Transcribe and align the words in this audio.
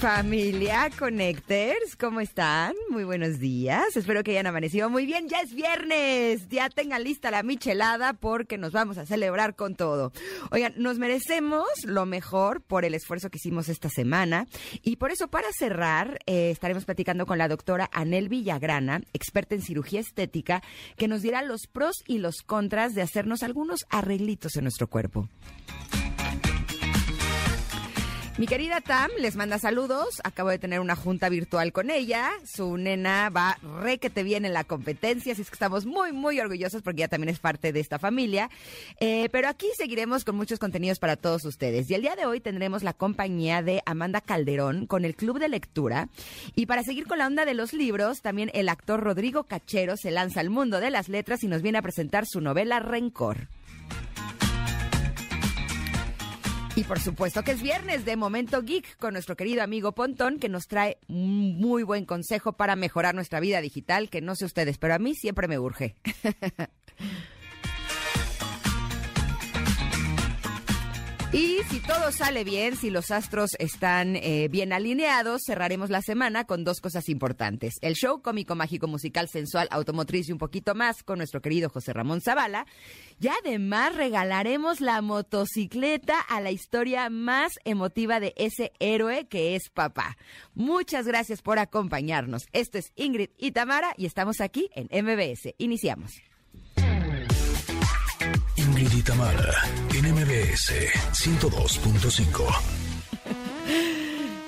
Familia 0.00 0.90
Connectors, 0.98 1.96
¿cómo 1.98 2.20
están? 2.20 2.74
Muy 2.90 3.04
buenos 3.04 3.38
días. 3.38 3.96
Espero 3.96 4.22
que 4.22 4.32
hayan 4.32 4.46
amanecido 4.46 4.90
muy 4.90 5.06
bien. 5.06 5.26
Ya 5.26 5.40
es 5.40 5.54
viernes. 5.54 6.48
Ya 6.50 6.68
tengan 6.68 7.02
lista 7.02 7.30
la 7.30 7.42
michelada 7.42 8.12
porque 8.12 8.58
nos 8.58 8.72
vamos 8.72 8.98
a 8.98 9.06
celebrar 9.06 9.56
con 9.56 9.74
todo. 9.74 10.12
Oigan, 10.50 10.74
nos 10.76 10.98
merecemos 10.98 11.66
lo 11.84 12.04
mejor 12.04 12.60
por 12.60 12.84
el 12.84 12.94
esfuerzo 12.94 13.30
que 13.30 13.38
hicimos 13.38 13.70
esta 13.70 13.88
semana. 13.88 14.46
Y 14.82 14.96
por 14.96 15.12
eso, 15.12 15.28
para 15.28 15.48
cerrar, 15.58 16.18
eh, 16.26 16.50
estaremos 16.50 16.84
platicando 16.84 17.24
con 17.24 17.38
la 17.38 17.48
doctora 17.48 17.88
Anel 17.90 18.28
Villagrana, 18.28 19.00
experta 19.14 19.54
en 19.54 19.62
cirugía 19.62 20.00
estética, 20.00 20.62
que 20.98 21.08
nos 21.08 21.22
dirá 21.22 21.40
los 21.40 21.62
pros 21.72 21.96
y 22.06 22.18
los 22.18 22.42
contras 22.42 22.94
de 22.94 23.00
hacernos 23.00 23.42
algunos 23.42 23.86
arreglitos 23.88 24.56
en 24.56 24.64
nuestro 24.64 24.88
cuerpo. 24.88 25.30
Mi 28.38 28.46
querida 28.46 28.82
Tam 28.82 29.10
les 29.18 29.34
manda 29.34 29.58
saludos. 29.58 30.20
Acabo 30.22 30.50
de 30.50 30.58
tener 30.58 30.80
una 30.80 30.94
junta 30.94 31.30
virtual 31.30 31.72
con 31.72 31.90
ella. 31.90 32.28
Su 32.44 32.76
nena 32.76 33.30
va 33.30 33.56
re 33.80 33.96
que 33.96 34.10
te 34.10 34.24
viene 34.24 34.48
en 34.48 34.52
la 34.52 34.64
competencia, 34.64 35.32
así 35.32 35.40
es 35.40 35.48
que 35.48 35.54
estamos 35.54 35.86
muy, 35.86 36.12
muy 36.12 36.38
orgullosos 36.38 36.82
porque 36.82 37.00
ella 37.00 37.08
también 37.08 37.30
es 37.30 37.38
parte 37.38 37.72
de 37.72 37.80
esta 37.80 37.98
familia. 37.98 38.50
Eh, 39.00 39.30
pero 39.32 39.48
aquí 39.48 39.68
seguiremos 39.78 40.22
con 40.22 40.36
muchos 40.36 40.58
contenidos 40.58 40.98
para 40.98 41.16
todos 41.16 41.46
ustedes. 41.46 41.90
Y 41.90 41.94
el 41.94 42.02
día 42.02 42.14
de 42.14 42.26
hoy 42.26 42.40
tendremos 42.40 42.82
la 42.82 42.92
compañía 42.92 43.62
de 43.62 43.80
Amanda 43.86 44.20
Calderón 44.20 44.86
con 44.86 45.06
el 45.06 45.16
Club 45.16 45.38
de 45.38 45.48
Lectura. 45.48 46.10
Y 46.54 46.66
para 46.66 46.82
seguir 46.82 47.06
con 47.06 47.16
la 47.16 47.28
onda 47.28 47.46
de 47.46 47.54
los 47.54 47.72
libros, 47.72 48.20
también 48.20 48.50
el 48.52 48.68
actor 48.68 49.00
Rodrigo 49.00 49.44
Cachero 49.44 49.96
se 49.96 50.10
lanza 50.10 50.40
al 50.40 50.50
mundo 50.50 50.80
de 50.80 50.90
las 50.90 51.08
letras 51.08 51.42
y 51.42 51.48
nos 51.48 51.62
viene 51.62 51.78
a 51.78 51.82
presentar 51.82 52.26
su 52.26 52.42
novela 52.42 52.80
Rencor. 52.80 53.48
Y 56.76 56.84
por 56.84 57.00
supuesto 57.00 57.42
que 57.42 57.52
es 57.52 57.62
viernes 57.62 58.04
de 58.04 58.16
Momento 58.16 58.60
Geek 58.60 58.98
con 58.98 59.14
nuestro 59.14 59.34
querido 59.34 59.62
amigo 59.62 59.92
Pontón 59.92 60.38
que 60.38 60.50
nos 60.50 60.66
trae 60.68 60.98
un 61.08 61.56
muy 61.56 61.82
buen 61.82 62.04
consejo 62.04 62.52
para 62.52 62.76
mejorar 62.76 63.14
nuestra 63.14 63.40
vida 63.40 63.62
digital, 63.62 64.10
que 64.10 64.20
no 64.20 64.36
sé 64.36 64.44
ustedes, 64.44 64.76
pero 64.76 64.92
a 64.92 64.98
mí 64.98 65.14
siempre 65.14 65.48
me 65.48 65.58
urge. 65.58 65.96
Y 71.32 71.58
si 71.68 71.80
todo 71.80 72.12
sale 72.12 72.44
bien, 72.44 72.76
si 72.76 72.88
los 72.88 73.10
astros 73.10 73.50
están 73.58 74.14
eh, 74.16 74.48
bien 74.48 74.72
alineados, 74.72 75.42
cerraremos 75.44 75.90
la 75.90 76.00
semana 76.00 76.44
con 76.44 76.62
dos 76.62 76.80
cosas 76.80 77.08
importantes. 77.08 77.74
El 77.82 77.94
show 77.94 78.22
cómico, 78.22 78.54
mágico, 78.54 78.86
musical, 78.86 79.28
sensual, 79.28 79.66
automotriz 79.72 80.28
y 80.28 80.32
un 80.32 80.38
poquito 80.38 80.74
más 80.76 81.02
con 81.02 81.18
nuestro 81.18 81.42
querido 81.42 81.68
José 81.68 81.92
Ramón 81.92 82.20
Zavala. 82.20 82.66
Y 83.20 83.26
además 83.28 83.96
regalaremos 83.96 84.80
la 84.80 85.02
motocicleta 85.02 86.20
a 86.20 86.40
la 86.40 86.52
historia 86.52 87.10
más 87.10 87.54
emotiva 87.64 88.20
de 88.20 88.32
ese 88.36 88.72
héroe 88.78 89.26
que 89.26 89.56
es 89.56 89.68
papá. 89.68 90.16
Muchas 90.54 91.06
gracias 91.06 91.42
por 91.42 91.58
acompañarnos. 91.58 92.46
Esto 92.52 92.78
es 92.78 92.92
Ingrid 92.94 93.30
y 93.36 93.50
Tamara 93.50 93.94
y 93.96 94.06
estamos 94.06 94.40
aquí 94.40 94.70
en 94.74 94.86
MBS. 95.04 95.54
Iniciamos. 95.58 96.12
Ingrid 98.78 98.98
y 98.98 99.02
Tamara, 99.02 99.54
en 99.94 100.12
MBS 100.12 100.70
102.5. 101.12 102.85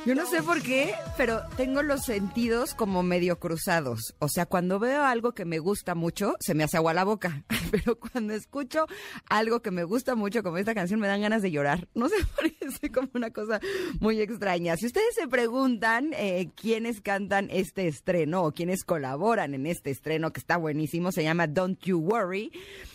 Yo 0.08 0.14
no 0.14 0.24
sé 0.24 0.42
por 0.42 0.62
qué, 0.62 0.94
pero 1.18 1.42
tengo 1.58 1.82
los 1.82 2.00
sentidos 2.06 2.72
como 2.72 3.02
medio 3.02 3.38
cruzados. 3.38 4.14
O 4.20 4.28
sea, 4.30 4.46
cuando 4.46 4.78
veo 4.78 5.04
algo 5.04 5.32
que 5.32 5.44
me 5.44 5.58
gusta 5.58 5.94
mucho, 5.94 6.34
se 6.40 6.54
me 6.54 6.64
hace 6.64 6.78
agua 6.78 6.94
la 6.94 7.04
boca. 7.04 7.44
Pero 7.70 8.00
cuando 8.00 8.32
escucho 8.32 8.86
algo 9.28 9.60
que 9.60 9.70
me 9.70 9.84
gusta 9.84 10.14
mucho, 10.14 10.42
como 10.42 10.56
esta 10.56 10.74
canción, 10.74 10.98
me 11.00 11.06
dan 11.06 11.20
ganas 11.20 11.42
de 11.42 11.50
llorar. 11.50 11.86
No 11.92 12.08
sé 12.08 12.16
por 12.34 12.50
qué, 12.50 12.56
es 12.64 12.90
como 12.90 13.10
una 13.12 13.30
cosa 13.30 13.60
muy 14.00 14.18
extraña. 14.22 14.78
Si 14.78 14.86
ustedes 14.86 15.14
se 15.14 15.28
preguntan 15.28 16.14
eh, 16.14 16.48
quiénes 16.56 17.02
cantan 17.02 17.48
este 17.50 17.86
estreno 17.86 18.44
o 18.44 18.52
quiénes 18.52 18.84
colaboran 18.84 19.52
en 19.52 19.66
este 19.66 19.90
estreno, 19.90 20.32
que 20.32 20.40
está 20.40 20.56
buenísimo, 20.56 21.12
se 21.12 21.22
llama 21.22 21.46
Don't 21.46 21.78
You 21.82 21.98
Worry. 21.98 22.50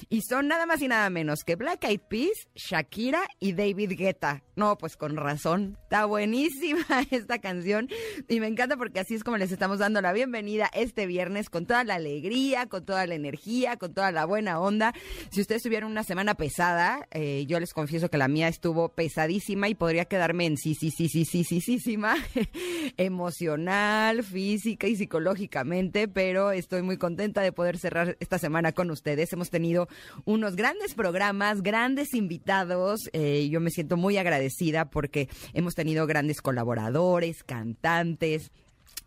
Y 0.10 0.22
son 0.22 0.48
nada 0.48 0.66
más 0.66 0.82
y 0.82 0.88
nada 0.88 1.12
menos 1.12 1.44
que 1.44 1.56
Black 1.56 1.84
Eyed 1.84 2.02
Peas, 2.10 2.48
Shakira 2.56 3.28
y 3.40 3.54
David 3.54 3.92
Guetta. 3.96 4.42
No, 4.56 4.80
pues 4.80 4.98
con 4.98 5.16
razón. 5.16 5.78
Está 5.84 6.06
buenísima 6.06 7.03
esta 7.12 7.40
canción 7.40 7.90
y 8.28 8.40
me 8.40 8.48
encanta 8.48 8.78
porque 8.78 9.00
así 9.00 9.16
es 9.16 9.24
como 9.24 9.38
les 9.38 9.52
estamos 9.52 9.80
dando 9.80 10.02
la 10.02 10.14
bienvenida 10.14 10.70
este 10.74 11.06
viernes 11.06 11.50
con 11.50 11.66
toda 11.66 11.84
la 11.84 11.96
alegría, 11.96 12.68
con 12.68 12.86
toda 12.86 13.06
la 13.08 13.16
energía, 13.16 13.78
con 13.78 13.94
toda 13.94 14.12
la 14.12 14.26
buena 14.26 14.60
onda. 14.60 14.94
Si 15.32 15.42
ustedes 15.42 15.64
tuvieron 15.64 15.92
una 15.92 16.04
semana 16.04 16.36
pesada, 16.36 17.08
eh, 17.12 17.46
yo 17.48 17.60
les 17.60 17.74
confieso 17.74 18.10
que 18.10 18.18
la 18.18 18.28
mía 18.28 18.48
estuvo 18.48 18.90
pesadísima 18.90 19.70
y 19.70 19.76
podría 19.76 20.06
quedarme 20.06 20.46
en 20.46 20.58
sí, 20.58 20.76
sí, 20.76 20.92
sí, 20.92 21.08
sí, 21.10 21.26
sí, 21.26 21.44
sí, 21.44 21.62
sí, 21.62 21.80
sí 21.80 21.98
emocional, 22.98 24.24
física 24.24 24.88
y 24.88 24.96
psicológicamente, 24.96 26.08
pero 26.08 26.52
estoy 26.52 26.82
muy 26.82 26.98
contenta 26.98 27.42
de 27.42 27.52
poder 27.52 27.78
cerrar 27.78 28.18
esta 28.20 28.38
semana 28.38 28.72
con 28.72 28.92
ustedes. 28.92 29.32
Hemos 29.34 29.50
tenido 29.50 29.88
unos 30.26 30.56
grandes 30.56 30.94
programas, 30.94 31.62
grandes 31.62 32.14
invitados. 32.14 33.10
Eh, 33.14 33.48
yo 33.50 33.60
me 33.60 33.70
siento 33.70 33.98
muy 33.98 34.18
agradecida 34.18 34.90
porque 34.90 35.30
hemos 35.54 35.76
tenido 35.76 36.06
grandes 36.08 36.42
colaboradores 36.42 36.83
cantantes, 37.44 38.52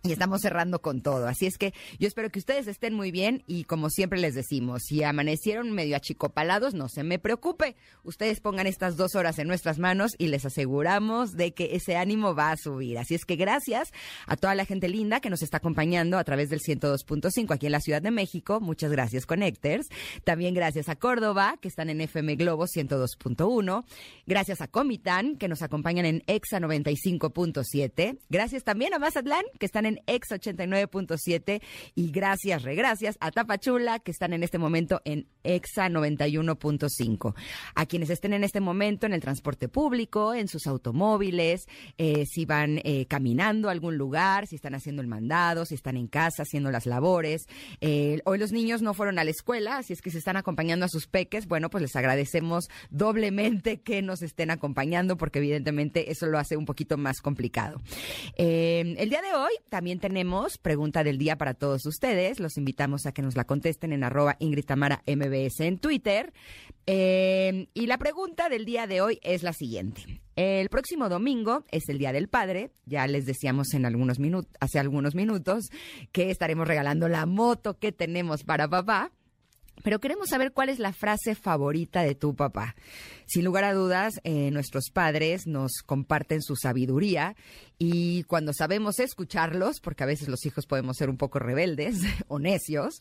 y 0.06 0.12
estamos 0.12 0.40
cerrando 0.40 0.80
con 0.80 1.00
todo. 1.00 1.26
Así 1.26 1.46
es 1.46 1.58
que 1.58 1.74
yo 1.98 2.06
espero 2.06 2.30
que 2.30 2.38
ustedes 2.38 2.68
estén 2.68 2.94
muy 2.94 3.10
bien 3.10 3.42
y 3.46 3.64
como 3.64 3.90
siempre 3.90 4.20
les 4.20 4.34
decimos, 4.34 4.84
si 4.84 5.02
amanecieron 5.02 5.72
medio 5.72 5.96
achicopalados, 5.96 6.74
no 6.74 6.88
se 6.88 7.02
me 7.02 7.18
preocupe. 7.18 7.76
Ustedes 8.04 8.40
pongan 8.40 8.66
estas 8.66 8.96
dos 8.96 9.16
horas 9.16 9.38
en 9.38 9.48
nuestras 9.48 9.78
manos 9.78 10.14
y 10.18 10.28
les 10.28 10.44
aseguramos 10.44 11.32
de 11.32 11.54
que 11.54 11.74
ese 11.74 11.96
ánimo 11.96 12.34
va 12.34 12.52
a 12.52 12.56
subir. 12.56 12.98
Así 12.98 13.14
es 13.14 13.24
que 13.24 13.36
gracias 13.36 13.92
a 14.26 14.36
toda 14.36 14.54
la 14.54 14.64
gente 14.64 14.88
linda 14.88 15.20
que 15.20 15.30
nos 15.30 15.42
está 15.42 15.56
acompañando 15.56 16.18
a 16.18 16.24
través 16.24 16.50
del 16.50 16.60
102.5 16.60 17.52
aquí 17.52 17.66
en 17.66 17.72
la 17.72 17.80
Ciudad 17.80 18.00
de 18.00 18.10
México. 18.10 18.60
Muchas 18.60 18.92
gracias, 18.92 19.26
Connectors. 19.26 19.88
También 20.24 20.54
gracias 20.54 20.88
a 20.88 20.96
Córdoba, 20.96 21.58
que 21.60 21.68
están 21.68 21.90
en 21.90 22.00
FM 22.00 22.36
Globo 22.36 22.66
102.1. 22.66 23.84
Gracias 24.26 24.60
a 24.60 24.68
Comitán, 24.68 25.36
que 25.36 25.48
nos 25.48 25.62
acompañan 25.62 26.06
en 26.06 26.22
EXA 26.26 26.60
95.7. 26.60 28.18
Gracias 28.28 28.62
también 28.62 28.94
a 28.94 28.98
Mazatlán, 28.98 29.44
que 29.58 29.66
están 29.76 29.84
en 29.84 30.00
Ex 30.06 30.30
89.7 30.30 31.60
y 31.94 32.10
gracias, 32.10 32.62
regracias 32.62 33.18
a 33.20 33.30
Tapachula 33.30 33.98
que 33.98 34.10
están 34.10 34.32
en 34.32 34.42
este 34.42 34.56
momento 34.56 35.02
en 35.04 35.26
Exa 35.44 35.90
91.5. 35.90 37.34
A 37.74 37.84
quienes 37.84 38.08
estén 38.08 38.32
en 38.32 38.42
este 38.42 38.60
momento 38.60 39.04
en 39.04 39.12
el 39.12 39.20
transporte 39.20 39.68
público, 39.68 40.32
en 40.32 40.48
sus 40.48 40.66
automóviles, 40.66 41.66
eh, 41.98 42.24
si 42.24 42.46
van 42.46 42.80
eh, 42.84 43.04
caminando 43.06 43.68
a 43.68 43.72
algún 43.72 43.98
lugar, 43.98 44.46
si 44.46 44.56
están 44.56 44.74
haciendo 44.74 45.02
el 45.02 45.08
mandado, 45.08 45.66
si 45.66 45.74
están 45.74 45.98
en 45.98 46.06
casa 46.06 46.44
haciendo 46.44 46.70
las 46.70 46.86
labores. 46.86 47.46
Eh, 47.82 48.20
hoy 48.24 48.38
los 48.38 48.52
niños 48.52 48.80
no 48.80 48.94
fueron 48.94 49.18
a 49.18 49.24
la 49.24 49.30
escuela, 49.30 49.76
así 49.76 49.92
es 49.92 50.00
que 50.00 50.10
si 50.10 50.16
están 50.16 50.38
acompañando 50.38 50.86
a 50.86 50.88
sus 50.88 51.06
peques, 51.06 51.46
bueno, 51.48 51.68
pues 51.68 51.82
les 51.82 51.96
agradecemos 51.96 52.70
doblemente 52.88 53.82
que 53.82 54.00
nos 54.00 54.22
estén 54.22 54.50
acompañando 54.50 55.18
porque 55.18 55.38
evidentemente 55.38 56.10
eso 56.10 56.24
lo 56.24 56.38
hace 56.38 56.56
un 56.56 56.64
poquito 56.64 56.96
más 56.96 57.20
complicado. 57.20 57.82
el 58.38 59.10
día 59.10 59.20
de 59.20 59.34
hoy 59.34 59.52
también 59.68 59.98
tenemos 59.98 60.58
pregunta 60.58 61.04
del 61.04 61.18
día 61.18 61.36
para 61.36 61.54
todos 61.54 61.84
ustedes. 61.86 62.40
Los 62.40 62.56
invitamos 62.56 63.06
a 63.06 63.12
que 63.12 63.22
nos 63.22 63.36
la 63.36 63.44
contesten 63.44 63.92
en 63.92 64.04
arroba 64.04 64.36
Ingrid 64.38 64.64
Tamara 64.64 65.02
MBS 65.06 65.60
en 65.60 65.78
Twitter. 65.78 66.32
Eh, 66.86 67.68
y 67.74 67.86
la 67.86 67.98
pregunta 67.98 68.48
del 68.48 68.64
día 68.64 68.86
de 68.86 69.00
hoy 69.00 69.18
es 69.22 69.42
la 69.42 69.52
siguiente. 69.52 70.20
El 70.36 70.68
próximo 70.68 71.08
domingo 71.08 71.64
es 71.70 71.88
el 71.88 71.98
Día 71.98 72.12
del 72.12 72.28
Padre. 72.28 72.70
Ya 72.84 73.06
les 73.06 73.24
decíamos 73.24 73.72
en 73.74 73.86
algunos 73.86 74.18
minutos, 74.18 74.52
hace 74.60 74.78
algunos 74.78 75.14
minutos, 75.14 75.64
que 76.12 76.30
estaremos 76.30 76.68
regalando 76.68 77.08
la 77.08 77.24
moto 77.26 77.78
que 77.78 77.90
tenemos 77.90 78.44
para 78.44 78.68
papá. 78.68 79.12
Pero 79.82 79.98
queremos 79.98 80.28
saber 80.28 80.52
cuál 80.52 80.68
es 80.68 80.78
la 80.78 80.92
frase 80.92 81.34
favorita 81.34 82.02
de 82.02 82.14
tu 82.14 82.34
papá. 82.34 82.74
Sin 83.26 83.44
lugar 83.44 83.64
a 83.64 83.74
dudas, 83.74 84.20
eh, 84.24 84.50
nuestros 84.52 84.90
padres 84.92 85.46
nos 85.46 85.82
comparten 85.84 86.42
su 86.42 86.54
sabiduría 86.56 87.34
y 87.78 88.22
cuando 88.22 88.52
sabemos 88.54 89.00
escucharlos, 89.00 89.80
porque 89.80 90.02
a 90.02 90.06
veces 90.06 90.28
los 90.28 90.46
hijos 90.46 90.64
podemos 90.66 90.96
ser 90.96 91.10
un 91.10 91.18
poco 91.18 91.38
rebeldes 91.38 91.98
o 92.28 92.38
necios, 92.38 93.00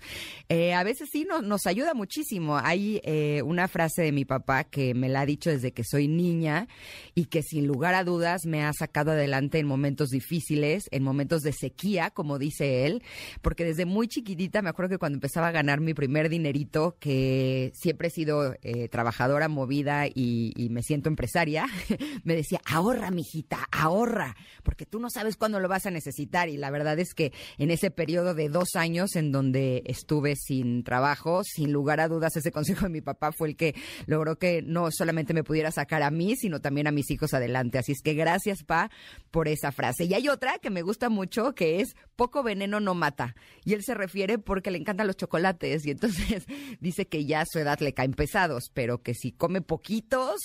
eh, 0.49 0.73
a 0.73 0.83
veces 0.83 1.09
sí 1.11 1.25
nos 1.43 1.65
ayuda 1.65 1.93
muchísimo. 1.93 2.57
Hay 2.57 2.99
eh, 3.03 3.41
una 3.43 3.67
frase 3.67 4.01
de 4.01 4.11
mi 4.11 4.25
papá 4.25 4.65
que 4.65 4.93
me 4.93 5.07
la 5.07 5.21
ha 5.21 5.25
dicho 5.25 5.49
desde 5.49 5.71
que 5.71 5.83
soy 5.83 6.07
niña 6.07 6.67
y 7.13 7.25
que 7.25 7.41
sin 7.41 7.67
lugar 7.67 7.95
a 7.95 8.03
dudas 8.03 8.45
me 8.45 8.63
ha 8.63 8.73
sacado 8.73 9.11
adelante 9.11 9.59
en 9.59 9.67
momentos 9.67 10.09
difíciles, 10.09 10.85
en 10.91 11.03
momentos 11.03 11.41
de 11.41 11.53
sequía, 11.53 12.09
como 12.09 12.37
dice 12.37 12.85
él, 12.85 13.03
porque 13.41 13.63
desde 13.63 13.85
muy 13.85 14.07
chiquitita 14.07 14.61
me 14.61 14.69
acuerdo 14.69 14.89
que 14.89 14.97
cuando 14.97 15.17
empezaba 15.17 15.47
a 15.47 15.51
ganar 15.51 15.79
mi 15.79 15.93
primer 15.93 16.29
dinerito, 16.29 16.97
que 16.99 17.71
siempre 17.75 18.09
he 18.09 18.11
sido 18.11 18.55
eh, 18.61 18.89
trabajadora, 18.89 19.47
movida 19.47 20.07
y, 20.15 20.69
me 20.69 20.81
siento 20.81 21.09
empresaria, 21.09 21.67
me 22.23 22.35
decía, 22.35 22.61
ahorra, 22.65 23.11
mijita, 23.11 23.67
ahorra, 23.71 24.35
porque 24.63 24.85
tú 24.85 24.99
no 24.99 25.09
sabes 25.09 25.35
cuándo 25.35 25.59
lo 25.59 25.67
vas 25.67 25.85
a 25.85 25.91
necesitar. 25.91 26.49
Y 26.49 26.57
la 26.57 26.71
verdad 26.71 26.97
es 26.99 27.13
que 27.13 27.33
en 27.57 27.69
ese 27.69 27.91
periodo 27.91 28.33
de 28.33 28.49
dos 28.49 28.75
años 28.75 29.15
en 29.15 29.31
donde 29.31 29.83
estuve 29.85 30.35
sin 30.35 30.83
trabajo, 30.83 31.43
sin 31.43 31.71
lugar 31.71 31.99
a 31.99 32.07
dudas, 32.07 32.35
ese 32.35 32.51
consejo 32.53 32.85
de 32.85 32.89
mi 32.89 33.01
papá 33.01 33.31
fue 33.31 33.49
el 33.49 33.55
que 33.57 33.75
logró 34.05 34.37
que 34.39 34.61
no 34.61 34.89
solamente 34.91 35.33
me 35.33 35.43
pudiera 35.43 35.71
sacar 35.71 36.01
a 36.01 36.11
mí, 36.11 36.35
sino 36.35 36.61
también 36.61 36.87
a 36.87 36.91
mis 36.91 37.11
hijos 37.11 37.33
adelante. 37.33 37.77
Así 37.77 37.91
es 37.91 38.01
que 38.01 38.13
gracias, 38.13 38.63
Pa, 38.63 38.89
por 39.31 39.47
esa 39.47 39.71
frase. 39.71 40.05
Y 40.05 40.13
hay 40.13 40.29
otra 40.29 40.59
que 40.59 40.69
me 40.69 40.81
gusta 40.81 41.09
mucho, 41.09 41.53
que 41.53 41.81
es 41.81 41.95
poco 42.15 42.41
veneno 42.41 42.79
no 42.79 42.95
mata. 42.95 43.35
Y 43.65 43.73
él 43.73 43.83
se 43.83 43.93
refiere 43.93 44.37
porque 44.37 44.71
le 44.71 44.77
encantan 44.77 45.07
los 45.07 45.17
chocolates 45.17 45.85
y 45.85 45.91
entonces 45.91 46.45
dice 46.79 47.07
que 47.07 47.25
ya 47.25 47.41
a 47.41 47.45
su 47.45 47.59
edad 47.59 47.79
le 47.79 47.93
caen 47.93 48.13
pesados, 48.13 48.71
pero 48.73 49.01
que 49.01 49.13
si 49.13 49.33
come 49.33 49.61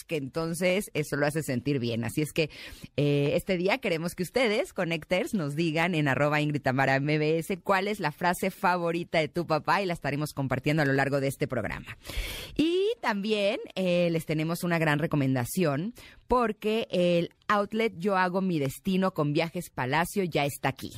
que 0.06 0.16
entonces 0.16 0.90
eso 0.94 1.16
lo 1.16 1.26
hace 1.26 1.42
sentir 1.42 1.78
bien. 1.78 2.04
Así 2.04 2.22
es 2.22 2.32
que 2.32 2.50
eh, 2.96 3.32
este 3.34 3.56
día 3.56 3.78
queremos 3.78 4.14
que 4.14 4.22
ustedes, 4.22 4.72
Connectors, 4.72 5.34
nos 5.34 5.54
digan 5.54 5.94
en 5.94 6.08
arroba 6.08 6.40
Ingrid 6.40 6.66
MBS 6.66 7.58
cuál 7.62 7.88
es 7.88 8.00
la 8.00 8.12
frase 8.12 8.50
favorita 8.50 9.18
de 9.18 9.28
tu 9.28 9.46
papá 9.46 9.82
y 9.82 9.86
la 9.86 9.92
estaremos 9.92 10.32
compartiendo 10.32 10.82
a 10.82 10.86
lo 10.86 10.92
largo 10.92 11.20
de 11.20 11.28
este 11.28 11.46
programa. 11.46 11.96
Y 12.56 12.88
también 13.00 13.60
eh, 13.74 14.08
les 14.10 14.26
tenemos 14.26 14.64
una 14.64 14.78
gran 14.78 14.98
recomendación 14.98 15.94
porque 16.26 16.86
el 16.90 17.30
outlet 17.48 17.92
Yo 17.98 18.16
hago 18.16 18.40
mi 18.40 18.58
destino 18.60 19.12
con 19.12 19.32
Viajes 19.32 19.70
Palacio 19.70 20.22
ya 20.24 20.44
está 20.44 20.68
aquí. 20.68 20.92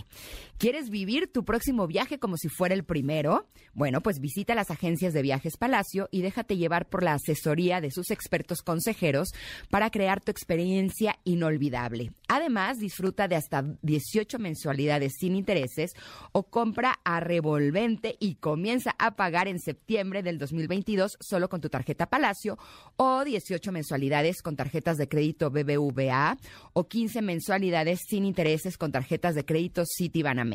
¿Quieres 0.63 0.91
vivir 0.91 1.27
tu 1.27 1.45
próximo 1.45 1.89
viaje 1.89 2.21
como 2.21 2.37
si 2.37 2.49
fuera 2.49 2.73
el 2.73 2.85
primero? 2.85 3.49
Bueno, 3.75 4.01
pues 4.01 4.21
visita 4.21 4.55
las 4.55 4.71
agencias 4.71 5.13
de 5.13 5.21
Viajes 5.21 5.57
Palacio 5.57 6.09
y 6.13 6.23
déjate 6.23 6.57
llevar 6.57 6.89
por 6.89 7.03
la 7.03 7.15
asesoría 7.15 7.81
de 7.81 7.91
sus 7.91 8.13
expertos 8.13 8.63
consejeros 8.63 9.31
para 9.71 9.91
crear 9.91 10.21
tu 10.21 10.31
experiencia 10.31 11.19
inolvidable. 11.25 12.13
Además, 12.29 12.79
disfruta 12.79 13.27
de 13.27 13.35
hasta 13.35 13.65
18 13.83 14.39
mensualidades 14.39 15.15
sin 15.19 15.35
intereses 15.35 15.95
o 16.31 16.45
compra 16.45 17.01
a 17.03 17.19
revolvente 17.19 18.15
y 18.21 18.37
comienza 18.37 18.95
a 19.01 19.17
pagar 19.17 19.49
en 19.49 19.59
septiembre 19.59 20.23
del 20.23 20.39
2022 20.39 21.17
solo 21.19 21.49
con 21.49 21.61
tu 21.61 21.71
tarjeta 21.71 22.07
Palacio 22.07 22.57
o 22.95 23.25
18 23.25 23.73
mensualidades 23.73 24.43
con 24.43 24.55
tarjetas 24.55 24.97
de 24.97 25.09
crédito 25.09 25.51
BBVA 25.51 26.39
o 26.73 26.87
15 26.87 27.21
mensualidades 27.21 27.99
sin 28.09 28.25
intereses 28.25 28.79
con 28.79 28.93
tarjetas 28.93 29.35
de 29.35 29.45
crédito 29.45 29.83
Citibanamex. 29.99 30.52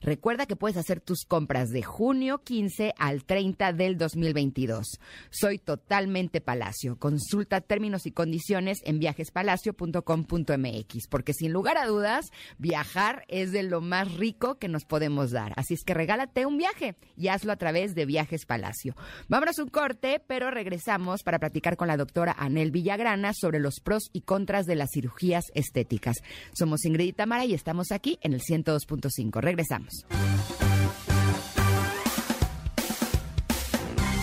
Recuerda 0.00 0.46
que 0.46 0.56
puedes 0.56 0.76
hacer 0.76 1.00
tus 1.00 1.24
compras 1.24 1.70
de 1.70 1.82
junio 1.82 2.42
15 2.42 2.94
al 2.98 3.24
30 3.24 3.72
del 3.72 3.96
2022. 3.98 4.98
Soy 5.30 5.58
totalmente 5.58 6.40
Palacio. 6.40 6.98
Consulta 6.98 7.60
términos 7.60 8.06
y 8.06 8.12
condiciones 8.12 8.78
en 8.84 8.98
viajespalacio.com.mx, 8.98 11.08
porque 11.08 11.32
sin 11.32 11.52
lugar 11.52 11.78
a 11.78 11.86
dudas, 11.86 12.26
viajar 12.58 13.24
es 13.28 13.52
de 13.52 13.62
lo 13.62 13.80
más 13.80 14.12
rico 14.14 14.56
que 14.56 14.68
nos 14.68 14.84
podemos 14.84 15.30
dar. 15.30 15.52
Así 15.56 15.74
es 15.74 15.84
que 15.84 15.94
regálate 15.94 16.46
un 16.46 16.58
viaje 16.58 16.96
y 17.16 17.28
hazlo 17.28 17.52
a 17.52 17.56
través 17.56 17.94
de 17.94 18.06
Viajes 18.06 18.46
Palacio. 18.46 18.96
Vámonos 19.28 19.58
un 19.58 19.68
corte, 19.68 20.20
pero 20.26 20.50
regresamos 20.50 21.22
para 21.22 21.38
platicar 21.38 21.76
con 21.76 21.88
la 21.88 21.96
doctora 21.96 22.34
Anel 22.38 22.70
Villagrana 22.70 23.32
sobre 23.34 23.60
los 23.60 23.80
pros 23.80 24.10
y 24.12 24.22
contras 24.22 24.66
de 24.66 24.76
las 24.76 24.90
cirugías 24.92 25.44
estéticas. 25.54 26.16
Somos 26.52 26.84
Ingrid 26.84 27.08
y 27.08 27.12
Tamara 27.12 27.44
y 27.44 27.54
estamos 27.54 27.92
aquí 27.92 28.18
en 28.22 28.32
el 28.32 28.40
102.5. 28.40 29.25
Regresamos. 29.34 30.06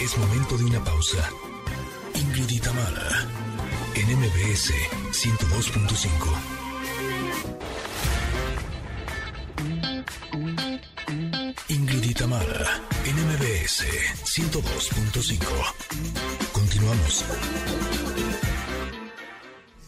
Es 0.02 0.18
momento 0.18 0.58
de 0.58 0.66
una 0.66 0.84
pausa. 0.84 1.30
Ingrid 2.16 2.50
y 2.50 2.60
Tamara 2.60 3.28
en 3.96 4.20
MBS 4.20 4.74
102.5. 5.12 6.64
Ingrid 11.70 12.04
y 12.04 12.14
Tamara 12.14 12.82
en 13.06 13.16
MBS 13.16 13.86
102.5. 14.26 15.40
Continuamos. 16.52 17.26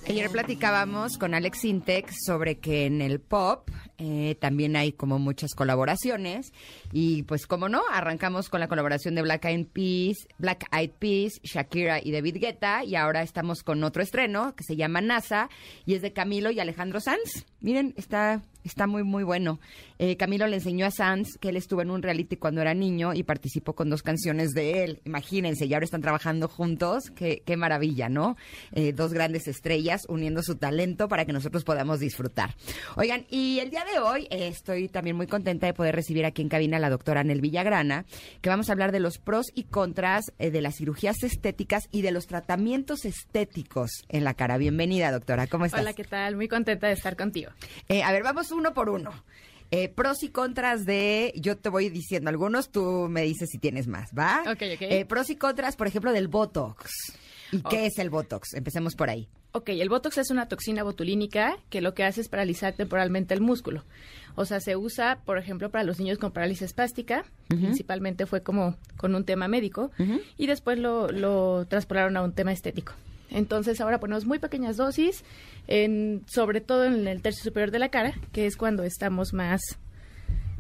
Ayer 0.07 0.30
platicábamos 0.30 1.18
con 1.18 1.34
Alex 1.34 1.66
Intex 1.66 2.25
sobre 2.25 2.60
que 2.60 2.86
en 2.86 3.02
el 3.02 3.19
pop 3.19 3.69
eh, 3.98 4.38
también 4.40 4.75
hay 4.75 4.92
como 4.92 5.18
muchas 5.18 5.56
colaboraciones 5.56 6.54
y 6.92 7.24
pues 7.24 7.48
como 7.48 7.69
no, 7.69 7.81
arrancamos 7.92 8.50
con 8.50 8.60
la 8.60 8.68
colaboración 8.68 9.16
de 9.16 9.24
Black 9.24 9.46
Eyed 9.46 9.66
Peas, 9.66 10.28
Black 10.38 10.68
Eyed 10.72 10.92
Peas, 11.00 11.42
Shakira 11.42 12.00
y 12.04 12.12
David 12.12 12.38
Guetta 12.40 12.84
y 12.84 12.96
ahora 12.96 13.24
estamos 13.24 13.63
con 13.63 13.84
otro 13.84 14.04
estreno 14.04 14.56
que 14.56 14.63
se 14.63 14.75
llama 14.75 15.02
NASA 15.02 15.50
y 15.88 15.96
es 15.96 16.04
de 16.04 16.13
Camilo 16.13 16.52
y 16.52 16.60
Alejandro 16.60 17.00
Sanz. 17.00 17.48
Miren, 17.60 17.96
está 17.98 18.44
Está 18.66 18.88
muy, 18.88 19.04
muy 19.04 19.24
bueno. 19.24 19.60
Eh, 19.97 20.18
Camilo 20.18 20.45
le 20.47 20.57
enseñó 20.57 20.86
a 20.86 20.92
Sanz 20.92 21.38
que 21.39 21.50
él 21.50 21.57
estuvo 21.57 21.81
en 21.81 21.89
un 21.89 22.01
reality 22.01 22.36
cuando 22.36 22.62
era 22.62 22.74
niño 22.74 23.13
y 23.13 23.24
participó 23.24 23.74
con 23.74 23.89
dos 23.89 24.03
canciones 24.03 24.51
de 24.51 24.83
él. 24.83 25.01
Imagínense, 25.06 25.65
y 25.65 25.74
ahora 25.74 25.86
están 25.86 26.01
trabajando 26.01 26.47
juntos. 26.47 27.12
Qué, 27.15 27.44
qué 27.45 27.56
maravilla, 27.56 28.09
¿no? 28.09 28.36
Eh, 28.74 28.92
dos 28.94 29.13
grandes 29.13 29.47
estrellas 29.47 30.01
uniendo 30.09 30.44
su 30.44 30.56
talento 30.56 31.07
para 31.07 31.25
que 31.25 31.33
nosotros 31.33 31.63
podamos 31.63 32.00
disfrutar. 32.00 32.56
Oigan, 32.97 33.25
y 33.30 33.59
el 33.59 33.69
día 33.69 33.86
de 33.92 34.00
hoy 34.00 34.27
eh, 34.30 34.47
estoy 34.47 34.89
también 34.89 35.15
muy 35.15 35.27
contenta 35.27 35.65
de 35.68 35.74
poder 35.74 35.95
recibir 35.95 36.25
aquí 36.25 36.42
en 36.42 36.50
cabina 36.50 36.77
a 36.77 36.81
la 36.81 36.89
doctora 36.89 37.21
Anel 37.21 37.42
Villagrana, 37.42 38.06
que 38.42 38.50
vamos 38.50 38.69
a 38.69 38.74
hablar 38.74 38.92
de 38.92 39.00
los 39.00 39.18
pros 39.18 39.47
y 39.56 39.63
contras 39.63 40.25
de 40.38 40.62
las 40.62 40.75
cirugías 40.75 41.24
estéticas 41.24 41.83
y 41.92 42.01
de 42.01 42.12
los 42.12 42.27
tratamientos 42.27 43.06
estéticos 43.06 44.03
en 44.09 44.24
la 44.24 44.33
cara. 44.33 44.57
Bienvenida, 44.57 45.12
doctora. 45.12 45.47
¿Cómo 45.47 45.65
estás? 45.65 45.81
Hola, 45.81 45.94
¿qué 45.94 46.03
tal? 46.03 46.36
Muy 46.36 46.47
contenta 46.47 46.88
de 46.88 46.94
estar 46.94 47.15
contigo. 47.15 47.51
a 48.03 48.12
ver, 48.12 48.24
vamos 48.24 48.51
uno 48.51 48.74
por 48.74 48.89
uno. 48.89 49.12
Eh, 49.72 49.90
pros 49.90 50.24
y 50.24 50.30
contras 50.30 50.86
de, 50.86 51.34
yo 51.36 51.58
te 51.58 51.70
voy 51.70 51.90
diciendo 51.90 52.30
algunos, 52.30 52.70
tú 52.70 53.08
me 53.10 53.24
dices 53.24 53.50
si 53.52 53.58
tienes 53.58 53.88
más, 53.88 54.12
¿va? 54.18 54.42
Ok, 54.44 54.62
ok. 54.76 54.82
Eh, 54.82 55.06
pros 55.06 55.30
y 55.30 55.36
contras, 55.36 55.76
por 55.76 55.88
ejemplo, 55.88 56.12
del 56.12 56.28
Botox. 56.28 56.92
¿Y 57.52 57.62
qué 57.62 57.86
es 57.86 57.98
el 58.00 58.10
Botox? 58.10 58.54
Empecemos 58.54 58.96
por 58.96 59.10
ahí. 59.10 59.28
Ok, 59.52 59.70
el 59.70 59.90
Botox 59.90 60.18
es 60.18 60.32
una 60.32 60.48
toxina 60.48 60.84
botulínica 60.84 61.58
que 61.70 61.80
lo 61.80 61.94
que 61.94 62.04
hace 62.04 62.22
es 62.22 62.28
paralizar 62.28 62.74
temporalmente 62.74 63.34
el 63.34 63.42
músculo. 63.42 63.86
O 64.36 64.44
sea, 64.44 64.60
se 64.60 64.76
usa, 64.76 65.22
por 65.24 65.38
ejemplo, 65.38 65.72
para 65.72 65.86
los 65.86 65.98
niños 66.00 66.18
con 66.18 66.32
parálisis 66.32 66.64
espástica. 66.64 67.24
Principalmente 67.48 68.26
fue 68.26 68.44
como 68.44 68.76
con 68.98 69.16
un 69.16 69.24
tema 69.24 69.48
médico. 69.48 69.92
Y 70.38 70.48
después 70.48 70.78
lo, 70.78 71.10
lo 71.10 71.66
transpolaron 71.68 72.18
a 72.18 72.24
un 72.24 72.34
tema 72.34 72.52
estético. 72.52 72.94
Entonces 73.30 73.81
ahora 73.81 74.00
ponemos 74.00 74.25
muy 74.25 74.39
pequeñas 74.39 74.77
dosis, 74.77 75.24
en, 75.68 76.24
sobre 76.27 76.62
todo 76.62 76.86
en 76.86 77.07
el 77.07 77.22
tercio 77.22 77.44
superior 77.44 77.72
de 77.72 77.80
la 77.80 77.89
cara, 77.89 78.13
que 78.31 78.45
es 78.45 78.57
cuando 78.57 78.83
estamos 78.83 79.33
más, 79.33 79.62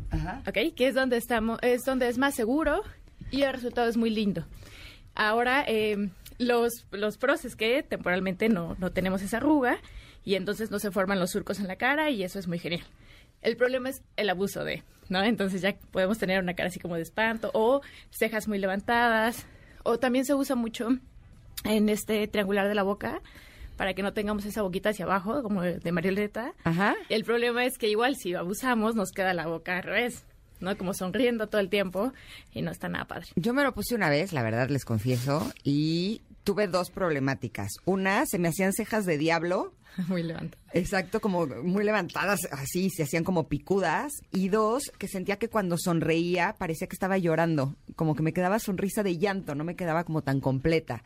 Ajá. 0.09 0.41
¿ok? 0.47 0.75
Que 0.75 0.87
es 0.87 0.95
donde 0.95 1.17
estamos, 1.17 1.59
es 1.61 1.83
donde 1.83 2.07
es 2.07 2.17
más 2.17 2.35
seguro 2.35 2.81
y 3.31 3.43
el 3.43 3.53
resultado 3.53 3.87
es 3.87 3.97
muy 3.97 4.09
lindo. 4.09 4.45
Ahora 5.13 5.63
eh, 5.67 6.09
los 6.37 6.85
los 6.91 7.17
pros 7.17 7.45
es 7.45 7.55
que 7.55 7.83
temporalmente 7.83 8.49
no 8.49 8.75
no 8.79 8.91
tenemos 8.91 9.21
esa 9.21 9.37
arruga 9.37 9.77
y 10.25 10.35
entonces 10.35 10.71
no 10.71 10.79
se 10.79 10.91
forman 10.91 11.19
los 11.19 11.31
surcos 11.31 11.59
en 11.59 11.67
la 11.67 11.77
cara 11.77 12.09
y 12.09 12.23
eso 12.23 12.39
es 12.39 12.47
muy 12.47 12.59
genial. 12.59 12.83
El 13.41 13.57
problema 13.57 13.89
es 13.89 14.01
el 14.17 14.29
abuso 14.29 14.63
de, 14.63 14.83
¿no? 15.07 15.21
Entonces 15.23 15.61
ya 15.61 15.77
podemos 15.91 16.17
tener 16.17 16.41
una 16.41 16.55
cara 16.55 16.69
así 16.69 16.79
como 16.79 16.95
de 16.95 17.03
espanto 17.03 17.51
o 17.53 17.81
cejas 18.09 18.47
muy 18.47 18.57
levantadas 18.57 19.45
o 19.83 19.99
también 19.99 20.25
se 20.25 20.33
usa 20.33 20.55
mucho 20.55 20.89
en 21.65 21.89
este 21.89 22.27
triangular 22.27 22.67
de 22.67 22.75
la 22.75 22.83
boca 22.83 23.21
para 23.75 23.93
que 23.93 24.03
no 24.03 24.13
tengamos 24.13 24.45
esa 24.45 24.61
boquita 24.61 24.89
hacia 24.89 25.05
abajo, 25.05 25.43
como 25.43 25.61
de 25.61 25.91
marioneta. 25.91 26.53
Ajá. 26.63 26.95
El 27.09 27.23
problema 27.23 27.65
es 27.65 27.77
que 27.77 27.89
igual 27.89 28.15
si 28.15 28.33
abusamos 28.33 28.95
nos 28.95 29.11
queda 29.11 29.33
la 29.33 29.47
boca 29.47 29.77
al 29.77 29.83
revés, 29.83 30.23
¿no? 30.59 30.77
Como 30.77 30.93
sonriendo 30.93 31.47
todo 31.47 31.61
el 31.61 31.69
tiempo 31.69 32.13
y 32.53 32.61
no 32.61 32.71
está 32.71 32.87
nada 32.87 33.05
padre. 33.05 33.27
Yo 33.35 33.53
me 33.53 33.63
lo 33.63 33.73
puse 33.73 33.95
una 33.95 34.09
vez, 34.09 34.33
la 34.33 34.43
verdad 34.43 34.69
les 34.69 34.85
confieso, 34.85 35.51
y 35.63 36.21
tuve 36.43 36.67
dos 36.67 36.89
problemáticas. 36.89 37.73
Una, 37.85 38.25
se 38.25 38.39
me 38.39 38.47
hacían 38.47 38.73
cejas 38.73 39.05
de 39.05 39.17
diablo. 39.17 39.73
Muy 40.07 40.23
levantadas. 40.23 40.65
Exacto, 40.73 41.21
como 41.21 41.47
muy 41.47 41.85
levantadas, 41.85 42.41
así, 42.51 42.89
se 42.89 43.03
hacían 43.03 43.23
como 43.23 43.47
picudas. 43.47 44.11
Y 44.33 44.49
dos, 44.49 44.91
que 44.97 45.07
sentía 45.07 45.37
que 45.37 45.47
cuando 45.47 45.77
sonreía 45.77 46.53
parecía 46.57 46.87
que 46.87 46.95
estaba 46.95 47.17
llorando, 47.17 47.75
como 47.95 48.13
que 48.13 48.21
me 48.21 48.33
quedaba 48.33 48.59
sonrisa 48.59 49.01
de 49.01 49.17
llanto, 49.17 49.55
no 49.55 49.63
me 49.63 49.77
quedaba 49.77 50.03
como 50.03 50.21
tan 50.21 50.41
completa. 50.41 51.01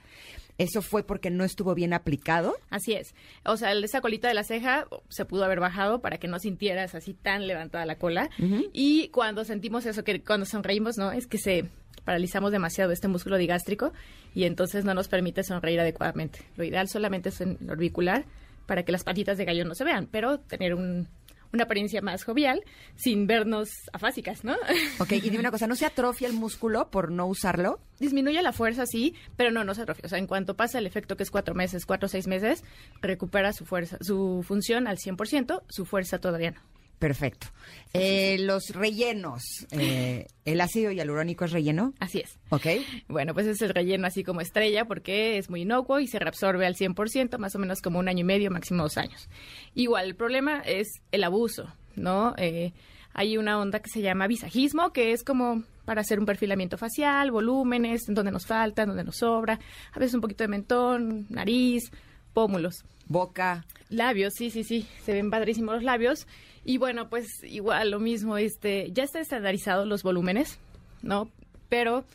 ¿Eso 0.60 0.82
fue 0.82 1.04
porque 1.04 1.32
no 1.32 1.46
estuvo 1.46 1.74
bien 1.74 1.94
aplicado? 1.94 2.58
Así 2.70 2.94
es. 2.94 3.16
O 3.46 3.56
sea, 3.56 3.72
esa 3.72 4.02
colita 4.02 4.28
de 4.28 4.34
la 4.34 4.44
ceja 4.44 4.88
se 5.08 5.24
pudo 5.24 5.46
haber 5.46 5.62
bajado 5.62 6.02
para 6.02 6.18
que 6.18 6.28
no 6.28 6.38
sintieras 6.38 6.96
así 6.96 7.14
tan 7.14 7.48
levantada 7.48 7.86
la 7.86 7.96
cola. 7.96 8.30
Y 8.74 9.08
cuando 9.08 9.46
sentimos 9.46 9.86
eso, 9.86 10.04
que 10.04 10.22
cuando 10.22 10.46
sonreímos, 10.46 10.98
¿no? 10.98 11.14
Es 11.14 11.28
que 11.28 11.38
se 11.38 11.70
paralizamos 12.04 12.52
demasiado 12.52 12.92
este 12.92 13.08
músculo 13.08 13.38
digástrico 13.38 13.94
y 14.36 14.44
entonces 14.44 14.84
no 14.84 14.94
nos 14.94 15.08
permite 15.08 15.44
sonreír 15.44 15.80
adecuadamente. 15.80 16.40
Lo 16.58 16.66
ideal 16.66 16.90
solamente 16.90 17.30
es 17.30 17.40
en 17.40 17.58
orbicular 17.70 18.26
para 18.66 18.84
que 18.84 18.92
las 18.92 19.04
patitas 19.04 19.38
de 19.38 19.46
gallo 19.46 19.64
no 19.64 19.76
se 19.76 19.86
vean, 19.86 20.08
pero 20.12 20.40
tener 20.40 20.76
un, 20.76 21.08
una 21.54 21.64
apariencia 21.64 22.02
más 22.02 22.24
jovial, 22.24 22.64
sin 22.96 23.28
vernos 23.28 23.70
afásicas, 23.94 24.44
¿no? 24.44 24.56
Ok, 25.00 25.14
y 25.14 25.22
dime 25.22 25.40
una 25.40 25.52
cosa, 25.52 25.68
¿no 25.68 25.76
se 25.76 25.86
atrofia 25.86 26.28
el 26.28 26.34
músculo 26.34 26.90
por 26.90 27.12
no 27.12 27.26
usarlo? 27.28 27.80
Disminuye 28.00 28.42
la 28.42 28.54
fuerza, 28.54 28.86
sí, 28.86 29.16
pero 29.36 29.52
no, 29.52 29.64
no 29.64 29.74
se 29.74 29.82
atrofia. 29.82 30.06
O 30.06 30.10
sea, 30.10 30.20
en 30.20 30.28
cuanto 30.28 30.56
pasa 30.56 30.80
el 30.80 30.88
efecto 30.88 31.18
que 31.18 31.24
es 31.24 31.32
cuatro 31.32 31.56
meses, 31.56 31.86
cuatro 31.86 32.08
o 32.08 32.10
seis 32.10 32.28
meses, 32.28 32.64
recupera 33.02 33.54
su 33.54 33.66
fuerza, 33.66 33.98
su 34.02 34.44
función 34.48 34.88
al 34.88 34.98
100%, 34.98 35.64
su 35.70 35.86
fuerza 35.86 36.20
todavía 36.20 36.52
no. 36.52 36.62
Perfecto. 37.00 37.48
Eh, 37.94 38.38
los 38.40 38.70
rellenos. 38.70 39.42
Eh, 39.72 40.28
¿El 40.46 40.62
ácido 40.62 40.92
hialurónico 40.92 41.46
es 41.46 41.52
relleno? 41.52 41.94
Así 42.00 42.20
es. 42.20 42.38
Ok. 42.50 42.66
Bueno, 43.08 43.34
pues 43.34 43.48
es 43.48 43.62
el 43.62 43.70
relleno 43.70 44.06
así 44.06 44.24
como 44.24 44.42
estrella 44.42 44.86
porque 44.86 45.38
es 45.38 45.50
muy 45.50 45.62
inocuo 45.62 46.00
y 46.00 46.08
se 46.08 46.20
reabsorbe 46.20 46.68
al 46.68 46.76
100%, 46.76 47.38
más 47.38 47.56
o 47.56 47.60
menos 47.60 47.82
como 47.82 47.98
un 48.00 48.10
año 48.10 48.20
y 48.20 48.26
medio, 48.26 48.52
máximo 48.52 48.84
dos 48.84 48.98
años. 48.98 49.30
Igual, 49.74 50.08
el 50.08 50.16
problema 50.16 50.60
es 50.60 50.88
el 51.12 51.24
abuso, 51.24 51.74
¿no? 51.96 52.36
Eh, 52.38 52.74
hay 53.14 53.38
una 53.38 53.60
onda 53.60 53.80
que 53.80 53.90
se 53.90 54.02
llama 54.02 54.28
visajismo, 54.28 54.92
que 54.92 55.14
es 55.14 55.24
como 55.24 55.64
para 55.86 56.02
hacer 56.02 56.20
un 56.20 56.26
perfilamiento 56.26 56.78
facial, 56.78 57.32
volúmenes, 57.32 58.08
en 58.08 58.14
donde 58.14 58.32
nos 58.32 58.46
falta, 58.46 58.86
donde 58.86 59.04
nos 59.04 59.18
sobra, 59.18 59.60
a 59.94 60.00
veces 60.00 60.14
un 60.14 60.22
poquito 60.22 60.44
de 60.44 60.50
mentón, 60.50 61.26
nariz, 61.30 61.92
pómulos. 62.34 62.84
Boca. 63.08 63.66
Labios, 63.90 64.34
sí, 64.36 64.52
sí, 64.52 64.64
sí, 64.64 64.86
se 65.04 65.14
ven 65.14 65.32
padrísimos 65.32 65.76
los 65.76 65.84
labios. 65.84 66.28
Y 66.64 66.78
bueno, 66.78 67.10
pues 67.10 67.28
igual 67.44 67.92
lo 67.92 68.00
mismo, 68.00 68.38
este, 68.38 68.92
ya 68.92 69.04
está 69.04 69.20
estandarizado 69.20 69.86
los 69.86 70.04
volúmenes, 70.04 70.60
¿no? 71.02 71.30
Pero 71.70 72.06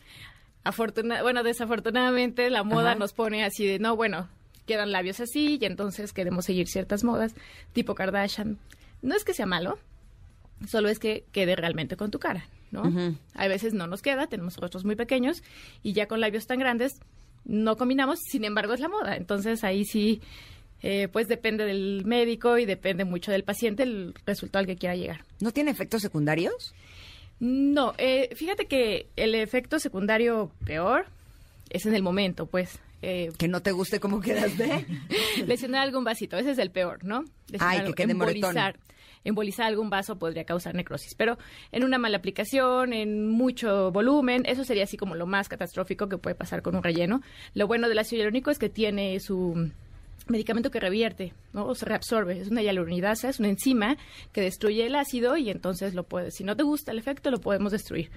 afortuna 0.65 1.23
bueno, 1.23 1.43
desafortunadamente 1.43 2.51
la 2.51 2.63
moda 2.63 2.91
Ajá. 2.91 2.99
nos 2.99 3.13
pone 3.13 3.45
así 3.45 3.67
de, 3.67 3.79
no, 3.79 3.97
bueno, 3.97 4.29
quedan 4.67 4.93
labios 4.93 5.21
así 5.21 5.59
y 5.61 5.65
entonces 5.65 6.13
queremos 6.13 6.47
seguir 6.47 6.69
ciertas 6.69 7.05
modas, 7.05 7.35
tipo 7.73 7.95
Kardashian. 7.95 8.59
No 9.03 9.15
es 9.15 9.25
que 9.25 9.35
sea 9.35 9.47
malo, 9.47 9.79
solo 10.67 10.89
es 10.89 10.99
que 10.99 11.25
quede 11.33 11.57
realmente 11.57 11.97
con 11.97 12.11
tu 12.11 12.19
cara, 12.19 12.47
¿no? 12.71 13.15
A 13.35 13.49
veces 13.49 13.75
no 13.75 13.87
nos 13.87 14.03
queda, 14.03 14.27
tenemos 14.27 14.57
rostros 14.57 14.85
muy 14.85 14.97
pequeños 14.97 15.43
y 15.83 15.93
ya 15.93 16.07
con 16.07 16.21
labios 16.21 16.47
tan 16.47 16.59
grandes 16.59 17.01
no 17.45 17.77
combinamos, 17.77 18.21
sin 18.21 18.45
embargo 18.45 18.73
es 18.75 18.81
la 18.81 18.89
moda. 18.89 19.17
Entonces 19.17 19.65
ahí 19.65 19.85
sí, 19.85 20.21
eh, 20.87 21.09
pues 21.11 21.29
depende 21.29 21.65
del 21.65 22.03
médico 22.05 22.59
y 22.59 22.67
depende 22.67 23.07
mucho 23.07 23.33
del 23.33 23.43
paciente 23.43 23.85
el 23.85 24.15
resultado 24.27 24.61
al 24.61 24.67
que 24.67 24.77
quiera 24.77 24.95
llegar. 24.95 25.25
¿No 25.41 25.51
tiene 25.51 25.71
efectos 25.71 26.03
secundarios? 26.03 26.75
No, 27.41 27.95
eh, 27.97 28.29
fíjate 28.37 28.67
que 28.67 29.09
el 29.17 29.35
efecto 29.35 29.79
secundario 29.79 30.51
peor 30.67 31.07
es 31.71 31.87
en 31.87 31.95
el 31.95 32.03
momento, 32.03 32.45
pues. 32.45 32.79
Eh, 33.01 33.33
Que 33.39 33.49
no 33.49 33.63
te 33.63 33.73
guste 33.73 33.99
cómo 33.99 34.21
quedaste. 34.21 34.85
lesionar 35.47 35.81
algún 35.81 36.05
vasito, 36.05 36.37
ese 36.37 36.51
es 36.51 36.59
el 36.59 36.71
peor, 36.71 37.03
¿no? 37.03 37.25
Lesionar 37.51 37.87
Ay, 37.87 37.93
que 37.95 38.07
moretón. 38.07 38.35
embolizar, 38.35 38.77
embolizar 39.25 39.67
algún 39.67 39.89
vaso 39.89 40.19
podría 40.19 40.45
causar 40.45 40.75
necrosis, 40.75 41.15
pero 41.15 41.39
en 41.73 41.83
una 41.85 41.97
mala 41.97 42.19
aplicación, 42.19 42.93
en 42.93 43.27
mucho 43.31 43.91
volumen, 43.91 44.43
eso 44.45 44.65
sería 44.65 44.85
así 44.85 44.99
como 44.99 45.15
lo 45.15 45.25
más 45.25 45.49
catastrófico 45.49 46.11
que 46.11 46.19
puede 46.19 46.37
pasar 46.37 46.61
con 46.61 46.77
un 46.77 46.83
relleno. 46.83 47.23
Lo 47.55 47.67
bueno 47.67 47.89
del 47.89 47.99
ácido 47.99 48.19
hialurónico 48.19 48.51
es 48.51 48.59
que 48.59 48.69
tiene 48.69 49.19
su 49.21 49.71
medicamento 50.27 50.71
que 50.71 50.81
revierte, 50.81 51.33
¿no? 51.53 51.67
O 51.67 51.75
se 51.75 51.85
reabsorbe, 51.87 52.41
es 52.41 52.49
una 52.49 52.63
hialuronidasa, 52.63 53.29
es 53.29 53.39
una 53.41 53.49
enzima 53.49 53.97
que 54.33 54.41
destruye 54.41 54.87
el 54.87 54.95
ácido 54.95 55.37
y 55.37 55.51
entonces 55.51 55.95
lo 55.95 56.05
puedes, 56.05 56.35
si 56.35 56.45
no 56.45 56.57
te 56.57 56.63
gusta 56.63 56.93
el 56.93 56.99
efecto, 56.99 57.31
lo 57.31 57.41
podemos 57.41 57.73
destruir. 57.73 58.11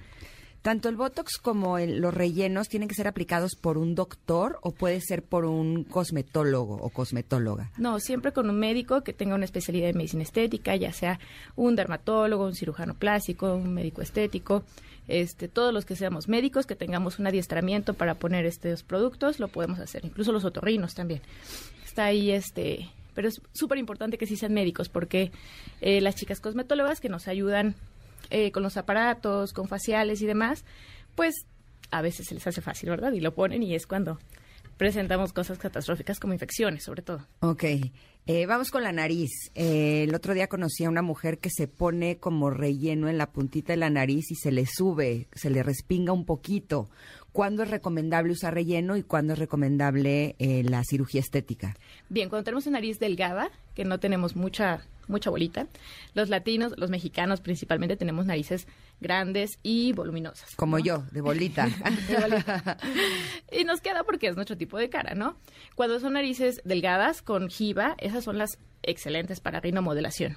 ¿Tanto 0.60 0.88
el 0.88 0.96
Botox 0.96 1.38
como 1.38 1.78
el- 1.78 2.00
los 2.00 2.12
rellenos 2.12 2.68
tienen 2.68 2.88
que 2.88 2.94
ser 2.96 3.06
aplicados 3.06 3.54
por 3.54 3.78
un 3.78 3.94
doctor 3.94 4.58
o 4.60 4.72
puede 4.72 5.00
ser 5.00 5.22
por 5.22 5.44
un 5.44 5.84
cosmetólogo 5.84 6.74
o 6.74 6.90
cosmetóloga? 6.90 7.70
No, 7.78 8.00
siempre 8.00 8.32
con 8.32 8.50
un 8.50 8.58
médico 8.58 9.02
que 9.04 9.12
tenga 9.12 9.36
una 9.36 9.44
especialidad 9.44 9.90
en 9.90 9.96
medicina 9.98 10.24
estética, 10.24 10.74
ya 10.74 10.92
sea 10.92 11.20
un 11.54 11.76
dermatólogo, 11.76 12.44
un 12.44 12.56
cirujano 12.56 12.94
plástico, 12.94 13.54
un 13.54 13.72
médico 13.72 14.02
estético, 14.02 14.64
este, 15.06 15.46
todos 15.46 15.72
los 15.72 15.84
que 15.84 15.94
seamos 15.94 16.26
médicos, 16.26 16.66
que 16.66 16.74
tengamos 16.74 17.20
un 17.20 17.28
adiestramiento 17.28 17.94
para 17.94 18.16
poner 18.16 18.44
estos 18.44 18.82
productos, 18.82 19.38
lo 19.38 19.46
podemos 19.46 19.78
hacer, 19.78 20.04
incluso 20.04 20.32
los 20.32 20.44
otorrinos 20.44 20.92
también. 20.94 21.22
Ahí 21.98 22.30
este, 22.30 22.88
pero 23.14 23.28
es 23.28 23.40
súper 23.52 23.78
importante 23.78 24.18
que 24.18 24.26
sí 24.26 24.36
sean 24.36 24.54
médicos, 24.54 24.88
porque 24.88 25.32
eh, 25.80 26.00
las 26.00 26.14
chicas 26.14 26.40
cosmetólogas 26.40 27.00
que 27.00 27.08
nos 27.08 27.28
ayudan 27.28 27.74
eh, 28.30 28.52
con 28.52 28.62
los 28.62 28.76
aparatos, 28.76 29.52
con 29.52 29.68
faciales 29.68 30.22
y 30.22 30.26
demás, 30.26 30.64
pues 31.14 31.34
a 31.90 32.02
veces 32.02 32.26
se 32.28 32.34
les 32.34 32.46
hace 32.46 32.60
fácil, 32.60 32.90
¿verdad? 32.90 33.12
Y 33.12 33.20
lo 33.20 33.34
ponen 33.34 33.62
y 33.62 33.74
es 33.74 33.86
cuando 33.86 34.18
presentamos 34.76 35.32
cosas 35.32 35.58
catastróficas 35.58 36.20
como 36.20 36.32
infecciones, 36.32 36.84
sobre 36.84 37.02
todo. 37.02 37.26
Ok, 37.40 37.64
Eh, 38.30 38.44
vamos 38.44 38.70
con 38.70 38.82
la 38.82 38.92
nariz. 38.92 39.30
Eh, 39.54 40.04
el 40.06 40.14
otro 40.14 40.34
día 40.34 40.48
conocí 40.48 40.84
a 40.84 40.90
una 40.90 41.00
mujer 41.00 41.38
que 41.38 41.48
se 41.48 41.66
pone 41.66 42.18
como 42.18 42.50
relleno 42.50 43.08
en 43.08 43.16
la 43.16 43.30
puntita 43.32 43.72
de 43.72 43.78
la 43.78 43.88
nariz 43.88 44.30
y 44.30 44.34
se 44.34 44.52
le 44.52 44.66
sube, 44.66 45.28
se 45.32 45.48
le 45.48 45.62
respinga 45.62 46.12
un 46.12 46.26
poquito. 46.26 46.90
¿Cuándo 47.32 47.62
es 47.62 47.70
recomendable 47.70 48.32
usar 48.32 48.54
relleno 48.54 48.96
y 48.96 49.02
cuándo 49.02 49.34
es 49.34 49.38
recomendable 49.38 50.34
eh, 50.38 50.62
la 50.64 50.82
cirugía 50.84 51.20
estética? 51.20 51.76
Bien, 52.08 52.28
cuando 52.28 52.44
tenemos 52.44 52.66
una 52.66 52.78
nariz 52.78 52.98
delgada, 52.98 53.50
que 53.74 53.84
no 53.84 54.00
tenemos 54.00 54.34
mucha 54.34 54.82
mucha 55.08 55.30
bolita, 55.30 55.66
los 56.14 56.28
latinos, 56.28 56.74
los 56.76 56.90
mexicanos 56.90 57.40
principalmente 57.40 57.96
tenemos 57.96 58.26
narices 58.26 58.68
grandes 59.00 59.58
y 59.62 59.92
voluminosas. 59.92 60.54
Como 60.56 60.78
¿no? 60.78 60.84
yo, 60.84 61.04
de 61.10 61.20
bolita. 61.20 61.66
De 62.08 62.16
bolita. 62.16 62.76
y 63.50 63.64
nos 63.64 63.80
queda 63.80 64.04
porque 64.04 64.28
es 64.28 64.36
nuestro 64.36 64.56
tipo 64.56 64.78
de 64.78 64.90
cara, 64.90 65.14
¿no? 65.14 65.36
Cuando 65.74 65.98
son 65.98 66.12
narices 66.14 66.60
delgadas 66.64 67.22
con 67.22 67.48
jiba, 67.48 67.94
esas 67.98 68.24
son 68.24 68.38
las 68.38 68.58
excelentes 68.82 69.40
para 69.40 69.60
rinomodelación. 69.60 70.36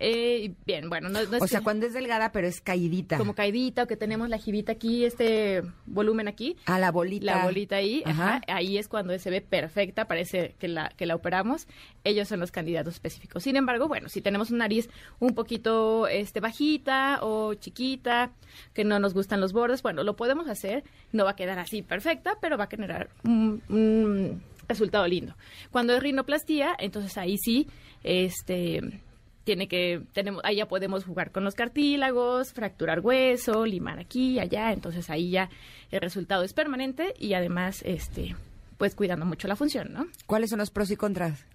Eh, 0.00 0.52
bien, 0.64 0.88
bueno, 0.88 1.08
no, 1.08 1.20
no 1.24 1.36
es 1.36 1.42
o 1.42 1.46
sea, 1.48 1.58
que- 1.58 1.64
cuando 1.64 1.84
es 1.86 1.92
delgada 1.92 2.30
pero 2.30 2.46
es 2.46 2.60
caidita. 2.60 3.18
como 3.18 3.34
caidita 3.34 3.82
o 3.82 3.86
que 3.88 3.96
tenemos 3.96 4.28
la 4.28 4.38
jibita 4.38 4.70
aquí, 4.72 5.04
este 5.04 5.62
volumen 5.86 6.28
aquí, 6.28 6.56
Ah, 6.66 6.78
la 6.78 6.92
bolita. 6.92 7.26
la 7.26 7.44
bolita 7.44 7.76
ahí, 7.76 8.02
Ajá. 8.06 8.36
ajá, 8.36 8.40
ahí 8.46 8.78
es 8.78 8.86
cuando 8.86 9.18
se 9.18 9.28
ve 9.30 9.40
perfecta, 9.40 10.06
parece 10.06 10.54
que 10.60 10.68
la, 10.68 10.90
que 10.96 11.04
la 11.06 11.16
operamos. 11.16 11.66
Ellos 12.04 12.28
son 12.28 12.38
los 12.38 12.52
candidatos 12.52 12.94
específicos. 12.94 13.42
Sin 13.42 13.56
embargo, 13.56 13.88
bueno, 13.88 14.08
si 14.08 14.20
tenemos 14.20 14.50
una 14.50 14.58
nariz 14.60 14.88
un 15.18 15.34
poquito 15.34 16.06
este, 16.06 16.38
bajita 16.40 17.18
o 17.22 17.54
chiquita, 17.54 18.30
que 18.74 18.84
no 18.84 19.00
nos 19.00 19.14
gustan 19.14 19.40
los 19.40 19.52
bordes, 19.52 19.82
bueno, 19.82 20.04
lo 20.04 20.14
podemos 20.14 20.48
hacer. 20.48 20.84
No 21.12 21.24
va 21.24 21.30
a 21.32 21.36
quedar 21.36 21.58
así 21.58 21.82
perfecta, 21.82 22.36
pero 22.40 22.56
va 22.56 22.64
a 22.64 22.68
generar 22.68 23.08
un, 23.24 23.62
un 23.68 24.42
resultado 24.68 25.06
lindo. 25.08 25.34
Cuando 25.72 25.94
es 25.94 26.02
rinoplastía, 26.02 26.76
entonces 26.78 27.16
ahí 27.18 27.36
sí, 27.38 27.66
este 28.04 29.00
tiene 29.48 29.66
que 29.66 30.02
tenemos 30.12 30.42
ahí 30.44 30.56
ya 30.56 30.68
podemos 30.68 31.06
jugar 31.06 31.32
con 31.32 31.42
los 31.42 31.54
cartílagos, 31.54 32.52
fracturar 32.52 33.00
hueso, 33.00 33.64
limar 33.64 33.98
aquí 33.98 34.38
allá, 34.38 34.74
entonces 34.74 35.08
ahí 35.08 35.30
ya 35.30 35.48
el 35.90 36.02
resultado 36.02 36.42
es 36.42 36.52
permanente 36.52 37.14
y 37.18 37.32
además 37.32 37.80
este 37.86 38.36
pues 38.76 38.94
cuidando 38.94 39.24
mucho 39.24 39.48
la 39.48 39.56
función, 39.56 39.90
¿no? 39.94 40.06
¿Cuáles 40.26 40.50
son 40.50 40.58
los 40.58 40.68
pros 40.68 40.90
y 40.90 40.96
contras? 40.96 41.46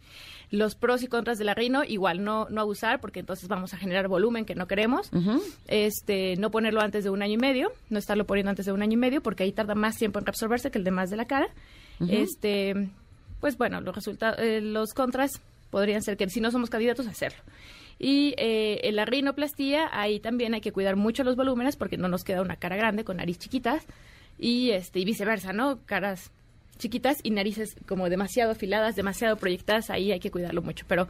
Los 0.50 0.73
pros 0.73 1.03
y 1.03 1.07
contras 1.07 1.38
de 1.38 1.43
la 1.43 1.53
rino, 1.53 1.83
igual 1.83 2.23
no 2.23 2.47
no 2.50 2.62
abusar 2.62 3.00
porque 3.00 3.19
entonces 3.19 3.47
vamos 3.47 3.75
a 3.75 3.77
generar 3.77 4.07
volumen 4.07 4.45
que 4.45 4.55
no 4.55 4.65
queremos. 4.67 5.12
Este, 5.67 6.35
no 6.38 6.50
ponerlo 6.50 6.81
antes 6.81 7.03
de 7.03 7.12
un 7.12 7.21
año 7.21 7.33
y 7.33 7.38
medio, 7.38 7.71
no 7.91 8.00
estarlo 8.00 8.25
poniendo 8.25 8.50
antes 8.50 8.65
de 8.65 8.71
un 8.71 8.81
año 8.81 8.93
y 8.93 8.97
medio 8.97 9.21
porque 9.21 9.43
ahí 9.43 9.51
tarda 9.51 9.75
más 9.75 9.97
tiempo 9.97 10.17
en 10.17 10.25
reabsorberse 10.25 10.71
que 10.71 10.79
el 10.79 10.83
demás 10.83 11.12
de 11.12 11.17
la 11.17 11.25
cara. 11.25 11.47
Este, 12.09 12.89
pues 13.39 13.55
bueno, 13.55 13.81
los 13.81 13.93
resultados 13.93 14.39
los 14.63 14.95
contras 14.95 15.39
podrían 15.69 16.01
ser 16.01 16.17
que 16.17 16.27
si 16.29 16.41
no 16.41 16.50
somos 16.50 16.71
candidatos 16.71 17.05
hacerlo. 17.05 17.38
Y 18.00 18.33
eh, 18.38 18.81
en 18.83 18.95
la 18.95 19.05
rinoplastía, 19.05 19.89
ahí 19.91 20.19
también 20.19 20.53
hay 20.53 20.62
que 20.62 20.71
cuidar 20.71 20.95
mucho 20.95 21.23
los 21.23 21.35
volúmenes 21.35 21.75
porque 21.75 21.97
no 21.97 22.07
nos 22.07 22.23
queda 22.23 22.41
una 22.41 22.55
cara 22.55 22.75
grande 22.75 23.03
con 23.03 23.17
nariz 23.17 23.39
chiquitas 23.39 23.85
y 24.39 24.71
este 24.71 25.00
y 25.00 25.05
viceversa, 25.05 25.53
¿no? 25.53 25.79
Caras 25.85 26.31
chiquitas 26.77 27.19
y 27.23 27.31
narices 27.31 27.75
como 27.88 28.09
demasiado 28.09 28.51
afiladas, 28.51 28.95
demasiado 28.95 29.38
proyectadas, 29.38 29.89
ahí 29.89 30.12
hay 30.12 30.19
que 30.19 30.31
cuidarlo 30.31 30.62
mucho. 30.62 30.85
Pero 30.88 31.07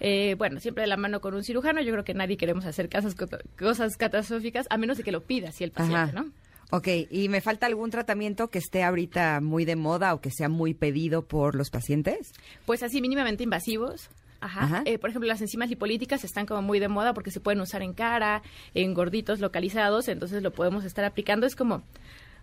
eh, 0.00 0.34
bueno, 0.36 0.58
siempre 0.60 0.82
de 0.82 0.88
la 0.88 0.96
mano 0.96 1.20
con 1.20 1.34
un 1.34 1.44
cirujano, 1.44 1.80
yo 1.80 1.92
creo 1.92 2.04
que 2.04 2.14
nadie 2.14 2.36
queremos 2.36 2.64
hacer 2.64 2.88
casas, 2.88 3.14
cosas 3.58 3.96
catastróficas, 3.96 4.66
a 4.70 4.78
menos 4.78 4.96
de 4.96 5.04
que 5.04 5.12
lo 5.12 5.22
pida 5.22 5.52
si 5.52 5.64
el 5.64 5.70
paciente, 5.70 5.96
Ajá. 5.96 6.12
¿no? 6.12 6.32
Ok, 6.74 6.88
¿y 7.10 7.28
me 7.28 7.42
falta 7.42 7.66
algún 7.66 7.90
tratamiento 7.90 8.48
que 8.48 8.58
esté 8.58 8.82
ahorita 8.82 9.40
muy 9.42 9.66
de 9.66 9.76
moda 9.76 10.14
o 10.14 10.22
que 10.22 10.30
sea 10.30 10.48
muy 10.48 10.72
pedido 10.72 11.20
por 11.20 11.54
los 11.54 11.68
pacientes? 11.68 12.32
Pues 12.64 12.82
así 12.82 13.02
mínimamente 13.02 13.44
invasivos. 13.44 14.08
Ajá. 14.42 14.64
Ajá. 14.64 14.82
Eh, 14.84 14.98
por 14.98 15.08
ejemplo, 15.10 15.28
las 15.28 15.40
enzimas 15.40 15.68
lipolíticas 15.70 16.24
están 16.24 16.46
como 16.46 16.60
muy 16.62 16.78
de 16.80 16.88
moda 16.88 17.14
porque 17.14 17.30
se 17.30 17.40
pueden 17.40 17.60
usar 17.60 17.82
en 17.82 17.94
cara, 17.94 18.42
en 18.74 18.92
gorditos 18.92 19.40
localizados, 19.40 20.08
entonces 20.08 20.42
lo 20.42 20.50
podemos 20.52 20.84
estar 20.84 21.04
aplicando. 21.04 21.46
Es 21.46 21.56
como 21.56 21.82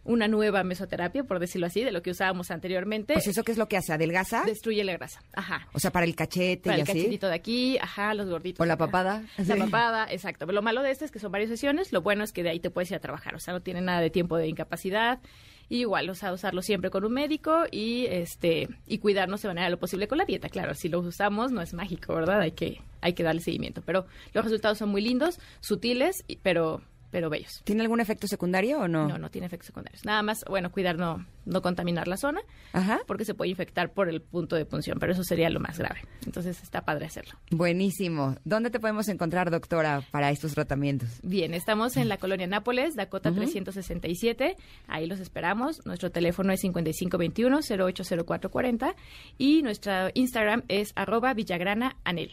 una 0.05 0.29
nueva 0.29 0.63
mesoterapia, 0.63 1.25
por 1.25 1.39
decirlo 1.39 1.67
así, 1.67 1.83
de 1.83 1.91
lo 1.91 2.01
que 2.01 2.11
usábamos 2.11 2.51
anteriormente. 2.51 3.13
Pues 3.13 3.27
eso 3.27 3.43
qué 3.43 3.51
es 3.51 3.57
lo 3.57 3.67
que 3.67 3.75
hace, 3.75 3.91
adelgaza, 3.91 4.43
Destruye 4.45 4.83
la 4.85 4.93
grasa. 4.93 5.21
Ajá. 5.33 5.67
o 5.73 5.79
sea, 5.79 5.91
para 5.91 6.05
el 6.05 6.15
cachete 6.15 6.61
Para 6.63 6.77
y 6.77 6.81
el 6.81 6.83
así. 6.89 6.93
cachetito 6.99 7.27
de 7.27 7.35
aquí, 7.35 7.77
ajá, 7.79 8.13
los 8.13 8.29
gorditos. 8.29 8.61
O 8.61 8.65
la 8.65 8.75
acá. 8.75 8.85
papada. 8.85 9.23
La 9.37 9.43
Sí. 9.55 9.59
papada, 9.59 10.07
exacto. 10.09 10.45
Pero 10.45 10.55
lo 10.55 10.61
malo 10.61 10.81
de 10.83 10.91
este 10.91 11.03
es 11.03 11.11
que 11.11 11.19
son 11.19 11.31
varias 11.33 11.49
sesiones. 11.49 11.91
Lo 11.91 12.01
bueno 12.01 12.23
es 12.23 12.31
que 12.31 12.43
de 12.43 12.49
ahí 12.49 12.61
te 12.61 12.69
puedes 12.69 12.89
ir 12.91 12.95
a 12.97 13.01
trabajar. 13.01 13.35
O 13.35 13.39
sea, 13.39 13.53
no 13.53 13.61
tiene 13.61 13.81
nada 13.81 13.99
de 13.99 14.09
tiempo 14.09 14.37
de 14.37 14.47
incapacidad. 14.47 15.19
Y 15.69 15.81
igual, 15.81 16.09
o 16.09 16.15
sea, 16.15 16.33
usarlo 16.33 16.61
siempre 16.61 16.89
con 16.89 17.05
un 17.05 17.13
médico 17.13 17.63
y 17.71 18.07
este 18.07 18.67
y 18.87 18.97
cuidarnos 18.97 19.41
de 19.41 19.49
manera 19.49 19.69
lo 19.69 19.77
posible 19.77 20.07
con 20.07 20.17
la 20.17 20.25
dieta. 20.25 20.49
Claro, 20.49 20.73
si 20.73 20.89
lo 20.89 20.99
usamos 20.99 21.51
no 21.51 21.61
es 21.61 21.73
mágico, 21.73 22.15
¿verdad? 22.15 22.41
Hay 22.41 22.51
que 22.51 22.81
hay 23.01 23.13
que 23.13 23.23
darle 23.23 23.41
seguimiento, 23.41 23.81
pero 23.85 24.05
los 24.33 24.43
resultados 24.43 24.77
son 24.77 24.89
muy 24.89 25.01
lindos, 25.01 25.39
sutiles, 25.61 26.25
pero 26.41 26.81
pero 27.11 27.29
bellos. 27.29 27.61
¿Tiene 27.63 27.81
algún 27.81 27.99
efecto 27.99 28.27
secundario 28.27 28.79
o 28.79 28.87
no? 28.87 29.07
No, 29.07 29.17
no 29.17 29.29
tiene 29.29 29.47
efectos 29.47 29.67
secundarios. 29.67 30.05
Nada 30.05 30.21
más, 30.23 30.43
bueno, 30.47 30.71
cuidar 30.71 30.97
no, 30.97 31.25
no 31.45 31.61
contaminar 31.61 32.07
la 32.07 32.17
zona, 32.17 32.41
Ajá. 32.73 32.99
porque 33.07 33.25
se 33.25 33.33
puede 33.33 33.51
infectar 33.51 33.91
por 33.93 34.09
el 34.09 34.21
punto 34.21 34.55
de 34.55 34.65
punción, 34.65 34.99
pero 34.99 35.13
eso 35.13 35.23
sería 35.23 35.49
lo 35.49 35.59
más 35.59 35.77
grave. 35.77 36.01
Entonces 36.25 36.61
está 36.61 36.81
padre 36.81 37.05
hacerlo. 37.05 37.33
Buenísimo. 37.51 38.35
¿Dónde 38.45 38.69
te 38.69 38.79
podemos 38.79 39.07
encontrar, 39.09 39.51
doctora, 39.51 40.03
para 40.11 40.29
estos 40.31 40.53
tratamientos? 40.53 41.19
Bien, 41.23 41.53
estamos 41.53 41.97
en 41.97 42.09
la 42.09 42.17
colonia 42.17 42.47
Nápoles, 42.47 42.95
Dakota 42.95 43.31
367. 43.31 44.55
Ahí 44.87 45.07
los 45.07 45.19
esperamos. 45.19 45.85
Nuestro 45.85 46.11
teléfono 46.11 46.53
es 46.53 46.63
5521-080440 46.63 48.95
y 49.37 49.61
nuestra 49.61 50.11
Instagram 50.13 50.63
es 50.67 50.91
arroba 50.95 51.33
villagrana 51.33 51.95
anel. 52.03 52.31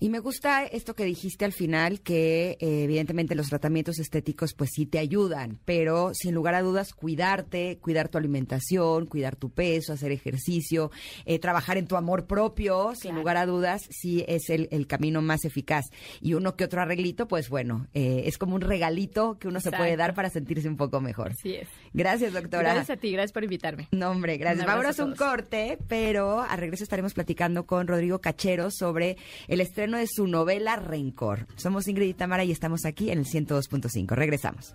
Y 0.00 0.08
me 0.08 0.18
gusta 0.18 0.64
esto 0.64 0.94
que 0.94 1.04
dijiste 1.04 1.44
al 1.44 1.52
final, 1.52 2.00
que 2.00 2.56
eh, 2.60 2.84
evidentemente 2.84 3.34
los 3.34 3.48
tratamientos 3.48 3.98
estéticos 3.98 4.54
pues 4.54 4.70
sí 4.74 4.86
te 4.86 4.98
ayudan, 4.98 5.58
pero 5.64 6.12
sin 6.14 6.34
lugar 6.34 6.54
a 6.54 6.62
dudas 6.62 6.92
cuidarte, 6.92 7.78
cuidar 7.80 8.08
tu 8.08 8.18
alimentación, 8.18 9.06
cuidar 9.06 9.36
tu 9.36 9.50
peso, 9.50 9.92
hacer 9.92 10.12
ejercicio, 10.12 10.90
eh, 11.24 11.38
trabajar 11.38 11.76
en 11.76 11.86
tu 11.86 11.96
amor 11.96 12.26
propio, 12.26 12.94
sin 12.94 13.14
lugar 13.14 13.36
a 13.36 13.46
dudas, 13.46 13.82
sí 13.90 14.24
es 14.28 14.50
el, 14.50 14.68
el 14.70 14.86
camino 14.86 15.22
más 15.22 15.44
eficaz. 15.44 15.86
Y 16.20 16.34
uno 16.34 16.56
que 16.56 16.64
otro 16.64 16.80
arreglito, 16.80 17.28
pues 17.28 17.48
bueno, 17.48 17.86
eh, 17.94 18.22
es 18.26 18.38
como 18.38 18.54
un 18.54 18.60
regalito 18.60 19.38
que 19.38 19.48
uno 19.48 19.60
se 19.60 19.70
puede 19.70 19.96
dar 19.96 20.14
para 20.14 20.30
sentirse 20.30 20.68
un 20.68 20.76
poco 20.76 21.00
mejor. 21.00 21.32
Así 21.32 21.54
es. 21.54 21.68
Gracias, 21.92 22.32
doctora. 22.32 22.74
Gracias 22.74 22.98
a 22.98 23.00
ti, 23.00 23.12
gracias 23.12 23.32
por 23.32 23.44
invitarme. 23.44 23.88
No, 23.92 24.10
hombre, 24.10 24.36
gracias. 24.36 24.66
Vámonos 24.66 24.98
a 24.98 25.04
un 25.04 25.14
corte, 25.14 25.78
pero 25.88 26.40
a 26.40 26.56
regreso 26.56 26.84
estaremos 26.84 27.14
platicando 27.14 27.66
con 27.66 27.86
Rodrigo 27.86 28.20
Cachero 28.20 28.70
sobre 28.70 29.16
el 29.52 29.60
estreno 29.60 29.98
de 29.98 30.06
su 30.06 30.26
novela 30.26 30.76
Rencor. 30.76 31.46
Somos 31.56 31.86
Ingrid 31.86 32.08
y 32.08 32.14
Tamara 32.14 32.42
y 32.42 32.52
estamos 32.52 32.86
aquí 32.86 33.10
en 33.10 33.18
el 33.18 33.26
102.5. 33.26 34.14
Regresamos. 34.14 34.74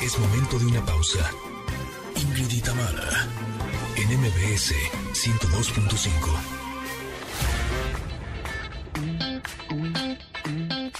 Es 0.00 0.16
momento 0.16 0.60
de 0.60 0.66
una 0.66 0.86
pausa. 0.86 1.28
Ingrid 2.14 2.52
y 2.52 2.60
Tamara, 2.60 3.26
en 3.96 4.20
MBS 4.20 4.74
102.5. 5.12 6.12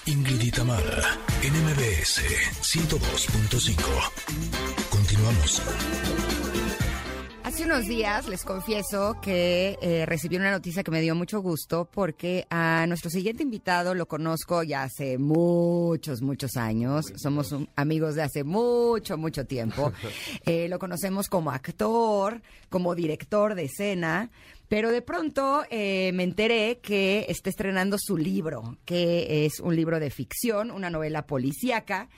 Ingrid 0.07 0.41
y 0.41 0.51
Tamara, 0.51 1.17
en 1.43 1.53
MBS 1.53 2.23
102.5. 2.61 3.77
Continuamos. 4.91 5.63
Hace 7.55 7.67
unos 7.67 7.87
días 7.87 8.27
les 8.27 8.43
confieso 8.45 9.21
que 9.23 9.79
eh, 9.81 10.05
recibí 10.07 10.35
una 10.35 10.51
noticia 10.51 10.83
que 10.83 10.91
me 10.91 11.01
dio 11.01 11.15
mucho 11.15 11.41
gusto 11.41 11.89
porque 11.89 12.49
a 12.51 12.85
nuestro 12.89 13.11
siguiente 13.11 13.45
invitado 13.45 13.95
lo 13.95 14.07
conozco 14.07 14.65
ya 14.65 14.83
hace 14.83 15.19
muchos, 15.19 16.21
muchos 16.21 16.57
años. 16.57 17.05
Somos 17.15 17.53
un- 17.53 17.69
amigos 17.77 18.17
de 18.17 18.23
hace 18.23 18.43
mucho, 18.43 19.17
mucho 19.17 19.47
tiempo. 19.47 19.93
Eh, 20.47 20.69
lo 20.69 20.81
conocemos 20.81 21.29
como 21.29 21.53
actor, 21.53 22.43
como 22.71 22.97
director 22.97 23.55
de 23.55 23.65
escena. 23.67 24.31
Pero 24.75 24.91
de 24.91 25.03
pronto 25.03 25.63
eh, 25.71 26.11
me 26.15 26.25
enteré 26.25 26.81
que 26.83 27.27
está 27.29 27.49
estrenando 27.49 27.97
su 27.97 28.17
libro, 28.17 28.77
que 28.85 29.47
es 29.47 29.61
un 29.61 29.77
libro 29.77 30.01
de 30.01 30.11
ficción, 30.11 30.73
una 30.73 30.91
novela 30.91 31.29
policíaca. 31.29 32.09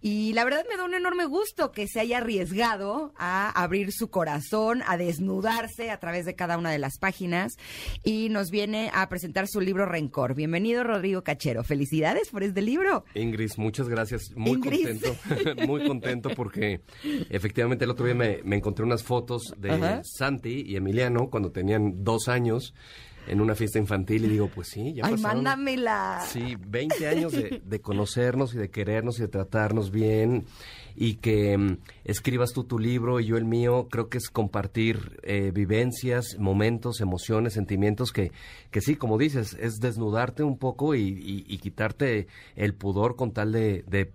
Y 0.00 0.32
la 0.32 0.44
verdad 0.44 0.64
me 0.70 0.76
da 0.76 0.84
un 0.84 0.94
enorme 0.94 1.24
gusto 1.24 1.72
que 1.72 1.88
se 1.88 1.98
haya 1.98 2.18
arriesgado 2.18 3.12
a 3.16 3.50
abrir 3.60 3.90
su 3.90 4.10
corazón, 4.10 4.84
a 4.86 4.96
desnudarse 4.96 5.90
a 5.90 5.98
través 5.98 6.24
de 6.24 6.36
cada 6.36 6.56
una 6.56 6.70
de 6.70 6.78
las 6.78 6.98
páginas. 7.00 7.54
Y 8.04 8.28
nos 8.28 8.52
viene 8.52 8.92
a 8.94 9.08
presentar 9.08 9.48
su 9.48 9.60
libro 9.60 9.84
Rencor. 9.84 10.36
Bienvenido, 10.36 10.84
Rodrigo 10.84 11.24
Cachero. 11.24 11.64
Felicidades 11.64 12.28
por 12.28 12.44
este 12.44 12.62
libro. 12.62 13.04
Ingrid, 13.16 13.50
muchas 13.56 13.88
gracias. 13.88 14.30
Muy 14.36 14.60
contento, 14.60 15.16
muy 15.66 15.84
contento 15.84 16.30
porque 16.36 16.80
efectivamente 17.28 17.86
el 17.86 17.90
otro 17.90 18.06
día 18.06 18.14
me, 18.14 18.40
me 18.44 18.54
encontré 18.54 18.84
unas 18.84 19.02
fotos 19.02 19.52
de 19.58 19.72
Ajá. 19.72 20.02
Santi 20.04 20.62
y 20.64 20.76
Emiliano 20.76 21.28
cuando 21.28 21.50
tenían 21.50 22.03
dos 22.04 22.28
años 22.28 22.74
en 23.26 23.40
una 23.40 23.54
fiesta 23.54 23.78
infantil 23.78 24.26
y 24.26 24.28
digo, 24.28 24.48
pues 24.48 24.68
sí, 24.68 24.92
ya 24.92 25.06
Ay, 25.06 25.12
pasaron. 25.14 25.44
mándamela. 25.44 26.20
Sí, 26.28 26.56
20 26.58 27.06
años 27.08 27.32
de, 27.32 27.62
de 27.64 27.80
conocernos 27.80 28.54
y 28.54 28.58
de 28.58 28.68
querernos 28.70 29.18
y 29.18 29.22
de 29.22 29.28
tratarnos 29.28 29.90
bien 29.90 30.44
y 30.94 31.14
que 31.14 31.56
mm, 31.56 31.78
escribas 32.04 32.52
tú 32.52 32.64
tu 32.64 32.78
libro 32.78 33.18
y 33.20 33.24
yo 33.26 33.38
el 33.38 33.46
mío, 33.46 33.88
creo 33.90 34.10
que 34.10 34.18
es 34.18 34.28
compartir 34.28 35.18
eh, 35.22 35.52
vivencias, 35.54 36.36
momentos, 36.38 37.00
emociones, 37.00 37.54
sentimientos 37.54 38.12
que, 38.12 38.30
que 38.70 38.82
sí, 38.82 38.94
como 38.96 39.16
dices, 39.16 39.56
es 39.58 39.76
desnudarte 39.80 40.42
un 40.42 40.58
poco 40.58 40.94
y, 40.94 41.00
y- 41.00 41.46
y 41.48 41.58
quitarte 41.58 42.26
el 42.56 42.74
pudor 42.74 43.16
con 43.16 43.32
tal 43.32 43.52
de, 43.52 43.84
de, 43.88 44.12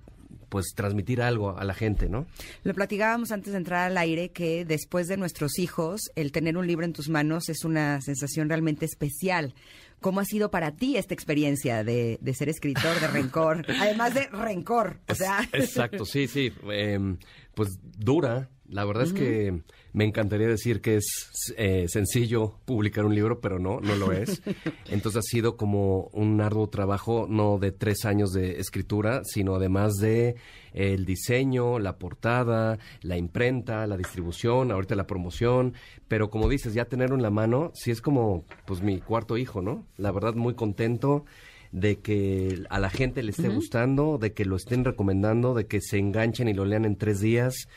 pues 0.49 0.73
transmitir 0.75 1.21
algo 1.21 1.57
a 1.57 1.63
la 1.63 1.73
gente, 1.73 2.09
¿no? 2.09 2.25
Lo 2.63 2.73
platicábamos 2.73 3.31
antes 3.31 3.53
de 3.53 3.57
entrar 3.57 3.89
al 3.89 3.97
aire 3.97 4.29
que 4.29 4.65
después 4.65 5.07
de 5.07 5.17
nuestros 5.17 5.59
hijos, 5.59 6.01
el 6.15 6.31
tener 6.31 6.57
un 6.57 6.67
libro 6.67 6.85
en 6.85 6.93
tus 6.93 7.09
manos 7.09 7.49
es 7.49 7.63
una 7.63 8.01
sensación 8.01 8.49
realmente 8.49 8.85
especial. 8.85 9.53
¿Cómo 10.01 10.21
ha 10.21 10.25
sido 10.25 10.49
para 10.49 10.71
ti 10.71 10.95
esta 10.95 11.13
experiencia 11.13 11.83
de, 11.83 12.17
de 12.21 12.33
ser 12.33 12.49
escritor 12.49 12.99
de 12.99 13.07
Rencor? 13.07 13.65
Además 13.79 14.13
de 14.13 14.27
Rencor, 14.27 14.99
o 15.07 15.15
sea... 15.15 15.47
Exacto, 15.51 16.05
sí, 16.05 16.27
sí. 16.27 16.53
em, 16.71 17.17
pues 17.53 17.77
dura. 17.81 18.49
La 18.69 18.86
verdad 18.86 19.03
es 19.03 19.13
que 19.13 19.62
me 19.93 20.05
encantaría 20.05 20.47
decir 20.47 20.79
que 20.79 20.97
es 20.97 21.53
eh, 21.58 21.88
sencillo 21.88 22.53
publicar 22.65 23.03
un 23.03 23.15
libro, 23.15 23.41
pero 23.41 23.58
no, 23.58 23.79
no 23.79 23.95
lo 23.95 24.12
es. 24.12 24.43
Entonces 24.89 25.19
ha 25.19 25.21
sido 25.23 25.58
como 25.58 26.10
un 26.13 26.39
arduo 26.39 26.69
trabajo, 26.69 27.25
no 27.27 27.58
de 27.58 27.71
tres 27.71 28.05
años 28.05 28.32
de 28.32 28.60
escritura, 28.60 29.21
sino 29.23 29.55
además 29.55 29.95
de 29.95 30.29
eh, 30.29 30.36
el 30.73 31.05
diseño, 31.05 31.79
la 31.79 31.97
portada, 31.97 32.77
la 33.01 33.17
imprenta, 33.17 33.88
la 33.88 33.97
distribución, 33.97 34.71
ahorita 34.71 34.95
la 34.95 35.08
promoción. 35.08 35.73
Pero 36.08 36.29
como 36.29 36.47
dices, 36.47 36.75
ya 36.75 36.86
tenerlo 36.86 37.15
en 37.15 37.23
la 37.23 37.32
mano, 37.32 37.71
sí 37.73 37.89
es 37.89 38.01
como 38.01 38.45
pues 38.67 38.84
mi 38.84 38.99
cuarto 38.99 39.38
hijo, 39.38 39.63
¿no? 39.63 39.88
La 39.97 40.12
verdad 40.12 40.36
muy 40.36 40.53
contento 40.53 41.25
de 41.71 41.99
que 41.99 42.63
a 42.69 42.79
la 42.79 42.89
gente 42.89 43.23
le 43.23 43.32
esté 43.32 43.49
gustando, 43.49 44.17
de 44.17 44.34
que 44.34 44.45
lo 44.45 44.55
estén 44.55 44.86
recomendando, 44.86 45.53
de 45.53 45.67
que 45.67 45.82
se 45.82 45.97
enganchen 45.97 46.47
y 46.47 46.53
lo 46.53 46.65
lean 46.65 46.86
en 46.86 46.95
tres 46.95 47.19
días. 47.19 47.67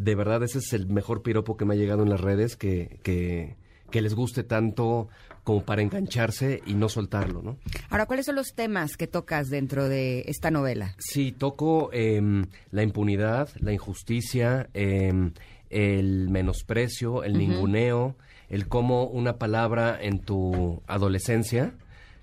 De 0.00 0.14
verdad, 0.14 0.42
ese 0.42 0.60
es 0.60 0.72
el 0.72 0.86
mejor 0.86 1.22
piropo 1.22 1.58
que 1.58 1.66
me 1.66 1.74
ha 1.74 1.76
llegado 1.76 2.02
en 2.02 2.08
las 2.08 2.22
redes, 2.22 2.56
que, 2.56 2.98
que, 3.02 3.56
que 3.90 4.00
les 4.00 4.14
guste 4.14 4.44
tanto 4.44 5.08
como 5.44 5.62
para 5.62 5.82
engancharse 5.82 6.62
y 6.64 6.72
no 6.72 6.88
soltarlo, 6.88 7.42
¿no? 7.42 7.58
Ahora, 7.90 8.06
¿cuáles 8.06 8.24
son 8.24 8.36
los 8.36 8.54
temas 8.54 8.96
que 8.96 9.06
tocas 9.06 9.50
dentro 9.50 9.90
de 9.90 10.24
esta 10.26 10.50
novela? 10.50 10.94
Sí, 10.98 11.32
toco 11.32 11.90
em, 11.92 12.46
la 12.70 12.82
impunidad, 12.82 13.50
la 13.60 13.74
injusticia, 13.74 14.70
em, 14.72 15.32
el 15.68 16.30
menosprecio, 16.30 17.22
el 17.22 17.36
ninguneo, 17.36 18.16
el 18.48 18.68
cómo 18.68 19.04
una 19.04 19.36
palabra 19.36 19.98
en 20.00 20.20
tu 20.20 20.82
adolescencia 20.86 21.74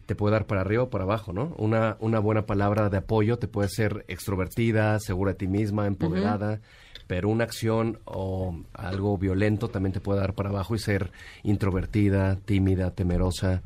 te 0.07 0.15
puede 0.15 0.33
dar 0.33 0.47
para 0.47 0.61
arriba 0.61 0.83
o 0.83 0.89
para 0.89 1.03
abajo, 1.03 1.31
¿no? 1.31 1.53
Una, 1.59 1.97
una 1.99 2.19
buena 2.19 2.47
palabra 2.47 2.89
de 2.89 2.97
apoyo 2.97 3.37
te 3.37 3.47
puede 3.47 3.69
ser 3.69 4.03
extrovertida, 4.07 4.99
segura 4.99 5.33
de 5.33 5.37
ti 5.37 5.47
misma, 5.47 5.85
empoderada, 5.85 6.61
pero 7.07 7.29
una 7.29 7.45
acción 7.45 7.99
o 8.05 8.55
algo 8.73 9.17
violento 9.17 9.69
también 9.69 9.93
te 9.93 10.01
puede 10.01 10.19
dar 10.19 10.33
para 10.33 10.49
abajo 10.49 10.75
y 10.75 10.79
ser 10.79 11.11
introvertida, 11.43 12.35
tímida, 12.35 12.91
temerosa 12.91 13.63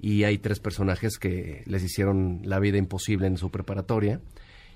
y 0.00 0.24
hay 0.24 0.38
tres 0.38 0.60
personajes 0.60 1.18
que 1.18 1.62
les 1.66 1.82
hicieron 1.82 2.40
la 2.44 2.60
vida 2.60 2.78
imposible 2.78 3.26
en 3.26 3.36
su 3.36 3.50
preparatoria 3.50 4.20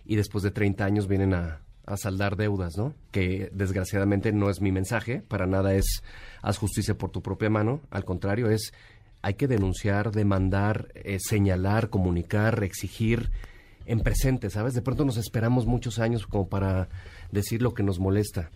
y 0.05 0.17
después 0.17 0.43
de 0.43 0.51
30 0.51 0.85
años 0.85 1.09
vienen 1.09 1.35
a, 1.35 1.61
saldar 1.97 2.37
deudas, 2.37 2.79
¿no? 2.79 2.95
Que 3.11 3.51
desgraciadamente 3.53 4.33
no 4.33 4.49
es 4.49 4.62
mi 4.62 4.73
mensaje, 4.73 5.21
para 5.21 5.47
nada 5.47 5.75
es 5.75 6.03
haz 6.41 6.57
justicia 6.57 6.97
por 6.97 7.11
tu 7.11 7.23
propia 7.23 7.51
mano, 7.51 7.83
al 7.91 8.07
contrario 8.07 8.49
es 8.49 8.73
hay 9.21 9.35
que 9.35 9.47
denunciar, 9.47 10.11
demandar, 10.11 10.88
eh, 10.95 11.19
señalar, 11.21 11.91
comunicar, 11.91 12.65
exigir 12.65 13.31
en 13.87 14.01
presente, 14.01 14.51
¿sabes? 14.51 14.75
De 14.75 14.83
pronto 14.83 15.05
nos 15.05 15.16
esperamos 15.16 15.66
muchos 15.66 15.99
años 15.99 16.27
como 16.27 16.49
para 16.49 16.88
decir 17.31 17.62
lo 17.62 17.75
que 17.75 17.83
nos 17.83 17.99
molesta 17.99 18.51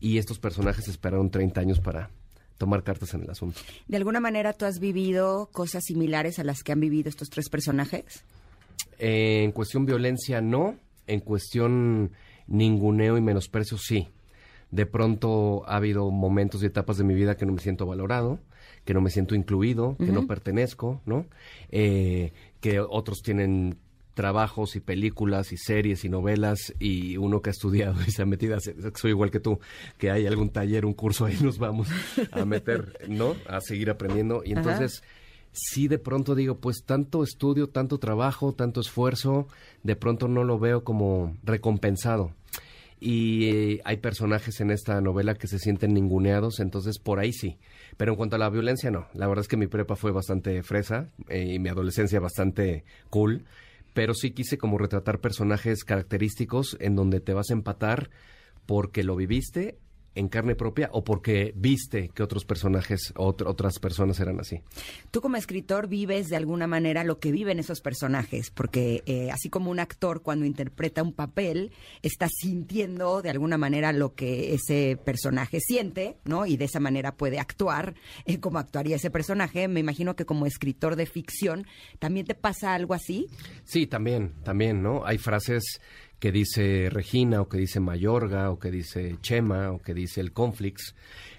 y 0.00 0.18
estos 0.18 0.38
personajes 0.38 0.88
esperaron 0.88 1.30
30 1.30 1.60
años 1.60 1.80
para 1.80 2.10
tomar 2.58 2.82
cartas 2.82 3.14
en 3.14 3.22
el 3.22 3.30
asunto. 3.30 3.60
¿De 3.88 3.96
alguna 3.96 4.20
manera 4.20 4.52
tú 4.52 4.64
has 4.64 4.78
vivido 4.78 5.48
cosas 5.52 5.84
similares 5.84 6.38
a 6.38 6.44
las 6.44 6.62
que 6.62 6.72
han 6.72 6.80
vivido 6.80 7.08
estos 7.08 7.28
tres 7.30 7.48
personajes? 7.48 8.24
Eh, 8.98 9.42
en 9.44 9.52
cuestión 9.52 9.86
violencia, 9.86 10.40
no. 10.40 10.76
En 11.06 11.20
cuestión 11.20 12.12
ninguneo 12.46 13.16
y 13.16 13.20
menosprecio, 13.20 13.78
sí. 13.78 14.08
De 14.70 14.86
pronto 14.86 15.62
ha 15.68 15.76
habido 15.76 16.10
momentos 16.10 16.62
y 16.62 16.66
etapas 16.66 16.96
de 16.96 17.04
mi 17.04 17.14
vida 17.14 17.36
que 17.36 17.46
no 17.46 17.52
me 17.52 17.60
siento 17.60 17.86
valorado, 17.86 18.40
que 18.84 18.94
no 18.94 19.00
me 19.00 19.10
siento 19.10 19.34
incluido, 19.34 19.96
que 19.98 20.12
no 20.12 20.26
pertenezco, 20.26 21.00
¿no? 21.06 21.26
Eh, 21.70 22.32
que 22.60 22.80
otros 22.80 23.22
tienen 23.22 23.78
trabajos 24.14 24.76
y 24.76 24.80
películas 24.80 25.52
y 25.52 25.56
series 25.56 26.04
y 26.04 26.08
novelas 26.08 26.72
y 26.78 27.16
uno 27.16 27.42
que 27.42 27.50
ha 27.50 27.52
estudiado 27.52 27.96
y 28.06 28.10
se 28.10 28.22
ha 28.22 28.26
metido, 28.26 28.56
soy 28.94 29.10
igual 29.10 29.30
que 29.30 29.40
tú, 29.40 29.58
que 29.98 30.10
hay 30.10 30.26
algún 30.26 30.50
taller, 30.50 30.86
un 30.86 30.94
curso, 30.94 31.26
ahí 31.26 31.36
nos 31.42 31.58
vamos 31.58 31.88
a 32.32 32.44
meter, 32.44 32.98
¿no? 33.08 33.34
A 33.48 33.60
seguir 33.60 33.90
aprendiendo. 33.90 34.42
Y 34.44 34.52
entonces, 34.52 35.02
sí 35.52 35.88
de 35.88 35.98
pronto 35.98 36.34
digo, 36.34 36.56
pues 36.58 36.84
tanto 36.86 37.22
estudio, 37.22 37.68
tanto 37.68 37.98
trabajo, 37.98 38.54
tanto 38.54 38.80
esfuerzo, 38.80 39.48
de 39.82 39.96
pronto 39.96 40.28
no 40.28 40.44
lo 40.44 40.58
veo 40.58 40.84
como 40.84 41.36
recompensado. 41.42 42.32
Y 43.00 43.48
eh, 43.48 43.80
hay 43.84 43.98
personajes 43.98 44.60
en 44.60 44.70
esta 44.70 44.98
novela 45.02 45.34
que 45.34 45.46
se 45.46 45.58
sienten 45.58 45.92
ninguneados, 45.92 46.60
entonces 46.60 46.98
por 46.98 47.18
ahí 47.18 47.32
sí. 47.32 47.58
Pero 47.98 48.12
en 48.12 48.16
cuanto 48.16 48.36
a 48.36 48.38
la 48.38 48.48
violencia, 48.48 48.90
no. 48.90 49.08
La 49.12 49.26
verdad 49.26 49.42
es 49.42 49.48
que 49.48 49.58
mi 49.58 49.66
prepa 49.66 49.94
fue 49.94 50.10
bastante 50.10 50.62
fresa 50.62 51.10
eh, 51.28 51.54
y 51.54 51.58
mi 51.58 51.68
adolescencia 51.68 52.18
bastante 52.18 52.84
cool 53.10 53.44
pero 53.94 54.12
sí 54.12 54.32
quise 54.32 54.58
como 54.58 54.76
retratar 54.76 55.20
personajes 55.20 55.84
característicos 55.84 56.76
en 56.80 56.96
donde 56.96 57.20
te 57.20 57.32
vas 57.32 57.50
a 57.50 57.54
empatar 57.54 58.10
porque 58.66 59.04
lo 59.04 59.16
viviste 59.16 59.78
en 60.14 60.28
carne 60.28 60.54
propia 60.54 60.88
o 60.92 61.04
porque 61.04 61.52
viste 61.56 62.10
que 62.10 62.22
otros 62.22 62.44
personajes, 62.44 63.12
otras 63.16 63.78
personas 63.78 64.20
eran 64.20 64.40
así? 64.40 64.60
Tú 65.10 65.20
como 65.20 65.36
escritor 65.36 65.88
vives 65.88 66.28
de 66.28 66.36
alguna 66.36 66.66
manera 66.66 67.04
lo 67.04 67.18
que 67.18 67.32
viven 67.32 67.58
esos 67.58 67.80
personajes, 67.80 68.50
porque 68.50 69.02
eh, 69.06 69.30
así 69.30 69.50
como 69.50 69.70
un 69.70 69.80
actor 69.80 70.22
cuando 70.22 70.46
interpreta 70.46 71.02
un 71.02 71.12
papel 71.12 71.72
está 72.02 72.28
sintiendo 72.28 73.22
de 73.22 73.30
alguna 73.30 73.58
manera 73.58 73.92
lo 73.92 74.14
que 74.14 74.54
ese 74.54 74.98
personaje 75.04 75.60
siente, 75.60 76.16
¿no? 76.24 76.46
Y 76.46 76.56
de 76.56 76.66
esa 76.66 76.80
manera 76.80 77.16
puede 77.16 77.38
actuar 77.38 77.94
eh, 78.26 78.38
como 78.38 78.58
actuaría 78.58 78.96
ese 78.96 79.10
personaje. 79.10 79.68
Me 79.68 79.80
imagino 79.80 80.16
que 80.16 80.24
como 80.24 80.46
escritor 80.46 80.96
de 80.96 81.06
ficción 81.06 81.66
también 81.98 82.26
te 82.26 82.34
pasa 82.34 82.74
algo 82.74 82.94
así. 82.94 83.28
Sí, 83.64 83.86
también, 83.86 84.32
también, 84.42 84.82
¿no? 84.82 85.04
Hay 85.04 85.18
frases 85.18 85.80
que 86.24 86.32
dice 86.32 86.88
Regina 86.88 87.42
o 87.42 87.50
que 87.50 87.58
dice 87.58 87.80
Mayorga 87.80 88.50
o 88.50 88.58
que 88.58 88.70
dice 88.70 89.18
Chema 89.20 89.72
o 89.72 89.82
que 89.82 89.92
dice 89.92 90.22
el 90.22 90.32
Conflix 90.32 90.94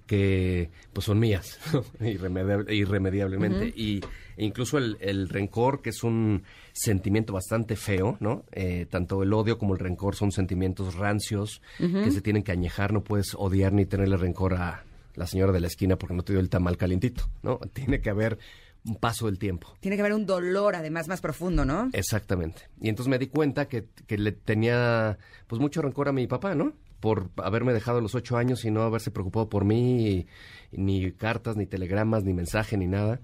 que 0.05 0.69
pues 0.93 1.05
son 1.05 1.17
mías 1.17 1.57
irremediablemente. 1.99 3.73
Y 3.75 4.01
e 4.37 4.45
incluso 4.45 4.77
el, 4.77 5.27
rencor 5.27 5.81
que 5.81 5.89
es 5.89 6.03
un 6.03 6.43
sentimiento 6.71 7.33
bastante 7.33 7.75
feo 7.75 8.17
no 8.19 8.43
eh, 8.51 8.85
tanto 8.87 9.23
el 9.23 9.33
odio 9.33 9.57
como 9.57 9.73
el 9.73 9.79
rencor 9.79 10.15
son 10.15 10.31
sentimientos 10.31 10.93
rancios 10.93 11.63
que 11.79 12.11
se 12.11 12.21
tienen 12.21 12.43
que 12.43 12.51
añejar. 12.51 12.93
No 12.93 13.03
puedes 13.03 13.33
odiar 13.33 13.73
ni 13.73 13.87
tenerle 13.87 14.17
rencor 14.17 14.53
a 14.53 14.83
la 15.15 15.25
señora 15.25 15.51
de 15.51 15.61
la 15.61 15.67
esquina 15.67 15.95
porque 15.95 16.13
no 16.13 16.23
te 16.23 16.33
dio 16.33 16.39
el 16.39 16.49
tamal 16.49 16.77
calientito 16.77 17.23
no 17.41 17.57
tiene 17.73 18.01
que 18.01 18.09
haber 18.09 18.37
un 18.85 18.95
paso 18.95 19.25
del 19.25 19.39
tiempo. 19.39 19.73
Tiene 19.79 19.97
que 19.97 20.01
haber 20.01 20.13
un 20.13 20.25
dolor 20.25 20.75
además 20.75 21.07
más 21.07 21.21
profundo, 21.21 21.65
¿no? 21.65 21.89
Exactamente. 21.93 22.63
Y 22.79 22.89
entonces 22.89 23.09
me 23.09 23.17
di 23.17 23.27
cuenta 23.27 23.67
que, 23.67 23.87
que 24.07 24.17
le 24.17 24.31
tenía 24.31 25.17
pues 25.47 25.59
mucho 25.59 25.81
rencor 25.81 26.07
a 26.07 26.11
mi 26.11 26.27
papá, 26.27 26.55
¿no? 26.55 26.73
Por 26.99 27.29
haberme 27.37 27.73
dejado 27.73 27.97
a 27.97 28.01
los 28.01 28.15
ocho 28.15 28.37
años 28.37 28.63
y 28.65 28.71
no 28.71 28.83
haberse 28.83 29.11
preocupado 29.11 29.49
por 29.49 29.65
mí, 29.65 30.27
ni 30.71 31.11
cartas, 31.11 31.55
ni 31.55 31.65
telegramas, 31.65 32.23
ni 32.23 32.33
mensaje, 32.33 32.77
ni 32.77 32.87
nada. 32.87 33.21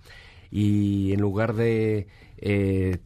Y 0.50 1.14
en 1.14 1.22
lugar 1.22 1.54
de 1.54 2.08
eh, 2.38 2.98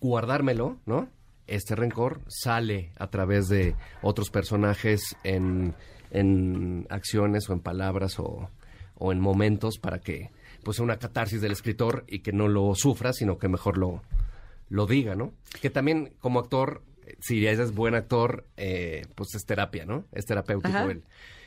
guardármelo, 0.00 0.78
¿no? 0.86 1.08
Este 1.46 1.76
rencor 1.76 2.22
sale 2.26 2.92
a 2.98 3.08
través 3.08 3.48
de 3.48 3.76
otros 4.02 4.30
personajes 4.30 5.16
en, 5.22 5.74
en 6.10 6.86
acciones 6.90 7.48
o 7.48 7.52
en 7.52 7.60
palabras 7.60 8.18
o, 8.18 8.50
o 8.96 9.12
en 9.12 9.20
momentos 9.20 9.78
para 9.78 10.00
que 10.00 10.30
pues 10.66 10.80
una 10.80 10.98
catarsis 10.98 11.40
del 11.40 11.52
escritor 11.52 12.02
y 12.08 12.18
que 12.18 12.32
no 12.32 12.48
lo 12.48 12.74
sufra, 12.74 13.12
sino 13.12 13.38
que 13.38 13.46
mejor 13.46 13.78
lo, 13.78 14.02
lo 14.68 14.88
diga, 14.88 15.14
¿no? 15.14 15.32
Que 15.62 15.70
también 15.70 16.14
como 16.18 16.40
actor, 16.40 16.82
si 17.20 17.46
eres 17.46 17.72
buen 17.72 17.94
actor, 17.94 18.44
eh, 18.56 19.06
pues 19.14 19.36
es 19.36 19.44
terapia, 19.44 19.86
¿no? 19.86 20.06
Es 20.10 20.26
terapéutico 20.26 20.90
el, 20.90 21.04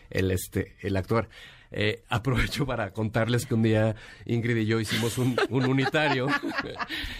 el, 0.09 0.31
este, 0.31 0.77
el 0.79 0.95
actuar. 0.95 1.27
Eh, 1.71 2.03
aprovecho 2.09 2.65
para 2.65 2.91
contarles 2.93 3.45
que 3.45 3.53
un 3.53 3.61
día 3.61 3.95
Ingrid 4.25 4.57
y 4.57 4.65
yo 4.65 4.79
hicimos 4.79 5.17
un, 5.19 5.37
unitario. 5.49 6.27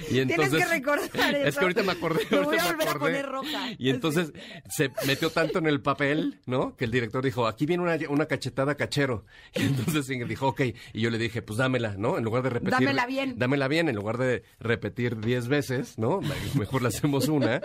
y 0.10 0.20
entonces, 0.20 0.50
Tienes 0.50 0.68
que 0.68 0.74
recordar 0.74 1.36
eso. 1.36 1.48
Es 1.48 1.56
que 1.56 1.62
ahorita 1.62 1.84
me 1.84 1.92
acordé. 1.92 2.22
Me 2.32 2.40
voy 2.40 2.58
a 2.58 2.66
volver 2.66 2.88
a 2.88 2.94
poner 2.94 3.26
roja. 3.28 3.72
Y 3.78 3.90
entonces 3.90 4.34
se 4.70 4.92
metió 5.06 5.30
tanto 5.30 5.60
en 5.60 5.68
el 5.68 5.82
papel, 5.82 6.40
¿no? 6.46 6.76
Que 6.76 6.86
el 6.86 6.92
director 6.92 7.24
dijo, 7.24 7.46
aquí 7.46 7.66
viene 7.66 7.84
una, 7.84 7.98
una 8.10 8.26
cachetada 8.26 8.76
cachero. 8.76 9.26
Y 9.60 9.64
entonces 9.64 10.10
Ingrid 10.10 10.30
dijo, 10.30 10.48
ok. 10.48 10.62
Y 10.94 11.02
yo 11.02 11.10
le 11.10 11.18
dije, 11.18 11.42
pues 11.42 11.58
dámela, 11.58 11.96
¿no? 11.98 12.18
En 12.18 12.24
lugar 12.24 12.44
de 12.44 12.50
repetir. 12.50 12.72
Dámela 12.72 13.06
bien. 13.06 13.38
Dámela 13.38 13.68
bien, 13.68 13.90
en 13.90 13.96
lugar 13.96 14.18
de 14.18 14.44
repetir 14.60 15.18
diez 15.20 15.48
veces, 15.48 15.98
¿no? 15.98 16.22
Mejor 16.56 16.82
la 16.82 16.90
hacemos 16.90 17.28
una. 17.28 17.62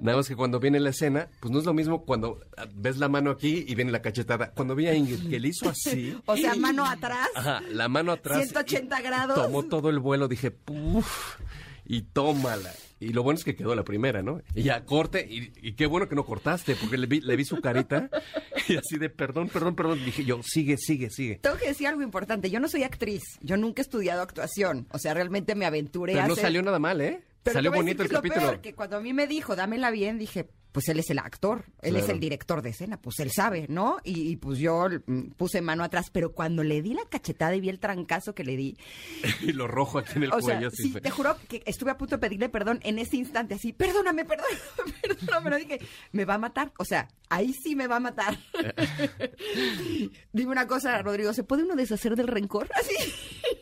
Nada 0.00 0.16
más 0.16 0.28
que 0.28 0.36
cuando 0.36 0.58
viene 0.58 0.80
la 0.80 0.90
escena, 0.90 1.28
pues 1.40 1.52
no 1.52 1.58
es 1.58 1.64
lo 1.64 1.74
mismo 1.74 2.04
cuando 2.04 2.40
ves 2.74 2.96
la 2.98 3.08
mano 3.08 3.30
aquí 3.30 3.64
y 3.66 3.74
viene 3.74 3.92
la 3.92 4.02
cachetada. 4.02 4.52
Cuando 4.52 4.74
vi 4.74 4.86
a 4.86 4.94
Ingrid 4.94 5.28
que 5.28 5.38
le 5.38 5.48
hizo 5.48 5.68
así. 5.68 6.16
O 6.26 6.36
sea, 6.36 6.54
mano 6.54 6.84
atrás. 6.90 7.28
Ajá, 7.34 7.62
la 7.70 7.88
mano 7.88 8.12
atrás. 8.12 8.38
180 8.38 9.00
grados. 9.00 9.36
Tomó 9.36 9.64
todo 9.64 9.90
el 9.90 9.98
vuelo, 9.98 10.28
dije, 10.28 10.50
puf, 10.50 11.36
y 11.84 12.02
tómala. 12.02 12.72
Y 13.00 13.12
lo 13.12 13.22
bueno 13.22 13.36
es 13.36 13.44
que 13.44 13.54
quedó 13.54 13.74
la 13.74 13.84
primera, 13.84 14.22
¿no? 14.22 14.40
Y 14.54 14.62
ya 14.62 14.84
corte, 14.84 15.26
y, 15.28 15.72
qué 15.72 15.86
bueno 15.86 16.08
que 16.08 16.14
no 16.14 16.24
cortaste, 16.24 16.74
porque 16.76 16.96
le 16.96 17.06
vi, 17.06 17.20
le 17.20 17.36
vi 17.36 17.44
su 17.44 17.60
carita 17.60 18.08
y 18.68 18.76
así 18.76 18.96
de 18.98 19.10
perdón, 19.10 19.48
perdón, 19.48 19.74
perdón. 19.74 20.02
Dije 20.02 20.24
yo, 20.24 20.40
sigue, 20.42 20.78
sigue, 20.78 21.10
sigue. 21.10 21.36
Tengo 21.36 21.56
que 21.56 21.68
decir 21.68 21.86
algo 21.86 22.02
importante. 22.02 22.50
Yo 22.50 22.60
no 22.60 22.68
soy 22.68 22.82
actriz. 22.82 23.22
Yo 23.42 23.56
nunca 23.56 23.82
he 23.82 23.84
estudiado 23.84 24.22
actuación. 24.22 24.86
O 24.90 24.98
sea, 24.98 25.12
realmente 25.12 25.54
me 25.54 25.66
aventuré 25.66 26.14
Pero 26.14 26.24
a 26.24 26.28
no 26.28 26.36
salió 26.36 26.62
nada 26.62 26.78
mal, 26.78 27.00
¿eh? 27.00 27.22
Salió 27.44 27.72
bonito 27.72 28.02
el 28.02 28.08
capítulo. 28.08 28.62
que 28.62 28.74
cuando 28.74 28.96
a 28.96 29.00
mí 29.00 29.12
me 29.12 29.26
dijo, 29.26 29.54
dámela 29.54 29.90
bien, 29.90 30.18
dije, 30.18 30.48
pues 30.74 30.88
él 30.88 30.98
es 30.98 31.08
el 31.10 31.20
actor, 31.20 31.66
él 31.82 31.94
es 31.94 32.08
el 32.08 32.18
director 32.18 32.60
de 32.60 32.70
escena, 32.70 33.00
pues 33.00 33.20
él 33.20 33.30
sabe, 33.30 33.66
¿no? 33.68 33.98
Y, 34.02 34.34
pues 34.38 34.58
yo 34.58 34.88
mm, 35.06 35.30
puse 35.36 35.60
mano 35.60 35.84
atrás, 35.84 36.10
pero 36.10 36.32
cuando 36.32 36.64
le 36.64 36.82
di 36.82 36.94
la 36.94 37.04
cachetada 37.08 37.54
y 37.54 37.60
vi 37.60 37.68
el 37.68 37.78
trancazo 37.78 38.34
que 38.34 38.42
le 38.42 38.56
di. 38.56 38.76
y 39.40 39.52
lo 39.52 39.68
rojo 39.68 40.00
aquí 40.00 40.14
en 40.16 40.24
el 40.24 40.30
cuello. 40.30 40.72
sí, 40.72 40.92
te 40.92 41.10
juro 41.10 41.36
que 41.48 41.62
estuve 41.64 41.92
a 41.92 41.96
punto 41.96 42.16
de 42.16 42.20
pedirle 42.20 42.48
perdón 42.48 42.80
en 42.82 42.98
ese 42.98 43.16
instante, 43.16 43.54
así, 43.54 43.72
perdóname, 43.72 44.24
perdóname, 44.24 44.58
perdóname, 45.00 45.44
pero 45.44 45.56
dije, 45.58 45.78
me 46.10 46.24
va 46.24 46.34
a 46.34 46.38
matar, 46.38 46.72
o 46.76 46.84
sea, 46.84 47.06
ahí 47.28 47.52
sí 47.52 47.76
me 47.76 47.86
va 47.86 47.96
a 47.96 48.00
matar. 48.00 48.36
Dime 50.32 50.50
una 50.50 50.66
cosa, 50.66 51.00
Rodrigo, 51.02 51.32
¿se 51.34 51.44
puede 51.44 51.62
uno 51.62 51.76
deshacer 51.76 52.16
del 52.16 52.26
rencor 52.26 52.68
así? 52.74 53.12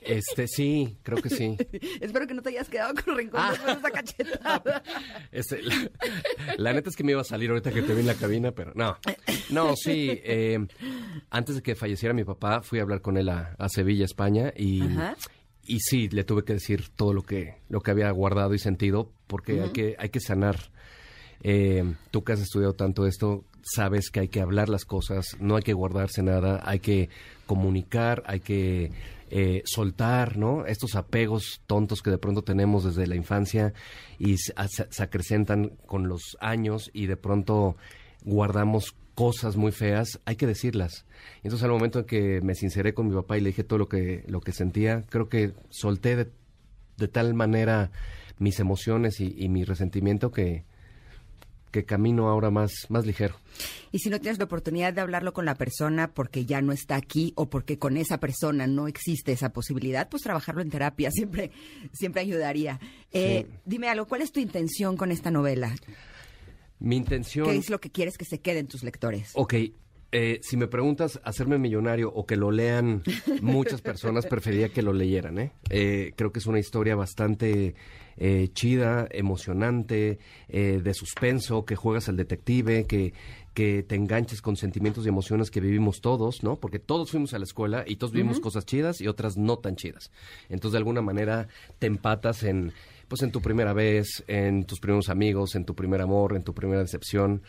Este, 0.00 0.48
sí, 0.48 0.96
creo 1.02 1.20
que 1.20 1.28
sí. 1.28 1.58
Espero 2.00 2.26
que 2.26 2.32
no 2.32 2.40
te 2.40 2.48
hayas 2.48 2.70
quedado 2.70 2.94
con 2.94 3.16
rencor 3.16 3.40
ah. 3.42 3.50
después 3.50 3.74
de 3.74 3.80
esa 3.80 3.90
cachetada. 3.90 4.82
Este, 5.30 5.60
la 6.56 6.72
neta 6.72 6.88
es 6.88 6.96
que 6.96 7.01
me 7.02 7.12
iba 7.12 7.20
a 7.20 7.24
salir 7.24 7.50
ahorita 7.50 7.72
que 7.72 7.82
te 7.82 7.94
vi 7.94 8.00
en 8.00 8.06
la 8.06 8.14
cabina, 8.14 8.52
pero 8.52 8.72
no. 8.74 8.96
No, 9.50 9.76
sí. 9.76 10.20
Eh, 10.24 10.58
antes 11.30 11.56
de 11.56 11.62
que 11.62 11.74
falleciera 11.74 12.14
mi 12.14 12.24
papá, 12.24 12.62
fui 12.62 12.78
a 12.78 12.82
hablar 12.82 13.00
con 13.00 13.16
él 13.16 13.28
a, 13.28 13.56
Sevilla, 13.68 14.04
España, 14.04 14.52
y, 14.56 14.82
y 15.64 15.80
sí, 15.80 16.08
le 16.08 16.24
tuve 16.24 16.44
que 16.44 16.54
decir 16.54 16.88
todo 16.94 17.12
lo 17.12 17.22
que, 17.22 17.56
lo 17.68 17.80
que 17.80 17.90
había 17.90 18.10
guardado 18.10 18.54
y 18.54 18.58
sentido, 18.58 19.10
porque 19.26 19.60
hay, 19.60 19.70
que, 19.70 19.96
hay 19.98 20.08
que 20.08 20.20
sanar. 20.20 20.70
Eh, 21.44 21.94
tú 22.10 22.22
que 22.22 22.32
has 22.32 22.40
estudiado 22.40 22.74
tanto 22.74 23.06
esto, 23.06 23.44
sabes 23.62 24.10
que 24.10 24.20
hay 24.20 24.28
que 24.28 24.40
hablar 24.40 24.68
las 24.68 24.84
cosas, 24.84 25.36
no 25.40 25.56
hay 25.56 25.62
que 25.62 25.72
guardarse 25.72 26.22
nada, 26.22 26.60
hay 26.64 26.80
que 26.80 27.08
comunicar, 27.46 28.22
hay 28.26 28.40
que 28.40 28.92
eh, 29.34 29.62
soltar, 29.64 30.36
¿no? 30.36 30.66
Estos 30.66 30.94
apegos 30.94 31.62
tontos 31.66 32.02
que 32.02 32.10
de 32.10 32.18
pronto 32.18 32.44
tenemos 32.44 32.84
desde 32.84 33.06
la 33.06 33.16
infancia 33.16 33.72
y 34.18 34.36
se, 34.36 34.52
acrecentan 34.98 35.70
con 35.86 36.06
los 36.06 36.36
años 36.38 36.90
y 36.92 37.06
de 37.06 37.16
pronto 37.16 37.78
guardamos 38.26 38.94
cosas 39.14 39.56
muy 39.56 39.72
feas, 39.72 40.20
hay 40.26 40.36
que 40.36 40.46
decirlas. 40.46 41.06
Entonces 41.42 41.64
al 41.64 41.70
momento 41.70 42.00
en 42.00 42.04
que 42.04 42.42
me 42.42 42.54
sinceré 42.54 42.92
con 42.92 43.08
mi 43.08 43.14
papá 43.14 43.38
y 43.38 43.40
le 43.40 43.48
dije 43.48 43.64
todo 43.64 43.78
lo 43.78 43.88
que, 43.88 44.22
lo 44.26 44.42
que 44.42 44.52
sentía, 44.52 45.06
creo 45.08 45.30
que 45.30 45.54
solté 45.70 46.14
de, 46.14 47.08
tal 47.08 47.32
manera 47.32 47.90
mis 48.38 48.60
emociones 48.60 49.18
y 49.18 49.48
mi 49.48 49.64
resentimiento 49.64 50.30
que, 50.30 50.66
que 51.72 51.84
camino 51.84 52.28
ahora 52.28 52.50
más, 52.50 52.72
más 52.88 53.04
ligero. 53.04 53.34
Y 53.90 53.98
si 53.98 54.10
no 54.10 54.20
tienes 54.20 54.38
la 54.38 54.44
oportunidad 54.44 54.92
de 54.92 55.00
hablarlo 55.00 55.32
con 55.32 55.44
la 55.44 55.56
persona 55.56 56.12
porque 56.14 56.44
ya 56.44 56.62
no 56.62 56.72
está 56.72 56.94
aquí 56.94 57.32
o 57.34 57.50
porque 57.50 57.78
con 57.78 57.96
esa 57.96 58.18
persona 58.18 58.68
no 58.68 58.86
existe 58.86 59.32
esa 59.32 59.52
posibilidad, 59.52 60.08
pues 60.08 60.22
trabajarlo 60.22 60.62
en 60.62 60.70
terapia 60.70 61.10
siempre, 61.12 61.50
siempre 61.92 62.20
ayudaría. 62.20 62.78
Eh, 63.10 63.48
dime 63.64 63.88
algo, 63.88 64.06
¿cuál 64.06 64.22
es 64.22 64.30
tu 64.30 64.38
intención 64.38 64.96
con 64.96 65.10
esta 65.10 65.30
novela? 65.32 65.74
Mi 66.78 66.96
intención... 66.96 67.46
¿Qué 67.46 67.56
es 67.56 67.70
lo 67.70 67.80
que 67.80 67.90
quieres 67.90 68.16
que 68.16 68.24
se 68.24 68.40
quede 68.40 68.60
en 68.60 68.66
tus 68.68 68.82
lectores? 68.82 69.30
Ok, 69.34 69.54
eh, 70.12 70.40
si 70.42 70.58
me 70.58 70.66
preguntas 70.66 71.18
hacerme 71.24 71.56
millonario 71.56 72.12
o 72.14 72.26
que 72.26 72.36
lo 72.36 72.50
lean 72.50 73.02
muchas 73.40 73.80
personas, 73.80 74.26
preferiría 74.26 74.68
que 74.68 74.82
lo 74.82 74.92
leyeran. 74.92 75.38
¿eh? 75.38 75.52
¿eh? 75.70 76.12
creo 76.14 76.30
que 76.30 76.38
es 76.38 76.46
una 76.46 76.58
historia 76.58 76.94
bastante 76.94 77.74
eh, 78.18 78.50
chida, 78.52 79.08
emocionante, 79.10 80.18
de 80.48 80.94
suspenso, 80.94 81.64
que 81.64 81.76
juegas 81.76 82.10
al 82.10 82.18
detective, 82.18 82.84
que, 82.84 83.14
que 83.54 83.82
te 83.82 83.94
enganches 83.94 84.42
con 84.42 84.56
sentimientos 84.56 85.06
y 85.06 85.08
emociones 85.08 85.50
que 85.50 85.60
vivimos 85.60 86.02
todos, 86.02 86.42
¿no? 86.42 86.56
Porque 86.56 86.78
todos 86.78 87.10
fuimos 87.10 87.32
a 87.32 87.38
la 87.38 87.44
escuela 87.44 87.84
y 87.86 87.96
todos 87.96 88.12
vivimos 88.12 88.38
cosas 88.38 88.66
chidas 88.66 89.00
y 89.00 89.08
otras 89.08 89.38
no 89.38 89.58
tan 89.58 89.76
chidas. 89.76 90.10
Entonces, 90.50 90.72
de 90.72 90.78
alguna 90.78 91.00
manera, 91.00 91.48
te 91.78 91.86
empatas 91.86 92.42
en 92.42 92.72
pues 93.08 93.20
en 93.20 93.30
tu 93.30 93.42
primera 93.42 93.74
vez, 93.74 94.24
en 94.26 94.64
tus 94.64 94.80
primeros 94.80 95.10
amigos, 95.10 95.54
en 95.54 95.66
tu 95.66 95.74
primer 95.74 96.00
amor, 96.00 96.34
en 96.34 96.44
tu 96.44 96.54
primera 96.54 96.80
decepción, 96.80 97.42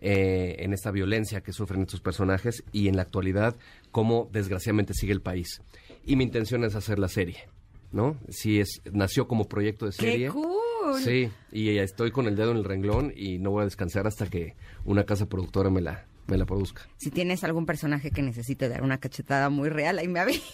eh, 0.00 0.56
en 0.60 0.72
esta 0.72 0.90
violencia 0.90 1.40
que 1.40 1.52
sufren 1.52 1.82
estos 1.82 2.00
personajes 2.00 2.62
y 2.72 2.88
en 2.88 2.96
la 2.96 3.02
actualidad 3.02 3.56
cómo 3.90 4.28
desgraciadamente 4.32 4.94
sigue 4.94 5.12
el 5.12 5.22
país. 5.22 5.60
Y 6.04 6.16
mi 6.16 6.24
intención 6.24 6.64
es 6.64 6.74
hacer 6.74 6.98
la 6.98 7.08
serie, 7.08 7.48
¿no? 7.92 8.16
Si 8.28 8.60
es 8.60 8.80
nació 8.92 9.28
como 9.28 9.48
proyecto 9.48 9.86
de 9.86 9.92
serie. 9.92 10.26
¡Qué 10.26 10.32
cool! 10.32 11.02
Sí, 11.02 11.30
y 11.52 11.76
estoy 11.78 12.10
con 12.10 12.26
el 12.26 12.36
dedo 12.36 12.52
en 12.52 12.58
el 12.58 12.64
renglón 12.64 13.12
y 13.14 13.38
no 13.38 13.50
voy 13.50 13.62
a 13.62 13.64
descansar 13.66 14.06
hasta 14.06 14.28
que 14.28 14.54
una 14.84 15.04
casa 15.04 15.26
productora 15.26 15.68
me 15.70 15.80
la 15.80 16.06
me 16.28 16.36
la 16.38 16.46
produzca. 16.46 16.82
Si 16.96 17.10
tienes 17.10 17.42
algún 17.42 17.66
personaje 17.66 18.10
que 18.10 18.22
necesite 18.22 18.68
dar 18.68 18.82
una 18.82 18.98
cachetada 18.98 19.48
muy 19.50 19.68
real, 19.68 19.98
ahí 19.98 20.08
me 20.08 20.20
avisas. 20.20 20.44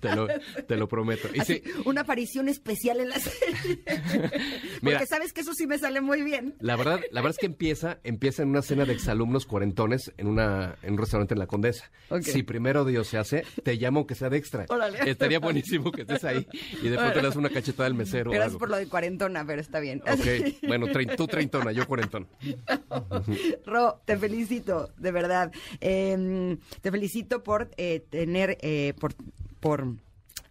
Te 0.00 0.14
lo, 0.14 0.26
te 0.66 0.76
lo 0.76 0.88
prometo. 0.88 1.28
Y 1.32 1.40
Así, 1.40 1.62
Una 1.84 2.02
aparición 2.02 2.48
especial 2.48 3.00
en 3.00 3.08
la 3.08 3.18
serie. 3.18 3.82
Mira, 4.82 4.98
Porque 4.98 5.06
sabes 5.06 5.32
que 5.32 5.40
eso 5.40 5.54
sí 5.54 5.66
me 5.66 5.78
sale 5.78 6.00
muy 6.00 6.22
bien. 6.22 6.54
La 6.60 6.76
verdad, 6.76 7.00
la 7.12 7.20
verdad 7.22 7.30
es 7.30 7.38
que 7.38 7.46
empieza, 7.46 7.98
empieza 8.04 8.42
en 8.42 8.50
una 8.50 8.62
cena 8.62 8.84
de 8.84 8.92
exalumnos 8.92 9.46
cuarentones 9.46 10.12
en 10.18 10.26
una, 10.26 10.76
en 10.82 10.92
un 10.94 10.98
restaurante 10.98 11.34
en 11.34 11.38
la 11.38 11.46
Condesa. 11.46 11.90
Si 12.20 12.42
primero 12.42 12.84
Dios 12.84 13.06
se 13.08 13.16
hace, 13.18 13.44
te 13.62 13.74
llamo 13.76 14.06
que 14.06 14.14
sea 14.14 14.28
de 14.28 14.36
extra. 14.36 14.66
Órale. 14.68 14.98
Estaría 15.10 15.38
buenísimo 15.38 15.90
que 15.92 16.02
estés 16.02 16.24
ahí 16.24 16.46
y 16.82 16.88
después 16.88 17.14
te 17.14 17.22
das 17.22 17.36
una 17.36 17.48
cachetada 17.48 17.86
al 17.86 17.94
mesero. 17.94 18.30
Gracias 18.32 18.56
por 18.58 18.68
lo 18.68 18.76
de 18.76 18.88
cuarentona, 18.88 19.46
pero 19.46 19.60
está 19.60 19.80
bien. 19.80 20.02
Ok, 20.02 20.56
bueno, 20.68 20.88
trein- 20.88 21.16
tú 21.16 21.26
treintona, 21.26 21.72
yo 21.72 21.86
cuarentón. 21.86 22.28
Ro, 23.66 24.00
te 24.04 24.16
felicito, 24.16 24.90
de 24.98 25.10
verdad. 25.12 25.52
Eh, 25.80 26.56
te 26.80 26.90
felicito 26.90 27.42
por 27.42 27.70
eh, 27.76 28.04
tener, 28.10 28.58
eh, 28.60 28.94
por, 28.98 29.14
por 29.60 29.86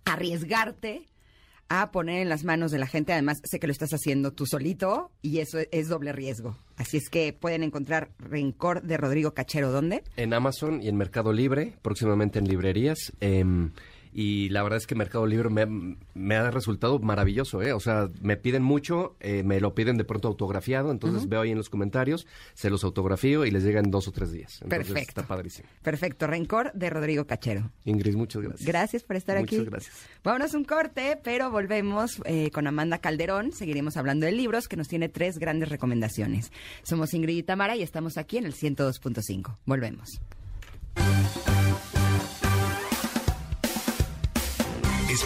arriesgarte 0.05 1.05
a 1.67 1.91
poner 1.91 2.21
en 2.21 2.29
las 2.29 2.43
manos 2.43 2.71
de 2.71 2.77
la 2.77 2.85
gente. 2.87 3.11
Además, 3.13 3.39
sé 3.43 3.59
que 3.59 3.67
lo 3.67 3.73
estás 3.73 3.91
haciendo 3.91 4.31
tú 4.31 4.45
solito 4.45 5.11
y 5.21 5.39
eso 5.39 5.57
es, 5.59 5.67
es 5.71 5.87
doble 5.87 6.11
riesgo. 6.11 6.55
Así 6.77 6.97
es 6.97 7.09
que 7.09 7.33
pueden 7.33 7.63
encontrar 7.63 8.11
Rencor 8.19 8.83
de 8.83 8.97
Rodrigo 8.97 9.33
Cachero. 9.33 9.71
¿Dónde? 9.71 10.03
En 10.15 10.33
Amazon 10.33 10.81
y 10.81 10.89
en 10.89 10.95
Mercado 10.95 11.33
Libre, 11.33 11.73
próximamente 11.81 12.37
en 12.39 12.47
librerías. 12.47 13.13
em, 13.19 13.71
y 14.17 14.47
la 14.47 14.63
verdad 14.63 14.77
es 14.77 14.87
que 14.87 14.95
Mercado 14.95 15.25
Libre 15.25 15.49
me, 15.49 15.97
me 16.13 16.35
ha 16.37 16.49
resultado 16.49 16.99
maravilloso, 16.99 17.61
¿eh? 17.61 17.73
O 17.73 17.81
sea, 17.81 18.09
me 18.21 18.37
piden 18.37 18.63
mucho, 18.63 19.17
eh, 19.19 19.43
me 19.43 19.59
lo 19.59 19.75
piden 19.75 19.97
de 19.97 20.05
pronto 20.05 20.29
autografiado, 20.29 20.89
entonces 20.89 21.27
veo 21.27 21.41
ahí 21.41 21.51
en 21.51 21.57
los 21.57 21.69
comentarios, 21.69 22.25
se 22.53 22.69
los 22.69 22.85
autografío 22.85 23.45
y 23.45 23.51
les 23.51 23.63
llega 23.65 23.81
en 23.81 23.91
dos 23.91 24.07
o 24.07 24.13
tres 24.13 24.31
días. 24.31 24.61
Entonces, 24.61 24.87
Perfecto. 24.87 25.19
Está 25.19 25.27
padrísimo. 25.27 25.67
Perfecto, 25.81 26.27
Rencor 26.27 26.71
de 26.71 26.89
Rodrigo 26.89 27.27
Cachero. 27.27 27.73
Ingrid, 27.83 28.15
muchas 28.15 28.41
gracias. 28.41 28.65
Gracias 28.65 29.03
por 29.03 29.17
estar 29.17 29.37
Muchas 29.37 29.59
aquí. 29.59 29.69
gracias. 29.69 29.95
Vámonos 30.23 30.53
un 30.53 30.63
corte, 30.63 31.19
pero 31.21 31.51
volvemos 31.51 32.21
eh, 32.23 32.51
con 32.51 32.67
Amanda 32.67 32.99
Calderón. 32.99 33.51
Seguiremos 33.51 33.97
hablando 33.97 34.25
de 34.27 34.31
libros, 34.31 34.69
que 34.69 34.77
nos 34.77 34.87
tiene 34.87 35.09
tres 35.09 35.39
grandes 35.39 35.67
recomendaciones. 35.67 36.53
Somos 36.83 37.13
Ingrid 37.13 37.39
y 37.39 37.43
Tamara 37.43 37.75
y 37.75 37.81
estamos 37.81 38.17
aquí 38.17 38.37
en 38.37 38.45
el 38.45 38.53
102.5. 38.53 39.57
Volvemos. 39.65 40.21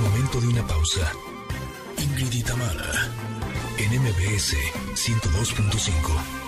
Momento 0.01 0.39
de 0.39 0.47
una 0.47 0.65
pausa. 0.65 1.11
Ingrid 1.97 2.45
en 3.77 4.01
MBS 4.01 4.55
102.5. 4.95 6.39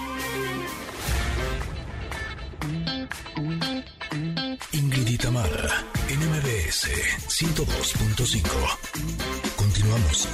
Ingrid 4.72 5.08
y 5.08 5.18
en 6.14 6.20
MBS 6.30 6.88
102.5. 7.28 8.42
Continuamos. 9.58 10.30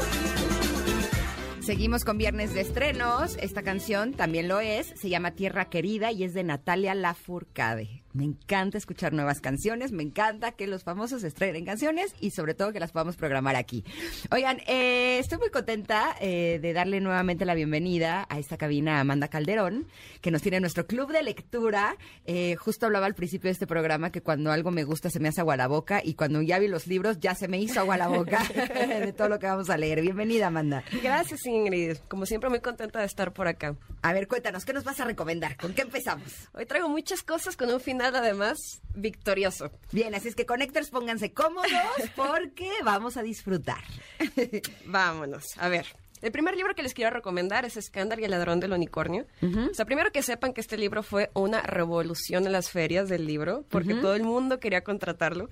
Seguimos 1.59 2.05
con 2.05 2.17
viernes 2.17 2.53
de 2.53 2.61
estrenos. 2.61 3.35
Esta 3.41 3.63
canción 3.63 4.13
también 4.13 4.47
lo 4.47 4.59
es. 4.59 4.93
Se 4.95 5.09
llama 5.09 5.31
Tierra 5.31 5.65
Querida 5.69 6.11
y 6.11 6.23
es 6.23 6.33
de 6.33 6.43
Natalia 6.43 6.93
Lafourcade. 6.93 8.03
Me 8.17 8.23
encanta 8.23 8.79
escuchar 8.79 9.13
nuevas 9.13 9.41
canciones. 9.41 9.91
Me 9.91 10.01
encanta 10.01 10.51
que 10.51 10.65
los 10.65 10.83
famosos 10.83 11.23
estrenen 11.23 11.65
canciones 11.65 12.15
y 12.19 12.31
sobre 12.31 12.55
todo 12.55 12.73
que 12.73 12.79
las 12.79 12.91
podamos 12.91 13.15
programar 13.15 13.55
aquí. 13.55 13.83
Oigan, 14.31 14.59
eh, 14.65 15.19
estoy 15.19 15.37
muy 15.37 15.51
contenta 15.51 16.15
eh, 16.19 16.57
de 16.59 16.73
darle 16.73 16.99
nuevamente 16.99 17.45
la 17.45 17.53
bienvenida 17.53 18.25
a 18.27 18.39
esta 18.39 18.57
cabina 18.57 18.97
a 18.97 19.01
Amanda 19.01 19.27
Calderón, 19.27 19.85
que 20.19 20.31
nos 20.31 20.41
tiene 20.41 20.59
nuestro 20.59 20.87
club 20.87 21.11
de 21.11 21.21
lectura. 21.21 21.95
Eh, 22.25 22.55
justo 22.55 22.87
hablaba 22.87 23.05
al 23.05 23.13
principio 23.13 23.49
de 23.49 23.51
este 23.51 23.67
programa 23.67 24.11
que 24.11 24.21
cuando 24.21 24.51
algo 24.51 24.71
me 24.71 24.83
gusta 24.83 25.11
se 25.11 25.19
me 25.19 25.29
hace 25.29 25.41
agua 25.41 25.55
la 25.55 25.67
boca 25.67 26.01
y 26.03 26.15
cuando 26.15 26.41
ya 26.41 26.57
vi 26.57 26.67
los 26.67 26.87
libros 26.87 27.19
ya 27.19 27.35
se 27.35 27.47
me 27.47 27.59
hizo 27.59 27.81
agua 27.81 27.97
la 27.97 28.07
boca 28.07 28.43
de 28.99 29.13
todo 29.13 29.29
lo 29.29 29.37
que 29.37 29.45
vamos 29.45 29.69
a 29.69 29.77
leer. 29.77 30.01
Bienvenida, 30.01 30.47
Amanda. 30.47 30.83
Gracias, 31.03 31.45
Ingrid. 31.45 31.97
Como 32.07 32.25
siempre, 32.25 32.49
muy 32.49 32.61
contenta 32.61 32.97
de 32.97 33.05
estar 33.05 33.31
por 33.31 33.47
acá. 33.47 33.75
A 34.01 34.13
ver, 34.13 34.27
cuéntanos, 34.27 34.65
¿qué 34.65 34.73
nos 34.73 34.83
vas 34.83 34.99
a 34.99 35.05
recomendar? 35.05 35.55
¿Con 35.57 35.73
qué 35.73 35.83
empezamos? 35.83 36.49
Hoy 36.53 36.65
traigo 36.65 36.89
muchas 36.89 37.21
cosas 37.21 37.55
con 37.55 37.69
un 37.69 37.79
final, 37.79 38.06
además, 38.15 38.57
victorioso. 38.93 39.71
Bien, 39.91 40.13
así 40.15 40.27
es 40.27 40.35
que 40.35 40.45
Connectors 40.45 40.89
pónganse 40.89 41.33
cómodos 41.33 41.71
porque 42.15 42.69
vamos 42.83 43.17
a 43.17 43.23
disfrutar. 43.23 43.83
Vámonos. 44.85 45.45
A 45.57 45.69
ver. 45.69 45.85
El 46.21 46.31
primer 46.31 46.55
libro 46.55 46.73
que 46.73 46.81
les 46.81 46.95
quiero 46.95 47.11
recomendar 47.11 47.63
es 47.65 47.77
Escándalo 47.77 48.21
y 48.21 48.25
el 48.25 48.31
ladrón 48.31 48.59
del 48.59 48.73
unicornio. 48.73 49.27
O 49.69 49.73
sea, 49.75 49.85
primero 49.85 50.11
que 50.11 50.23
sepan 50.23 50.51
que 50.51 50.61
este 50.61 50.75
libro 50.75 51.03
fue 51.03 51.29
una 51.35 51.61
revolución 51.61 52.47
en 52.47 52.53
las 52.53 52.71
ferias 52.71 53.07
del 53.07 53.27
libro, 53.27 53.65
porque 53.69 53.93
todo 53.93 54.15
el 54.15 54.23
mundo 54.23 54.59
quería 54.59 54.83
contratarlo, 54.83 55.47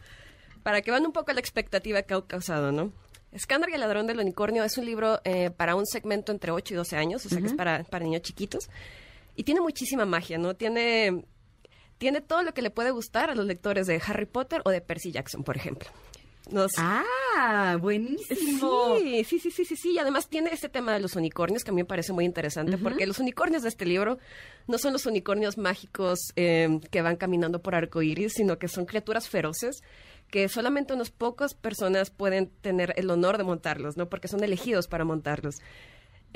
para 0.63 0.81
que 0.81 0.89
vean 0.89 1.05
un 1.05 1.11
poco 1.11 1.31
la 1.33 1.39
expectativa 1.39 2.01
que 2.01 2.15
ha 2.15 2.21
causado, 2.25 2.71
¿no? 2.71 2.91
Escándalo 3.31 3.71
y 3.71 3.75
el 3.75 3.81
ladrón 3.81 4.07
del 4.07 4.19
unicornio 4.19 4.63
es 4.63 4.77
un 4.77 4.85
libro 4.85 5.19
eh, 5.23 5.51
para 5.51 5.75
un 5.75 5.85
segmento 5.85 6.31
entre 6.31 6.51
8 6.51 6.73
y 6.73 6.77
12 6.77 6.95
años, 6.95 7.25
o 7.25 7.29
sea 7.29 7.41
que 7.41 7.47
es 7.47 7.53
para, 7.53 7.83
para 7.83 8.05
niños 8.05 8.21
chiquitos. 8.21 8.69
Y 9.35 9.43
tiene 9.43 9.59
muchísima 9.59 10.05
magia, 10.05 10.37
¿no? 10.37 10.55
Tiene, 10.55 11.25
tiene 11.97 12.21
todo 12.21 12.43
lo 12.43 12.53
que 12.53 12.61
le 12.61 12.69
puede 12.69 12.91
gustar 12.91 13.29
a 13.29 13.35
los 13.35 13.45
lectores 13.45 13.87
de 13.87 14.01
Harry 14.05 14.25
Potter 14.25 14.61
o 14.65 14.69
de 14.69 14.81
Percy 14.81 15.11
Jackson, 15.11 15.43
por 15.43 15.57
ejemplo. 15.57 15.89
Nos, 16.51 16.73
Ah, 16.77 17.77
buenísimo. 17.81 18.97
Sí, 18.99 19.23
sí, 19.23 19.39
sí, 19.39 19.51
sí, 19.51 19.65
sí, 19.65 19.75
sí. 19.75 19.91
Y 19.93 19.99
además 19.99 20.29
tiene 20.29 20.51
este 20.53 20.69
tema 20.69 20.93
de 20.93 20.99
los 20.99 21.15
unicornios 21.15 21.63
que 21.63 21.71
a 21.71 21.73
mí 21.73 21.81
me 21.81 21.85
parece 21.85 22.13
muy 22.13 22.23
interesante 22.23 22.77
porque 22.77 23.07
los 23.07 23.19
unicornios 23.19 23.63
de 23.63 23.69
este 23.69 23.85
libro 23.85 24.19
no 24.67 24.77
son 24.77 24.93
los 24.93 25.05
unicornios 25.05 25.57
mágicos 25.57 26.19
eh, 26.35 26.79
que 26.91 27.01
van 27.01 27.15
caminando 27.15 27.61
por 27.61 27.75
arcoíris, 27.75 28.33
sino 28.33 28.59
que 28.59 28.67
son 28.67 28.85
criaturas 28.85 29.27
feroces 29.27 29.81
que 30.29 30.49
solamente 30.49 30.93
unas 30.93 31.11
pocas 31.11 31.53
personas 31.53 32.09
pueden 32.09 32.49
tener 32.61 32.93
el 32.97 33.09
honor 33.09 33.37
de 33.37 33.43
montarlos, 33.43 33.95
¿no? 33.95 34.09
Porque 34.09 34.27
son 34.27 34.43
elegidos 34.43 34.87
para 34.87 35.05
montarlos. 35.05 35.55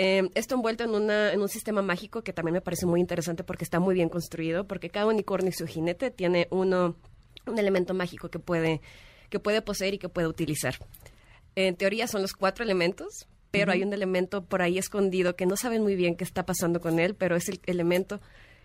Eh, 0.02 0.30
esto 0.34 0.56
envuelto 0.56 0.86
en, 0.86 0.92
una, 0.92 1.34
en 1.34 1.42
un 1.42 1.50
sistema 1.50 1.82
mágico 1.82 2.22
que 2.22 2.32
también 2.32 2.54
me 2.54 2.62
parece 2.62 2.86
muy 2.86 3.02
interesante 3.02 3.44
porque 3.44 3.66
está 3.66 3.82
muy 3.82 3.94
bien 3.94 4.08
construido, 4.08 4.66
porque 4.66 4.90
cada 4.90 5.08
unicornio 5.08 5.50
y 5.50 5.52
su 5.52 5.68
jinete 5.68 6.10
tiene 6.10 6.48
uno, 6.52 6.96
un 7.46 7.60
elemento 7.60 7.94
mágico 7.94 8.30
que 8.30 8.40
puede, 8.40 8.80
que 9.30 9.42
puede 9.42 9.62
poseer 9.62 9.96
y 9.96 9.98
que 9.98 10.08
puede 10.08 10.30
utilizar. 10.30 10.76
En 11.56 11.76
teoría 11.76 12.08
son 12.08 12.22
los 12.22 12.32
cuatro 12.32 12.64
elementos, 12.64 13.28
pero 13.52 13.74
hay 13.74 13.84
un 13.84 13.92
elemento 13.92 14.46
por 14.46 14.62
ahí 14.62 14.78
escondido 14.78 15.36
que 15.36 15.46
no 15.46 15.58
saben 15.58 15.84
muy 15.84 15.98
bien 15.98 16.16
qué 16.16 16.24
está 16.24 16.46
pasando 16.46 16.80
con 16.80 16.98
él, 16.98 17.14
pero 17.14 17.36
es 17.36 17.50
el 17.50 17.60
elemento 17.66 18.22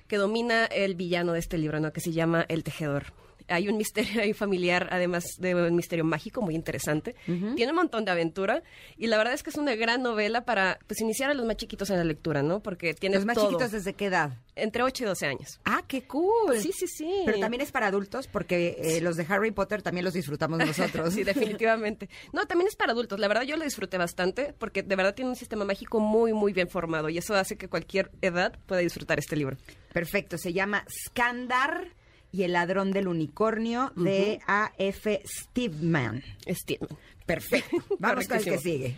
que 0.06 0.18
domina 0.18 0.66
el 0.66 0.94
villano 0.94 1.32
de 1.32 1.40
este 1.40 1.58
libro, 1.58 1.80
¿no? 1.80 1.92
que 1.92 2.00
se 2.00 2.12
llama 2.12 2.46
el 2.48 2.62
tejedor. 2.62 3.06
Hay 3.48 3.68
un 3.68 3.76
misterio 3.76 4.20
ahí 4.22 4.32
familiar, 4.32 4.88
además 4.90 5.24
de 5.38 5.54
un 5.54 5.76
misterio 5.76 6.04
mágico 6.04 6.42
muy 6.42 6.54
interesante. 6.54 7.14
Tiene 7.26 7.68
un 7.72 7.76
montón 7.76 8.04
de 8.04 8.10
aventura 8.10 8.62
y 8.96 9.06
la 9.06 9.16
verdad 9.16 9.34
es 9.34 9.42
que 9.42 9.50
es 9.50 9.56
una 9.56 9.74
gran 9.74 10.02
novela 10.02 10.44
para 10.44 10.78
pues, 10.86 11.00
iniciar 11.00 11.30
a 11.30 11.34
los 11.34 11.44
más 11.46 11.56
chiquitos 11.56 11.90
en 11.90 11.98
la 11.98 12.04
lectura, 12.04 12.42
¿no? 12.42 12.60
Porque 12.60 12.94
tiene 12.94 13.16
Los 13.16 13.24
más 13.26 13.34
todo. 13.34 13.48
chiquitos, 13.48 13.72
¿desde 13.72 13.94
qué 13.94 14.06
edad? 14.06 14.32
Entre 14.56 14.82
8 14.82 15.02
y 15.04 15.06
12 15.06 15.26
años. 15.26 15.60
Ah, 15.64 15.82
qué 15.86 16.04
cool. 16.06 16.58
Sí, 16.58 16.70
sí, 16.72 16.86
sí. 16.86 17.22
Pero 17.26 17.40
también 17.40 17.60
es 17.60 17.72
para 17.72 17.88
adultos 17.88 18.28
porque 18.28 18.76
eh, 18.78 19.00
los 19.00 19.16
de 19.16 19.26
Harry 19.28 19.50
Potter 19.50 19.82
también 19.82 20.04
los 20.04 20.14
disfrutamos 20.14 20.58
nosotros. 20.66 21.12
Sí, 21.12 21.24
definitivamente. 21.24 22.08
No, 22.32 22.46
también 22.46 22.68
es 22.68 22.76
para 22.76 22.92
adultos. 22.92 23.18
La 23.18 23.28
verdad 23.28 23.42
yo 23.42 23.56
lo 23.56 23.64
disfruté 23.64 23.98
bastante 23.98 24.54
porque 24.58 24.82
de 24.82 24.96
verdad 24.96 25.14
tiene 25.14 25.30
un 25.30 25.36
sistema 25.36 25.64
mágico 25.64 26.00
muy, 26.00 26.32
muy 26.32 26.52
bien 26.52 26.68
formado 26.68 27.08
y 27.08 27.18
eso 27.18 27.34
hace 27.34 27.56
que 27.56 27.68
cualquier 27.68 28.10
edad 28.22 28.58
pueda 28.66 28.80
disfrutar 28.80 29.18
este 29.18 29.36
libro. 29.36 29.56
Perfecto, 29.92 30.38
se 30.38 30.52
llama 30.52 30.84
Skandar 31.06 31.88
y 32.34 32.42
el 32.42 32.54
ladrón 32.54 32.90
del 32.90 33.06
unicornio 33.06 33.92
de 33.94 34.40
A.F. 34.48 35.22
Steveman. 35.24 36.20
Steedman. 36.48 36.98
Perfecto. 37.24 37.76
Vamos 38.00 38.26
con 38.26 38.38
el 38.38 38.44
que 38.44 38.58
sigue. 38.58 38.96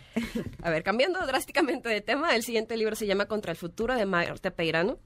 A 0.63 0.71
ver, 0.71 0.81
cambiando 0.81 1.23
drásticamente 1.27 1.87
de 1.87 2.01
tema, 2.01 2.35
el 2.35 2.41
siguiente 2.41 2.75
libro 2.75 2.95
se 2.95 3.05
llama 3.05 3.27
Contra 3.27 3.51
el 3.51 3.57
futuro 3.57 3.93
de 3.93 4.07
Marta 4.07 4.49
Peirano. 4.49 4.97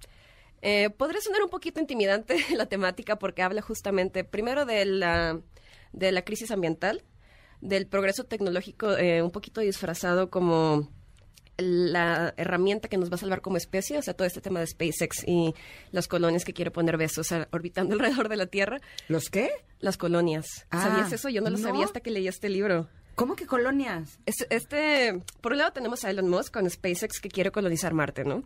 Eh, 0.61 0.91
podría 0.91 1.19
sonar 1.19 1.43
un 1.43 1.49
poquito 1.49 1.81
intimidante 1.81 2.37
la 2.55 2.67
temática 2.67 3.17
porque 3.19 3.41
habla 3.41 3.61
justamente 3.61 4.23
primero 4.23 4.63
de 4.63 4.85
la, 4.85 5.41
de 5.91 6.13
la 6.13 6.21
crisis 6.21 6.51
ambiental, 6.51 7.03
del 7.59 7.85
progreso 7.85 8.23
tecnológico 8.23 8.95
eh, 8.95 9.21
un 9.21 9.31
poquito 9.31 9.59
disfrazado 9.59 10.29
como 10.29 10.87
la 11.61 12.33
herramienta 12.37 12.87
que 12.87 12.97
nos 12.97 13.09
va 13.11 13.15
a 13.15 13.19
salvar 13.19 13.41
como 13.41 13.57
especie, 13.57 13.97
o 13.97 14.01
sea, 14.01 14.13
todo 14.13 14.27
este 14.27 14.41
tema 14.41 14.59
de 14.59 14.67
SpaceX 14.67 15.23
y 15.27 15.53
las 15.91 16.07
colonias 16.07 16.43
que 16.45 16.53
quiere 16.53 16.71
poner 16.71 16.97
besos 16.97 17.27
orbitando 17.51 17.93
alrededor 17.95 18.29
de 18.29 18.35
la 18.37 18.47
Tierra. 18.47 18.79
¿Los 19.07 19.29
qué? 19.29 19.49
Las 19.79 19.97
colonias. 19.97 20.45
Ah, 20.69 20.83
¿Sabías 20.83 21.11
eso? 21.13 21.29
Yo 21.29 21.41
no 21.41 21.49
lo 21.49 21.57
no. 21.57 21.63
sabía 21.63 21.85
hasta 21.85 21.99
que 22.01 22.11
leí 22.11 22.27
este 22.27 22.49
libro. 22.49 22.87
¿Cómo 23.15 23.35
que 23.35 23.45
colonias? 23.45 24.19
Es- 24.25 24.47
Este, 24.49 25.21
por 25.41 25.51
un 25.51 25.57
lado 25.59 25.71
tenemos 25.73 26.03
a 26.05 26.09
Elon 26.09 26.29
Musk 26.29 26.53
con 26.53 26.69
SpaceX 26.69 27.19
que 27.19 27.29
quiere 27.29 27.51
colonizar 27.51 27.93
Marte, 27.93 28.23
¿no? 28.23 28.43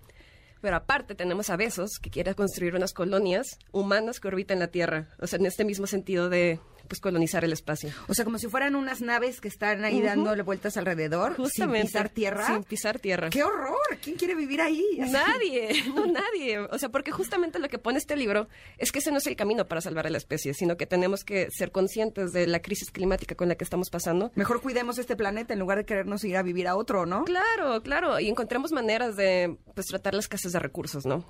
Pero 0.61 0.77
aparte 0.77 1.13
tenemos 1.13 1.49
a 1.51 1.57
Bezos 1.57 1.99
que 2.01 2.09
quiere 2.09 2.33
construir 2.33 2.73
unas 2.75 2.91
colonias 2.93 3.59
humanas 3.71 4.19
que 4.19 4.27
orbitan 4.27 4.57
la 4.59 4.67
Tierra. 4.69 5.09
O 5.19 5.27
sea, 5.27 5.37
en 5.37 5.45
este 5.45 5.63
mismo 5.65 5.85
sentido 5.85 6.29
de 6.29 6.59
pues 6.87 6.99
colonizar 6.99 7.43
el 7.43 7.53
espacio. 7.53 7.89
O 8.07 8.13
sea, 8.13 8.25
como 8.25 8.37
si 8.37 8.47
fueran 8.47 8.75
unas 8.75 9.01
naves 9.01 9.41
que 9.41 9.47
están 9.47 9.83
ahí 9.85 9.97
Ujú. 9.97 10.05
dándole 10.05 10.43
vueltas 10.43 10.77
alrededor 10.77 11.35
Justamente. 11.35 11.79
sin 11.81 11.87
pisar 11.87 12.09
tierra. 12.09 12.47
Sin 12.47 12.63
pisar 12.63 12.99
tierra. 12.99 13.29
¡Qué 13.29 13.43
horror! 13.43 13.75
¿Quién 14.01 14.15
quiere 14.15 14.35
vivir 14.35 14.61
ahí? 14.61 14.83
Nadie, 14.99 15.83
no 15.95 16.05
nadie. 16.05 16.59
O 16.59 16.77
sea, 16.77 16.89
porque 16.89 17.11
justamente 17.11 17.59
lo 17.59 17.67
que 17.69 17.77
pone 17.79 17.97
este 17.97 18.15
libro 18.15 18.47
es 18.77 18.91
que 18.91 18.99
ese 18.99 19.11
no 19.11 19.17
es 19.17 19.27
el 19.27 19.35
camino 19.35 19.67
para 19.67 19.81
salvar 19.81 20.07
a 20.07 20.09
la 20.09 20.17
especie, 20.17 20.53
sino 20.53 20.77
que 20.77 20.85
tenemos 20.85 21.23
que 21.23 21.49
ser 21.51 21.71
conscientes 21.71 22.31
de 22.33 22.47
la 22.47 22.61
crisis 22.61 22.91
climática 22.91 23.35
con 23.35 23.49
la 23.49 23.55
que 23.55 23.63
estamos 23.63 23.89
pasando. 23.89 24.31
Mejor 24.35 24.61
cuidemos 24.61 24.97
este 24.97 25.15
planeta 25.15 25.53
en 25.53 25.59
lugar 25.59 25.77
de 25.77 25.85
querernos 25.85 26.23
ir 26.23 26.37
a 26.37 26.43
vivir 26.43 26.67
a 26.67 26.75
otro, 26.75 27.05
¿no? 27.05 27.23
Claro, 27.25 27.81
claro, 27.83 28.19
y 28.19 28.27
encontremos 28.29 28.71
maneras 28.71 29.15
de 29.15 29.57
pues 29.73 29.87
tratar 29.87 30.13
la 30.13 30.19
escasez 30.19 30.51
de 30.51 30.59
recursos, 30.59 31.05
¿no? 31.05 31.25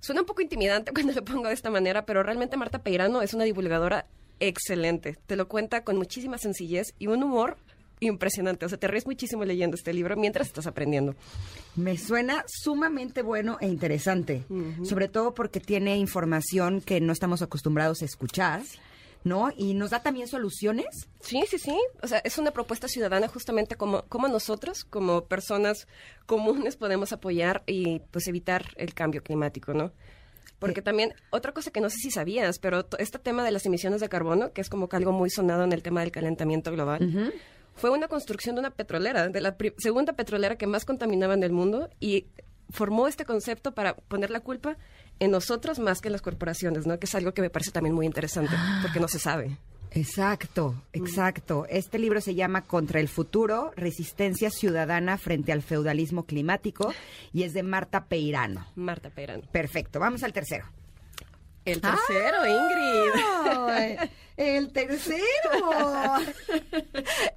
Suena 0.00 0.22
un 0.22 0.26
poco 0.26 0.40
intimidante 0.42 0.92
cuando 0.94 1.12
lo 1.12 1.24
pongo 1.24 1.48
de 1.48 1.54
esta 1.54 1.70
manera, 1.70 2.06
pero 2.06 2.22
realmente 2.22 2.56
Marta 2.56 2.82
Peirano 2.82 3.22
es 3.22 3.34
una 3.34 3.44
divulgadora 3.44 4.06
excelente. 4.40 5.16
Te 5.26 5.36
lo 5.36 5.48
cuenta 5.48 5.84
con 5.84 5.96
muchísima 5.96 6.38
sencillez 6.38 6.94
y 6.98 7.06
un 7.06 7.22
humor 7.22 7.56
impresionante. 8.00 8.66
O 8.66 8.68
sea, 8.68 8.78
te 8.78 8.88
ríes 8.88 9.06
muchísimo 9.06 9.44
leyendo 9.44 9.76
este 9.76 9.92
libro 9.92 10.16
mientras 10.16 10.48
estás 10.48 10.66
aprendiendo. 10.66 11.14
Me 11.76 11.96
suena 11.96 12.44
sumamente 12.48 13.22
bueno 13.22 13.58
e 13.60 13.66
interesante, 13.68 14.44
sobre 14.82 15.08
todo 15.08 15.34
porque 15.34 15.60
tiene 15.60 15.96
información 15.96 16.80
que 16.80 17.00
no 17.00 17.12
estamos 17.12 17.42
acostumbrados 17.42 18.02
a 18.02 18.06
escuchar, 18.06 18.62
¿no? 19.22 19.50
Y 19.56 19.74
nos 19.74 19.90
da 19.90 20.02
también 20.02 20.26
soluciones. 20.26 21.08
Sí, 21.20 21.44
sí, 21.48 21.58
sí. 21.58 21.78
O 22.02 22.08
sea, 22.08 22.18
es 22.24 22.38
una 22.38 22.50
propuesta 22.50 22.88
ciudadana 22.88 23.28
justamente 23.28 23.76
como, 23.76 24.02
como 24.08 24.28
nosotros, 24.28 24.84
como 24.84 25.24
personas 25.26 25.86
comunes, 26.26 26.76
podemos 26.76 27.12
apoyar 27.12 27.62
y 27.66 28.00
pues 28.10 28.26
evitar 28.26 28.64
el 28.76 28.94
cambio 28.94 29.22
climático, 29.22 29.74
¿no? 29.74 29.92
Porque 30.58 30.82
también, 30.82 31.14
otra 31.30 31.52
cosa 31.52 31.70
que 31.70 31.80
no 31.80 31.88
sé 31.88 31.96
si 31.96 32.10
sabías, 32.10 32.58
pero 32.58 32.86
este 32.98 33.18
tema 33.18 33.44
de 33.44 33.50
las 33.50 33.64
emisiones 33.64 34.00
de 34.00 34.08
carbono, 34.08 34.52
que 34.52 34.60
es 34.60 34.68
como 34.68 34.88
que 34.88 34.96
algo 34.96 35.12
muy 35.12 35.30
sonado 35.30 35.64
en 35.64 35.72
el 35.72 35.82
tema 35.82 36.00
del 36.00 36.12
calentamiento 36.12 36.70
global, 36.70 37.32
fue 37.74 37.90
una 37.90 38.08
construcción 38.08 38.56
de 38.56 38.60
una 38.60 38.70
petrolera, 38.70 39.28
de 39.28 39.40
la 39.40 39.56
segunda 39.78 40.12
petrolera 40.12 40.56
que 40.56 40.66
más 40.66 40.84
contaminaba 40.84 41.34
en 41.34 41.42
el 41.42 41.52
mundo 41.52 41.88
y 41.98 42.26
formó 42.68 43.08
este 43.08 43.24
concepto 43.24 43.72
para 43.72 43.94
poner 43.94 44.30
la 44.30 44.40
culpa 44.40 44.76
en 45.18 45.30
nosotros 45.30 45.78
más 45.78 46.00
que 46.00 46.08
en 46.08 46.12
las 46.12 46.22
corporaciones, 46.22 46.86
¿no? 46.86 46.98
Que 46.98 47.06
es 47.06 47.14
algo 47.14 47.32
que 47.32 47.42
me 47.42 47.50
parece 47.50 47.70
también 47.70 47.94
muy 47.94 48.06
interesante, 48.06 48.54
porque 48.82 49.00
no 49.00 49.08
se 49.08 49.18
sabe. 49.18 49.56
Exacto, 49.92 50.82
exacto. 50.92 51.66
Este 51.68 51.98
libro 51.98 52.20
se 52.20 52.34
llama 52.34 52.62
Contra 52.62 53.00
el 53.00 53.08
futuro, 53.08 53.72
resistencia 53.76 54.50
ciudadana 54.50 55.18
frente 55.18 55.52
al 55.52 55.62
feudalismo 55.62 56.24
climático 56.24 56.92
y 57.32 57.42
es 57.42 57.52
de 57.52 57.62
Marta 57.62 58.04
Peirano. 58.04 58.66
Marta 58.76 59.10
Perán. 59.10 59.42
Perfecto, 59.52 59.98
vamos 59.98 60.22
al 60.22 60.32
tercero. 60.32 60.66
El 61.64 61.80
tercero, 61.80 62.46
Ingrid. 62.46 63.22
¡Ay! 63.68 64.10
el 64.40 64.72
tercero. 64.72 65.20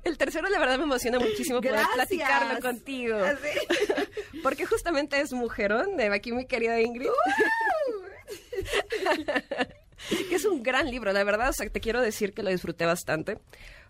El 0.03 0.17
tercero, 0.17 0.49
la 0.49 0.59
verdad, 0.59 0.77
me 0.77 0.85
emociona 0.85 1.19
muchísimo 1.19 1.59
poder 1.59 1.85
platicarlo 1.93 2.61
contigo. 2.61 3.17
Así. 3.17 3.59
Porque 4.43 4.65
justamente 4.65 5.19
es 5.19 5.33
mujerón 5.33 5.97
de 5.97 6.13
aquí, 6.13 6.31
mi 6.31 6.45
querida 6.45 6.79
Ingrid. 6.79 7.09
que 10.29 10.35
es 10.35 10.45
un 10.45 10.63
gran 10.63 10.89
libro, 10.89 11.11
la 11.13 11.23
verdad. 11.23 11.49
O 11.49 11.53
sea, 11.53 11.69
te 11.69 11.79
quiero 11.79 12.01
decir 12.01 12.33
que 12.33 12.43
lo 12.43 12.49
disfruté 12.49 12.85
bastante. 12.85 13.37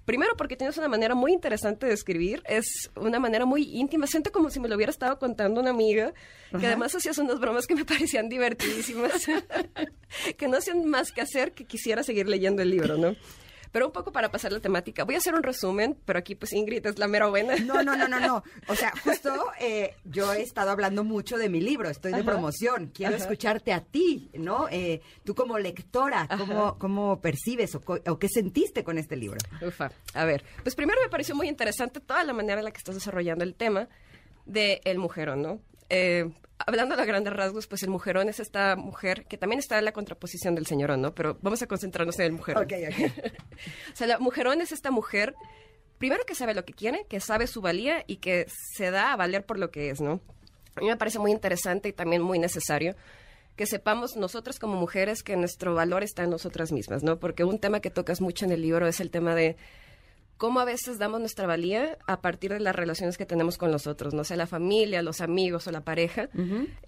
Primero 0.06 0.36
porque 0.36 0.58
tienes 0.58 0.78
una 0.78 0.90
manera 0.90 1.16
muy 1.16 1.32
interesante 1.32 1.86
de 1.86 1.94
escribir, 1.94 2.44
es 2.46 2.92
una 2.98 3.20
manera 3.20 3.46
muy 3.46 3.64
íntima, 3.64 4.06
siento 4.06 4.34
como 4.34 4.50
si 4.50 4.60
me 4.60 4.68
lo 4.68 4.76
hubiera 4.76 4.90
estado 4.90 5.18
contando 5.18 5.62
una 5.62 5.70
amiga, 5.70 6.14
que 6.60 6.68
además 6.68 6.94
hacías 6.94 7.18
unas 7.20 7.40
bromas 7.40 7.68
que 7.68 7.76
me 7.76 7.86
parecían 7.86 8.28
divertidísimas, 8.28 9.26
que 10.38 10.48
no 10.50 10.58
hacían 10.58 10.86
más 10.90 11.14
que 11.14 11.22
hacer 11.22 11.54
que 11.54 11.64
quisiera 11.64 12.04
seguir 12.04 12.28
leyendo 12.28 12.62
el 12.62 12.72
libro, 12.72 12.98
¿no? 12.98 13.16
Pero 13.74 13.88
un 13.88 13.92
poco 13.92 14.12
para 14.14 14.30
pasar 14.32 14.54
la 14.54 14.60
temática, 14.62 15.04
voy 15.04 15.16
a 15.16 15.18
hacer 15.18 15.34
un 15.34 15.44
resumen, 15.44 15.98
pero 16.06 16.20
aquí 16.20 16.36
pues 16.36 16.54
Ingrid 16.54 16.86
es 16.86 17.00
la 17.00 17.08
mera 17.08 17.28
buena. 17.28 17.58
No, 17.58 17.84
no, 17.84 17.98
no, 17.98 18.08
no, 18.08 18.20
no. 18.22 18.44
O 18.68 18.76
sea, 18.76 18.94
justo 19.04 19.34
eh, 19.60 19.96
yo 20.06 20.32
he 20.32 20.42
estado 20.42 20.70
hablando 20.72 21.04
mucho 21.04 21.38
de 21.38 21.50
mi 21.50 21.60
libro, 21.60 21.90
estoy 21.90 22.12
de 22.14 22.20
Ajá. 22.22 22.32
promoción, 22.32 22.92
quiero 22.94 23.16
Ajá. 23.16 23.24
escucharte 23.24 23.74
a 23.74 23.82
ti, 23.82 24.30
¿no? 24.36 24.68
Eh, 24.70 25.02
tú 25.26 25.36
como 25.36 25.58
lectora, 25.60 26.30
¿cómo, 26.38 26.78
cómo 26.78 27.20
percibes 27.20 27.76
o, 27.76 27.82
o 27.86 28.20
qué 28.20 28.30
sentiste 28.30 28.84
con 28.84 28.98
este 28.98 29.16
libro? 29.18 29.40
Ufa. 29.66 29.92
A 30.14 30.24
ver, 30.24 30.44
pues 30.62 30.76
primero 30.76 31.02
me 31.04 31.10
pareció 31.10 31.36
muy 31.36 31.50
interesante 31.50 32.00
toda 32.00 32.24
la 32.24 32.34
manera 32.34 32.60
en 32.60 32.66
la 32.66 32.72
que 32.72 32.78
estás 32.78 32.96
desarrollando 32.96 33.44
el 33.44 33.56
tema 33.56 33.90
de 34.46 34.82
el 34.86 35.00
mujerón, 35.00 35.42
¿no? 35.42 35.60
Eh, 35.90 36.30
hablando 36.66 36.96
a 36.96 37.06
grandes 37.06 37.34
rasgos, 37.34 37.68
pues 37.68 37.84
el 37.84 37.90
mujerón 37.90 38.30
es 38.30 38.40
esta 38.40 38.76
mujer 38.76 39.26
que 39.26 39.38
también 39.38 39.60
está 39.60 39.80
en 39.80 39.86
la 39.86 39.92
contraposición 39.92 40.56
del 40.56 40.66
señorón, 40.66 41.02
¿no? 41.02 41.14
Pero 41.14 41.38
vamos 41.42 41.62
a 41.62 41.68
concentrarnos 41.68 42.18
en 42.20 42.26
el 42.26 42.32
mujerón. 42.34 42.64
Ok, 42.64 42.74
ok. 42.90 43.12
o 43.94 43.96
sea, 43.96 44.08
la 44.08 44.20
mujerón 44.20 44.62
es 44.62 44.72
esta 44.72 44.92
mujer, 44.92 45.36
primero 45.98 46.24
que 46.26 46.36
sabe 46.36 46.54
lo 46.54 46.66
que 46.66 46.74
quiere, 46.74 47.06
que 47.10 47.20
sabe 47.20 47.48
su 47.48 47.62
valía 47.62 48.04
y 48.08 48.18
que 48.18 48.46
se 48.76 48.92
da 48.92 49.14
a 49.14 49.16
valer 49.16 49.46
por 49.46 49.60
lo 49.60 49.72
que 49.72 49.90
es, 49.90 50.02
¿no? 50.02 50.22
A 50.76 50.82
mí 50.82 50.88
me 50.88 50.98
parece 50.98 51.20
muy 51.20 51.32
interesante 51.32 51.90
y 51.90 51.94
también 51.94 52.22
muy 52.22 52.40
necesario 52.40 52.96
que 53.56 53.66
sepamos 53.66 54.16
nosotras 54.16 54.58
como 54.58 54.76
mujeres 54.76 55.22
que 55.22 55.36
nuestro 55.36 55.76
valor 55.76 56.04
está 56.04 56.24
en 56.24 56.32
nosotras 56.32 56.72
mismas, 56.72 57.04
¿no? 57.04 57.20
Porque 57.20 57.44
un 57.44 57.60
tema 57.60 57.82
que 57.82 57.92
tocas 57.92 58.20
mucho 58.20 58.46
en 58.46 58.52
el 58.52 58.62
libro 58.62 58.88
es 58.88 59.00
el 59.00 59.12
tema 59.12 59.36
de 59.36 59.58
cómo 60.38 60.60
a 60.60 60.66
veces 60.66 60.98
damos 61.00 61.20
nuestra 61.20 61.48
valía 61.48 61.98
a 62.08 62.22
partir 62.22 62.52
de 62.52 62.60
las 62.60 62.76
relaciones 62.76 63.18
que 63.18 63.26
tenemos 63.26 63.58
con 63.58 63.72
los 63.72 63.88
otros, 63.88 64.14
no 64.14 64.24
sea 64.24 64.38
la 64.38 64.48
familia, 64.48 65.02
los 65.02 65.22
amigos 65.22 65.68
o 65.68 65.72
la 65.72 65.82
pareja, 65.82 66.30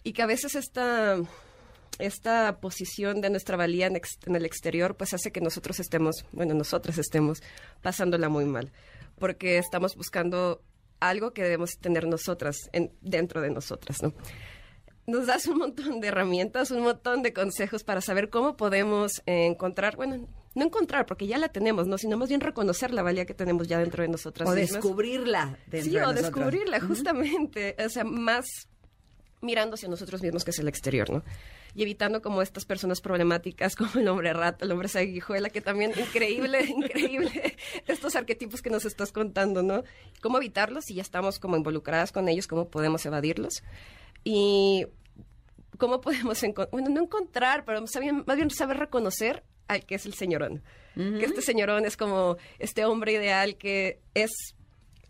y 0.04 0.14
que 0.14 0.22
a 0.22 0.26
veces 0.26 0.56
esta 0.56 1.18
esta 1.98 2.58
posición 2.60 3.22
de 3.22 3.30
nuestra 3.30 3.56
valía 3.56 3.88
en, 3.88 3.96
ex- 3.96 4.20
en 4.26 4.36
el 4.36 4.46
exterior 4.46 4.96
pues 4.98 5.14
hace 5.14 5.32
que 5.32 5.40
nosotros 5.40 5.80
estemos, 5.80 6.26
bueno, 6.34 6.54
nosotras 6.54 6.98
estemos 6.98 7.42
pasándola 7.82 8.28
muy 8.28 8.44
mal, 8.46 8.74
porque 9.18 9.58
estamos 9.58 9.96
buscando 9.96 10.62
algo 11.00 11.32
que 11.32 11.44
debemos 11.44 11.78
tener 11.80 12.06
nosotras 12.06 12.70
en, 12.74 12.92
dentro 13.02 13.42
de 13.42 13.50
nosotras, 13.50 14.04
¿no? 14.04 14.14
Nos 15.08 15.28
das 15.28 15.46
un 15.46 15.60
montón 15.60 16.02
de 16.02 16.08
herramientas, 16.08 16.72
un 16.72 16.82
montón 16.82 17.22
de 17.22 17.32
consejos 17.32 17.84
para 17.84 18.02
saber 18.02 18.30
cómo 18.30 18.58
podemos 18.58 19.22
encontrar, 19.28 19.96
bueno, 19.96 20.28
no 20.56 20.66
encontrar 20.66 21.06
porque 21.06 21.28
ya 21.28 21.38
la 21.38 21.50
tenemos, 21.50 21.86
¿no? 21.88 21.98
Sino 21.98 22.18
más 22.18 22.30
bien 22.30 22.42
reconocer 22.42 22.94
la 22.94 23.04
valía 23.04 23.26
que 23.26 23.34
tenemos 23.34 23.68
ya 23.68 23.78
dentro 23.78 24.02
de 24.04 24.10
nosotras 24.10 24.50
O 24.50 24.54
mismas. 24.54 24.82
descubrirla 24.82 25.58
dentro 25.68 25.82
Sí, 25.84 25.90
de 25.92 25.98
o 25.98 26.02
nosotros. 26.12 26.24
descubrirla, 26.24 26.80
justamente. 26.80 27.76
O 27.86 27.90
sea, 27.90 28.04
más 28.06 28.46
mirando 29.42 29.76
hacia 29.76 29.90
nosotros 29.90 30.22
mismos 30.24 30.44
que 30.44 30.50
hacia 30.52 30.62
el 30.64 30.68
exterior, 30.70 31.10
¿no? 31.12 31.24
Y 31.76 31.84
evitando 31.84 32.22
como 32.22 32.42
estas 32.42 32.64
personas 32.66 33.02
problemáticas 33.02 33.76
como 33.76 33.92
el 34.00 34.08
hombre 34.08 34.32
rata, 34.34 34.64
el 34.66 34.72
hombre 34.72 34.88
sanguijuela, 34.88 35.50
que 35.50 35.60
también 35.62 35.92
increíble, 36.00 36.64
increíble 36.68 37.58
estos 37.86 38.16
arquetipos 38.16 38.62
que 38.62 38.70
nos 38.70 38.86
estás 38.86 39.12
contando, 39.12 39.62
¿no? 39.62 39.84
¿Cómo 40.22 40.38
evitarlos 40.38 40.86
si 40.86 40.96
ya 40.96 41.02
estamos 41.02 41.38
como 41.38 41.58
involucradas 41.58 42.12
con 42.14 42.30
ellos? 42.30 42.48
¿Cómo 42.48 42.70
podemos 42.70 43.06
evadirlos? 43.06 43.62
Y 44.24 44.88
cómo 45.78 46.00
podemos 46.02 46.42
encontrar, 46.44 46.72
bueno, 46.72 46.90
no 46.90 47.02
encontrar, 47.04 47.66
pero 47.66 47.82
más 47.82 47.92
bien, 48.00 48.24
más 48.26 48.38
bien 48.38 48.50
saber 48.50 48.78
reconocer 48.78 49.44
al 49.68 49.86
que 49.86 49.96
es 49.96 50.06
el 50.06 50.14
señorón. 50.14 50.62
Que 50.96 51.26
este 51.26 51.42
señorón 51.42 51.86
es 51.86 51.98
como 51.98 52.38
este 52.58 52.86
hombre 52.86 53.12
ideal 53.12 53.58
que 53.58 54.00
es 54.14 54.32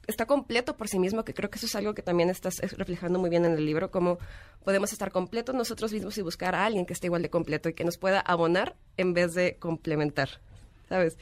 está 0.07 0.25
completo 0.25 0.77
por 0.77 0.87
sí 0.87 0.99
mismo, 0.99 1.23
que 1.23 1.33
creo 1.33 1.49
que 1.49 1.57
eso 1.57 1.65
es 1.65 1.75
algo 1.75 1.93
que 1.93 2.01
también 2.01 2.29
estás 2.29 2.59
eh, 2.61 2.67
reflejando 2.77 3.19
muy 3.19 3.29
bien 3.29 3.45
en 3.45 3.53
el 3.53 3.65
libro, 3.65 3.91
cómo 3.91 4.17
podemos 4.63 4.91
estar 4.93 5.11
completos 5.11 5.55
nosotros 5.55 5.93
mismos 5.93 6.17
y 6.17 6.21
buscar 6.21 6.55
a 6.55 6.65
alguien 6.65 6.85
que 6.85 6.93
esté 6.93 7.07
igual 7.07 7.21
de 7.21 7.29
completo 7.29 7.69
y 7.69 7.73
que 7.73 7.83
nos 7.83 7.97
pueda 7.97 8.19
abonar 8.19 8.75
en 8.97 9.13
vez 9.13 9.33
de 9.33 9.57
complementar, 9.57 10.41
¿sabes? 10.89 11.17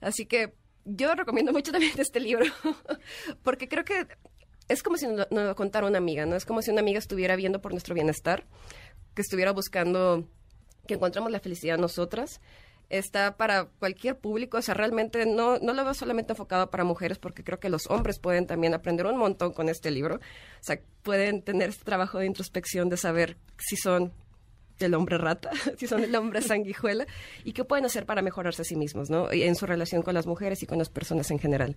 Así 0.00 0.26
que 0.26 0.54
yo 0.84 1.14
recomiendo 1.14 1.52
mucho 1.52 1.72
también 1.72 1.92
este 1.98 2.20
libro, 2.20 2.44
porque 3.42 3.68
creo 3.68 3.84
que 3.84 4.06
es 4.68 4.82
como 4.82 4.96
si 4.96 5.06
nos 5.06 5.26
lo 5.30 5.54
contara 5.56 5.86
una 5.86 5.98
amiga, 5.98 6.26
¿no? 6.26 6.36
Es 6.36 6.44
como 6.44 6.62
si 6.62 6.70
una 6.70 6.80
amiga 6.80 6.98
estuviera 6.98 7.36
viendo 7.36 7.60
por 7.60 7.72
nuestro 7.72 7.94
bienestar, 7.94 8.44
que 9.14 9.22
estuviera 9.22 9.52
buscando 9.52 10.28
que 10.86 10.94
encontremos 10.94 11.30
la 11.30 11.40
felicidad 11.40 11.78
nosotras. 11.78 12.40
Está 12.90 13.36
para 13.36 13.64
cualquier 13.64 14.18
público, 14.18 14.58
o 14.58 14.62
sea, 14.62 14.74
realmente 14.74 15.24
no, 15.24 15.58
no 15.58 15.72
lo 15.72 15.84
veo 15.84 15.94
solamente 15.94 16.34
enfocado 16.34 16.70
para 16.70 16.84
mujeres, 16.84 17.18
porque 17.18 17.42
creo 17.42 17.58
que 17.58 17.70
los 17.70 17.86
hombres 17.88 18.18
pueden 18.18 18.46
también 18.46 18.74
aprender 18.74 19.06
un 19.06 19.16
montón 19.16 19.52
con 19.52 19.68
este 19.68 19.90
libro. 19.90 20.16
O 20.16 20.20
sea, 20.60 20.78
pueden 21.02 21.42
tener 21.42 21.70
este 21.70 21.84
trabajo 21.84 22.18
de 22.18 22.26
introspección, 22.26 22.90
de 22.90 22.98
saber 22.98 23.38
si 23.56 23.76
son 23.76 24.12
el 24.80 24.94
hombre 24.94 25.18
rata, 25.18 25.50
si 25.78 25.86
son 25.86 26.04
el 26.04 26.14
hombre 26.14 26.42
sanguijuela, 26.42 27.06
y 27.44 27.52
qué 27.52 27.64
pueden 27.64 27.84
hacer 27.84 28.06
para 28.06 28.22
mejorarse 28.22 28.62
a 28.62 28.64
sí 28.64 28.76
mismos, 28.76 29.10
¿no? 29.10 29.30
En 29.30 29.54
su 29.54 29.66
relación 29.66 30.02
con 30.02 30.14
las 30.14 30.26
mujeres 30.26 30.62
y 30.62 30.66
con 30.66 30.78
las 30.78 30.88
personas 30.88 31.30
en 31.30 31.38
general. 31.38 31.76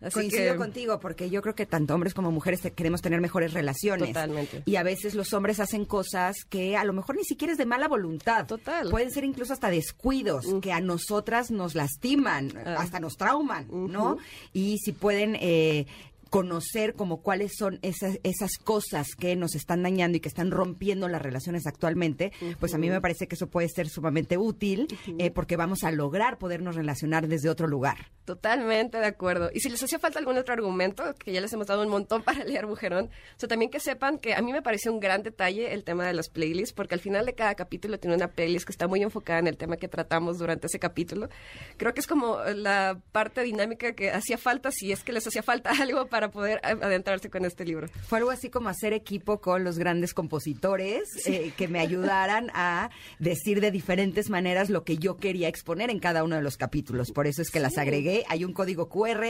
Así 0.00 0.14
Coincido 0.14 0.56
contigo, 0.56 1.00
porque 1.00 1.28
yo 1.28 1.42
creo 1.42 1.56
que 1.56 1.66
tanto 1.66 1.92
hombres 1.92 2.14
como 2.14 2.30
mujeres 2.30 2.60
queremos 2.76 3.02
tener 3.02 3.20
mejores 3.20 3.52
relaciones. 3.52 4.10
Totalmente. 4.10 4.62
Y 4.64 4.76
a 4.76 4.84
veces 4.84 5.16
los 5.16 5.32
hombres 5.32 5.58
hacen 5.58 5.84
cosas 5.84 6.44
que 6.48 6.76
a 6.76 6.84
lo 6.84 6.92
mejor 6.92 7.16
ni 7.16 7.24
siquiera 7.24 7.50
es 7.52 7.58
de 7.58 7.66
mala 7.66 7.88
voluntad. 7.88 8.46
Total. 8.46 8.88
Pueden 8.90 9.10
ser 9.10 9.24
incluso 9.24 9.52
hasta 9.52 9.70
descuidos, 9.70 10.46
que 10.62 10.72
a 10.72 10.80
nosotras 10.80 11.50
nos 11.50 11.74
lastiman, 11.74 12.52
ah. 12.64 12.76
hasta 12.78 13.00
nos 13.00 13.16
trauman, 13.16 13.66
¿no? 13.70 14.18
Y 14.52 14.78
si 14.78 14.92
pueden 14.92 15.36
eh, 15.40 15.86
conocer 16.30 16.94
como 16.94 17.22
cuáles 17.22 17.52
son 17.56 17.78
esas, 17.82 18.18
esas 18.22 18.52
cosas 18.62 19.08
que 19.18 19.36
nos 19.36 19.54
están 19.54 19.82
dañando 19.82 20.16
y 20.16 20.20
que 20.20 20.28
están 20.28 20.50
rompiendo 20.50 21.08
las 21.08 21.22
relaciones 21.22 21.66
actualmente, 21.66 22.32
pues 22.60 22.74
a 22.74 22.78
mí 22.78 22.90
me 22.90 23.00
parece 23.00 23.26
que 23.28 23.34
eso 23.34 23.48
puede 23.48 23.68
ser 23.68 23.88
sumamente 23.88 24.38
útil 24.38 24.88
eh, 25.18 25.30
porque 25.30 25.56
vamos 25.56 25.84
a 25.84 25.90
lograr 25.90 26.38
podernos 26.38 26.76
relacionar 26.76 27.28
desde 27.28 27.48
otro 27.48 27.66
lugar. 27.66 28.10
Totalmente 28.24 28.98
de 28.98 29.06
acuerdo. 29.06 29.50
Y 29.54 29.60
si 29.60 29.70
les 29.70 29.82
hacía 29.82 29.98
falta 29.98 30.18
algún 30.18 30.36
otro 30.36 30.52
argumento, 30.52 31.14
que 31.14 31.32
ya 31.32 31.40
les 31.40 31.52
hemos 31.52 31.66
dado 31.66 31.82
un 31.82 31.88
montón 31.88 32.22
para 32.24 32.44
leer 32.44 32.66
Mujerón, 32.66 33.06
o 33.06 33.38
sea, 33.38 33.48
también 33.48 33.70
que 33.70 33.80
sepan 33.80 34.18
que 34.18 34.34
a 34.34 34.42
mí 34.42 34.52
me 34.52 34.62
pareció 34.62 34.92
un 34.92 35.00
gran 35.00 35.22
detalle 35.22 35.72
el 35.72 35.84
tema 35.84 36.06
de 36.06 36.12
las 36.12 36.28
playlists, 36.28 36.74
porque 36.74 36.94
al 36.94 37.00
final 37.00 37.26
de 37.26 37.34
cada 37.34 37.54
capítulo 37.54 37.98
tiene 37.98 38.16
una 38.16 38.28
playlist 38.28 38.66
que 38.66 38.72
está 38.72 38.86
muy 38.86 39.02
enfocada 39.02 39.38
en 39.38 39.46
el 39.46 39.56
tema 39.56 39.76
que 39.76 39.88
tratamos 39.88 40.38
durante 40.38 40.66
ese 40.66 40.78
capítulo. 40.78 41.28
Creo 41.76 41.94
que 41.94 42.00
es 42.00 42.06
como 42.06 42.38
la 42.54 43.00
parte 43.12 43.42
dinámica 43.42 43.92
que 43.92 44.10
hacía 44.10 44.38
falta, 44.38 44.70
si 44.70 44.92
es 44.92 45.04
que 45.04 45.12
les 45.12 45.26
hacía 45.26 45.42
falta 45.42 45.70
algo 45.80 46.06
para 46.06 46.17
para 46.18 46.32
poder 46.32 46.60
adentrarse 46.64 47.30
con 47.30 47.44
este 47.44 47.64
libro. 47.64 47.86
Fue 48.08 48.18
algo 48.18 48.32
así 48.32 48.50
como 48.50 48.68
hacer 48.68 48.92
equipo 48.92 49.40
con 49.40 49.62
los 49.62 49.78
grandes 49.78 50.14
compositores 50.14 51.04
eh, 51.26 51.52
que 51.56 51.68
me 51.68 51.78
ayudaran 51.78 52.50
a 52.54 52.90
decir 53.20 53.60
de 53.60 53.70
diferentes 53.70 54.28
maneras 54.28 54.68
lo 54.68 54.82
que 54.82 54.96
yo 54.96 55.16
quería 55.16 55.46
exponer 55.46 55.90
en 55.90 56.00
cada 56.00 56.24
uno 56.24 56.34
de 56.34 56.42
los 56.42 56.56
capítulos. 56.56 57.12
Por 57.12 57.28
eso 57.28 57.40
es 57.40 57.50
que 57.50 57.60
las 57.60 57.78
agregué. 57.78 58.24
Hay 58.28 58.44
un 58.44 58.52
código 58.52 58.88
QR 58.88 59.26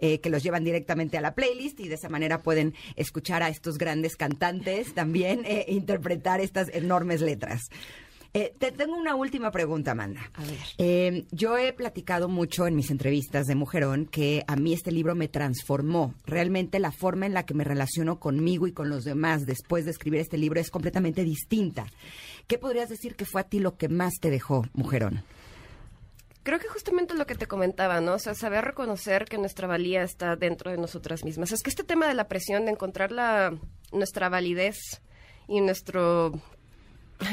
eh, 0.00 0.18
que 0.18 0.30
los 0.30 0.42
llevan 0.42 0.64
directamente 0.64 1.16
a 1.16 1.20
la 1.20 1.36
playlist 1.36 1.78
y 1.78 1.86
de 1.86 1.94
esa 1.94 2.08
manera 2.08 2.42
pueden 2.42 2.74
escuchar 2.96 3.44
a 3.44 3.48
estos 3.48 3.78
grandes 3.78 4.16
cantantes 4.16 4.94
también 4.94 5.44
eh, 5.44 5.66
interpretar 5.68 6.40
estas 6.40 6.70
enormes 6.74 7.20
letras. 7.20 7.68
Eh, 8.34 8.54
te 8.58 8.72
tengo 8.72 8.96
una 8.96 9.14
última 9.14 9.50
pregunta, 9.50 9.90
Amanda. 9.90 10.30
A 10.34 10.42
ver. 10.42 10.58
Eh, 10.78 11.26
yo 11.32 11.58
he 11.58 11.74
platicado 11.74 12.28
mucho 12.28 12.66
en 12.66 12.74
mis 12.74 12.90
entrevistas 12.90 13.46
de 13.46 13.54
Mujerón 13.54 14.06
que 14.06 14.42
a 14.46 14.56
mí 14.56 14.72
este 14.72 14.90
libro 14.90 15.14
me 15.14 15.28
transformó. 15.28 16.14
Realmente 16.24 16.78
la 16.78 16.92
forma 16.92 17.26
en 17.26 17.34
la 17.34 17.44
que 17.44 17.52
me 17.52 17.64
relaciono 17.64 18.18
conmigo 18.18 18.66
y 18.66 18.72
con 18.72 18.88
los 18.88 19.04
demás 19.04 19.44
después 19.44 19.84
de 19.84 19.90
escribir 19.90 20.20
este 20.20 20.38
libro 20.38 20.60
es 20.60 20.70
completamente 20.70 21.24
distinta. 21.24 21.86
¿Qué 22.46 22.56
podrías 22.56 22.88
decir 22.88 23.16
que 23.16 23.26
fue 23.26 23.42
a 23.42 23.44
ti 23.44 23.58
lo 23.58 23.76
que 23.76 23.88
más 23.88 24.14
te 24.18 24.30
dejó, 24.30 24.64
Mujerón? 24.72 25.22
Creo 26.42 26.58
que 26.58 26.68
justamente 26.68 27.14
lo 27.14 27.26
que 27.26 27.34
te 27.34 27.46
comentaba, 27.46 28.00
¿no? 28.00 28.14
O 28.14 28.18
sea, 28.18 28.34
saber 28.34 28.64
reconocer 28.64 29.26
que 29.26 29.38
nuestra 29.38 29.68
valía 29.68 30.02
está 30.02 30.36
dentro 30.36 30.70
de 30.70 30.78
nosotras 30.78 31.22
mismas. 31.22 31.52
Es 31.52 31.62
que 31.62 31.70
este 31.70 31.84
tema 31.84 32.08
de 32.08 32.14
la 32.14 32.28
presión, 32.28 32.64
de 32.64 32.72
encontrar 32.72 33.12
la, 33.12 33.54
nuestra 33.92 34.28
validez 34.28 35.02
y 35.46 35.60
nuestro 35.60 36.32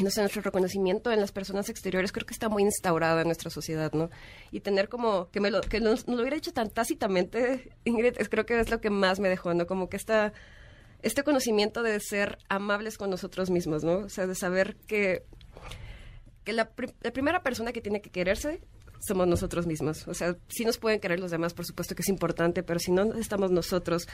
no 0.01 0.09
sé, 0.09 0.21
nuestro 0.21 0.41
reconocimiento 0.41 1.11
en 1.11 1.19
las 1.19 1.31
personas 1.31 1.69
exteriores 1.69 2.11
creo 2.11 2.25
que 2.25 2.33
está 2.33 2.49
muy 2.49 2.63
instaurado 2.63 3.19
en 3.19 3.27
nuestra 3.27 3.49
sociedad, 3.49 3.91
¿no? 3.93 4.09
Y 4.51 4.61
tener 4.61 4.89
como, 4.89 5.29
que 5.29 5.39
me 5.39 5.51
lo, 5.51 5.61
que 5.61 5.79
nos, 5.79 6.07
lo 6.07 6.21
hubiera 6.21 6.37
hecho 6.37 6.53
tan 6.53 6.69
tácitamente, 6.69 7.71
Ingrid, 7.85 8.15
es, 8.17 8.29
creo 8.29 8.45
que 8.45 8.59
es 8.59 8.69
lo 8.69 8.81
que 8.81 8.89
más 8.89 9.19
me 9.19 9.29
dejó, 9.29 9.53
¿no? 9.53 9.67
Como 9.67 9.89
que 9.89 9.97
esta, 9.97 10.33
este 11.01 11.23
conocimiento 11.23 11.83
de 11.83 11.99
ser 11.99 12.37
amables 12.49 12.97
con 12.97 13.09
nosotros 13.09 13.49
mismos, 13.49 13.83
¿no? 13.83 13.99
O 13.99 14.09
sea, 14.09 14.27
de 14.27 14.35
saber 14.35 14.75
que, 14.87 15.23
que 16.43 16.53
la 16.53 16.69
primera 16.69 17.43
persona 17.43 17.71
que 17.71 17.81
tiene 17.81 18.01
que 18.01 18.09
quererse 18.09 18.61
somos 18.99 19.27
nosotros 19.27 19.65
mismos. 19.67 20.07
O 20.07 20.13
sea, 20.13 20.35
sí 20.47 20.65
nos 20.65 20.77
pueden 20.77 20.99
querer 20.99 21.19
los 21.19 21.31
demás, 21.31 21.53
por 21.53 21.65
supuesto 21.65 21.95
que 21.95 22.01
es 22.01 22.09
importante, 22.09 22.63
pero 22.63 22.79
si 22.79 22.91
no 22.91 23.13
estamos 23.15 23.51
nosotros 23.51 24.07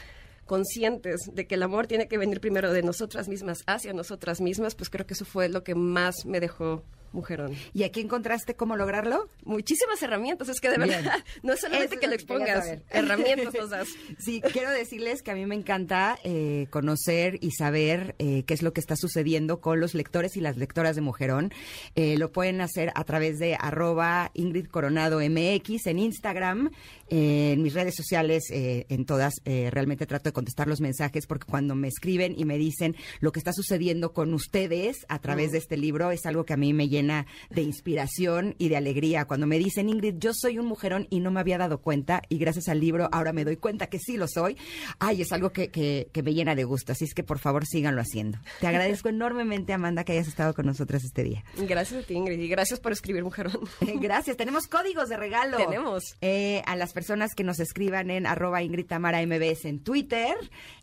conscientes 0.46 1.22
de 1.34 1.48
que 1.48 1.56
el 1.56 1.64
amor 1.64 1.88
tiene 1.88 2.08
que 2.08 2.18
venir 2.18 2.40
primero 2.40 2.72
de 2.72 2.84
nosotras 2.84 3.28
mismas 3.28 3.64
hacia 3.66 3.94
nosotras 3.94 4.42
mismas, 4.42 4.76
pues 4.76 4.90
creo 4.90 5.06
que 5.06 5.16
eso 5.16 5.26
fue 5.26 5.50
lo 5.50 5.64
que 5.64 5.76
más 5.76 6.26
me 6.26 6.40
dejó 6.40 6.84
mujerón. 7.12 7.54
¿Y 7.74 7.84
aquí 7.84 8.02
encontraste 8.02 8.56
cómo 8.56 8.76
lograrlo? 8.76 9.28
Muchísimas 9.44 10.02
herramientas, 10.02 10.50
es 10.50 10.60
que 10.60 10.70
de 10.70 10.78
verdad, 10.78 11.24
no 11.44 11.54
es 11.54 11.62
solamente 11.62 11.98
que 11.98 12.08
lo 12.08 12.14
expongas, 12.14 12.80
herramientas 12.90 13.54
nos 13.60 13.70
das. 13.70 13.88
Sí, 14.20 14.42
quiero 14.54 14.72
decirles 14.72 15.22
que 15.22 15.32
a 15.32 15.36
mí 15.36 15.46
me 15.46 15.56
encanta 15.56 16.18
eh, 16.24 16.68
conocer 16.70 17.38
y 17.42 17.52
saber 17.52 18.16
eh, 18.20 18.44
qué 18.46 18.54
es 18.54 18.62
lo 18.62 18.74
que 18.74 18.80
está 18.80 18.96
sucediendo 18.96 19.62
con 19.62 19.80
los 19.80 19.94
lectores 19.94 20.38
y 20.38 20.42
las 20.42 20.58
lectoras 20.58 20.96
de 20.96 21.02
Mujerón. 21.02 21.52
Eh, 21.96 22.18
lo 22.18 22.32
pueden 22.32 22.62
hacer 22.62 22.92
a 22.96 23.04
través 23.04 23.40
de 23.40 23.56
arroba 23.60 24.32
Ingrid 24.34 24.68
Coronado 24.68 25.20
MX 25.20 25.88
en 25.88 26.00
Instagram, 26.00 26.72
en 27.10 27.62
mis 27.62 27.74
redes 27.74 27.96
sociales, 27.96 28.46
en 28.50 29.06
todas, 29.06 29.36
realmente 29.46 30.06
trato 30.06 30.30
de 30.30 30.34
contestar 30.34 30.68
los 30.68 30.82
mensajes 30.82 31.28
porque 31.28 31.46
cuando 31.46 31.76
me 31.76 31.88
escriben 31.88 32.34
y 32.38 32.46
me 32.46 32.58
dicen 32.58 32.96
lo 33.20 33.32
que 33.32 33.40
está 33.40 33.54
sucediendo 33.54 34.14
con 34.14 34.34
ustedes 34.34 35.06
a 35.08 35.20
través 35.20 35.52
de 35.52 35.60
este 35.60 35.78
libro 35.78 36.12
es 36.12 36.26
algo 36.26 36.46
que 36.46 36.54
a 36.54 36.58
mí 36.58 36.74
me 36.74 36.90
llena 36.96 37.26
de 37.50 37.62
inspiración 37.62 38.56
y 38.58 38.70
de 38.70 38.78
alegría. 38.78 39.26
Cuando 39.26 39.48
me 39.48 39.60
dicen, 39.60 39.90
Ingrid, 39.90 40.16
yo 40.18 40.32
soy 40.34 40.58
un 40.60 40.66
mujerón 40.66 41.08
y 41.10 41.20
no 41.20 41.32
me 41.32 41.40
había 41.40 41.58
dado 41.58 41.80
cuenta 41.80 42.22
y 42.30 42.38
gracias 42.38 42.70
al 42.70 42.80
libro 42.80 43.10
ahora 43.12 43.34
me 43.34 43.44
doy 43.44 43.58
cuenta 43.58 43.88
que 43.88 44.00
sí 44.00 44.18
lo 44.18 44.28
soy, 44.28 44.58
ay, 45.00 45.22
es 45.22 45.32
algo 45.32 45.52
que, 45.52 45.70
que, 45.70 46.24
me 46.24 46.34
llena 46.34 46.56
de 46.56 46.64
gusto. 46.64 46.94
Así 46.94 47.06
es 47.06 47.14
que 47.14 47.24
por 47.24 47.40
favor 47.40 47.66
síganlo 47.66 48.02
haciendo. 48.02 48.40
Te 48.60 48.68
agradezco 48.68 49.10
enormemente, 49.16 49.74
Amanda, 49.74 50.04
que 50.04 50.14
hayas 50.14 50.28
estado 50.28 50.54
con 50.54 50.66
nosotras 50.66 51.04
este 51.04 51.24
día. 51.24 51.44
Gracias 51.58 52.04
a 52.04 52.08
ti, 52.08 52.16
Ingrid, 52.16 52.40
y 52.40 52.48
gracias 52.48 52.80
por 52.80 52.92
escribir 52.92 53.24
Mujerón. 53.24 53.60
gracias. 54.02 54.38
Tenemos 54.38 54.68
códigos 54.68 55.10
de 55.10 55.18
regalo. 55.18 55.58
Tenemos. 55.58 56.16
Eh, 56.22 56.62
a 56.66 56.76
las 56.76 56.94
personas 56.94 57.36
que 57.36 57.44
nos 57.44 57.60
escriban 57.60 58.10
en 58.10 58.26
arroba 58.26 58.64
Ingrid 58.64 58.86
Tamara 58.86 59.26
MBS 59.26 59.66
en 59.66 59.84
Twitter, 59.84 60.36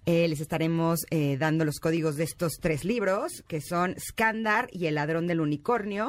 eh, 0.04 0.28
les 0.28 0.40
estaremos 0.40 1.00
eh, 1.10 1.36
dando 1.38 1.64
los 1.64 1.78
códigos 1.78 2.16
de 2.16 2.24
estos 2.24 2.54
tres 2.60 2.84
libros, 2.84 3.44
que 3.46 3.60
son 3.60 3.94
Scandar 3.98 4.68
y 4.72 4.86
El 4.86 4.96
ladrón 4.96 5.26
del 5.26 5.40
unicornio. 5.40 6.01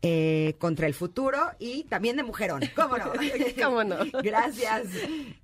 Eh, 0.00 0.54
contra 0.58 0.86
el 0.86 0.94
futuro 0.94 1.40
y 1.58 1.82
también 1.84 2.16
de 2.16 2.22
Mujerón. 2.22 2.62
¿Cómo 2.76 2.98
no? 2.98 3.12
¿Cómo 3.60 3.82
no? 3.82 3.96
Gracias. 4.22 4.86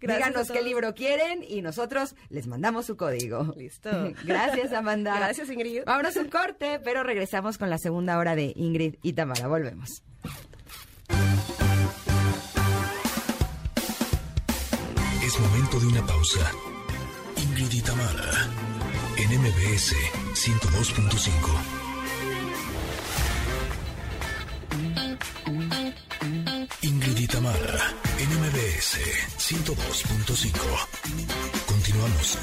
Díganos 0.00 0.48
qué 0.48 0.62
libro 0.62 0.94
quieren 0.94 1.44
y 1.46 1.60
nosotros 1.60 2.14
les 2.30 2.46
mandamos 2.46 2.86
su 2.86 2.96
código. 2.96 3.52
Listo. 3.56 3.90
Gracias, 4.24 4.72
Amanda. 4.72 5.16
Gracias, 5.16 5.50
Ingrid. 5.50 5.82
Vámonos 5.84 6.14
un 6.14 6.28
corte, 6.28 6.80
pero 6.84 7.02
regresamos 7.02 7.58
con 7.58 7.68
la 7.68 7.78
segunda 7.78 8.16
hora 8.16 8.36
de 8.36 8.52
Ingrid 8.54 8.94
y 9.02 9.14
Tamara. 9.14 9.48
Volvemos. 9.48 10.04
Es 15.24 15.40
momento 15.40 15.80
de 15.80 15.86
una 15.88 16.06
pausa. 16.06 16.52
Ingrid 17.36 17.72
y 17.72 17.82
Tamara 17.82 18.30
en 19.16 19.40
MBS 19.40 19.96
102.5. 20.34 21.93
Ingrid 26.84 27.18
y 27.18 27.26
Tamara, 27.26 27.94
NMBS 28.18 28.98
102.5. 29.38 30.52
Continuamos. 31.64 32.38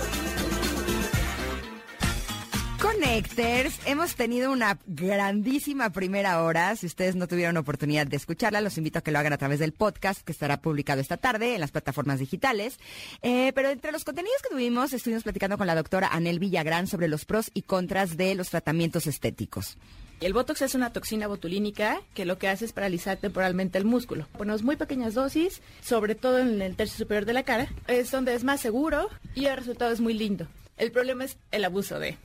Connectors, 2.81 3.79
hemos 3.85 4.15
tenido 4.15 4.51
una 4.51 4.79
grandísima 4.87 5.91
primera 5.91 6.41
hora. 6.41 6.75
Si 6.75 6.87
ustedes 6.87 7.15
no 7.15 7.27
tuvieron 7.27 7.55
oportunidad 7.57 8.07
de 8.07 8.17
escucharla, 8.17 8.61
los 8.61 8.79
invito 8.79 8.97
a 8.97 9.03
que 9.03 9.11
lo 9.11 9.19
hagan 9.19 9.33
a 9.33 9.37
través 9.37 9.59
del 9.59 9.73
podcast 9.73 10.21
que 10.21 10.31
estará 10.31 10.59
publicado 10.59 11.01
esta 11.01 11.17
tarde 11.17 11.53
en 11.53 11.61
las 11.61 11.69
plataformas 11.69 12.17
digitales. 12.17 12.79
Eh, 13.21 13.51
pero 13.53 13.69
entre 13.69 13.91
los 13.91 14.03
contenidos 14.03 14.41
que 14.41 14.49
tuvimos, 14.49 14.91
estuvimos 14.91 15.21
platicando 15.21 15.59
con 15.59 15.67
la 15.67 15.75
doctora 15.75 16.07
Anel 16.07 16.39
Villagrán 16.39 16.87
sobre 16.87 17.07
los 17.09 17.25
pros 17.25 17.51
y 17.53 17.61
contras 17.61 18.17
de 18.17 18.33
los 18.33 18.49
tratamientos 18.49 19.05
estéticos. 19.05 19.77
El 20.21 20.33
Botox 20.33 20.61
es 20.61 20.75
una 20.75 20.93
toxina 20.93 21.25
botulínica 21.25 21.99
que 22.13 22.25
lo 22.25 22.37
que 22.37 22.47
hace 22.47 22.65
es 22.65 22.73
paralizar 22.73 23.17
temporalmente 23.17 23.79
el 23.79 23.85
músculo. 23.85 24.27
Ponemos 24.37 24.61
muy 24.61 24.75
pequeñas 24.75 25.15
dosis, 25.15 25.63
sobre 25.81 26.13
todo 26.13 26.37
en 26.37 26.61
el 26.61 26.75
tercio 26.75 26.99
superior 26.99 27.25
de 27.25 27.33
la 27.33 27.41
cara. 27.41 27.73
Es 27.87 28.11
donde 28.11 28.35
es 28.35 28.43
más 28.43 28.61
seguro 28.61 29.09
y 29.33 29.45
el 29.45 29.57
resultado 29.57 29.91
es 29.91 29.99
muy 29.99 30.13
lindo. 30.13 30.45
El 30.77 30.91
problema 30.91 31.25
es 31.25 31.37
el 31.49 31.65
abuso 31.65 31.97
de. 31.97 32.19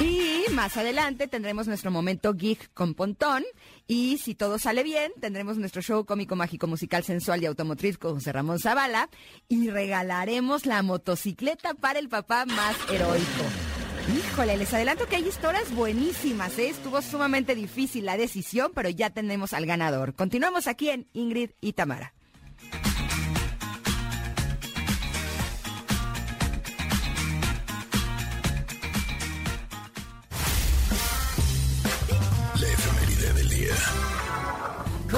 Y 0.00 0.44
más 0.52 0.76
adelante 0.76 1.26
tendremos 1.26 1.66
nuestro 1.66 1.90
momento 1.90 2.32
geek 2.32 2.72
con 2.74 2.94
Pontón. 2.94 3.42
Y 3.88 4.18
si 4.18 4.36
todo 4.36 4.60
sale 4.60 4.84
bien, 4.84 5.10
tendremos 5.20 5.58
nuestro 5.58 5.82
show 5.82 6.04
cómico, 6.04 6.36
mágico, 6.36 6.68
musical, 6.68 7.02
sensual 7.02 7.42
y 7.42 7.46
automotriz 7.46 7.98
con 7.98 8.14
José 8.14 8.30
Ramón 8.30 8.60
Zavala. 8.60 9.10
Y 9.48 9.68
regalaremos 9.68 10.64
la 10.64 10.82
motocicleta 10.82 11.74
para 11.74 11.98
el 11.98 12.08
papá 12.08 12.46
más 12.46 12.76
heroico. 12.88 13.71
Híjole, 14.10 14.56
les 14.56 14.74
adelanto 14.74 15.06
que 15.06 15.16
hay 15.16 15.28
historias 15.28 15.72
buenísimas, 15.74 16.58
¿eh? 16.58 16.70
Estuvo 16.70 17.00
sumamente 17.02 17.54
difícil 17.54 18.04
la 18.04 18.16
decisión, 18.16 18.72
pero 18.74 18.88
ya 18.88 19.10
tenemos 19.10 19.52
al 19.52 19.64
ganador. 19.64 20.14
Continuamos 20.14 20.66
aquí 20.66 20.90
en 20.90 21.06
Ingrid 21.12 21.50
y 21.60 21.74
Tamara. 21.74 22.12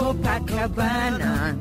Copacabana. 0.05 1.57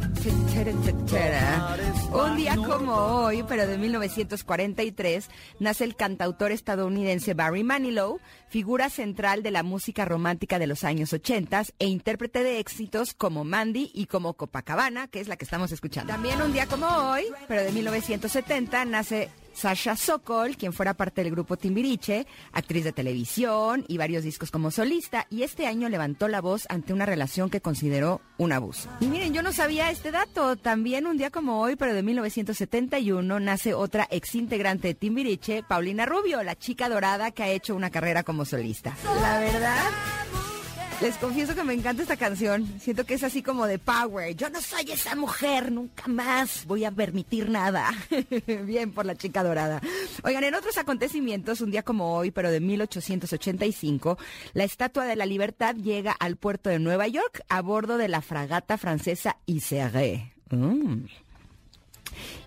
Un 2.11 2.35
día 2.35 2.57
como 2.57 2.93
hoy, 2.93 3.41
pero 3.47 3.65
de 3.65 3.77
1943, 3.77 5.29
nace 5.59 5.85
el 5.85 5.95
cantautor 5.95 6.51
estadounidense 6.51 7.35
Barry 7.35 7.63
Manilow, 7.63 8.19
figura 8.49 8.89
central 8.89 9.43
de 9.43 9.51
la 9.51 9.63
música 9.63 10.03
romántica 10.03 10.59
de 10.59 10.67
los 10.67 10.83
años 10.83 11.13
80 11.13 11.63
e 11.79 11.87
intérprete 11.87 12.43
de 12.43 12.59
éxitos 12.59 13.13
como 13.13 13.45
Mandy 13.45 13.89
y 13.93 14.07
como 14.07 14.33
Copacabana, 14.33 15.07
que 15.07 15.21
es 15.21 15.29
la 15.29 15.37
que 15.37 15.45
estamos 15.45 15.71
escuchando. 15.71 16.11
También 16.11 16.41
un 16.41 16.51
día 16.51 16.67
como 16.67 16.87
hoy, 16.87 17.23
pero 17.47 17.63
de 17.63 17.71
1970, 17.71 18.83
nace 18.83 19.29
Sasha 19.53 19.95
Sokol, 19.95 20.57
quien 20.57 20.73
fuera 20.73 20.93
parte 20.93 21.23
del 21.23 21.31
grupo 21.31 21.57
Timbiriche, 21.57 22.27
actriz 22.51 22.83
de 22.83 22.91
televisión 22.91 23.85
y 23.87 23.97
varios 23.97 24.23
discos 24.23 24.51
como 24.51 24.71
solista, 24.71 25.27
y 25.29 25.43
este 25.43 25.67
año 25.67 25.89
levantó 25.89 26.27
la 26.27 26.41
voz 26.41 26.65
ante 26.69 26.93
una 26.93 27.05
relación 27.05 27.49
que 27.49 27.61
consideró 27.61 28.21
un 28.37 28.51
abuso. 28.51 28.89
Y 28.99 29.05
miren, 29.05 29.33
yo 29.33 29.41
no 29.43 29.51
sabía 29.53 29.89
este 29.89 30.11
dato. 30.11 30.55
También 30.55 31.07
un 31.07 31.17
día 31.17 31.29
como 31.29 31.61
hoy, 31.61 31.75
pero 31.75 31.93
de 31.93 32.03
1971, 32.03 33.39
nace 33.39 33.73
otra 33.73 34.07
exintegrante 34.11 34.89
de 34.89 34.93
Timbiriche, 34.95 35.63
Paulina 35.63 36.05
Rubio, 36.05 36.43
la 36.43 36.55
chica 36.55 36.89
dorada 36.89 37.31
que 37.31 37.43
ha 37.43 37.49
hecho 37.49 37.75
una 37.75 37.89
carrera 37.89 38.23
como 38.23 38.45
solista. 38.45 38.95
La 39.21 39.39
verdad. 39.39 39.89
Les 41.01 41.17
confieso 41.17 41.53
que 41.53 41.63
me 41.63 41.73
encanta 41.73 42.01
esta 42.01 42.15
canción. 42.15 42.79
Siento 42.79 43.05
que 43.05 43.15
es 43.15 43.23
así 43.23 43.43
como 43.43 43.65
de 43.65 43.77
power. 43.77 44.35
Yo 44.35 44.49
no 44.49 44.61
soy 44.61 44.91
esa 44.91 45.15
mujer, 45.15 45.71
nunca 45.71 46.07
más 46.07 46.65
voy 46.65 46.85
a 46.85 46.91
permitir 46.91 47.49
nada. 47.49 47.91
Bien 48.65 48.91
por 48.91 49.05
la 49.05 49.15
chica 49.15 49.43
dorada. 49.43 49.81
Oigan, 50.23 50.43
en 50.43 50.55
otros 50.55 50.77
acontecimientos, 50.77 51.61
un 51.61 51.71
día 51.71 51.83
como 51.83 52.15
hoy, 52.15 52.31
pero 52.31 52.51
de 52.51 52.59
1885, 52.59 54.17
la 54.53 54.63
Estatua 54.63 55.05
de 55.05 55.15
la 55.15 55.25
Libertad 55.25 55.75
llega 55.75 56.13
al 56.13 56.37
puerto 56.37 56.69
de 56.69 56.79
Nueva 56.79 57.07
York 57.07 57.43
a 57.49 57.61
bordo 57.61 57.97
de 57.97 58.07
la 58.07 58.21
fragata 58.21 58.77
francesa 58.77 59.37
Iseré. 59.45 60.33
Mm. 60.49 61.05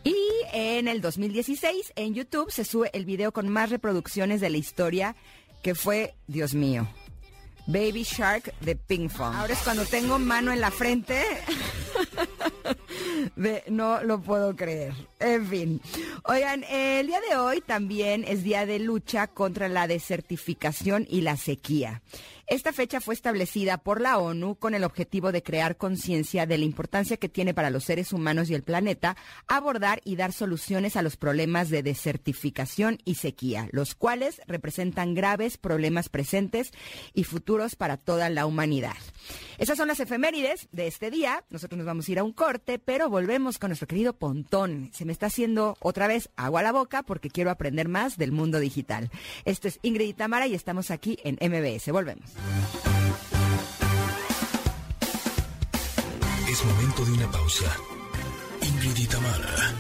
Y 0.05 0.17
en 0.53 0.89
el 0.89 1.01
2016, 1.01 1.93
en 1.97 2.15
YouTube, 2.15 2.51
se 2.51 2.65
sube 2.65 2.91
el 2.95 3.05
video 3.05 3.33
con 3.33 3.49
más 3.49 3.71
reproducciones 3.71 4.41
de 4.41 4.51
la 4.51 4.57
historia 4.57 5.17
que 5.63 5.75
fue, 5.75 6.15
Dios 6.29 6.55
mío, 6.55 6.89
Baby 7.67 8.05
Shark 8.05 8.55
de 8.61 8.77
Pink 8.77 9.11
Fong. 9.11 9.35
Ahora 9.35 9.53
es 9.53 9.59
cuando 9.61 9.85
tengo 9.85 10.19
mano 10.19 10.53
en 10.53 10.61
la 10.61 10.71
frente. 10.71 11.23
no 13.69 14.03
lo 14.03 14.21
puedo 14.21 14.55
creer. 14.57 14.95
En 15.19 15.47
fin. 15.47 15.81
Oigan, 16.25 16.65
el 16.65 17.07
día 17.07 17.21
de 17.29 17.37
hoy 17.37 17.61
también 17.61 18.25
es 18.27 18.43
día 18.43 18.67
de 18.67 18.79
lucha 18.79 19.27
contra 19.27 19.69
la 19.69 19.87
desertificación 19.87 21.07
y 21.09 21.23
la 21.23 21.37
sequía. 21.37 22.03
Esta 22.49 22.73
fecha 22.73 23.01
fue 23.01 23.15
establecida 23.15 23.77
por 23.77 24.01
la 24.01 24.19
ONU 24.19 24.55
con 24.55 24.75
el 24.75 24.85
objetivo 24.85 25.33
de 25.33 25.43
crear 25.43 25.77
conciencia 25.77 26.47
de 26.47 26.59
la 26.59 26.65
importancia 26.65 27.17
que 27.17 27.29
tiene 27.29 27.55
para 27.55 27.71
los 27.71 27.83
seres 27.83 28.13
humanos 28.13 28.51
y 28.51 28.55
el 28.55 28.63
planeta 28.63 29.17
abordar 29.49 30.01
y 30.05 30.15
dar 30.15 30.33
soluciones 30.33 30.97
a 30.97 31.03
los 31.03 31.17
problemas 31.17 31.71
de 31.71 31.83
desertificación 31.83 32.99
y 33.05 33.17
sequía, 33.17 33.69
los 33.73 33.97
cuales 33.97 34.41
representan 34.47 35.15
graves 35.15 35.59
problemas 35.59 36.09
presentes 36.09 36.71
y 37.15 37.25
futuros 37.25 37.75
para 37.75 37.97
toda 37.97 38.31
la 38.31 38.47
humanidad. 38.47 38.97
Esas 39.59 39.77
son 39.77 39.89
las 39.89 39.99
efemérides 39.99 40.69
de 40.71 40.87
este 40.87 41.11
día. 41.11 41.45
Nosotros 41.51 41.79
nos 41.79 41.87
vamos 41.87 42.07
a 42.07 42.13
ir 42.13 42.21
a 42.21 42.25
un 42.25 42.33
corte, 42.33 42.56
pero 42.59 43.09
volvemos 43.09 43.59
con 43.59 43.71
nuestro 43.71 43.87
querido 43.87 44.13
Pontón. 44.13 44.91
Se 44.93 45.05
me 45.05 45.13
está 45.13 45.27
haciendo 45.27 45.77
otra 45.81 46.07
vez 46.07 46.31
agua 46.37 46.61
a 46.61 46.63
la 46.63 46.73
boca 46.73 47.03
porque 47.03 47.31
quiero 47.31 47.51
aprender 47.51 47.89
más 47.89 48.17
del 48.17 48.33
mundo 48.33 48.61
digital. 48.61 49.11
Esto 49.45 49.69
es 49.69 49.79
Ingrid 49.83 50.09
y 50.09 50.15
Tamara 50.15 50.47
y 50.47 50.55
estamos 50.55 50.91
aquí 50.91 51.19
en 51.25 51.35
MBS. 51.41 51.91
Volvemos. 51.93 52.31
Es 56.49 56.65
momento 56.65 57.05
de 57.05 57.13
una 57.13 57.31
pausa. 57.31 57.77
Ingrid 58.63 58.97
y 58.97 59.07
Tamara, 59.07 59.75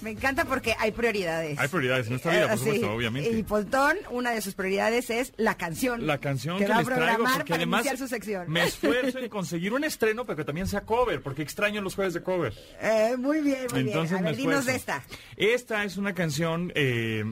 Me 0.00 0.10
encanta 0.10 0.44
porque 0.44 0.74
hay 0.78 0.92
prioridades. 0.92 1.58
Hay 1.58 1.68
prioridades 1.68 2.06
en 2.08 2.14
esta 2.14 2.30
vida, 2.30 2.42
por 2.48 2.54
Eh, 2.54 2.58
supuesto, 2.58 2.92
obviamente. 2.92 3.30
Y 3.30 3.42
Pontón, 3.42 3.96
una 4.10 4.30
de 4.30 4.40
sus 4.40 4.54
prioridades 4.54 5.10
es 5.10 5.32
la 5.36 5.56
canción. 5.56 6.06
La 6.06 6.18
canción 6.18 6.58
que, 6.58 6.64
que 6.64 6.70
va 6.70 6.76
a 6.76 6.78
les 6.80 6.86
traigo, 6.86 7.04
programar 7.04 7.32
porque 7.38 7.50
para 7.50 7.56
además 7.62 7.80
iniciar 7.80 7.98
su 7.98 8.08
sección. 8.08 8.50
me 8.50 8.64
esfuerzo 8.64 9.18
en 9.18 9.28
conseguir 9.30 9.72
un 9.72 9.84
estreno, 9.84 10.24
pero 10.24 10.36
que 10.36 10.44
también 10.44 10.66
sea 10.66 10.82
cover, 10.82 11.22
porque 11.22 11.42
extraño 11.42 11.80
los 11.80 11.94
jueves 11.94 12.14
de 12.14 12.22
cover. 12.22 12.54
Eh, 12.80 13.16
muy 13.18 13.40
bien, 13.40 13.66
muy 13.72 13.80
Entonces 13.80 14.10
bien. 14.12 14.24
A 14.26 14.28
ver, 14.30 14.36
dinos 14.36 14.66
de 14.66 14.76
esta. 14.76 15.02
Esta 15.36 15.84
es 15.84 15.96
una 15.96 16.14
canción, 16.14 16.72
eh, 16.74 17.24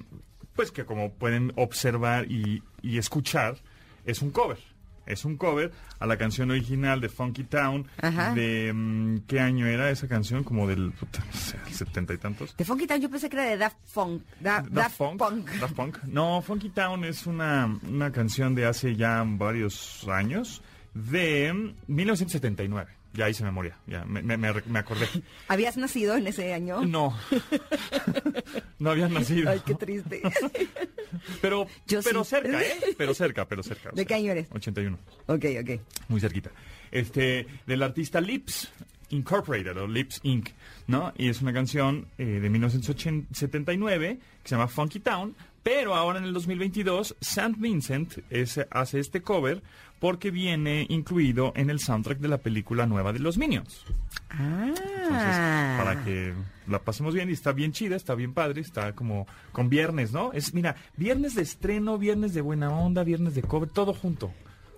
pues 0.55 0.73
que 0.73 0.85
como 0.85 1.12
pueden 1.12 1.53
observar 1.57 2.31
y, 2.31 2.62
y 2.83 2.99
escuchar, 2.99 3.57
es 4.05 4.23
un 4.23 4.31
cover. 4.31 4.59
Es 5.07 5.25
un 5.25 5.37
cover 5.37 5.73
a 5.99 6.07
la 6.07 6.17
canción 6.17 6.51
original 6.51 7.01
de 7.01 7.09
Funky 7.09 7.45
Town. 7.45 7.87
Ajá. 8.03 8.35
De, 8.35 8.73
mm, 8.75 9.19
¿Qué 9.27 9.41
año 9.41 9.67
era 9.67 9.91
esa 9.91 10.09
canción? 10.09 10.43
Como 10.45 10.67
del 10.67 10.91
puta, 10.93 11.21
no 11.25 11.33
sé, 11.33 11.57
setenta 11.73 12.13
y 12.13 12.19
tantos. 12.19 12.57
De 12.57 12.65
Funky 12.65 12.87
Town 12.87 13.01
yo 13.01 13.09
pensé 13.11 13.29
que 13.31 13.37
era 13.37 13.45
de 13.51 13.57
Daft 13.57 13.77
Punk. 13.95 14.23
Da- 14.41 14.61
Daft, 14.63 14.71
Daft 14.71 14.99
Punk. 14.99 15.19
Punk. 15.19 15.51
Daft 15.61 15.75
Punk. 15.75 15.99
No, 16.05 16.43
Funky 16.43 16.71
Town 16.71 17.05
es 17.05 17.27
una, 17.27 17.79
una 17.89 18.11
canción 18.13 18.55
de 18.55 18.67
hace 18.67 18.97
ya 18.97 19.25
varios 19.27 20.07
años, 20.09 20.63
de 20.95 21.53
mm, 21.53 21.75
1979. 21.87 22.91
Ya 23.17 23.29
hice 23.31 23.43
memoria, 23.45 23.79
ya 23.87 24.05
me, 24.05 24.21
me- 24.23 24.37
me- 24.37 24.79
acordé. 24.79 25.09
¿Habías 25.49 25.77
nacido 25.77 26.17
en 26.17 26.27
ese 26.27 26.53
año? 26.53 26.85
No, 26.85 27.17
no 28.79 28.91
había 28.91 29.09
nacido. 29.09 29.51
Ay, 29.51 29.61
qué 29.64 29.75
triste. 29.75 30.23
Pero, 31.41 31.67
Yo 31.87 32.01
pero 32.03 32.25
sí. 32.25 32.31
cerca, 32.31 32.62
¿eh? 32.62 32.95
Pero 32.99 33.14
cerca, 33.14 33.49
pero 33.49 33.62
cerca. 33.62 33.91
¿De 33.93 34.05
qué 34.05 34.14
año 34.14 34.33
eres? 34.33 34.49
81, 34.53 34.99
ok, 35.27 35.45
ok. 35.62 35.81
muy 36.09 36.21
cerquita. 36.21 36.51
Este, 36.91 37.47
del 37.67 37.83
artista 37.83 38.21
Lips 38.21 38.69
Incorporated, 39.11 39.77
o 39.79 39.87
Lips 39.87 40.21
Inc., 40.25 40.51
¿no? 40.89 41.14
Y 41.17 41.29
es 41.29 41.41
una 41.41 41.53
canción 41.55 42.07
eh, 42.19 42.25
de 42.25 42.51
1979 42.51 44.19
que 44.43 44.49
se 44.49 44.55
llama 44.57 44.69
Funky 44.69 45.01
Town, 45.01 45.35
pero 45.67 45.97
ahora 45.97 46.21
en 46.21 46.25
el 46.27 46.33
2022 46.33 47.17
St. 47.21 47.55
Vincent 47.59 48.19
es- 48.31 48.61
hace 48.71 49.01
este 49.01 49.21
cover 49.21 49.64
porque 49.99 50.31
viene 50.31 50.87
incluido 50.91 51.53
en 51.57 51.71
el 51.71 51.81
soundtrack 51.81 52.19
de 52.21 52.29
la 52.29 52.39
película 52.39 52.87
nueva 52.87 53.12
de 53.12 53.19
los 53.19 53.37
Minions. 53.37 53.85
Ah. 54.31 54.67
Entonces, 54.69 55.77
para 55.85 56.05
que 56.05 56.35
la 56.69 56.79
pasemos 56.79 57.14
bien 57.14 57.31
y 57.31 57.33
está 57.33 57.51
bien 57.51 57.73
chida, 57.73 57.97
está 57.97 58.14
bien 58.14 58.33
padre, 58.33 58.61
está 58.61 58.93
como 58.93 59.27
con 59.51 59.69
viernes, 59.69 60.12
¿no? 60.12 60.33
Es, 60.33 60.55
mira, 60.55 60.77
viernes 60.97 61.35
de 61.35 61.43
estreno, 61.43 61.99
viernes 61.99 62.33
de 62.33 62.43
buena 62.43 62.71
onda, 62.71 63.03
viernes 63.03 63.35
de 63.35 63.43
cover, 63.43 63.69
todo 63.69 63.93
junto. 63.93 64.33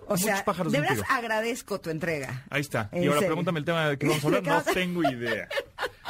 O 0.07 0.13
Muchos 0.13 0.25
sea, 0.25 0.43
pájaros 0.43 0.73
de 0.73 0.81
veras 0.81 1.03
agradezco 1.07 1.79
tu 1.79 1.91
entrega. 1.91 2.43
Ahí 2.49 2.61
está. 2.61 2.89
¿En 2.91 3.03
Y 3.03 3.05
ahora 3.05 3.19
serio? 3.19 3.27
pregúntame 3.29 3.59
el 3.59 3.65
tema 3.65 3.89
de 3.89 3.97
que 3.99 4.07
vamos 4.07 4.23
a 4.23 4.25
hablar. 4.27 4.41
¿De 4.41 4.49
qué 4.49 4.55
No 4.55 4.63
tengo 4.73 5.03
idea. 5.03 5.47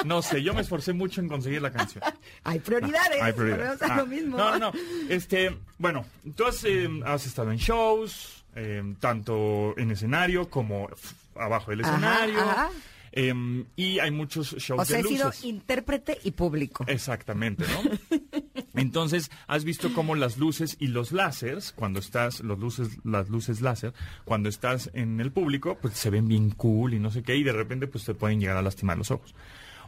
No 0.06 0.22
sé, 0.22 0.42
yo 0.44 0.54
me 0.54 0.62
esforcé 0.62 0.94
mucho 0.94 1.22
en 1.22 1.28
conseguir 1.28 1.62
la 1.62 1.72
canción. 1.72 2.04
Hay 2.44 2.60
prioridades. 2.60 3.22
Hay 3.22 3.34
prioridades. 3.34 3.82
Ah, 3.82 3.98
lo 3.98 4.06
mismo. 4.06 4.38
No, 4.38 4.52
no, 4.58 4.72
no. 4.72 4.80
Este, 5.10 5.58
bueno, 5.78 6.06
tú 6.36 6.46
has, 6.46 6.64
eh, 6.64 6.90
has 7.06 7.26
estado 7.26 7.52
en 7.52 7.58
shows, 7.58 8.44
eh, 8.56 8.82
tanto 9.00 9.78
en 9.78 9.92
escenario 9.92 10.50
como 10.50 10.90
abajo 11.36 11.72
del 11.72 11.82
escenario. 11.82 12.40
ajá. 12.40 12.70
eh, 13.12 13.66
y 13.76 14.00
hay 14.00 14.12
muchos 14.12 14.56
shows 14.58 14.82
O 14.82 14.86
sea, 14.86 14.98
de 14.98 15.04
he 15.04 15.08
sido 15.08 15.26
luces. 15.28 15.44
intérprete 15.46 16.18
y 16.24 16.32
público. 16.32 16.86
Exactamente, 16.88 17.66
¿no? 17.68 18.18
Entonces, 18.76 19.30
has 19.48 19.64
visto 19.66 19.92
cómo 19.94 20.16
las 20.16 20.38
luces 20.38 20.78
y 20.80 20.88
los 20.88 21.12
láseres, 21.12 21.74
cuando 21.76 22.00
estás, 22.00 22.40
los 22.42 22.60
luces, 22.60 23.00
las 23.04 23.28
luces 23.30 23.60
láser, 23.62 23.94
cuando 24.24 24.48
estás 24.48 24.90
en 24.94 25.20
el 25.20 25.32
público, 25.34 25.78
pues 25.82 25.96
se 25.96 26.10
ven 26.10 26.28
bien 26.30 26.52
cool 26.52 26.94
y 26.94 27.00
no 27.00 27.12
sé 27.12 27.22
qué, 27.24 27.36
y 27.36 27.44
de 27.44 27.52
repente 27.52 27.88
pues 27.88 28.06
te 28.06 28.14
pueden 28.14 28.40
llegar 28.40 28.56
a 28.58 28.62
lastimar 28.62 28.98
los 28.98 29.12
ojos. 29.12 29.36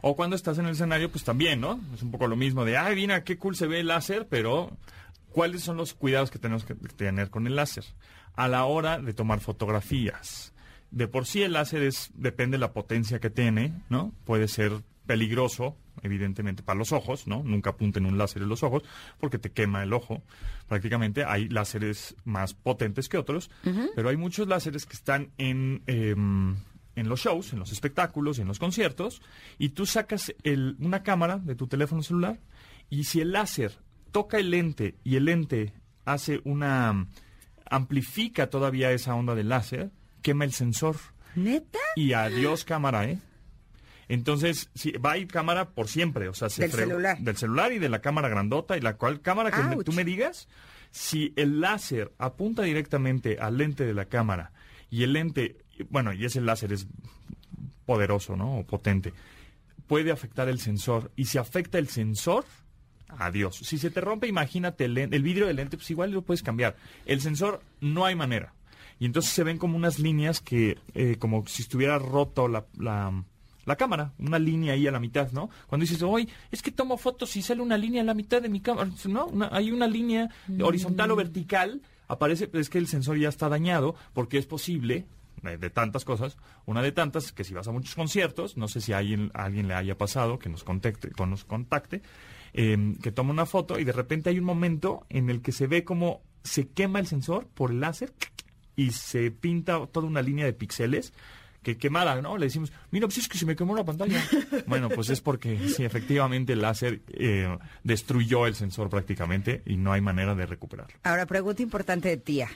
O 0.02 0.16
cuando 0.16 0.34
estás 0.36 0.58
en 0.58 0.66
el 0.66 0.72
escenario, 0.72 1.10
pues 1.10 1.22
también, 1.22 1.60
¿no? 1.60 1.80
Es 1.94 2.02
un 2.02 2.10
poco 2.10 2.26
lo 2.26 2.36
mismo 2.36 2.64
de, 2.64 2.76
ay, 2.76 2.96
mira, 2.96 3.22
qué 3.22 3.38
cool 3.38 3.54
se 3.54 3.68
ve 3.68 3.80
el 3.80 3.86
láser, 3.86 4.26
pero 4.28 4.76
¿cuáles 5.30 5.62
son 5.62 5.76
los 5.76 5.94
cuidados 5.94 6.30
que 6.30 6.40
tenemos 6.40 6.64
que 6.64 6.74
tener 6.74 7.30
con 7.30 7.46
el 7.46 7.54
láser? 7.54 7.84
A 8.34 8.48
la 8.48 8.64
hora 8.64 8.98
de 8.98 9.14
tomar 9.14 9.40
fotografías. 9.40 10.52
De 10.90 11.06
por 11.06 11.24
sí 11.24 11.42
el 11.42 11.52
láser 11.52 11.82
es, 11.82 12.10
depende 12.14 12.56
de 12.56 12.60
la 12.60 12.72
potencia 12.72 13.20
que 13.20 13.30
tiene, 13.30 13.72
¿no? 13.88 14.12
Puede 14.24 14.48
ser 14.48 14.72
peligroso, 15.06 15.76
evidentemente, 16.02 16.62
para 16.62 16.78
los 16.78 16.90
ojos, 16.90 17.26
¿no? 17.28 17.42
Nunca 17.44 17.70
apunten 17.70 18.04
un 18.04 18.18
láser 18.18 18.42
en 18.42 18.48
los 18.48 18.62
ojos 18.62 18.82
porque 19.20 19.38
te 19.38 19.50
quema 19.50 19.82
el 19.84 19.92
ojo. 19.92 20.22
Prácticamente 20.68 21.24
hay 21.24 21.48
láseres 21.48 22.16
más 22.24 22.54
potentes 22.54 23.08
que 23.08 23.18
otros, 23.18 23.50
pero 23.94 24.08
hay 24.08 24.16
muchos 24.16 24.48
láseres 24.48 24.84
que 24.84 24.94
están 24.94 25.30
en, 25.38 25.82
em, 25.86 26.56
en 26.96 27.08
los 27.08 27.20
shows, 27.20 27.52
en 27.52 27.58
los 27.58 27.72
espectáculos, 27.72 28.38
en 28.38 28.48
los 28.48 28.58
conciertos, 28.58 29.22
y 29.58 29.70
tú 29.70 29.86
sacas 29.86 30.34
el- 30.42 30.76
una 30.80 31.02
cámara 31.02 31.38
de 31.38 31.54
tu 31.54 31.66
teléfono 31.66 32.02
celular 32.02 32.38
y 32.90 33.04
si 33.04 33.20
el 33.20 33.32
láser 33.32 33.78
toca 34.10 34.38
el 34.38 34.50
lente 34.50 34.96
y 35.04 35.16
el 35.16 35.24
lente 35.26 35.72
hace 36.04 36.40
una 36.44 37.06
amplifica 37.70 38.50
todavía 38.50 38.90
esa 38.92 39.14
onda 39.14 39.34
del 39.34 39.48
láser, 39.48 39.90
quema 40.20 40.44
el 40.44 40.52
sensor 40.52 40.96
¿Neta? 41.34 41.78
y 41.96 42.12
adiós 42.12 42.64
cámara, 42.64 43.06
¿eh? 43.08 43.18
Entonces, 44.08 44.68
sí, 44.74 44.92
va 44.92 45.12
a 45.12 45.18
ir 45.18 45.28
cámara 45.28 45.70
por 45.70 45.88
siempre, 45.88 46.28
o 46.28 46.34
sea, 46.34 46.50
se 46.50 46.62
Del 46.62 46.70
fregó- 46.72 46.88
celular. 46.90 47.18
del 47.18 47.36
celular 47.36 47.72
y 47.72 47.78
de 47.78 47.88
la 47.88 48.00
cámara 48.02 48.28
grandota 48.28 48.76
y 48.76 48.80
la 48.80 48.96
cual 48.96 49.22
cámara 49.22 49.50
que 49.50 49.62
me- 49.62 49.82
tú 49.84 49.92
me 49.92 50.04
digas, 50.04 50.48
si 50.90 51.32
el 51.36 51.60
láser 51.60 52.12
apunta 52.18 52.62
directamente 52.62 53.38
al 53.40 53.56
lente 53.56 53.86
de 53.86 53.94
la 53.94 54.06
cámara 54.06 54.52
y 54.90 55.04
el 55.04 55.14
lente, 55.14 55.56
bueno, 55.90 56.12
y 56.12 56.24
ese 56.24 56.40
láser 56.40 56.72
es 56.72 56.86
poderoso, 57.86 58.36
¿no? 58.36 58.58
O 58.58 58.64
potente, 58.66 59.12
puede 59.86 60.10
afectar 60.12 60.48
el 60.48 60.60
sensor 60.60 61.10
y 61.16 61.26
si 61.26 61.38
afecta 61.38 61.78
el 61.78 61.88
sensor, 61.88 62.44
adiós. 63.08 63.56
Si 63.56 63.78
se 63.78 63.90
te 63.90 64.00
rompe, 64.00 64.26
imagínate 64.28 64.84
el, 64.86 64.96
el 64.96 65.22
vidrio 65.22 65.46
del 65.46 65.56
lente, 65.56 65.76
pues 65.76 65.90
igual 65.90 66.12
lo 66.12 66.22
puedes 66.22 66.42
cambiar. 66.42 66.76
El 67.06 67.20
sensor 67.20 67.62
no 67.80 68.04
hay 68.06 68.14
manera. 68.14 68.54
Y 68.98 69.06
entonces 69.06 69.32
se 69.32 69.42
ven 69.42 69.58
como 69.58 69.76
unas 69.76 69.98
líneas 69.98 70.40
que, 70.40 70.78
eh, 70.94 71.16
como 71.18 71.44
si 71.46 71.62
estuviera 71.62 71.98
roto 71.98 72.46
la, 72.46 72.64
la, 72.78 73.24
la 73.64 73.76
cámara, 73.76 74.12
una 74.18 74.38
línea 74.38 74.74
ahí 74.74 74.86
a 74.86 74.92
la 74.92 75.00
mitad, 75.00 75.32
¿no? 75.32 75.50
Cuando 75.66 75.82
dices, 75.82 76.00
oye, 76.02 76.28
es 76.52 76.62
que 76.62 76.70
tomo 76.70 76.96
fotos 76.96 77.34
y 77.36 77.42
sale 77.42 77.62
una 77.62 77.76
línea 77.76 78.02
a 78.02 78.04
la 78.04 78.14
mitad 78.14 78.40
de 78.40 78.48
mi 78.48 78.60
cámara, 78.60 78.88
no, 79.08 79.26
una- 79.26 79.48
hay 79.52 79.72
una 79.72 79.88
línea 79.88 80.28
horizontal 80.62 81.10
o 81.10 81.16
vertical, 81.16 81.82
aparece, 82.06 82.48
es 82.52 82.70
que 82.70 82.78
el 82.78 82.86
sensor 82.86 83.18
ya 83.18 83.28
está 83.28 83.48
dañado, 83.48 83.96
porque 84.14 84.38
es 84.38 84.46
posible, 84.46 85.04
de 85.42 85.70
tantas 85.70 86.04
cosas, 86.04 86.36
una 86.66 86.82
de 86.82 86.92
tantas, 86.92 87.32
que 87.32 87.44
si 87.44 87.54
vas 87.54 87.68
a 87.68 87.72
muchos 87.72 87.94
conciertos, 87.94 88.56
no 88.56 88.68
sé 88.68 88.80
si 88.80 88.92
a 88.92 88.98
alguien, 88.98 89.30
a 89.34 89.44
alguien 89.44 89.68
le 89.68 89.74
haya 89.74 89.98
pasado, 89.98 90.38
que 90.38 90.48
nos 90.48 90.64
contacte, 90.64 91.10
que 91.10 91.26
nos 91.26 91.44
contacte, 91.44 92.02
eh, 92.54 92.94
que 93.02 93.12
toma 93.12 93.32
una 93.32 93.46
foto 93.46 93.78
y 93.78 93.84
de 93.84 93.92
repente 93.92 94.30
hay 94.30 94.38
un 94.38 94.44
momento 94.44 95.06
en 95.08 95.30
el 95.30 95.42
que 95.42 95.52
se 95.52 95.66
ve 95.66 95.84
como 95.84 96.22
se 96.44 96.68
quema 96.68 97.00
el 97.00 97.06
sensor 97.06 97.48
por 97.48 97.70
el 97.70 97.80
láser 97.80 98.12
y 98.76 98.90
se 98.92 99.30
pinta 99.30 99.86
toda 99.86 100.06
una 100.06 100.22
línea 100.22 100.44
de 100.44 100.52
píxeles 100.52 101.12
que 101.62 101.76
quemada, 101.76 102.20
¿no? 102.20 102.36
Le 102.36 102.46
decimos, 102.46 102.72
mira, 102.90 103.06
pues 103.06 103.18
es 103.18 103.28
que 103.28 103.38
se 103.38 103.46
me 103.46 103.54
quemó 103.54 103.76
la 103.76 103.84
pantalla. 103.84 104.22
bueno, 104.66 104.88
pues 104.88 105.10
es 105.10 105.20
porque 105.20 105.58
sí, 105.68 105.84
efectivamente 105.84 106.54
el 106.54 106.62
láser 106.62 107.02
eh, 107.12 107.56
destruyó 107.84 108.46
el 108.46 108.54
sensor 108.54 108.90
prácticamente 108.90 109.62
y 109.64 109.76
no 109.76 109.92
hay 109.92 110.00
manera 110.00 110.34
de 110.34 110.44
recuperarlo. 110.44 110.94
Ahora, 111.04 111.26
pregunta 111.26 111.62
importante 111.62 112.08
de 112.08 112.16
tía. 112.16 112.48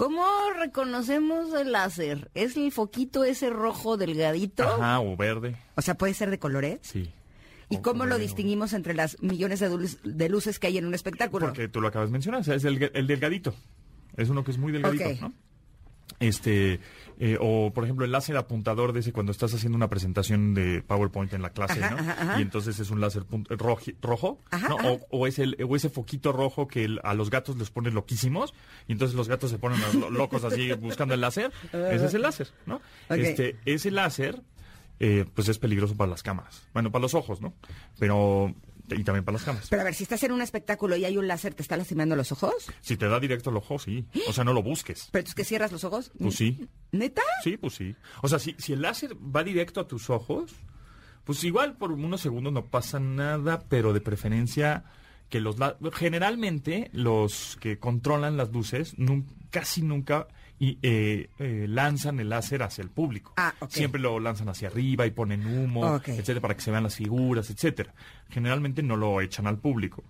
¿Cómo 0.00 0.24
reconocemos 0.58 1.52
el 1.52 1.72
láser? 1.72 2.30
¿Es 2.34 2.56
el 2.56 2.72
foquito 2.72 3.22
ese 3.22 3.50
rojo 3.50 3.98
delgadito? 3.98 4.62
Ajá, 4.66 4.98
o 4.98 5.14
verde, 5.14 5.56
O 5.76 5.82
sea, 5.82 5.94
puede 5.94 6.14
ser 6.14 6.30
de 6.30 6.38
colores. 6.38 6.78
sí. 6.80 7.12
¿Y 7.68 7.76
O 7.76 7.82
cómo 7.82 8.04
lo 8.06 8.12
verde, 8.14 8.22
distinguimos 8.22 8.72
entre 8.72 8.94
las 8.94 9.22
millones 9.22 9.60
de, 9.60 9.68
de 10.02 10.28
luces 10.30 10.58
que 10.58 10.68
hay 10.68 10.78
en 10.78 10.86
un 10.86 10.94
espectáculo? 10.94 11.48
Porque 11.48 11.68
tú 11.68 11.82
lo 11.82 11.88
acabas 11.88 12.08
de 12.08 12.12
mencionar, 12.12 12.40
o 12.40 12.44
sea, 12.44 12.54
es 12.54 12.64
el, 12.64 12.90
el 12.94 13.06
delgadito. 13.06 13.54
Es 14.16 14.30
uno 14.30 14.42
que 14.42 14.52
es 14.52 14.56
muy 14.58 14.72
delgadito. 14.72 15.04
¿no? 15.20 15.34
Este, 16.18 16.80
eh, 17.18 17.38
o 17.40 17.72
por 17.72 17.84
ejemplo 17.84 18.04
el 18.04 18.12
láser 18.12 18.36
apuntador 18.36 18.92
de 18.92 19.00
ese 19.00 19.12
cuando 19.12 19.32
estás 19.32 19.54
haciendo 19.54 19.76
una 19.76 19.88
presentación 19.88 20.52
de 20.54 20.82
PowerPoint 20.82 21.32
en 21.32 21.40
la 21.42 21.50
clase, 21.50 21.82
Ajá, 21.82 21.94
¿no? 21.94 22.10
ajá. 22.10 22.38
Y 22.38 22.42
entonces 22.42 22.78
es 22.80 22.90
un 22.90 23.00
láser 23.00 23.22
pun- 23.24 23.46
roji- 23.46 23.96
rojo, 24.02 24.40
Ajá, 24.50 24.68
¿no? 24.68 24.76
O, 24.76 25.00
o 25.10 25.26
es 25.26 25.38
el, 25.38 25.56
o 25.66 25.76
ese 25.76 25.88
foquito 25.88 26.32
rojo 26.32 26.66
que 26.68 26.84
el- 26.84 27.00
a 27.04 27.14
los 27.14 27.30
gatos 27.30 27.56
les 27.56 27.70
pone 27.70 27.90
loquísimos 27.90 28.52
y 28.88 28.92
entonces 28.92 29.16
los 29.16 29.28
gatos 29.28 29.50
se 29.50 29.58
ponen 29.58 29.78
lo- 29.98 30.10
locos 30.10 30.44
así 30.44 30.72
buscando 30.80 31.14
el 31.14 31.20
láser. 31.20 31.52
Ese 31.72 32.06
es 32.06 32.14
el 32.14 32.22
láser, 32.22 32.48
¿no? 32.66 32.80
Este, 33.08 33.56
ese 33.64 33.90
láser, 33.90 34.42
eh, 34.98 35.24
pues 35.34 35.48
es 35.48 35.58
peligroso 35.58 35.96
para 35.96 36.10
las 36.10 36.22
cámaras. 36.22 36.66
Bueno, 36.74 36.90
para 36.90 37.02
los 37.02 37.14
ojos, 37.14 37.40
¿no? 37.40 37.54
Pero, 37.98 38.54
y 38.96 39.04
también 39.04 39.24
para 39.24 39.34
las 39.36 39.44
cámaras. 39.44 39.68
Pero 39.68 39.82
a 39.82 39.84
ver, 39.84 39.94
si 39.94 40.02
estás 40.04 40.22
en 40.24 40.32
un 40.32 40.42
espectáculo 40.42 40.96
y 40.96 41.04
hay 41.04 41.16
un 41.16 41.26
láser, 41.28 41.54
¿te 41.54 41.62
está 41.62 41.76
lastimando 41.76 42.16
los 42.16 42.32
ojos? 42.32 42.54
Si 42.80 42.96
te 42.96 43.08
da 43.08 43.20
directo 43.20 43.50
al 43.50 43.56
ojo, 43.56 43.78
sí. 43.78 44.06
O 44.28 44.32
sea, 44.32 44.44
no 44.44 44.52
lo 44.52 44.62
busques. 44.62 45.08
¿Pero 45.12 45.24
tú 45.24 45.32
que 45.34 45.44
cierras 45.44 45.72
los 45.72 45.84
ojos? 45.84 46.10
Pues 46.18 46.34
sí. 46.36 46.68
¿Neta? 46.92 47.22
Sí, 47.44 47.56
pues 47.56 47.74
sí. 47.74 47.94
O 48.22 48.28
sea, 48.28 48.38
si, 48.38 48.54
si 48.58 48.72
el 48.72 48.82
láser 48.82 49.14
va 49.14 49.44
directo 49.44 49.80
a 49.80 49.86
tus 49.88 50.10
ojos, 50.10 50.52
pues 51.24 51.42
igual 51.44 51.76
por 51.76 51.92
unos 51.92 52.20
segundos 52.20 52.52
no 52.52 52.66
pasa 52.66 52.98
nada, 53.00 53.60
pero 53.68 53.92
de 53.92 54.00
preferencia 54.00 54.84
que 55.28 55.40
los... 55.40 55.56
Generalmente 55.92 56.90
los 56.92 57.56
que 57.60 57.78
controlan 57.78 58.36
las 58.36 58.50
luces 58.50 58.98
nun- 58.98 59.26
casi 59.50 59.82
nunca 59.82 60.26
y, 60.60 60.78
eh, 60.82 61.30
eh, 61.38 61.64
lanzan 61.66 62.20
el 62.20 62.28
láser 62.28 62.62
hacia 62.62 62.82
el 62.82 62.90
público. 62.90 63.32
Ah. 63.38 63.54
Siempre 63.68 63.98
lo 63.98 64.20
lanzan 64.20 64.50
hacia 64.50 64.68
arriba 64.68 65.06
y 65.06 65.10
ponen 65.10 65.46
humo, 65.46 65.96
etcétera, 65.96 66.40
para 66.40 66.54
que 66.54 66.60
se 66.60 66.70
vean 66.70 66.82
las 66.82 66.94
figuras, 66.94 67.48
etcétera. 67.48 67.94
Generalmente 68.28 68.82
no 68.82 68.94
lo 68.94 69.22
echan 69.22 69.46
al 69.46 69.58
público. 69.58 70.04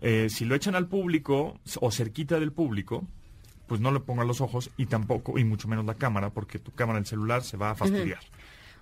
Eh, 0.00 0.28
si 0.30 0.46
lo 0.46 0.54
echan 0.54 0.74
al 0.74 0.88
público 0.88 1.60
o 1.80 1.90
cerquita 1.90 2.40
del 2.40 2.50
público, 2.50 3.06
pues 3.66 3.82
no 3.82 3.92
le 3.92 4.00
pongan 4.00 4.26
los 4.26 4.40
ojos 4.40 4.70
y 4.78 4.86
tampoco, 4.86 5.38
y 5.38 5.44
mucho 5.44 5.68
menos 5.68 5.84
la 5.84 5.94
cámara, 5.94 6.30
porque 6.30 6.58
tu 6.58 6.72
cámara 6.72 6.98
del 6.98 7.06
celular 7.06 7.44
se 7.44 7.58
va 7.58 7.72
a 7.72 7.74
fastidiar. 7.74 8.20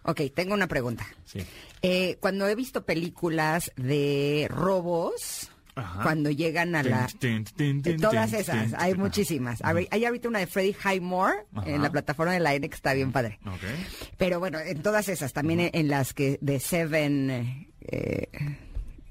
Ok, 0.05 0.21
tengo 0.33 0.55
una 0.55 0.69
pregunta. 0.69 1.05
Sí. 1.25 1.41
Eh, 1.83 2.16
cuando 2.21 2.47
he 2.47 2.55
visto 2.55 2.85
películas 2.85 3.73
de 3.77 4.47
robos, 4.49 5.51
Ajá. 5.79 6.03
cuando 6.03 6.31
llegan 6.31 6.74
a 6.74 6.83
la... 6.83 7.07
Tin, 7.18 7.45
Eh, 7.59 7.97
Todas 8.01 8.33
esas, 8.33 8.74
hay 8.74 8.95
muchísimas. 8.95 9.61
Hay 9.62 10.05
ahorita 10.05 10.29
una 10.29 10.39
de 10.41 10.47
Freddie 10.47 10.76
Highmore 10.85 11.45
Ajá. 11.55 11.68
en 11.70 11.83
la 11.83 11.91
plataforma 11.91 12.33
de 12.33 12.41
la 12.41 12.55
N 12.55 12.68
que 12.68 12.74
está 12.74 12.93
bien 12.95 13.12
padre. 13.12 13.39
Pero 14.16 14.39
bueno, 14.41 14.59
en 14.59 14.83
todas 14.83 15.09
esas, 15.09 15.33
también 15.33 15.61
en, 15.61 15.70
en 15.72 15.89
las 15.89 16.14
que 16.14 16.39
de 16.41 16.61
Seven... 16.61 17.66
eh, 17.81 18.29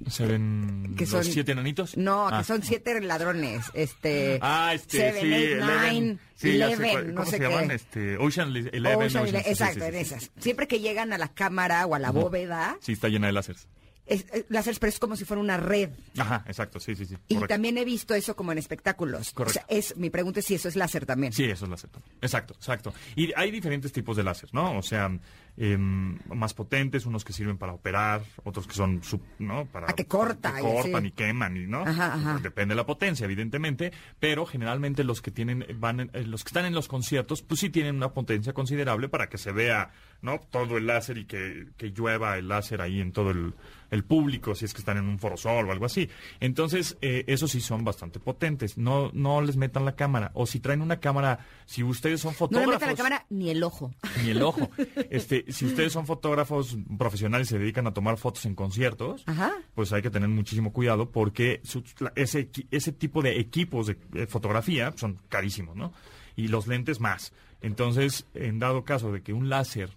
¿Se 0.07 0.25
ven 0.27 0.93
Que 0.95 1.05
los 1.05 1.09
son- 1.09 1.23
siete 1.23 1.53
enanitos? 1.53 1.97
no, 1.97 2.27
Ah. 2.27 2.37
que 2.37 2.43
son 2.43 2.61
siete 2.61 3.01
ladrones. 3.01 3.65
Este, 3.73 4.37
Ah, 4.43 4.71
este, 4.75 4.97
Seven, 4.99 5.21
sí, 5.23 5.33
eight, 5.33 5.59
nine, 5.91 6.17
Sí, 6.35 6.49
sé 6.51 6.55
Eleven, 6.55 6.91
cuál- 6.91 7.07
no 7.07 7.21
¿Cómo 7.21 7.31
sé 7.31 7.37
se 7.37 7.43
llaman? 7.43 7.71
Este, 7.71 8.17
Ocean 8.17 8.55
Eleven. 8.55 9.07
Ocean 9.07 9.25
exacto, 9.37 9.79
sí, 9.79 9.85
en 9.87 9.95
esas. 9.95 10.31
Siempre 10.39 10.67
que 10.67 10.79
llegan 10.79 11.13
a 11.13 11.17
la 11.17 11.29
cámara 11.29 11.83
o 11.87 11.95
a 11.95 11.99
la 11.99 12.11
bóveda, 12.11 12.77
Sí, 12.79 12.91
está 12.91 13.07
llena 13.09 13.25
de 13.25 13.33
láseres. 13.33 13.67
Es, 14.07 14.25
láseres, 14.49 14.79
pero 14.79 14.89
es 14.89 14.99
como 14.99 15.15
si 15.15 15.25
fuera 15.25 15.41
una 15.41 15.57
red. 15.57 15.89
Ajá, 16.17 16.43
exacto, 16.47 16.79
sí, 16.79 16.95
sí, 16.95 17.05
sí. 17.05 17.15
Y 17.27 17.35
correcto. 17.35 17.53
también 17.53 17.77
he 17.77 17.85
visto 17.85 18.13
eso 18.15 18.35
como 18.35 18.51
en 18.51 18.57
espectáculos. 18.57 19.31
Correcto. 19.31 19.59
O 19.61 19.65
sea, 19.67 19.77
es, 19.77 19.95
mi 19.97 20.09
pregunta 20.09 20.39
es 20.39 20.45
si 20.45 20.55
eso 20.55 20.67
es 20.67 20.75
láser 20.75 21.05
también. 21.05 21.33
Sí, 21.33 21.45
eso 21.45 21.65
es 21.65 21.71
láser. 21.71 21.89
también. 21.89 22.11
Exacto, 22.21 22.53
exacto. 22.55 22.93
Y 23.15 23.31
hay 23.35 23.51
diferentes 23.51 23.91
tipos 23.91 24.17
de 24.17 24.23
láser, 24.23 24.49
¿no? 24.53 24.77
O 24.77 24.81
sea, 24.81 25.11
em, 25.57 26.19
más 26.33 26.53
potentes, 26.53 27.05
unos 27.05 27.25
que 27.25 27.33
sirven 27.33 27.57
para 27.57 27.73
operar, 27.73 28.21
otros 28.43 28.67
que 28.67 28.73
son, 28.75 29.03
sub- 29.03 29.23
¿no? 29.39 29.65
Para 29.65 29.87
Ah, 29.89 29.93
que 29.93 30.05
corta 30.05 30.53
que 30.55 30.61
cortan 30.61 31.05
y 31.05 31.11
queman, 31.11 31.57
y, 31.57 31.65
¿no? 31.67 31.81
Ajá, 31.81 32.13
ajá. 32.13 32.39
Depende 32.41 32.73
de 32.73 32.77
la 32.77 32.85
potencia, 32.85 33.25
evidentemente, 33.25 33.91
pero 34.19 34.45
generalmente 34.45 35.03
los 35.03 35.21
que 35.21 35.31
tienen, 35.31 35.65
van, 35.79 35.99
en- 36.01 36.11
eh, 36.13 36.23
los 36.23 36.43
que 36.43 36.49
están 36.49 36.65
en 36.65 36.73
los 36.75 36.87
conciertos, 36.87 37.41
pues 37.41 37.59
sí 37.59 37.69
tienen 37.69 37.95
una 37.95 38.13
potencia 38.13 38.53
considerable 38.53 39.09
para 39.09 39.29
que 39.29 39.37
se 39.39 39.51
vea, 39.51 39.91
¿no? 40.21 40.39
Todo 40.51 40.77
el 40.77 40.87
láser 40.87 41.17
y 41.17 41.25
que, 41.25 41.67
que 41.77 41.91
llueva 41.91 42.37
el 42.37 42.47
láser 42.47 42.81
ahí 42.81 42.99
en 42.99 43.11
todo 43.11 43.31
el, 43.31 43.53
el 43.91 44.03
público, 44.03 44.55
si 44.55 44.65
es 44.65 44.73
que 44.73 44.79
están 44.79 44.97
en 44.97 45.05
un 45.05 45.19
forosol 45.19 45.67
o 45.67 45.71
algo 45.71 45.85
así. 45.85 46.09
Entonces, 46.39 46.97
eh, 47.01 47.23
esos 47.27 47.51
sí 47.51 47.61
son 47.61 47.83
bastante 47.83 48.19
potentes. 48.19 48.77
No, 48.77 49.11
no 49.13 49.41
les 49.41 49.55
metan 49.57 49.85
la 49.85 49.95
cámara. 49.95 50.31
O 50.33 50.45
si 50.45 50.59
traen 50.59 50.81
una 50.81 50.99
cámara, 50.99 51.45
si 51.65 51.83
ustedes 51.83 52.19
son 52.21 52.31
No 52.33 52.37
fotógrafos. 52.37 52.67
le 52.73 52.75
metan 52.75 52.89
la 52.89 52.95
cámara 52.95 53.25
ni 53.29 53.49
el 53.49 53.63
ojo. 53.63 53.93
Ni 54.23 54.31
el 54.31 54.41
ojo. 54.41 54.69
Este, 55.09 55.45
si 55.51 55.65
ustedes 55.65 55.93
son 55.93 56.05
fotógrafos 56.05 56.77
profesionales 56.97 57.47
y 57.47 57.51
se 57.51 57.59
dedican 57.59 57.87
a 57.87 57.93
tomar 57.93 58.17
fotos 58.17 58.45
en 58.45 58.55
conciertos, 58.55 59.23
Ajá. 59.25 59.53
pues 59.75 59.93
hay 59.93 60.01
que 60.01 60.09
tener 60.09 60.27
muchísimo 60.29 60.73
cuidado 60.73 61.11
porque 61.11 61.61
su- 61.63 61.83
la- 61.99 62.11
ese, 62.15 62.49
ese 62.71 62.91
tipo 62.91 63.21
de 63.21 63.39
equipos 63.39 63.87
de, 63.87 63.97
eh, 64.15 64.27
fotografía 64.27 64.93
son 64.97 65.19
carísimos, 65.29 65.75
¿no? 65.75 65.93
Y 66.35 66.47
los 66.49 66.67
lentes 66.67 66.99
más. 66.99 67.31
Entonces, 67.61 68.25
en 68.35 68.59
dado 68.59 68.83
caso 68.83 69.11
de 69.11 69.21
que 69.23 69.33
un 69.33 69.49
láser 69.49 69.91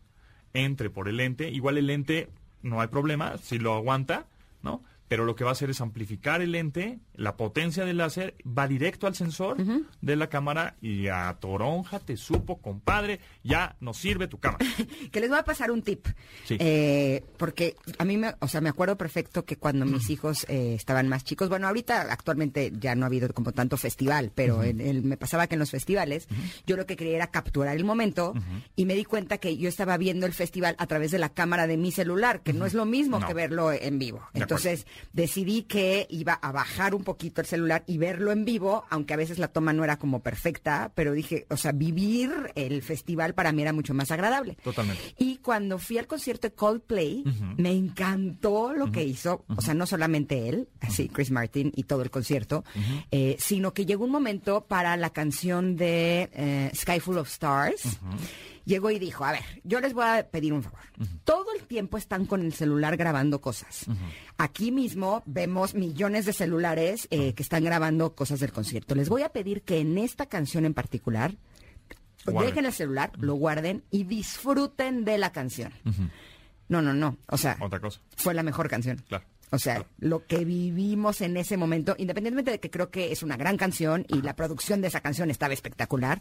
entre 0.55 0.91
por 0.91 1.09
el 1.09 1.19
lente, 1.19 1.51
igual 1.51 1.79
el 1.79 1.87
lente 1.87 2.29
no 2.63 2.81
hay 2.81 2.89
problema, 2.89 3.39
si 3.39 3.59
lo 3.59 3.75
aguanta, 3.75 4.27
¿no? 4.63 4.83
Pero 5.11 5.25
lo 5.25 5.35
que 5.35 5.43
va 5.43 5.51
a 5.51 5.55
hacer 5.55 5.71
es 5.71 5.81
amplificar 5.81 6.41
el 6.41 6.53
lente, 6.53 7.01
la 7.15 7.37
potencia 7.37 7.85
del 7.85 7.97
láser 7.97 8.37
va 8.47 8.69
directo 8.69 9.09
al 9.09 9.17
sensor 9.17 9.57
de 10.01 10.15
la 10.15 10.29
cámara 10.29 10.77
y 10.81 11.09
a 11.09 11.37
toronja 11.41 11.99
te 11.99 12.17
supo, 12.17 12.63
compadre, 12.63 13.19
ya 13.43 13.75
nos 13.81 13.97
sirve 13.97 14.29
tu 14.29 14.39
cámara. 14.39 14.65
Que 15.11 15.19
les 15.19 15.29
voy 15.29 15.41
a 15.41 15.43
pasar 15.43 15.73
un 15.73 15.83
tip. 15.83 16.07
Sí. 16.45 16.57
Eh, 16.61 17.25
porque 17.39 17.75
a 17.99 18.05
mí, 18.05 18.17
me, 18.19 18.37
o 18.39 18.47
sea, 18.47 18.61
me 18.61 18.69
acuerdo 18.69 18.97
perfecto 18.97 19.45
que 19.45 19.57
cuando 19.57 19.85
mis 19.85 20.11
hijos 20.11 20.47
eh, 20.49 20.75
estaban 20.77 21.09
más 21.09 21.25
chicos, 21.25 21.49
bueno, 21.49 21.67
ahorita 21.67 22.03
actualmente 22.03 22.71
ya 22.79 22.95
no 22.95 23.05
ha 23.05 23.07
habido 23.09 23.29
como 23.35 23.51
tanto 23.51 23.77
festival, 23.77 24.31
pero 24.33 24.63
en 24.63 24.81
el- 24.81 25.03
me 25.03 25.17
pasaba 25.17 25.49
que 25.49 25.57
en 25.57 25.59
los 25.59 25.73
festivales 25.73 26.29
yo 26.69 26.77
lo 26.77 26.87
que 26.87 26.95
quería 26.97 27.17
era 27.17 27.33
capturar 27.33 27.77
el 27.77 27.85
momento 27.85 28.33
y 28.77 28.87
me 28.87 28.95
di 28.95 29.05
cuenta 29.05 29.39
que 29.39 29.57
yo 29.57 29.69
estaba 29.69 29.97
viendo 29.97 30.25
el 30.27 30.33
festival 30.35 30.77
a 30.79 30.87
través 30.87 31.11
de 31.11 31.19
la 31.19 31.31
cámara 31.31 31.67
de 31.67 31.77
mi 31.77 31.91
celular, 31.91 32.43
que 32.45 32.53
no 32.53 32.65
es 32.65 32.75
lo 32.75 32.85
mismo 32.87 33.19
No. 33.19 33.27
que 33.27 33.35
verlo 33.35 33.73
en 33.73 33.99
vivo. 33.99 34.19
De 34.35 34.45
acuerdo. 34.45 34.71
Decidí 35.13 35.63
que 35.63 36.07
iba 36.11 36.35
a 36.35 36.53
bajar 36.53 36.95
un 36.95 37.05
poquito 37.05 37.41
el 37.41 37.47
celular 37.47 37.85
y 37.87 37.99
verlo 37.99 38.33
en 38.33 38.45
vivo, 38.45 38.85
aunque 38.91 39.15
a 39.15 39.17
veces 39.17 39.39
la 39.39 39.49
toma 39.49 39.73
no 39.73 39.85
era 39.85 39.99
como 39.99 40.21
perfecta, 40.21 40.93
pero 40.95 41.13
dije, 41.13 41.47
o 41.51 41.57
sea, 41.57 41.73
vivir 41.73 42.31
el 42.55 42.83
festival 42.83 43.35
para 43.35 43.53
mí 43.53 43.63
era 43.63 43.73
mucho 43.73 43.95
más 43.95 44.11
agradable. 44.11 44.57
Totalmente. 44.63 45.03
Y 45.19 45.39
cuando 45.39 45.79
fui 45.79 45.99
al 45.99 46.07
concierto 46.07 46.49
de 46.49 46.55
Coldplay, 46.55 47.25
me 47.57 47.73
encantó 47.73 48.73
lo 48.73 48.91
que 48.91 49.05
hizo, 49.05 49.45
o 49.49 49.61
sea, 49.61 49.75
no 49.75 49.87
solamente 49.87 50.49
él, 50.49 50.69
así 50.81 51.09
Chris 51.09 51.31
Martin 51.31 51.73
y 51.75 51.85
todo 51.85 52.03
el 52.03 52.11
concierto, 52.11 52.65
eh, 53.11 53.37
sino 53.39 53.73
que 53.73 53.87
llegó 53.87 54.05
un 54.05 54.11
momento 54.11 54.67
para 54.67 54.97
la 54.97 55.11
canción 55.11 55.77
de 55.77 56.31
eh, 56.33 56.71
Sky 56.75 57.01
Full 57.01 57.19
of 57.19 57.29
Stars. 57.29 57.99
Llegó 58.65 58.91
y 58.91 58.99
dijo, 58.99 59.25
a 59.25 59.33
ver, 59.33 59.43
yo 59.65 59.81
les 59.81 59.95
voy 59.95 60.05
a 60.05 60.29
pedir 60.31 60.53
un 60.53 60.63
favor. 60.63 60.81
Todo 61.25 61.47
el 61.59 61.67
tiempo 61.67 61.97
están 61.97 62.27
con 62.27 62.43
el 62.43 62.53
celular 62.53 62.97
grabando 62.97 63.41
cosas. 63.41 63.87
Aquí 64.39 64.71
mismo 64.71 65.23
vemos 65.27 65.75
millones 65.75 66.27
de 66.27 66.33
celulares 66.33 67.09
eh, 67.11 67.33
que 67.35 67.43
están 67.43 67.65
grabando 67.65 68.15
cosas 68.15 68.41
del 68.41 68.53
concierto. 68.53 68.95
Les 68.95 69.09
voy 69.09 69.23
a 69.23 69.31
pedir 69.31 69.63
que 69.63 69.81
en 69.81 69.99
esta 69.99 70.27
canción 70.27 70.65
en 70.65 70.75
particular 70.75 71.35
dejen 72.27 72.67
el 72.67 72.73
celular, 72.73 73.13
lo 73.19 73.35
guarden 73.35 73.83
y 73.91 74.05
disfruten 74.05 75.05
de 75.05 75.19
la 75.19 75.33
canción. 75.33 75.73
No, 76.69 76.83
no, 76.83 76.93
no. 76.95 77.17
O 77.27 77.37
sea, 77.37 77.57
Otra 77.61 77.81
cosa. 77.81 78.01
fue 78.17 78.35
la 78.35 78.43
mejor 78.43 78.69
canción. 78.69 79.03
Claro. 79.09 79.25
O 79.53 79.59
sea, 79.59 79.85
lo 79.99 80.25
que 80.27 80.45
vivimos 80.45 81.21
en 81.23 81.37
ese 81.37 81.57
momento, 81.57 81.95
independientemente 81.99 82.53
de 82.53 82.61
que 82.61 82.71
creo 82.71 82.91
que 82.91 83.11
es 83.11 83.23
una 83.25 83.37
gran 83.37 83.57
canción 83.57 84.07
y 84.09 84.23
la 84.23 84.37
producción 84.37 84.81
de 84.81 84.89
esa 84.89 85.01
canción 85.01 85.31
estaba 85.31 85.53
espectacular, 85.55 86.21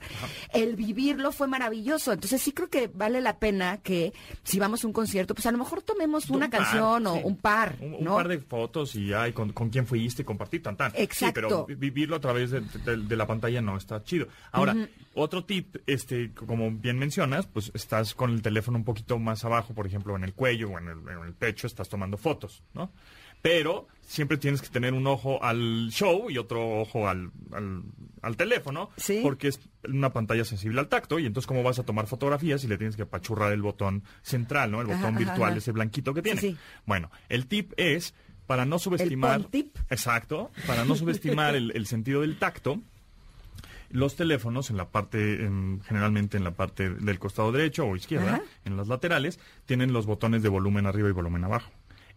el 0.53 0.75
vivirlo 0.75 1.31
fue 1.31 1.47
maravilloso. 1.47 2.11
Entonces 2.11 2.41
sí 2.41 2.51
creo 2.53 2.69
que 2.69 2.87
vale 2.87 3.21
la 3.21 3.37
pena 3.37 3.77
que 3.77 4.13
si 4.43 4.59
vamos 4.59 4.83
a 4.83 4.87
un 4.87 4.93
concierto, 4.93 5.35
pues 5.35 5.45
a 5.45 5.51
lo 5.51 5.59
mejor 5.59 5.81
tomemos 5.83 6.29
una 6.29 6.45
Un 6.45 6.51
par, 6.51 6.59
canción 6.61 7.07
o 7.07 7.15
sí. 7.15 7.21
un 7.23 7.35
par, 7.37 7.75
Un, 7.81 7.93
un 7.95 8.03
¿no? 8.03 8.15
par 8.15 8.27
de 8.27 8.39
fotos 8.39 8.95
y 8.95 9.07
ya, 9.09 9.27
y 9.27 9.33
con, 9.33 9.53
con 9.53 9.69
quién 9.69 9.85
fuiste, 9.85 10.25
compartir, 10.25 10.63
tan, 10.63 10.75
tan. 10.75 10.91
Exacto. 10.95 11.39
Sí, 11.39 11.45
pero 11.47 11.65
vi- 11.67 11.75
vivirlo 11.75 12.15
a 12.15 12.19
través 12.19 12.51
de, 12.51 12.61
de- 12.61 12.97
de 12.97 13.15
la 13.15 13.27
pantalla 13.27 13.61
no 13.61 13.77
está 13.77 14.03
chido. 14.03 14.27
Ahora, 14.51 14.75
otro 15.13 15.45
tip, 15.45 15.75
este, 15.85 16.31
como 16.33 16.71
bien 16.71 16.97
mencionas, 16.97 17.45
pues 17.45 17.71
estás 17.75 18.15
con 18.15 18.31
el 18.31 18.41
teléfono 18.41 18.77
un 18.77 18.83
poquito 18.85 19.19
más 19.19 19.45
abajo, 19.45 19.73
por 19.73 19.85
ejemplo, 19.85 20.15
en 20.15 20.23
el 20.23 20.33
cuello 20.33 20.69
o 20.71 20.79
en 20.79 20.87
el, 20.87 20.97
en 21.09 21.23
el 21.27 21.33
pecho, 21.33 21.67
estás 21.67 21.89
tomando 21.89 22.17
fotos, 22.17 22.63
¿no? 22.73 22.91
Pero 23.41 23.87
siempre 24.01 24.37
tienes 24.37 24.61
que 24.61 24.69
tener 24.69 24.93
un 24.93 25.05
ojo 25.07 25.41
al 25.43 25.89
show 25.91 26.29
y 26.29 26.37
otro 26.37 26.79
ojo 26.81 27.07
al, 27.07 27.31
al, 27.53 27.83
al 28.21 28.35
teléfono, 28.37 28.89
Sí. 28.97 29.19
porque 29.23 29.47
es 29.49 29.59
una 29.87 30.11
pantalla 30.11 30.43
sensible 30.43 30.79
al 30.79 30.87
tacto 30.89 31.19
y 31.19 31.25
entonces 31.25 31.47
cómo 31.47 31.63
vas 31.63 31.79
a 31.79 31.83
tomar 31.83 32.07
fotografías 32.07 32.63
y 32.63 32.67
le 32.67 32.77
tienes 32.77 32.95
que 32.95 33.03
apachurrar 33.03 33.53
el 33.53 33.61
botón 33.61 34.03
central, 34.23 34.71
¿no? 34.71 34.81
El 34.81 34.87
botón 34.87 35.05
ajá, 35.15 35.17
virtual, 35.19 35.49
ajá. 35.51 35.57
ese 35.57 35.71
blanquito 35.71 36.13
que 36.13 36.21
tiene. 36.21 36.41
sí. 36.41 36.57
Bueno, 36.85 37.11
el 37.29 37.45
tip 37.47 37.71
es 37.77 38.13
para 38.47 38.65
no 38.65 38.79
subestimar. 38.79 39.41
pon 39.41 39.51
tip. 39.51 39.77
Exacto, 39.91 40.49
para 40.65 40.83
no 40.85 40.95
subestimar 40.95 41.55
el, 41.55 41.71
el 41.75 41.85
sentido 41.85 42.21
del 42.21 42.37
tacto. 42.39 42.81
Los 43.91 44.15
teléfonos 44.15 44.69
en 44.69 44.77
la 44.77 44.89
parte, 44.89 45.43
en- 45.45 45.81
generalmente 45.83 46.37
en 46.37 46.43
la 46.43 46.51
parte 46.51 46.89
del 46.91 47.17
costado 47.19 47.51
derecho 47.51 47.85
o 47.85 47.95
izquierda, 47.95 48.35
Ajá. 48.35 48.41
en 48.65 48.77
las 48.77 48.87
laterales, 48.87 49.39
tienen 49.65 49.93
los 49.93 50.05
botones 50.05 50.43
de 50.43 50.49
volumen 50.49 50.85
arriba 50.85 51.09
y 51.09 51.11
volumen 51.11 51.43
abajo. 51.43 51.71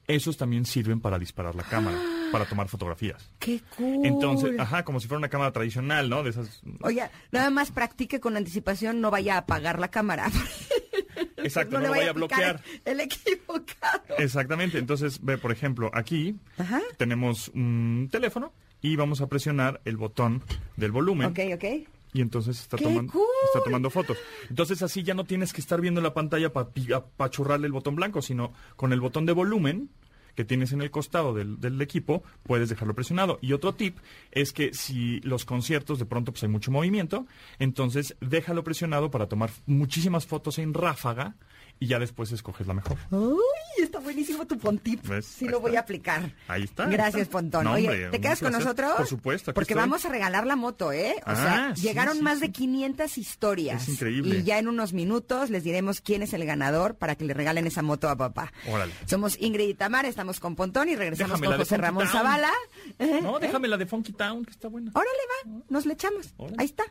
Esos 0.06 0.36
también 0.36 0.64
sirven 0.64 1.00
para 1.00 1.18
disparar 1.18 1.54
la 1.54 1.62
cámara, 1.62 1.98
para 2.32 2.44
tomar 2.44 2.68
fotografías. 2.68 3.30
¡Qué 3.38 3.60
cool! 3.76 4.04
Entonces, 4.04 4.58
ajá, 4.58 4.84
como 4.84 5.00
si 5.00 5.08
fuera 5.08 5.18
una 5.18 5.28
cámara 5.28 5.52
tradicional, 5.52 6.08
¿no? 6.08 6.22
De 6.22 6.30
esas. 6.30 6.62
Oye, 6.82 7.08
nada 7.30 7.50
más 7.50 7.70
practique 7.70 8.20
con 8.20 8.36
anticipación, 8.36 9.00
no 9.00 9.10
vaya 9.10 9.34
a 9.34 9.38
apagar 9.38 9.78
la 9.78 9.88
cámara. 9.88 10.30
Exacto, 11.36 11.78
no, 11.78 11.86
lo 11.86 11.90
vaya 11.90 12.10
a 12.10 12.12
bloquear. 12.12 12.62
El 12.84 13.00
equivocado. 13.00 14.16
Exactamente. 14.18 14.78
Entonces, 14.78 15.20
ve, 15.22 15.38
por 15.38 15.52
ejemplo, 15.52 15.90
aquí 15.92 16.36
Ajá. 16.58 16.80
tenemos 16.96 17.48
un 17.54 18.08
teléfono 18.10 18.52
y 18.80 18.96
vamos 18.96 19.20
a 19.20 19.28
presionar 19.28 19.80
el 19.84 19.96
botón 19.96 20.42
del 20.76 20.92
volumen. 20.92 21.28
Ok, 21.28 21.38
ok. 21.54 21.64
Y 22.12 22.20
entonces 22.20 22.60
está 22.60 22.76
¡Qué 22.76 22.84
tomando, 22.84 23.12
cool! 23.12 23.26
está 23.46 23.64
tomando 23.64 23.90
fotos. 23.90 24.18
Entonces 24.50 24.82
así 24.82 25.02
ya 25.02 25.14
no 25.14 25.24
tienes 25.24 25.52
que 25.52 25.60
estar 25.60 25.80
viendo 25.80 26.00
la 26.00 26.12
pantalla 26.12 26.52
para 26.52 26.68
apachurrarle 26.94 27.66
el 27.66 27.72
botón 27.72 27.96
blanco, 27.96 28.20
sino 28.20 28.52
con 28.76 28.92
el 28.92 29.00
botón 29.00 29.24
de 29.26 29.32
volumen 29.32 29.90
que 30.34 30.44
tienes 30.44 30.72
en 30.72 30.80
el 30.80 30.90
costado 30.90 31.34
del, 31.34 31.60
del 31.60 31.80
equipo, 31.82 32.22
puedes 32.42 32.68
dejarlo 32.68 32.94
presionado. 32.94 33.38
Y 33.42 33.52
otro 33.52 33.74
tip 33.74 33.98
es 34.30 34.52
que 34.52 34.72
si 34.72 35.20
los 35.20 35.44
conciertos 35.44 35.98
de 35.98 36.06
pronto 36.06 36.32
pues 36.32 36.42
hay 36.42 36.48
mucho 36.48 36.70
movimiento, 36.70 37.26
entonces 37.58 38.16
déjalo 38.20 38.64
presionado 38.64 39.10
para 39.10 39.26
tomar 39.26 39.50
muchísimas 39.66 40.26
fotos 40.26 40.58
en 40.58 40.74
ráfaga 40.74 41.36
y 41.80 41.86
ya 41.88 41.98
después 41.98 42.30
escoges 42.32 42.66
la 42.66 42.74
mejor. 42.74 42.96
Uy, 43.10 43.38
está 43.82 43.98
buenísimo 43.98 44.46
tu 44.46 44.56
pontip. 44.58 45.00
Sí 45.22 45.44
lo 45.46 45.56
está. 45.56 45.58
voy 45.58 45.76
a 45.76 45.80
aplicar. 45.80 46.32
Ahí 46.48 46.62
está, 46.64 46.86
Gracias, 46.86 47.22
está. 47.22 47.32
Pontón. 47.32 47.64
No, 47.64 47.72
Oye, 47.72 47.88
hombre, 47.88 48.08
¿te 48.10 48.20
quedas 48.20 48.40
con 48.40 48.52
nosotros? 48.52 48.92
Por 48.96 49.06
supuesto, 49.06 49.52
Porque 49.52 49.72
estoy. 49.72 49.80
vamos 49.82 50.04
a 50.04 50.08
regalar 50.08 50.46
la 50.46 50.54
moto, 50.56 50.92
¿eh? 50.92 51.14
O 51.20 51.22
Ah, 51.26 51.36
sea, 51.36 51.72
sí, 51.76 51.82
llegaron 51.82 52.16
sí, 52.18 52.22
más 52.22 52.36
sí. 52.38 52.46
de 52.46 52.52
500 52.52 53.18
historias. 53.18 53.82
Es 53.82 53.88
increíble. 53.88 54.38
Y 54.38 54.42
ya 54.44 54.58
en 54.58 54.68
unos 54.68 54.92
minutos 54.92 55.50
les 55.50 55.64
diremos 55.64 56.00
quién 56.00 56.22
es 56.22 56.32
el 56.34 56.44
ganador 56.44 56.94
para 56.96 57.16
que 57.16 57.24
le 57.24 57.34
regalen 57.34 57.66
esa 57.66 57.82
moto 57.82 58.08
a 58.08 58.16
papá. 58.16 58.52
Órale. 58.68 58.92
Somos 59.06 59.36
Ingrid 59.40 59.68
y 59.68 59.74
Tamara, 59.74 60.08
estamos 60.08 60.38
con 60.38 60.54
Pontón 60.54 60.88
y 60.88 60.94
regresamos 60.96 61.40
Déjame 61.40 61.46
con 61.56 61.64
José 61.64 61.76
Ramón 61.78 62.04
Town. 62.04 62.12
Zavala. 62.12 62.52
¿Eh? 62.98 63.20
No, 63.22 63.38
¿Eh? 63.38 63.40
déjame 63.42 63.66
la 63.68 63.76
de 63.76 63.86
Funky 63.86 64.12
Town, 64.12 64.44
que 64.44 64.52
está 64.52 64.68
buena. 64.68 64.92
Órale, 64.94 65.10
va, 65.46 65.62
nos 65.68 65.86
le 65.86 65.94
echamos. 65.94 66.32
Órale. 66.36 66.56
Ahí 66.60 66.66
está. 66.66 66.84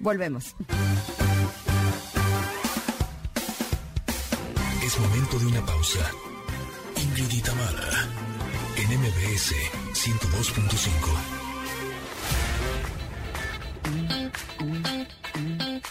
Volvemos. 0.00 0.54
Momento 5.36 5.38
de 5.38 5.46
una 5.46 5.66
pausa. 5.66 6.10
Ingrid 6.96 7.30
y 7.30 7.40
Tamara, 7.40 8.08
en 8.76 9.00
MBS 9.00 9.52
102.5. 9.92 10.90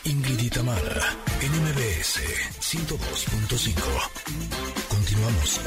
Ingrid 0.06 0.40
y 0.40 0.50
Tamara, 0.50 1.16
en 1.42 1.52
MBS 1.52 2.20
102.5. 2.60 3.74
Continuamos. 4.88 5.62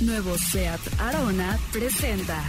Nuevo 0.00 0.38
SEAT 0.38 0.80
Arona 1.00 1.58
presenta 1.72 2.42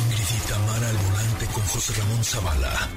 Ingrid 0.00 0.30
y 0.36 0.48
Tamara 0.48 0.88
al 0.88 0.96
volante 0.96 1.46
con 1.46 1.62
José 1.64 1.92
Ramón 1.94 2.24
Zavala. 2.24 2.88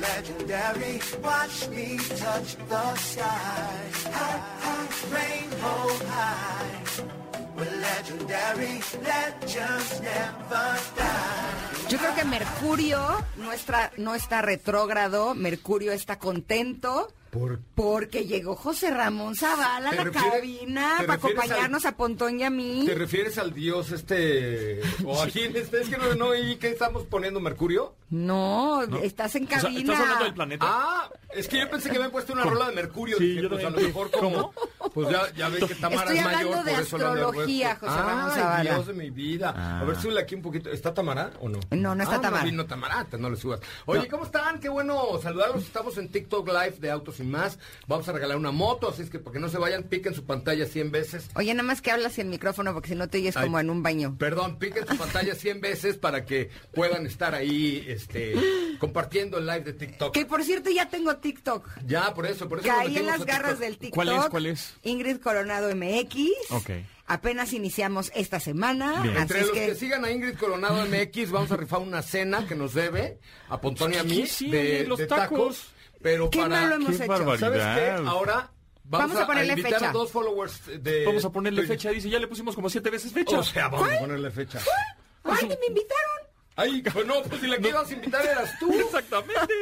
Legendary. 0.00 1.00
Watch 1.22 1.68
me 1.70 1.96
touch 1.96 2.56
the 2.68 2.96
sky. 2.96 3.90
High, 4.12 4.40
high, 4.64 4.88
rainbow 5.16 5.88
high. 6.06 6.80
We're 7.56 7.76
legendary. 7.80 8.80
Legends 9.02 10.00
never 10.00 10.68
die. 10.96 11.88
Yo 11.90 11.98
creo 11.98 12.14
que 12.14 12.24
Mercurio 12.24 13.24
no 13.36 13.52
está, 13.52 13.90
no 13.96 14.14
está 14.14 14.42
retrógrado, 14.42 15.34
Mercurio 15.34 15.92
está 15.92 16.18
contento. 16.18 17.12
¿Por 17.30 17.60
Porque 17.76 18.26
llegó 18.26 18.56
José 18.56 18.90
Ramón 18.90 19.36
Zavala 19.36 19.90
a 19.90 19.92
¿Te 19.92 20.04
la 20.04 20.10
cabina 20.10 20.94
para 20.98 21.14
acompañarnos 21.14 21.84
a 21.84 21.96
Pontón 21.96 22.40
y 22.40 22.44
a 22.44 22.50
mí. 22.50 22.82
¿Te 22.86 22.94
refieres 22.94 23.38
al 23.38 23.54
dios 23.54 23.92
este 23.92 24.80
o 25.04 25.22
a 25.22 25.26
quién 25.28 25.54
este? 25.56 25.82
Es 25.82 25.88
que 25.88 25.96
no, 25.96 26.14
no 26.14 26.34
¿y 26.34 26.56
qué 26.56 26.68
estamos 26.68 27.04
poniendo 27.04 27.38
Mercurio? 27.38 27.94
No, 28.10 28.82
estás 29.02 29.36
en 29.36 29.44
O 29.44 29.48
sea, 29.48 29.60
cabina. 29.62 29.80
¿Estás 29.80 30.00
hablando 30.00 30.24
del 30.24 30.34
planeta? 30.34 30.66
Ah, 30.68 31.10
es 31.32 31.46
que 31.48 31.58
yo 31.60 31.70
pensé 31.70 31.88
que 31.88 31.92
me 31.92 31.98
habían 31.98 32.10
puesto 32.10 32.32
una 32.32 32.42
¿Cómo? 32.42 32.54
rola 32.54 32.68
de 32.70 32.74
Mercurio. 32.74 33.16
Sí, 33.18 33.24
Dije, 33.28 33.42
yo 33.42 33.48
pues 33.48 33.64
a 33.64 33.70
lo 33.70 33.80
mejor 33.80 34.10
como 34.10 34.52
pues 34.92 35.08
ya, 35.10 35.32
ya 35.36 35.48
ves 35.48 35.64
que 35.64 35.74
Tamara 35.76 36.02
Estoy 36.02 36.18
es 36.18 36.24
mayor, 36.24 36.38
hablando 36.40 36.64
de 36.64 36.72
por 36.72 36.80
eso 36.82 36.96
hablan 36.96 37.10
astrología. 37.24 37.76
José 37.76 37.92
Ramón 37.96 38.30
Ay. 38.34 38.62
Dios 38.66 38.86
de 38.88 38.92
mi 38.94 39.10
vida. 39.10 39.80
A 39.80 39.84
ver, 39.84 39.96
súbele 39.96 40.20
aquí 40.22 40.34
un 40.34 40.42
poquito. 40.42 40.70
¿Está 40.70 40.92
Tamara 40.92 41.30
o 41.40 41.48
no? 41.48 41.60
No, 41.70 41.94
no 41.94 42.02
está 42.02 42.16
Ah, 42.16 42.20
Tamara. 42.20 42.42
No 42.44 42.50
vino 42.50 42.66
Tamara, 42.66 43.06
no 43.16 43.30
le 43.30 43.36
subas. 43.36 43.60
Oye, 43.86 44.02
No. 44.02 44.08
¿cómo 44.08 44.24
están? 44.24 44.58
Qué 44.58 44.68
bueno 44.68 45.02
saludarlos. 45.22 45.62
Estamos 45.62 45.96
en 45.98 46.08
TikTok 46.08 46.48
Live 46.48 46.76
de 46.80 46.90
Autos 46.90 47.20
y 47.20 47.22
Más. 47.22 47.58
Vamos 47.86 48.08
a 48.08 48.12
regalar 48.12 48.36
una 48.36 48.50
moto, 48.50 48.88
así 48.90 49.02
es 49.02 49.10
que 49.10 49.20
para 49.20 49.34
que 49.34 49.38
no 49.40 49.48
se 49.48 49.58
vayan, 49.58 49.84
piquen 49.84 50.14
su 50.14 50.24
pantalla 50.24 50.66
100 50.66 50.90
veces. 50.90 51.28
Oye, 51.36 51.54
nada 51.54 51.62
más 51.66 51.80
que 51.80 51.92
hablas 51.92 52.18
en 52.18 52.26
el 52.26 52.30
micrófono 52.32 52.72
porque 52.72 52.88
si 52.88 52.94
no 52.96 53.08
te 53.08 53.18
oyes 53.18 53.36
Ay. 53.36 53.44
como 53.44 53.60
en 53.60 53.70
un 53.70 53.84
baño. 53.84 54.16
Perdón, 54.18 54.58
piquen 54.58 54.84
su 54.88 54.96
pantalla 54.96 55.34
100 55.36 55.60
veces 55.60 55.96
para 55.96 56.24
que 56.24 56.50
puedan 56.74 57.06
estar 57.06 57.34
ahí 57.36 57.84
este, 58.00 58.34
compartiendo 58.78 59.38
el 59.38 59.46
live 59.46 59.60
de 59.60 59.72
TikTok. 59.74 60.12
Que 60.14 60.26
por 60.26 60.42
cierto 60.44 60.70
ya 60.70 60.88
tengo 60.88 61.16
TikTok. 61.16 61.68
Ya, 61.86 62.12
por 62.14 62.26
eso, 62.26 62.48
por 62.48 62.58
eso 62.60 62.68
Caí 62.68 62.96
en 62.96 63.06
las 63.06 63.20
a 63.20 63.24
garras 63.24 63.50
TikTok. 63.52 63.58
del 63.60 63.78
TikTok. 63.78 63.94
¿Cuál 63.94 64.08
es? 64.08 64.24
¿Cuál 64.28 64.46
es? 64.46 64.74
Ingrid 64.82 65.18
Coronado 65.18 65.74
MX. 65.74 66.30
Ok. 66.50 66.70
Apenas 67.06 67.52
iniciamos 67.52 68.12
esta 68.14 68.38
semana. 68.38 69.02
Bien. 69.02 69.14
Así 69.16 69.22
Entre 69.22 69.40
es 69.40 69.46
los 69.46 69.54
que... 69.56 69.66
que... 69.66 69.74
sigan 69.74 70.04
a 70.04 70.10
Ingrid 70.12 70.36
Coronado 70.36 70.86
MX, 70.86 71.30
vamos 71.30 71.50
a 71.50 71.56
rifar 71.56 71.80
una 71.80 72.02
cena 72.02 72.46
que 72.46 72.54
nos 72.54 72.72
debe 72.74 73.18
a 73.48 73.60
Pontón 73.60 73.92
y 73.92 73.96
a 73.96 74.04
mí 74.04 74.26
Sí, 74.26 74.46
sí, 74.46 74.50
de, 74.50 74.84
los 74.86 74.98
de 74.98 75.06
tacos. 75.06 75.72
Pero 76.02 76.30
Qué 76.30 76.38
para. 76.40 76.60
malo 76.62 76.76
hemos 76.76 76.96
Qué 76.96 77.02
hecho. 77.04 77.06
barbaridad. 77.08 77.38
¿Sabes 77.38 77.62
qué? 77.78 78.08
Ahora 78.08 78.50
vamos, 78.84 79.08
Vamos 79.10 79.16
a 79.18 79.26
ponerle 79.26 79.52
invitar 79.52 79.72
fecha. 79.74 79.90
a 79.90 79.92
dos 79.92 80.10
followers 80.10 80.62
de. 80.82 81.04
Vamos 81.04 81.24
a 81.24 81.30
ponerle 81.32 81.66
fecha, 81.66 81.90
dice, 81.90 82.08
ya 82.08 82.18
le 82.20 82.26
pusimos 82.28 82.54
como 82.54 82.70
siete 82.70 82.88
veces 82.90 83.12
fecha. 83.12 83.38
O 83.40 83.42
sea, 83.42 83.68
vamos 83.68 83.90
a 83.92 83.98
ponerle 83.98 84.30
fecha. 84.30 84.60
¡Ay, 85.24 85.42
ni 85.42 85.48
me 85.56 85.66
invitaron! 85.68 86.29
Ay, 86.60 86.82
pues 86.82 87.06
no, 87.06 87.22
pues 87.22 87.40
si 87.40 87.46
la 87.46 87.58
que 87.58 87.68
ibas 87.68 87.88
a 87.88 87.92
invitar 87.92 88.24
eras 88.24 88.58
tú. 88.58 88.72
Exactamente. 88.72 89.54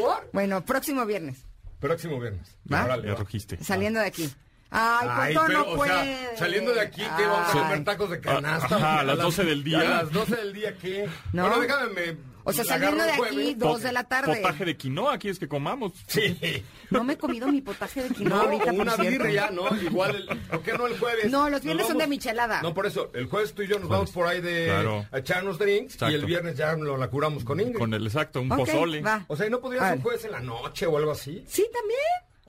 ¿Por? 0.00 0.30
Bueno, 0.32 0.64
próximo 0.64 1.04
viernes, 1.06 1.44
Próximo 1.80 2.20
viernes. 2.20 2.56
¿Va? 2.72 2.84
Órale, 2.84 3.06
Ya 3.08 3.14
va. 3.14 3.20
rugiste. 3.20 3.62
saliendo 3.64 4.00
de 4.00 4.06
aquí. 4.06 4.30
Ay, 4.72 5.08
Ay, 5.10 5.34
pero, 5.34 5.48
no 5.64 5.72
o 5.72 5.76
puede. 5.76 5.90
sea, 5.92 6.36
saliendo 6.36 6.72
de 6.72 6.80
aquí, 6.80 7.00
¿qué 7.16 7.26
vamos 7.26 7.48
a 7.48 7.52
Ay. 7.52 7.58
comer 7.58 7.84
tacos 7.84 8.10
de 8.10 8.20
canasta? 8.20 8.76
Ajá, 8.76 9.00
a 9.00 9.02
las 9.04 9.18
12 9.18 9.44
del 9.44 9.64
día. 9.64 9.80
¿A 9.80 9.84
las 10.04 10.12
12 10.12 10.36
del 10.36 10.52
día 10.52 10.76
qué? 10.76 11.08
No. 11.32 11.48
Bueno, 11.48 11.60
déjame, 11.60 11.86
me... 11.92 12.29
O 12.50 12.52
sea, 12.52 12.64
saliendo 12.64 13.02
de 13.04 13.10
aquí, 13.10 13.18
jueves. 13.18 13.58
dos 13.58 13.82
de 13.82 13.92
la 13.92 14.04
tarde. 14.04 14.36
Potaje 14.36 14.64
de 14.64 14.76
quinoa, 14.76 15.18
¿quieres 15.18 15.38
que 15.38 15.48
comamos? 15.48 15.92
Sí. 16.06 16.36
No 16.90 17.04
me 17.04 17.12
he 17.12 17.16
comido 17.16 17.46
mi 17.46 17.60
potaje 17.60 18.02
de 18.02 18.08
No, 18.08 18.14
quinoa 18.16 18.40
ahorita, 18.42 18.64
por 18.72 18.74
una 18.80 18.96
cierto. 18.96 19.22
birria, 19.22 19.50
¿no? 19.52 19.68
Igual, 19.80 20.16
el, 20.28 20.38
¿por 20.38 20.62
qué 20.62 20.72
no 20.72 20.88
el 20.88 20.98
jueves? 20.98 21.30
No, 21.30 21.48
los 21.48 21.62
viernes 21.62 21.86
son 21.86 21.98
de 21.98 22.08
michelada. 22.08 22.62
No, 22.62 22.74
por 22.74 22.84
eso, 22.84 23.12
el 23.14 23.26
jueves 23.26 23.54
tú 23.54 23.62
y 23.62 23.68
yo 23.68 23.78
nos 23.78 23.88
vamos 23.88 24.10
por 24.10 24.26
ahí 24.26 24.40
de 24.40 24.64
Claro. 24.66 25.06
a 25.12 25.18
echarnos 25.18 25.56
drinks 25.56 25.96
y 26.02 26.14
el 26.14 26.24
viernes 26.24 26.56
ya 26.56 26.74
lo 26.74 26.96
la 26.96 27.06
curamos 27.08 27.44
con 27.44 27.60
Ingrid. 27.60 27.78
Con 27.78 27.94
el 27.94 28.04
exacto, 28.04 28.40
un 28.40 28.50
Ok, 28.50 28.58
pozole. 28.58 29.02
va. 29.02 29.24
O 29.28 29.36
sea, 29.36 29.46
¿y 29.46 29.50
no 29.50 29.60
podrías 29.60 29.92
un 29.94 30.02
jueves 30.02 30.24
en 30.24 30.32
la 30.32 30.40
noche 30.40 30.84
o 30.86 30.96
algo 30.96 31.12
así? 31.12 31.44
Sí, 31.46 31.64
también. 31.72 32.00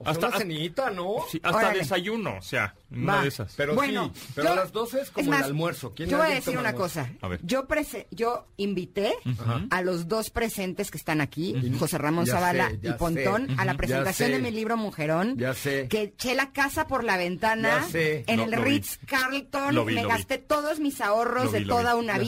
O 0.02 0.04
sea, 0.04 0.12
Hasta- 0.14 0.28
una 0.28 0.38
cenita, 0.38 0.90
¿no? 0.92 1.16
Sí, 1.30 1.40
hasta 1.44 1.58
Órale. 1.58 1.80
desayuno, 1.80 2.38
o 2.38 2.42
sea, 2.42 2.76
una 2.92 3.16
Va. 3.16 3.22
de 3.22 3.28
esas. 3.30 3.54
Pero 3.56 3.76
bueno, 3.76 4.12
sí, 4.14 4.22
pero 4.36 4.48
yo- 4.48 4.54
a 4.54 4.56
las 4.58 4.72
12 4.72 5.02
es 5.02 5.10
como 5.12 5.30
más, 5.30 5.40
el 5.40 5.46
almuerzo. 5.46 5.94
¿Quién 5.96 6.10
yo 6.10 6.18
voy 6.18 6.28
a 6.28 6.36
decir 6.36 6.58
una 6.58 6.70
almuerzo? 6.70 7.00
cosa. 7.02 7.12
A 7.22 7.28
ver. 7.28 7.40
Yo 7.44 7.68
prese- 7.68 8.08
yo 8.12 8.46
invité 8.58 9.14
a 9.70 9.82
los 9.82 10.08
dos 10.08 10.30
presentes 10.30 10.92
que 10.92 10.98
están 10.98 11.22
aquí, 11.22 11.56
José 11.80 11.98
Ramón 11.98 12.26
Ya 12.26 12.34
Zavala 12.34 12.70
sé, 12.70 12.80
y 12.84 12.92
Pontón, 12.94 13.60
a 13.60 13.66
la 13.66 13.76
presentación 13.76 14.32
de 14.32 14.40
mi 14.40 14.52
libro 14.52 14.78
Mujerón. 14.78 15.38
Ya 15.38 15.54
sé. 15.54 15.88
Que 15.88 16.02
eché 16.04 16.36
la 16.36 16.52
casa 16.52 16.88
por 16.88 17.04
la 17.04 17.18
ventana 17.18 17.82
Ya 17.82 17.88
sé. 17.88 18.24
en 18.28 18.38
No, 18.38 18.44
el 18.44 18.50
vi. 18.52 18.56
Ritz 18.58 19.00
Carlton. 19.06 19.74
Lo 19.76 19.86
vi, 19.86 19.96
me 19.96 20.02
lo 20.04 20.08
vi. 20.10 20.14
gasté 20.16 20.38
todos 20.38 20.80
mis 20.80 21.00
ahorros 21.02 21.52
de 21.52 21.66
toda 21.66 21.94
vi. 21.96 22.00
una 22.02 22.18
Ya 22.18 22.24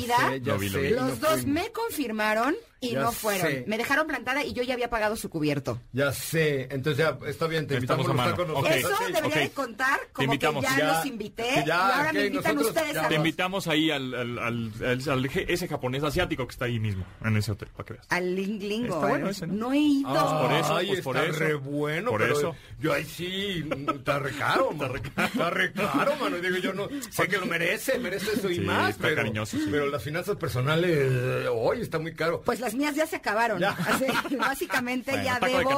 vida. 0.55 0.89
Los 0.91 1.19
dos 1.19 1.45
me 1.45 1.71
confirmaron 1.71 2.55
y 2.84 2.91
Ya 2.91 3.01
no 3.01 3.11
fueron. 3.11 3.47
sé. 3.47 3.63
Me 3.67 3.77
dejaron 3.77 4.07
plantada 4.07 4.43
y 4.43 4.53
yo 4.53 4.63
ya 4.63 4.73
había 4.73 4.89
pagado 4.89 5.15
su 5.15 5.29
cubierto. 5.29 5.79
Ya 5.93 6.11
sé, 6.11 6.67
entonces 6.71 6.97
ya 6.97 7.17
está 7.27 7.47
bien, 7.47 7.65
te 7.67 7.77
Estamos 7.77 8.05
invitamos 8.05 8.07
a 8.07 8.11
a 8.11 8.13
mano. 8.13 8.29
estar 8.31 8.45
con 8.45 8.55
Ok. 8.55 8.69
nosotros. 8.69 9.01
Eso 9.01 9.13
debería 9.13 9.41
de 9.41 9.49
contar 9.51 9.99
como 10.11 10.15
que 10.17 10.23
invitamos. 10.25 10.63
ya, 10.63 10.77
Ya, 10.77 10.93
los 10.97 11.05
invité 11.05 11.61
y 11.61 11.65
ya, 11.65 11.97
ahora 11.97 12.13
me 12.13 12.25
invitan 12.25 12.55
nosotros 12.55 12.67
ustedes 12.77 12.93
ya 12.95 13.05
a 13.05 13.09
Te 13.09 13.15
invitamos 13.15 13.67
ahí 13.67 13.91
al, 13.91 14.13
al, 14.13 14.39
al- 14.39 14.71
al- 14.84 15.09
al- 15.09 15.25
ese 15.47 15.67
japonés 15.67 16.03
asiático 16.03 16.45
que 16.47 16.51
está 16.51 16.65
ahí 16.65 16.79
mismo, 16.79 17.05
en 17.23 17.38
ese 17.38 17.51
hotel, 17.51 17.69
para 17.75 17.86
que 17.86 17.93
veas. 17.93 18.05
Al 18.09 18.36
Ling 18.36 18.59
Lingo. 18.59 18.95
Está 18.95 19.07
bueno 19.07 19.27
¿eh? 19.27 19.31
ese, 19.31 19.47
¿no? 19.47 19.53
No 19.53 19.73
he 19.73 19.77
ido. 19.79 20.09
Ah, 20.09 20.41
por 20.41 20.53
eso, 20.53 20.75
Ay, 20.75 20.88
pues 20.88 21.01
por 21.01 21.15
está 21.17 21.29
eso. 21.29 21.39
re 21.39 21.53
bueno, 21.55 22.11
Por 22.11 22.21
pero 22.21 22.38
eso. 22.38 22.55
yo 22.79 22.93
ahí 22.93 23.05
sí, 23.05 23.63
está 23.95 24.19
re 24.19 24.31
caro, 24.31 24.71
mano. 24.77 24.95
Está 24.95 25.49
re 25.49 25.71
caro, 25.71 26.15
mano. 26.17 26.38
Digo, 26.38 26.57
yo 26.57 26.73
no, 26.73 26.89
sé 27.09 27.27
que 27.27 27.38
lo 27.38 27.45
merece, 27.45 27.97
merece 27.99 28.34
eso 28.34 28.49
y 28.49 28.55
Sí, 28.55 28.61
más, 28.61 28.91
está 28.91 29.03
pero, 29.03 29.15
cariñoso, 29.17 29.57
sí. 29.57 29.67
pero 29.71 29.88
las 29.88 30.03
finanzas 30.03 30.36
personales, 30.36 31.47
hoy 31.51 31.81
está 31.81 31.99
muy 31.99 32.13
caro. 32.13 32.41
Pues 32.41 32.59
las 32.59 32.72
mías 32.76 32.95
ya 32.95 33.05
se 33.07 33.15
acabaron. 33.17 33.59
Ya. 33.59 33.71
Así, 33.71 34.05
básicamente 34.38 35.11
Bueno, 35.11 35.26
ya 35.26 35.39
de 35.39 35.47
debo 35.47 35.71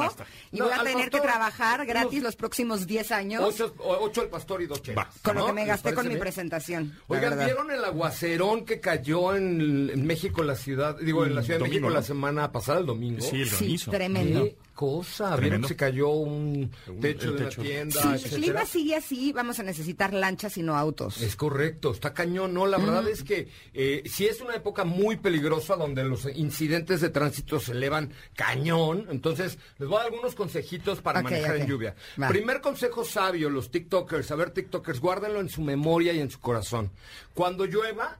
y 0.51 0.57
No, 0.59 0.65
voy 0.65 0.73
a 0.73 0.83
tener 0.83 1.09
que 1.09 1.19
trabajar 1.19 1.85
gratis 1.85 2.11
unos- 2.13 2.23
los 2.23 2.35
próximos 2.35 2.87
10 2.87 3.11
años 3.11 3.43
Ocho, 3.43 4.21
al 4.21 4.27
pastor 4.29 4.61
y 4.61 4.67
dos 4.67 4.81
chelas. 4.81 5.07
Con 5.21 5.35
lo 5.35 5.45
que 5.47 5.53
me 5.53 5.61
¿Les 5.61 5.69
gasté 5.69 5.93
con 5.93 6.07
mi 6.07 6.15
presentación. 6.17 6.93
Oigan. 7.07 7.37
¿vieron 7.39 7.71
el 7.71 7.83
aguacerón 7.83 8.65
que 8.65 8.79
cayó 8.79 9.35
en, 9.35 9.89
en 9.93 10.05
México, 10.05 10.43
la 10.43 10.55
ciudad, 10.55 10.97
digo, 10.99 11.25
en 11.25 11.35
la 11.35 11.41
Ciudad 11.43 11.59
de 11.59 11.65
Domingo, 11.65 11.73
México 11.87 11.89
¿no? 11.89 11.95
la 11.95 12.03
semana 12.03 12.51
pasada, 12.51 12.79
el 12.79 12.85
domingo? 12.85 13.21
Sí, 13.21 13.41
el 13.41 13.49
Sí, 13.49 13.77
tremendo. 13.89 14.43
¿Qué 14.45 14.55
cosa? 14.75 15.35
¿Vieron 15.37 15.63
que 15.63 15.69
se 15.69 15.75
cayó 15.75 16.09
un 16.09 16.69
techo 17.01 17.31
de 17.31 17.45
techo. 17.45 17.61
una 17.61 17.69
tienda, 17.69 18.17
Si 18.17 18.35
el 18.35 18.41
clima 18.41 18.65
sigue 18.65 18.95
así, 18.95 19.31
vamos 19.31 19.59
a 19.59 19.63
necesitar 19.63 20.13
lanchas 20.13 20.57
y 20.57 20.61
no 20.61 20.77
autos. 20.77 21.21
Es 21.21 21.35
correcto, 21.35 21.91
está 21.91 22.13
cañón, 22.13 22.53
¿no? 22.53 22.67
La 22.67 22.77
verdad 22.77 23.07
es 23.07 23.23
que 23.23 23.47
eh, 23.73 24.03
sí 24.05 24.27
es 24.27 24.41
una 24.41 24.55
época 24.55 24.83
muy 24.83 25.15
peligrosa 25.15 25.75
donde 25.75 26.03
los 26.03 26.25
incidentes 26.35 27.01
de 27.01 27.09
tránsito 27.09 27.59
se 27.59 27.71
elevan 27.71 28.11
cañón. 28.35 29.07
Entonces, 29.09 29.57
les 29.79 29.87
voy 29.87 29.97
a 29.97 30.03
dar 30.03 30.11
algunos 30.11 30.35
consejitos 30.35 31.01
para 31.01 31.21
manejar 31.23 31.55
en 31.55 31.67
lluvia. 31.67 31.95
Va. 32.21 32.27
Primer 32.27 32.61
consejo 32.61 33.05
sabio, 33.05 33.49
los 33.49 33.71
TikTokers, 33.71 34.29
a 34.29 34.35
ver 34.35 34.51
TikTokers, 34.51 34.99
guárdenlo 34.99 35.39
en 35.39 35.49
su 35.49 35.61
memoria 35.61 36.13
y 36.13 36.19
en 36.19 36.29
su 36.29 36.39
corazón. 36.39 36.91
Cuando 37.33 37.65
llueva, 37.65 38.19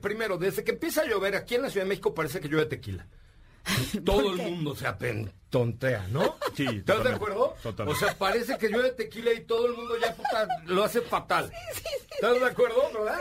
primero, 0.00 0.38
desde 0.38 0.62
que 0.62 0.70
empieza 0.70 1.02
a 1.02 1.06
llover, 1.06 1.34
aquí 1.34 1.56
en 1.56 1.62
la 1.62 1.70
Ciudad 1.70 1.84
de 1.84 1.90
México 1.90 2.14
parece 2.14 2.40
que 2.40 2.48
llueve 2.48 2.66
tequila. 2.66 3.06
Todo 4.04 4.30
el 4.32 4.36
mundo 4.38 4.74
se 4.74 4.86
apentontea, 4.86 6.06
¿no? 6.08 6.36
Sí, 6.54 6.66
¿Estás 6.66 7.04
de 7.04 7.10
acuerdo? 7.10 7.54
totalmente. 7.62 8.04
O 8.04 8.06
sea, 8.06 8.16
parece 8.18 8.58
que 8.58 8.68
llueve 8.68 8.90
tequila 8.92 9.32
y 9.32 9.44
todo 9.44 9.66
el 9.66 9.74
mundo 9.74 9.94
ya 10.00 10.14
puta, 10.14 10.48
lo 10.66 10.82
hace 10.84 11.00
fatal. 11.00 11.52
¿Estás 12.14 12.40
de 12.40 12.44
acuerdo, 12.46 12.76
verdad? 12.92 13.18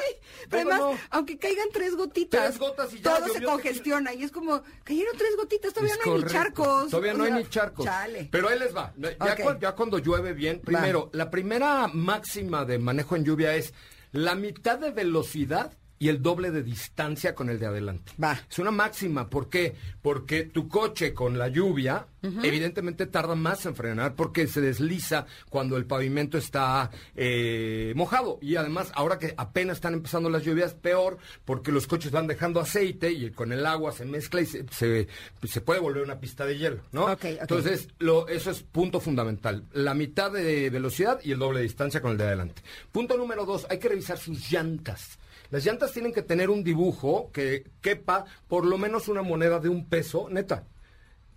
Pero 0.50 0.64
¿Cómo 0.64 0.74
Además, 0.76 0.80
no? 0.80 1.08
aunque 1.12 1.38
caigan 1.38 1.68
tres 1.72 1.96
gotitas, 1.96 2.42
Tres 2.46 2.60
gotas 2.60 2.94
y 2.94 3.02
ya 3.02 3.18
todo 3.20 3.34
se 3.34 3.42
congestiona 3.44 4.14
y 4.14 4.24
es 4.24 4.32
como, 4.32 4.62
cayeron 4.84 5.18
tres 5.18 5.36
gotitas, 5.38 5.74
todavía 5.74 5.94
Es 5.96 6.06
no 6.06 6.14
hay 6.14 6.22
ni 6.24 6.30
charcos. 6.30 6.90
Todavía 6.92 7.14
O 7.14 7.18
no 7.18 7.24
hay 7.24 7.32
ni 7.32 7.50
charcos. 7.50 7.86
Chale. 7.86 8.30
Pero 8.32 8.50
ahí 8.50 8.60
les 8.60 8.76
va. 8.76 8.94
Ya, 8.98 9.10
Ok. 9.20 9.42
cu- 9.44 9.60
ya 9.60 9.72
cuando 9.74 9.98
llueve 10.00 10.34
bien, 10.34 10.60
primero, 10.62 11.10
la 11.14 11.30
primera 11.30 11.88
máxima 11.88 12.66
de 12.66 12.80
manejo 12.80 13.16
en 13.16 13.26
lluvia 13.26 13.56
es 13.56 13.74
la 14.12 14.36
mitad 14.36 14.78
de 14.78 14.92
velocidad 14.92 15.72
y 16.02 16.10
el 16.10 16.20
doble 16.20 16.50
de 16.50 16.64
distancia 16.64 17.36
con 17.36 17.52
el 17.52 17.60
de 17.60 17.68
adelante. 17.68 18.12
Va. 18.22 18.42
Es 18.50 18.58
una 18.58 18.72
máxima. 18.72 19.30
¿Por 19.30 19.50
qué? 19.50 19.76
Porque 20.02 20.46
tu 20.46 20.68
coche 20.68 21.14
con 21.14 21.38
la 21.38 21.48
lluvia, 21.48 22.08
evidentemente 22.42 23.06
tarda 23.06 23.36
más 23.36 23.68
en 23.68 23.76
frenar 23.76 24.16
porque 24.16 24.48
se 24.48 24.62
desliza 24.62 25.28
cuando 25.52 25.78
el 25.78 25.86
pavimento 25.86 26.40
está 26.40 26.90
eh, 27.16 27.94
mojado. 27.96 28.40
Y 28.42 28.56
además, 28.56 28.92
ahora 28.96 29.20
que 29.20 29.36
apenas 29.38 29.78
están 29.78 29.94
empezando 29.94 30.28
las 30.32 30.44
lluvias, 30.44 30.74
peor 30.74 31.20
porque 31.46 31.72
los 31.72 31.86
coches 31.86 32.10
van 32.10 32.26
dejando 32.26 32.60
aceite 32.60 33.12
y 33.12 33.30
con 33.30 33.52
el 33.52 33.64
agua 33.64 33.92
se 33.92 34.06
mezcla 34.06 34.42
y 34.42 34.48
se, 34.48 34.66
se, 34.72 35.08
se 35.44 35.62
puede 35.62 35.82
volver 35.82 36.02
una 36.02 36.20
pista 36.20 36.48
de 36.48 36.58
hielo, 36.58 36.82
¿no? 36.92 37.04
Ok, 37.04 37.12
ok. 37.12 37.26
Entonces, 37.42 37.90
lo, 38.00 38.28
eso 38.28 38.50
es 38.50 38.64
punto 38.64 39.00
fundamental. 39.00 39.66
La 39.72 39.94
mitad 39.94 40.32
de 40.32 40.72
velocidad 40.72 41.20
y 41.24 41.32
el 41.32 41.38
doble 41.38 41.60
de 41.60 41.66
distancia 41.66 42.02
con 42.02 42.14
el 42.14 42.18
de 42.18 42.24
adelante. 42.24 42.64
Punto 42.92 43.18
número 43.18 43.46
dos, 43.46 43.68
hay 43.70 43.78
que 43.78 43.90
revisar 43.90 44.18
sus 44.18 44.52
llantas. 44.52 45.20
Las 45.52 45.66
llantas 45.66 45.92
tienen 45.92 46.14
que 46.14 46.22
tener 46.22 46.50
un 46.50 46.64
dibujo 46.64 47.30
que 47.32 47.70
quepa 47.82 48.26
por 48.48 48.66
lo 48.66 48.78
menos 48.78 49.10
una 49.10 49.22
moneda 49.22 49.60
de 49.60 49.70
un 49.70 49.86
peso, 49.86 50.28
neta, 50.30 50.66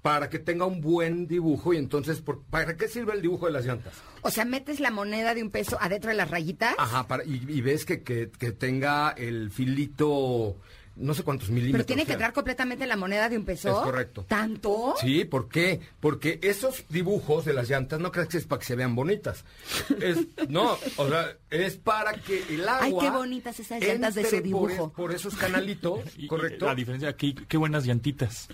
para 0.02 0.28
que 0.28 0.38
tenga 0.38 0.66
un 0.66 0.80
buen 0.80 1.26
dibujo 1.26 1.74
y 1.74 1.78
entonces, 1.78 2.22
¿para 2.50 2.76
qué 2.76 2.88
sirve 2.88 3.14
el 3.14 3.22
dibujo 3.22 3.46
de 3.46 3.52
las 3.52 3.64
llantas? 3.64 3.94
O 4.22 4.30
sea, 4.30 4.44
metes 4.44 4.78
la 4.78 4.90
moneda 4.90 5.34
de 5.34 5.42
un 5.42 5.50
peso 5.50 5.76
adentro 5.80 6.10
de 6.10 6.16
las 6.16 6.30
rayitas. 6.30 6.74
Ajá, 6.78 7.08
para, 7.08 7.24
y, 7.24 7.44
y 7.48 7.60
ves 7.60 7.84
que, 7.84 8.02
que, 8.02 8.30
que 8.30 8.52
tenga 8.52 9.10
el 9.10 9.50
filito, 9.50 10.56
no 10.97 11.12
sé 11.14 11.22
cuántos 11.22 11.49
milímetros. 11.51 11.72
Pero 11.78 11.86
tiene 11.86 12.07
que 12.07 12.12
entrar 12.12 12.32
completamente 12.32 12.86
la 12.86 12.97
moneda 12.97 13.28
de 13.28 13.36
un 13.36 13.45
peso. 13.45 13.68
Es 13.68 13.74
correcto. 13.84 14.24
¿Tanto? 14.28 14.95
Sí, 15.01 15.24
¿por 15.24 15.49
qué? 15.49 15.80
Porque 16.01 16.38
esos 16.42 16.84
dibujos 16.88 17.45
de 17.45 17.53
las 17.53 17.68
llantas 17.68 17.99
no 18.01 18.12
crees 18.12 18.28
que 18.28 18.38
es 18.38 18.47
para 18.47 18.61
que 18.61 18.66
se 18.66 18.76
vean 18.76 18.95
bonitas. 18.95 19.45
Es, 20.01 20.18
no, 20.49 20.78
o 20.97 21.09
sea, 21.09 21.36
es 21.51 21.76
para 21.76 22.12
que 22.14 22.42
el 22.51 22.68
agua. 22.68 22.84
Ay, 22.84 22.95
qué 23.01 23.11
bonitas 23.11 23.59
esas 23.61 23.80
llantas 23.82 24.14
de 24.14 24.24
su 24.24 24.30
por 24.36 24.42
dibujo. 24.42 24.86
es- 24.86 24.92
Por, 24.92 25.12
esos 25.12 25.34
canalitos, 25.36 26.01
¿correcto? 26.28 26.66
La 26.66 26.74
diferencia, 26.74 27.16
qué, 27.16 27.34
qué 27.34 27.57
buenas 27.57 27.84
llantitas. 27.84 28.49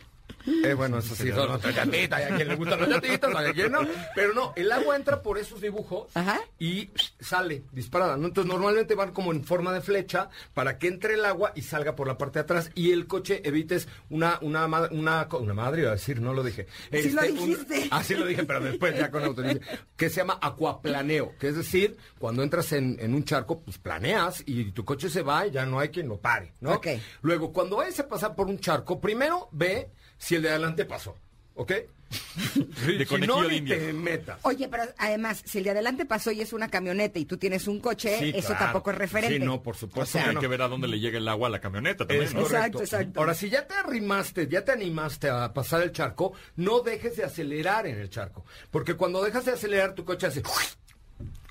Eh, 0.64 0.74
bueno, 0.74 0.98
eso 0.98 1.14
sí, 1.14 1.30
son 1.30 1.51
otras 1.51 1.74
llantitas, 1.74 2.20
y 2.20 2.22
a 2.24 2.36
quien 2.36 2.48
le 2.48 2.57
gustan 2.57 2.80
las 2.80 2.88
llantitas, 2.88 3.34
a 3.34 3.53
quien 3.53 3.72
no. 3.72 3.80
Pero 4.14 4.34
no, 4.34 4.53
el 4.57 4.70
agua 4.72 4.96
entra 4.96 5.22
por 5.22 5.38
esos 5.38 5.61
dibujos 5.61 6.09
Ajá. 6.14 6.40
y 6.59 6.90
sale 7.18 7.64
disparada, 7.72 8.16
¿no? 8.16 8.28
Entonces 8.28 8.53
normalmente 8.53 8.94
van 8.94 9.12
como 9.12 9.32
en 9.32 9.44
forma 9.44 9.72
de 9.72 9.80
flecha 9.80 10.30
para 10.55 10.78
que 10.78 10.88
entre 10.88 11.14
el 11.14 11.24
agua 11.24 11.53
y 11.55 11.62
salga 11.62 11.96
por 11.96 12.07
la 12.07 12.18
parte 12.18 12.38
de 12.38 12.42
atrás 12.42 12.70
y 12.74 12.92
el 12.92 13.07
coche 13.07 13.42
evites 13.44 13.88
una, 14.09 14.38
una, 14.42 14.66
una, 14.66 15.55
madre, 15.55 15.82
iba 15.82 15.90
a 15.90 15.94
decir, 15.94 16.20
no 16.20 16.32
lo 16.32 16.42
dije. 16.42 16.66
Sí 16.92 17.11
lo 17.11 17.22
dijiste. 17.22 17.88
ah, 17.90 18.03
sí 18.03 18.14
lo 18.14 18.26
dije, 18.26 18.44
pero 18.44 18.61
después 18.61 18.96
ya 18.96 19.11
con 19.11 19.24
autorización. 19.24 19.64
Que 19.96 20.11
se 20.11 20.16
llama 20.16 20.38
acuaplaneo, 20.40 21.34
que 21.38 21.48
es 21.48 21.57
decir, 21.57 21.96
cuando 22.18 22.42
entras 22.42 22.72
en, 22.72 22.96
en 23.01 23.14
un 23.14 23.24
charco, 23.24 23.61
pues 23.61 23.78
planeas 23.78 24.42
y 24.46 24.72
tu 24.72 24.84
coche 24.84 25.09
se 25.09 25.22
va 25.22 25.46
y 25.46 25.51
ya 25.51 25.66
no 25.66 25.78
hay 25.78 25.88
quien 25.88 26.09
lo 26.09 26.20
pare, 26.20 26.55
¿no? 26.61 26.74
Ok. 26.74 26.88
Luego, 27.22 27.53
cuando 27.53 27.76
vayas 27.76 28.01
a 28.01 28.09
pasar 28.09 28.34
por 28.34 28.46
un 28.46 28.59
charco, 28.59 29.01
primero 29.01 29.48
ve 29.53 29.90
si 30.21 30.35
el 30.37 30.43
de 30.43 30.51
adelante 30.51 30.85
pasó, 30.85 31.16
¿ok? 31.55 31.73
si 32.11 33.27
no, 33.27 33.43
de 33.43 33.49
ni 33.49 33.57
India. 33.59 33.79
te 33.79 33.93
metas. 33.93 34.39
Oye, 34.43 34.68
pero 34.68 34.83
además, 34.99 35.43
si 35.47 35.59
el 35.59 35.64
de 35.64 35.71
adelante 35.71 36.05
pasó 36.05 36.33
y 36.33 36.41
es 36.41 36.53
una 36.53 36.68
camioneta 36.68 37.18
y 37.21 37.25
tú 37.25 37.37
tienes 37.39 37.68
un 37.68 37.79
coche, 37.81 38.18
Sí, 38.18 38.33
eso 38.35 38.49
claro. 38.49 38.64
tampoco 38.64 38.91
es 38.91 38.99
referente. 38.99 39.39
Sí, 39.39 39.45
no, 39.45 39.62
por 39.62 39.77
supuesto. 39.77 40.18
O 40.18 40.21
sea, 40.21 40.29
hay 40.29 40.35
no. 40.35 40.41
que 40.41 40.49
ver 40.49 40.61
a 40.62 40.68
dónde 40.68 40.89
le 40.89 40.99
llega 40.99 41.18
el 41.18 41.29
agua 41.29 41.47
a 41.47 41.51
la 41.51 41.61
camioneta 41.61 42.07
también, 42.07 42.25
Es 42.25 42.35
¿no? 42.35 42.43
Exacto, 42.43 42.81
exacto. 42.81 43.21
Ahora, 43.21 43.35
si 43.35 43.49
ya 43.49 43.66
te 43.66 43.75
arrimaste, 43.75 44.49
ya 44.49 44.64
te 44.64 44.73
animaste 44.73 45.31
a 45.31 45.53
pasar 45.55 45.83
el 45.83 45.93
charco, 45.93 46.33
no 46.57 46.81
dejes 46.81 47.16
de 47.16 47.25
acelerar 47.25 47.87
en 47.87 47.99
el 47.99 48.11
charco. 48.11 48.45
Porque 48.73 48.95
cuando 48.95 49.23
dejas 49.23 49.45
de 49.45 49.53
acelerar, 49.53 49.95
tu 49.95 50.05
coche 50.05 50.27
hace... 50.27 50.43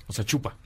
O 0.06 0.12
sea, 0.12 0.24
chupa. 0.24 0.56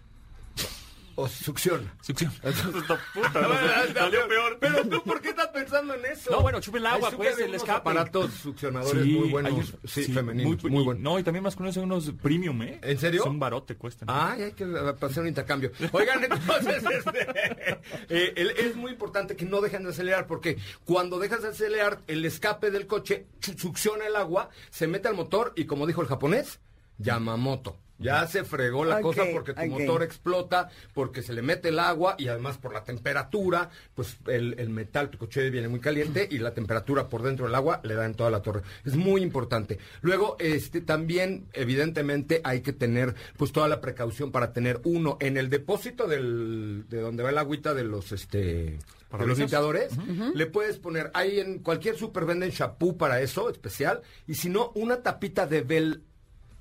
O 1.16 1.28
succiona. 1.28 1.94
Succión. 2.02 2.32
Puta, 2.42 3.40
no 3.40 3.54
sé, 3.86 3.92
salió 3.94 4.28
peor. 4.28 4.58
Pero 4.60 4.88
tú, 4.88 5.02
¿por 5.04 5.20
qué 5.20 5.30
estás 5.30 5.48
pensando 5.48 5.94
en 5.94 6.04
eso. 6.06 6.30
No, 6.30 6.40
bueno, 6.42 6.60
chupen 6.60 6.80
el 6.82 6.86
agua, 6.86 7.10
pues, 7.10 7.38
el 7.38 7.54
escape. 7.54 7.78
aparatos 7.78 8.32
succionadores 8.32 9.04
muy 9.06 9.30
buenos. 9.30 9.52
hay 9.52 9.58
un- 9.58 9.88
sí, 9.88 10.04
femeninos, 10.12 10.62
muy, 10.64 10.84
buenos. 10.84 11.02
No, 11.02 11.18
y 11.18 11.22
también 11.22 11.42
masculinos 11.42 11.74
son 11.74 11.84
unos 11.84 12.10
premium, 12.22 12.62
¿eh? 12.62 12.78
¿En 12.82 12.98
serio? 12.98 13.20
Es 13.22 13.26
un 13.26 13.38
barote, 13.38 13.76
cuestan. 13.76 14.08
Ay, 14.10 14.42
hay 14.42 14.52
que 14.52 14.64
hacer 15.00 15.22
un 15.22 15.28
intercambio. 15.28 15.70
Oigan, 15.92 16.24
entonces, 16.24 16.82
este, 16.90 17.28
eh, 18.08 18.32
el- 18.36 18.50
es 18.50 18.76
muy 18.76 18.92
importante 18.92 19.36
que 19.36 19.44
no 19.44 19.60
dejen 19.60 19.84
de 19.84 19.90
acelerar, 19.90 20.26
porque 20.26 20.58
cuando 20.84 21.18
dejas 21.18 21.42
de 21.42 21.48
acelerar, 21.48 22.00
el 22.06 22.24
escape 22.24 22.70
del 22.70 22.86
coche 22.86 23.26
succiona 23.56 24.06
el 24.06 24.16
agua, 24.16 24.50
se 24.70 24.86
mete 24.86 25.08
al 25.08 25.14
motor 25.14 25.52
y, 25.56 25.64
como 25.66 25.86
dijo 25.86 26.02
el 26.02 26.08
japonés, 26.08 26.60
Yamamoto. 26.98 27.78
Ya 27.98 28.26
se 28.26 28.44
fregó 28.44 28.84
la 28.84 29.00
cosa 29.00 29.22
porque 29.32 29.54
tu 29.54 29.66
motor 29.66 30.02
explota, 30.02 30.68
porque 30.92 31.22
se 31.22 31.32
le 31.32 31.42
mete 31.42 31.68
el 31.68 31.78
agua 31.78 32.16
y 32.18 32.28
además 32.28 32.58
por 32.58 32.72
la 32.72 32.82
temperatura, 32.82 33.70
pues 33.94 34.16
el, 34.26 34.58
el 34.58 34.70
metal, 34.70 35.10
tu 35.10 35.18
coche 35.18 35.48
viene 35.50 35.68
muy 35.68 35.80
caliente 35.80 36.28
y 36.30 36.38
la 36.38 36.52
temperatura 36.52 37.08
por 37.08 37.22
dentro 37.22 37.46
del 37.46 37.54
agua 37.54 37.80
le 37.84 37.94
da 37.94 38.04
en 38.04 38.14
toda 38.14 38.30
la 38.30 38.42
torre. 38.42 38.62
Es 38.84 38.96
muy 38.96 39.22
importante. 39.22 39.78
Luego, 40.02 40.36
este 40.40 40.80
también, 40.80 41.46
evidentemente, 41.52 42.40
hay 42.44 42.62
que 42.62 42.72
tener 42.72 43.14
pues 43.36 43.52
toda 43.52 43.68
la 43.68 43.80
precaución 43.80 44.32
para 44.32 44.52
tener 44.52 44.80
uno 44.84 45.16
en 45.20 45.36
el 45.36 45.48
depósito 45.48 46.06
del, 46.06 46.86
de 46.88 47.00
donde 47.00 47.22
va 47.22 47.30
el 47.30 47.38
agüita 47.38 47.74
de 47.74 47.84
los 47.84 48.12
este 48.12 48.78
de 49.18 49.26
los 49.26 49.38
limpiadores, 49.38 49.92
le 50.34 50.46
puedes 50.46 50.78
poner, 50.78 51.10
ahí 51.14 51.38
en 51.38 51.60
cualquier 51.60 51.96
super 51.96 52.24
venden 52.24 52.50
shampoo 52.50 52.96
para 52.96 53.20
eso, 53.20 53.48
especial, 53.48 54.02
y 54.26 54.34
si 54.34 54.48
no, 54.48 54.72
una 54.74 55.02
tapita 55.02 55.46
de 55.46 55.62
Bell. 55.62 56.02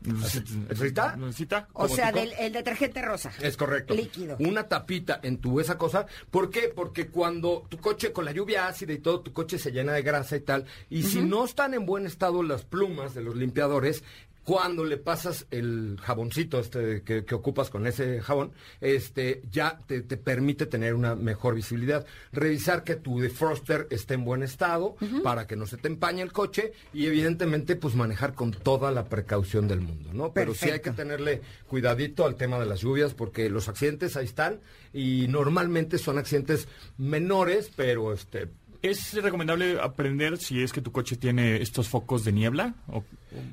¿Necesita? 0.05 1.15
¿Necesita? 1.15 1.67
O 1.73 1.87
sea, 1.87 2.11
del, 2.11 2.33
el 2.39 2.53
detergente 2.53 3.01
rosa. 3.01 3.31
Es 3.41 3.57
correcto. 3.57 3.93
Líquido. 3.93 4.37
Una 4.39 4.67
tapita 4.67 5.19
en 5.23 5.37
tu 5.37 5.59
esa 5.59 5.77
cosa. 5.77 6.05
¿Por 6.29 6.49
qué? 6.49 6.71
Porque 6.73 7.07
cuando 7.07 7.65
tu 7.69 7.77
coche, 7.77 8.11
con 8.11 8.25
la 8.25 8.31
lluvia 8.31 8.67
ácida 8.67 8.93
y 8.93 8.99
todo, 8.99 9.21
tu 9.21 9.33
coche 9.33 9.57
se 9.57 9.71
llena 9.71 9.93
de 9.93 10.01
grasa 10.01 10.35
y 10.35 10.41
tal. 10.41 10.65
Y 10.89 11.03
si 11.03 11.21
no 11.21 11.45
están 11.45 11.73
en 11.73 11.85
buen 11.85 12.05
estado 12.05 12.43
las 12.43 12.63
plumas 12.63 13.13
de 13.13 13.21
los 13.21 13.35
limpiadores, 13.35 14.03
cuando 14.43 14.83
le 14.83 14.97
pasas 14.97 15.47
el 15.51 15.97
jaboncito 16.01 16.59
este 16.59 17.01
que, 17.03 17.23
que 17.23 17.35
ocupas 17.35 17.69
con 17.69 17.87
ese 17.87 18.21
jabón, 18.21 18.51
este 18.81 19.41
ya 19.51 19.79
te, 19.87 20.01
te 20.01 20.17
permite 20.17 20.65
tener 20.65 20.93
una 20.93 21.15
mejor 21.15 21.55
visibilidad. 21.55 22.05
Revisar 22.31 22.83
que 22.83 22.95
tu 22.95 23.19
defroster 23.19 23.87
esté 23.89 24.15
en 24.15 24.25
buen 24.25 24.43
estado 24.43 24.95
para 25.23 25.47
que 25.47 25.55
no 25.55 25.65
se 25.65 25.77
te 25.77 25.87
empañe 25.87 26.21
el 26.21 26.31
coche 26.31 26.73
y 26.93 27.05
evidentemente 27.05 27.75
pues 27.75 27.95
manejar 27.95 28.33
con 28.33 28.51
toda 28.51 28.91
la 28.91 29.05
precaución 29.05 29.67
del 29.67 29.81
mundo, 29.81 30.09
¿no? 30.13 30.33
Pero 30.33 30.53
sí 30.53 30.69
hay 30.69 30.81
que 30.81 30.91
tenerle 30.91 31.41
cuidadito 31.67 32.25
al 32.25 32.35
tema 32.35 32.59
de 32.59 32.65
las 32.65 32.81
lluvias 32.81 33.13
porque 33.13 33.49
los 33.49 33.69
accidentes 33.69 34.17
ahí 34.17 34.25
están 34.25 34.59
y 34.93 35.27
normalmente 35.27 35.97
son 35.97 36.17
accidentes 36.17 36.67
menores, 36.97 37.71
pero 37.75 38.13
este 38.13 38.49
¿Es 38.83 39.13
recomendable 39.13 39.79
aprender 39.81 40.37
si 40.37 40.61
es 40.61 40.71
que 40.73 40.81
tu 40.81 40.91
coche 40.91 41.15
tiene 41.15 41.61
estos 41.61 41.87
focos 41.87 42.23
de 42.25 42.33
niebla? 42.33 42.75
O- 42.87 43.03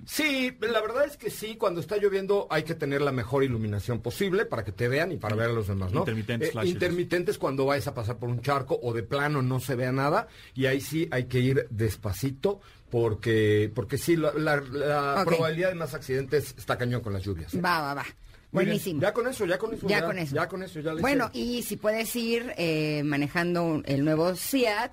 Sí, 0.04 0.52
la 0.60 0.80
verdad 0.82 1.06
es 1.06 1.16
que 1.16 1.30
sí, 1.30 1.54
cuando 1.56 1.80
está 1.80 1.96
lloviendo 1.96 2.46
hay 2.50 2.64
que 2.64 2.74
tener 2.74 3.00
la 3.00 3.12
mejor 3.12 3.44
iluminación 3.44 4.00
posible 4.00 4.44
para 4.44 4.64
que 4.64 4.72
te 4.72 4.88
vean 4.88 5.12
y 5.12 5.16
para 5.16 5.36
ver 5.36 5.48
a 5.50 5.52
los 5.52 5.68
demás, 5.68 5.92
¿no? 5.92 6.00
Intermitentes 6.00 6.50
flashes. 6.50 6.72
intermitentes 6.72 7.38
cuando 7.38 7.64
vayas 7.64 7.86
a 7.86 7.94
pasar 7.94 8.18
por 8.18 8.28
un 8.28 8.42
charco 8.42 8.78
o 8.82 8.92
de 8.92 9.02
plano 9.04 9.40
no 9.40 9.58
se 9.60 9.76
vea 9.76 9.92
nada 9.92 10.26
y 10.54 10.66
ahí 10.66 10.80
sí 10.82 11.08
hay 11.12 11.24
que 11.26 11.38
ir 11.38 11.66
despacito 11.70 12.60
porque 12.90 13.70
porque 13.74 13.96
sí, 13.98 14.16
la, 14.16 14.32
la- 14.34 14.60
la 14.60 15.22
Ok. 15.22 15.28
probabilidad 15.28 15.68
de 15.70 15.76
más 15.76 15.94
accidentes 15.94 16.54
está 16.58 16.76
cañón 16.76 17.00
con 17.02 17.12
las 17.12 17.22
lluvias. 17.22 17.54
¿eh? 17.54 17.60
Va, 17.60 17.80
va, 17.80 17.94
va. 17.94 18.02
Muy 18.52 18.64
bien. 18.64 18.74
Buenísimo. 18.74 19.00
Ya 19.00 19.12
con 19.12 19.28
eso, 19.28 19.46
ya 19.46 19.58
con 19.58 19.72
eso. 19.74 19.86
Ya 19.88 20.04
con 20.04 20.18
eso. 20.18 20.34
Ya 20.34 20.48
con 20.48 20.62
eso, 20.64 20.80
ya 20.80 20.92
le 20.92 21.00
Bueno, 21.00 21.30
hice. 21.32 21.38
y 21.44 21.62
si 21.62 21.76
puedes 21.76 22.14
ir 22.16 22.52
eh, 22.56 23.02
manejando 23.04 23.80
el 23.86 24.04
nuevo 24.04 24.34
SEAT 24.34 24.92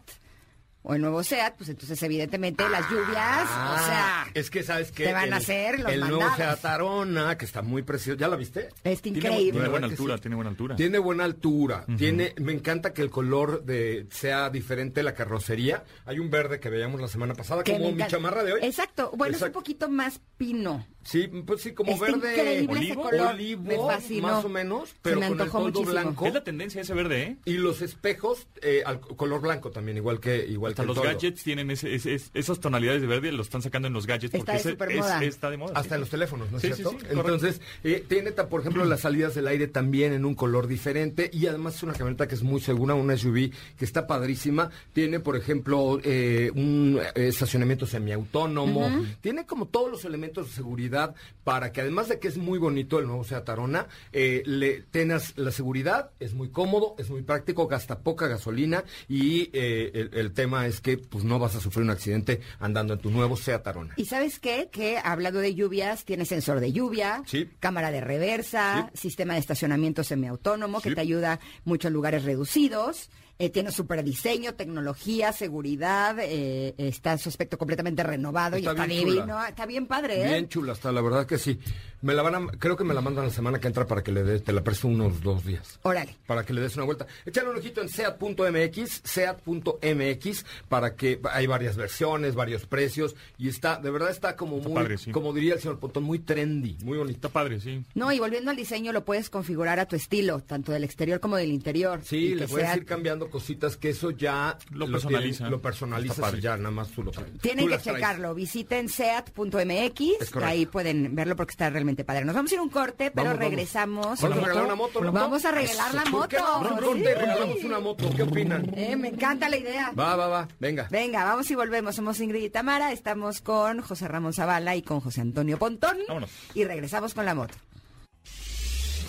o 0.89 0.95
el 0.95 1.01
nuevo 1.01 1.21
SEAT, 1.23 1.55
pues 1.57 1.69
entonces 1.69 2.01
evidentemente 2.01 2.67
las 2.69 2.89
lluvias, 2.89 3.43
o 3.43 3.85
sea, 3.85 4.21
Ah, 4.23 4.27
es 4.33 4.49
que 4.49 4.63
sabes 4.63 4.91
que 4.91 5.05
te 5.05 5.13
van 5.13 5.33
a 5.33 5.37
hacer 5.37 5.79
los 5.81 5.91
el 5.91 5.99
nuevo. 5.99 6.21
Seat 6.35 6.63
Arona 6.65 7.37
que 7.37 7.45
está 7.45 7.61
muy 7.61 7.81
precioso, 7.83 8.17
¿ya 8.17 8.27
la 8.27 8.35
viste? 8.37 8.69
es 8.83 9.01
Tiene, 9.01 9.17
increíble. 9.19 9.51
tiene 9.51 9.67
buena 9.67 9.71
¿Verdad 9.71 9.87
que 9.89 9.93
altura, 9.93 10.15
sí? 10.15 10.21
tiene 10.21 10.35
buena 10.35 10.49
altura. 10.49 10.75
Tiene 10.77 10.97
buena 10.99 11.23
altura, 11.25 11.85
tiene, 11.97 12.33
me 12.39 12.53
encanta 12.53 12.93
que 12.93 13.01
el 13.01 13.09
color 13.09 13.63
de 13.65 14.07
sea 14.11 14.49
diferente 14.49 15.03
la 15.03 15.13
carrocería. 15.13 15.83
Hay 16.05 16.19
un 16.19 16.29
verde 16.29 16.59
que 16.59 16.69
veíamos 16.69 17.01
la 17.01 17.07
semana 17.09 17.33
pasada, 17.33 17.63
que 17.63 17.73
como 17.73 17.91
mi 17.91 18.07
chamarra 18.07 18.43
de 18.43 18.53
hoy. 18.53 18.59
Exacto. 18.63 19.11
Bueno, 19.15 19.35
es 19.35 19.41
un 19.41 19.51
poquito 19.51 19.89
más 19.89 20.21
pino. 20.37 20.85
Sí, 21.09 21.25
pues 21.45 21.61
sí, 21.61 21.71
como 21.71 21.93
Está 21.93 22.05
verde 22.17 22.67
olivo, 22.69 23.03
color. 23.03 23.27
olivo, 23.27 23.87
más 24.21 24.43
o 24.43 24.49
menos, 24.49 24.89
Se 24.89 24.95
pero 25.01 25.19
me 25.21 25.29
con 25.29 25.39
el 25.41 25.47
fondo 25.49 25.67
muchísimo. 25.79 25.91
blanco. 25.91 26.25
Es 26.25 26.33
la 26.33 26.43
tendencia 26.43 26.81
ese 26.81 26.93
verde, 26.93 27.21
¿eh? 27.23 27.37
Y 27.45 27.53
los 27.53 27.81
espejos 27.81 28.45
eh, 28.61 28.83
al 28.85 28.99
color 28.99 29.39
blanco 29.39 29.71
también, 29.71 29.95
igual 29.95 30.19
que 30.19 30.45
igual 30.45 30.73
Hasta 30.73 30.83
que 30.83 30.89
el 30.91 30.95
los 30.95 31.03
gadgets 31.05 31.43
tienen 31.43 31.71
ese, 31.71 31.95
ese- 31.95 32.13
es- 32.13 32.29
esas 32.33 32.59
tonalidades 32.59 32.99
de 33.01 33.07
verde, 33.07 33.31
lo 33.31 33.41
están 33.41 33.61
sacando 33.61 33.87
en 33.87 33.93
los 33.93 34.05
gadgets 34.05 34.33
Está 34.33 34.37
porque 34.39 34.51
de 34.51 34.57
ese- 34.57 34.69
supermoda. 34.71 35.21
es- 35.23 35.29
está 35.29 35.49
de 35.49 35.55
moda. 35.57 35.71
Hasta 35.75 35.89
sí. 35.89 35.93
en 35.93 35.99
los 36.01 36.09
teléfonos, 36.09 36.51
¿no 36.51 36.57
es 36.57 36.63
Sí, 36.63 36.73
cierto? 36.73 36.91
sí. 36.99 37.05
Entonces, 37.09 37.61
eh, 37.85 38.03
tiene, 38.05 38.31
por 38.33 38.59
ejemplo, 38.59 38.83
las 38.83 38.99
salidas 38.99 39.33
del 39.33 39.47
aire 39.47 39.67
también 39.67 40.11
en 40.11 40.25
un 40.25 40.35
color 40.35 40.67
diferente 40.67 41.29
y 41.31 41.47
además 41.47 41.75
es 41.75 41.83
una 41.83 41.93
camioneta 41.93 42.27
que 42.27 42.35
es 42.35 42.43
muy 42.43 42.59
segura, 42.59 42.95
una 42.95 43.15
SUV 43.15 43.51
que 43.77 43.85
está 43.85 44.07
padrísima. 44.07 44.71
Tiene, 44.91 45.21
por 45.21 45.37
ejemplo, 45.37 46.01
eh, 46.03 46.51
un 46.53 46.99
eh, 47.15 47.27
estacionamiento 47.29 47.85
semiautónomo. 47.85 48.91
Tiene 49.21 49.45
como 49.45 49.67
todos 49.67 49.89
los 49.89 50.03
elementos 50.03 50.47
de 50.47 50.53
seguridad 50.53 50.96
para 51.43 51.71
que 51.71 51.81
además 51.81 52.09
de 52.09 52.19
que 52.19 52.27
es 52.27 52.37
muy 52.37 52.59
bonito 52.59 52.99
el 52.99 53.07
nuevo 53.07 53.23
Seat 53.23 53.47
Arona, 53.49 53.87
eh, 54.11 54.43
le 54.45 54.81
tengas 54.81 55.37
la 55.37 55.51
seguridad, 55.51 56.11
es 56.19 56.33
muy 56.33 56.49
cómodo, 56.49 56.95
es 56.97 57.09
muy 57.09 57.21
práctico, 57.21 57.67
gasta 57.67 57.99
poca 57.99 58.27
gasolina 58.27 58.83
y 59.07 59.49
eh, 59.53 59.91
el, 59.93 60.09
el 60.13 60.33
tema 60.33 60.65
es 60.67 60.81
que 60.81 60.97
pues 60.97 61.23
no 61.23 61.39
vas 61.39 61.55
a 61.55 61.59
sufrir 61.61 61.83
un 61.83 61.91
accidente 61.91 62.41
andando 62.59 62.93
en 62.93 62.99
tu 62.99 63.09
nuevo 63.11 63.37
Seat 63.37 63.65
Arona. 63.67 63.93
¿Y 63.97 64.05
sabes 64.05 64.39
qué? 64.39 64.69
Que 64.71 64.97
hablando 65.01 65.39
de 65.39 65.55
lluvias, 65.55 66.03
tiene 66.05 66.25
sensor 66.25 66.59
de 66.59 66.71
lluvia, 66.73 67.23
Sí. 67.25 67.49
cámara 67.59 67.91
de 67.91 68.01
reversa, 68.01 68.91
sistema 68.93 69.33
de 69.35 69.39
estacionamiento 69.39 70.03
semiautónomo 70.03 70.81
que 70.81 70.93
te 70.95 71.01
ayuda 71.01 71.39
mucho 71.65 71.87
en 71.87 71.93
lugares 71.93 72.23
reducidos. 72.23 73.09
Eh, 73.39 73.49
tiene 73.49 73.71
super 73.71 74.03
diseño, 74.03 74.53
tecnología, 74.55 75.31
seguridad. 75.33 76.17
eh, 76.19 76.73
está 76.77 77.17
su 77.17 77.29
aspecto 77.29 77.57
completamente 77.57 78.03
renovado 78.03 78.55
Está 78.57 78.71
y 78.71 78.73
está 78.73 78.87
chula. 78.87 78.95
divino. 79.11 79.45
Está 79.45 79.65
bien 79.65 79.85
padre, 79.87 80.23
¿eh? 80.23 80.27
Bien 80.29 80.49
chula 80.49 80.73
está, 80.73 80.91
la 80.91 81.01
verdad 81.01 81.25
que 81.25 81.37
sí. 81.37 81.59
Me 82.01 82.13
la 82.13 82.21
van 82.21 82.35
a, 82.35 82.47
creo 82.59 82.77
que 82.77 82.83
me 82.83 82.93
la 82.93 83.01
mandan 83.01 83.25
la 83.25 83.31
semana 83.31 83.59
que 83.59 83.65
entra 83.67 83.87
para 83.87 84.03
que 84.03 84.11
le 84.11 84.23
dé, 84.23 84.39
te 84.39 84.53
la 84.53 84.63
presto 84.63 84.87
unos 84.87 85.21
dos 85.21 85.43
días. 85.43 85.79
Órale. 85.81 86.15
Para 86.27 86.45
que 86.45 86.53
le 86.53 86.61
des 86.61 86.75
una 86.75 86.85
vuelta. 86.85 87.07
Échale 87.25 87.49
un 87.49 87.57
ojito 87.57 87.81
en 87.81 87.89
seat.mx, 87.89 89.01
seat.mx, 89.03 90.45
para 90.69 90.95
que 90.95 91.19
hay 91.31 91.47
varias 91.47 91.75
versiones, 91.75 92.35
varios 92.35 92.65
precios, 92.65 93.15
y 93.37 93.49
está, 93.49 93.77
de 93.77 93.89
verdad 93.89 94.11
está 94.11 94.35
como 94.35 94.57
Está 94.57 94.69
muy, 94.69 94.75
padre, 94.75 94.97
sí. 94.97 95.11
como 95.11 95.33
diría 95.33 95.55
el 95.55 95.59
señor 95.59 95.79
Pontón, 95.79 96.03
muy 96.03 96.19
trendy, 96.19 96.77
muy 96.83 96.97
bonito. 96.99 97.17
Está 97.17 97.29
padre, 97.29 97.59
sí. 97.59 97.83
No, 97.95 98.11
y 98.11 98.19
volviendo 98.19 98.51
al 98.51 98.57
diseño, 98.57 98.91
lo 98.93 99.03
puedes 99.03 99.29
configurar 99.31 99.79
a 99.79 99.87
tu 99.87 99.95
estilo, 99.95 100.41
tanto 100.41 100.71
del 100.71 100.83
exterior 100.83 101.19
como 101.19 101.35
del 101.37 101.51
interior. 101.51 102.01
Sí, 102.03 102.35
le 102.35 102.47
puedes 102.47 102.67
sea- 102.67 102.77
ir 102.77 102.85
cambiando 102.85 103.26
cositas 103.29 103.77
que 103.77 103.89
eso 103.89 104.11
ya 104.11 104.57
Lo 104.71 104.89
personaliza. 104.89 105.49
lo 105.49 105.61
personalizas 105.61 106.33
y 106.35 106.41
ya 106.41 106.57
nada 106.57 106.71
más 106.71 106.89
tú 106.89 107.03
lo 107.03 107.11
traes. 107.11 107.37
Tienen 107.39 107.65
Tú 107.65 107.71
que 107.71 107.77
traes. 107.77 107.97
checarlo. 107.97 108.33
Visiten 108.35 108.89
seat.mx. 108.89 110.35
Ahí 110.43 110.65
pueden 110.65 111.15
verlo 111.15 111.35
porque 111.35 111.51
está 111.51 111.69
realmente 111.69 112.03
padre. 112.03 112.25
Nos 112.25 112.35
vamos 112.35 112.51
a 112.51 112.55
ir 112.55 112.59
a 112.59 112.63
un 112.63 112.69
corte, 112.69 113.11
pero 113.11 113.27
Vamos, 113.29 113.39
regresamos. 113.39 114.21
Vamos 114.21 114.23
a 114.23 114.41
regalar 114.41 114.63
una 114.65 114.75
moto, 114.75 115.01
¿no? 115.01 115.11
Vamos 115.11 115.45
a 115.45 115.51
regalar 115.51 115.93
la 115.93 116.03
¿Por 116.03 116.11
moto. 116.11 116.27
qué 116.29 116.37
no? 116.37 116.59
Un 116.59 116.77
corte 116.77 116.99
y 117.01 117.13
regalamos 117.13 117.63
una 117.63 117.79
moto. 117.79 118.09
¿Qué 118.15 118.23
opinan? 118.23 118.71
Eh, 118.75 118.95
me 118.95 119.09
encanta 119.09 119.49
la 119.49 119.57
idea. 119.57 119.91
Va, 119.91 120.15
va, 120.15 120.27
va. 120.27 120.47
Venga. 120.59 120.87
Venga, 120.89 121.23
vamos 121.23 121.49
y 121.51 121.55
volvemos. 121.55 121.95
Somos 121.95 122.19
Ingrid 122.19 122.43
y 122.43 122.49
Tamara. 122.49 122.91
Estamos 122.91 123.41
con 123.41 123.81
José 123.81 124.07
Ramón 124.07 124.33
Zavala 124.33 124.75
y 124.75 124.81
con 124.81 124.99
José 124.99 125.21
Antonio 125.21 125.57
Pontón. 125.57 125.97
Vámonos. 126.07 126.29
Y 126.53 126.63
regresamos 126.63 127.13
con 127.13 127.25
la 127.25 127.35
moto. 127.35 127.55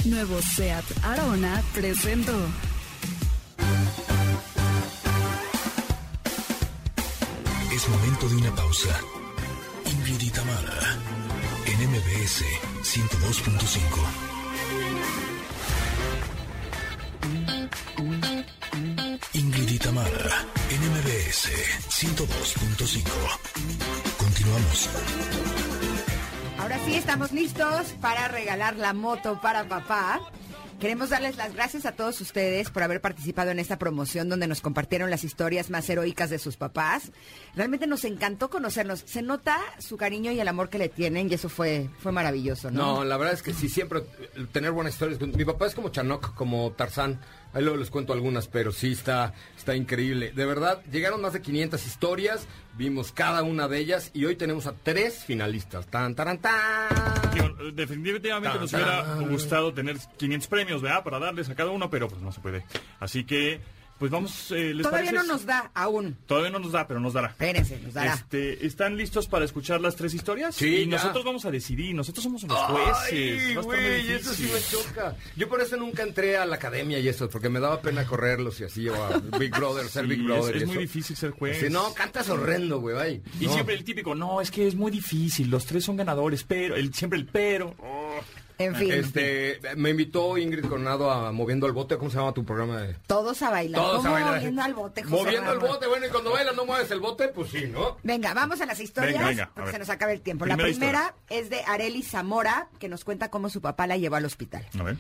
Nuevo 0.05 0.41
SEAT 0.41 0.85
Arona 1.03 1.61
presentó 1.75 2.33
momento 8.19 8.29
de 8.29 8.37
una 8.37 8.55
pausa. 8.55 9.01
Ingrid 9.85 10.33
en 11.67 11.79
MBS 11.91 12.45
102.5. 12.83 13.79
Ingrid 19.35 19.87
en 19.87 20.81
MBS 20.91 21.49
102.5. 21.89 23.03
Continuamos. 24.17 24.89
Ahora 26.59 26.79
sí, 26.85 26.95
estamos 26.95 27.33
listos 27.33 27.95
para 28.01 28.29
regalar 28.29 28.77
la 28.77 28.93
moto 28.95 29.41
para 29.41 29.69
papá. 29.69 30.21
Queremos 30.79 31.11
darles 31.11 31.37
las 31.37 31.55
gracias 31.55 31.87
a 31.87 31.93
todos 31.93 32.21
ustedes 32.21 32.71
por 32.71 32.85
haber 32.85 33.01
participado 33.01 33.51
en 33.51 33.59
esta 33.59 33.81
promoción 33.81 34.29
donde 34.29 34.47
nos 34.47 34.61
compartieron 34.61 35.11
las 35.11 35.25
historias 35.25 35.71
más 35.71 35.91
heroicas 35.91 36.31
de 36.31 36.39
sus 36.39 36.57
papás. 36.57 37.11
Realmente 37.57 37.89
nos 37.89 38.05
encantó 38.05 38.49
conocerlos. 38.49 39.03
Se 39.05 39.21
nota 39.21 39.59
su 39.79 39.97
cariño 39.97 40.31
y 40.31 40.39
el 40.39 40.47
amor 40.47 40.69
que 40.69 40.79
le 40.79 40.89
tienen 40.89 41.29
y 41.29 41.35
eso 41.35 41.49
fue, 41.49 41.91
fue 41.99 42.13
maravilloso, 42.13 42.71
¿no? 42.71 42.99
No, 42.99 43.05
la 43.05 43.17
verdad 43.17 43.35
es 43.35 43.43
que 43.43 43.55
sí, 43.55 43.69
siempre 43.69 44.05
tener 44.53 44.71
buenas 44.71 44.95
historias. 44.95 45.21
Mi 45.21 45.45
papá 45.45 45.67
es 45.67 45.75
como 45.75 45.89
Chanok, 45.89 46.35
como 46.35 46.71
Tarzán. 46.71 47.19
Ahí 47.53 47.63
luego 47.63 47.79
les 47.79 47.91
cuento 47.91 48.13
algunas, 48.13 48.47
pero 48.47 48.73
sí 48.73 48.93
está, 48.93 49.33
está 49.57 49.75
increíble. 49.75 50.33
De 50.33 50.45
verdad, 50.45 50.83
llegaron 50.91 51.23
más 51.23 51.33
de 51.33 51.41
500 51.41 51.87
historias, 51.87 52.47
vimos 52.77 53.13
cada 53.13 53.43
una 53.43 53.69
de 53.69 53.79
ellas 53.79 54.11
y 54.13 54.25
hoy 54.27 54.37
tenemos 54.37 54.67
a 54.67 54.75
tres 54.75 55.25
finalistas. 55.25 55.87
Tan, 55.87 56.15
taran, 56.15 56.39
tan. 56.39 56.89
Definitivamente 57.75 58.51
Tan, 58.51 58.61
nos 58.61 58.73
hubiera 58.73 59.15
gustado 59.29 59.73
tener 59.73 59.97
500 60.17 60.49
premios, 60.49 60.83
¿verdad? 60.83 61.05
Para 61.05 61.19
darles 61.19 61.49
a 61.49 61.55
cada 61.55 61.71
uno, 61.71 61.89
pero 61.91 62.09
pues 62.09 62.21
no 62.21 62.33
se 62.33 62.41
puede. 62.41 62.65
Así 63.01 63.25
que, 63.25 63.61
pues 63.99 64.11
vamos, 64.11 64.51
eh, 64.53 64.73
¿les 64.75 64.85
Todavía 64.87 65.11
parece? 65.11 65.27
no 65.27 65.33
nos 65.33 65.45
da 65.47 65.71
aún. 65.75 66.17
Todavía 66.27 66.51
no 66.51 66.59
nos 66.59 66.73
da, 66.73 66.87
pero 66.87 67.01
nos 67.01 67.13
dará. 67.15 67.29
Espérense, 67.29 67.79
nos 67.81 67.95
dará. 67.95 68.15
Este, 68.15 68.65
¿Están 68.67 68.97
listos 68.97 69.27
para 69.27 69.45
escuchar 69.45 69.81
las 69.81 69.97
tres 69.97 70.15
historias? 70.15 70.55
Sí, 70.55 70.67
Y 70.69 70.85
ya. 70.85 70.97
nosotros 70.97 71.25
vamos 71.25 71.45
a 71.45 71.51
decidir, 71.51 71.95
nosotros 71.95 72.23
somos 72.25 72.43
los 72.45 72.59
jueces. 72.59 73.13
Ay, 73.13 73.31
Va 73.31 73.37
a 73.43 73.49
estar 73.49 73.65
muy 73.65 73.65
güey, 73.77 74.11
eso 74.13 74.33
sí 74.35 74.51
me 74.53 74.61
choca. 74.61 75.17
Yo 75.37 75.49
por 75.49 75.61
eso 75.61 75.77
nunca 75.77 76.03
entré 76.03 76.37
a 76.37 76.47
la 76.47 76.57
academia 76.57 76.99
y 76.99 77.09
eso, 77.09 77.29
porque 77.29 77.49
me 77.49 77.61
daba 77.61 77.81
pena 77.83 78.05
correrlos 78.07 78.61
y 78.61 78.65
así, 78.65 78.89
o 78.89 78.95
a 78.95 79.19
Big 79.39 79.51
Brother, 79.51 79.89
ser 79.89 80.05
Sí, 80.05 80.11
Big 80.11 80.23
Brother. 80.25 80.57
es, 80.57 80.61
y 80.61 80.65
es 80.65 80.67
muy 80.69 80.75
eso. 80.77 80.81
difícil 80.83 81.17
ser 81.17 81.31
juez. 81.33 81.59
Sí, 81.61 81.67
no, 81.71 81.93
cantas 81.95 82.29
horrendo, 82.29 82.81
güey, 82.81 82.97
ay. 82.97 83.23
Y 83.41 83.47
No. 83.47 83.53
siempre 83.55 83.75
el 83.75 83.85
típico, 83.85 84.15
no, 84.15 84.41
es 84.41 84.51
que 84.51 84.67
es 84.67 84.75
muy 84.75 84.91
difícil, 84.91 85.51
los 85.51 85.67
tres 85.67 85.85
son 85.85 85.97
ganadores, 85.97 86.45
pero, 86.45 86.77
el, 86.77 86.93
siempre 86.95 87.19
el 87.19 87.27
pero. 87.27 87.75
Oh. 87.81 88.21
En 88.61 88.75
fin, 88.75 88.91
Este, 88.93 89.61
me 89.77 89.91
invitó 89.91 90.37
Ingrid 90.37 90.65
Coronado 90.67 91.11
a 91.13 91.31
Moviendo 91.31 91.67
el 91.69 91.73
Bote, 91.73 91.97
¿cómo 91.97 92.11
se 92.11 92.17
llama 92.17 92.35
tu 92.35 92.45
programa? 92.45 92.83
De... 92.83 92.95
todos 93.07 93.41
a 93.43 93.51
bailar. 93.51 93.81
Todos 93.81 93.99
a 94.01 94.03
¿Cómo 94.03 94.13
bailar. 94.15 94.35
moviendo 94.35 94.63
al 94.63 94.75
bote, 94.75 95.03
José 95.05 95.15
Moviendo 95.15 95.53
el 95.53 95.61
Ramón? 95.61 95.77
bote, 95.77 95.87
bueno, 95.87 96.07
y 96.07 96.09
cuando 96.11 96.33
bailas 96.33 96.57
no 96.57 96.67
mueves 96.67 96.91
el 96.91 96.99
bote, 96.99 97.29
pues 97.29 97.51
sí, 97.53 97.67
¿no? 97.69 97.99
Venga, 98.03 98.35
vamos 98.35 98.61
a 98.61 98.67
las 98.67 98.81
historias 98.81 99.15
Venga, 99.15 99.29
venga, 99.29 99.45
a 99.45 99.55
porque 99.55 99.71
se 99.71 99.79
nos 99.79 99.89
acaba 99.91 100.11
el 100.13 100.23
tiempo. 100.23 100.45
Primera 100.45 100.63
la 100.67 100.73
primera 100.73 101.15
es 101.31 101.51
de 101.51 101.61
Areli 101.67 102.03
Zamora, 102.03 102.69
que 102.81 102.89
nos 102.89 103.05
cuenta 103.05 103.31
cómo 103.31 103.49
su 103.49 103.61
papá 103.61 103.87
la 103.87 103.97
llevó 103.97 104.17
al 104.17 104.25
hospital. 104.25 104.67
A 104.77 104.83
ver. 104.83 104.97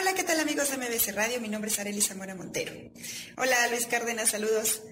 Hola, 0.00 0.14
¿qué 0.14 0.24
tal 0.24 0.38
amigos 0.40 0.70
de 0.70 0.76
MBC 0.78 1.14
Radio? 1.14 1.40
Mi 1.40 1.48
nombre 1.48 1.70
es 1.70 1.78
Arely 1.78 2.00
Zamora 2.00 2.34
Montero. 2.34 2.72
Hola 3.36 3.56
Luis 3.70 3.86
Cárdenas, 3.86 4.30
saludos. 4.30 4.82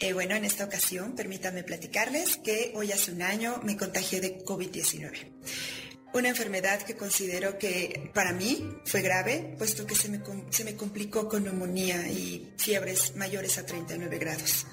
Eh, 0.00 0.12
bueno, 0.12 0.34
en 0.36 0.44
esta 0.44 0.64
ocasión 0.64 1.14
permítanme 1.16 1.64
platicarles 1.64 2.36
que 2.36 2.72
hoy 2.76 2.92
hace 2.92 3.10
un 3.12 3.20
año 3.22 3.60
me 3.64 3.76
contagié 3.76 4.20
de 4.20 4.44
COVID-19. 4.44 5.32
Una 6.14 6.30
enfermedad 6.30 6.82
que 6.82 6.96
considero 6.96 7.58
que 7.58 8.10
para 8.14 8.32
mí 8.32 8.80
fue 8.84 9.02
grave, 9.02 9.54
puesto 9.58 9.86
que 9.86 9.94
se 9.94 10.08
me, 10.08 10.20
se 10.50 10.64
me 10.64 10.74
complicó 10.74 11.28
con 11.28 11.44
neumonía 11.44 12.08
y 12.08 12.54
fiebres 12.56 13.14
mayores 13.16 13.58
a 13.58 13.66
39 13.66 14.18
grados. 14.18 14.66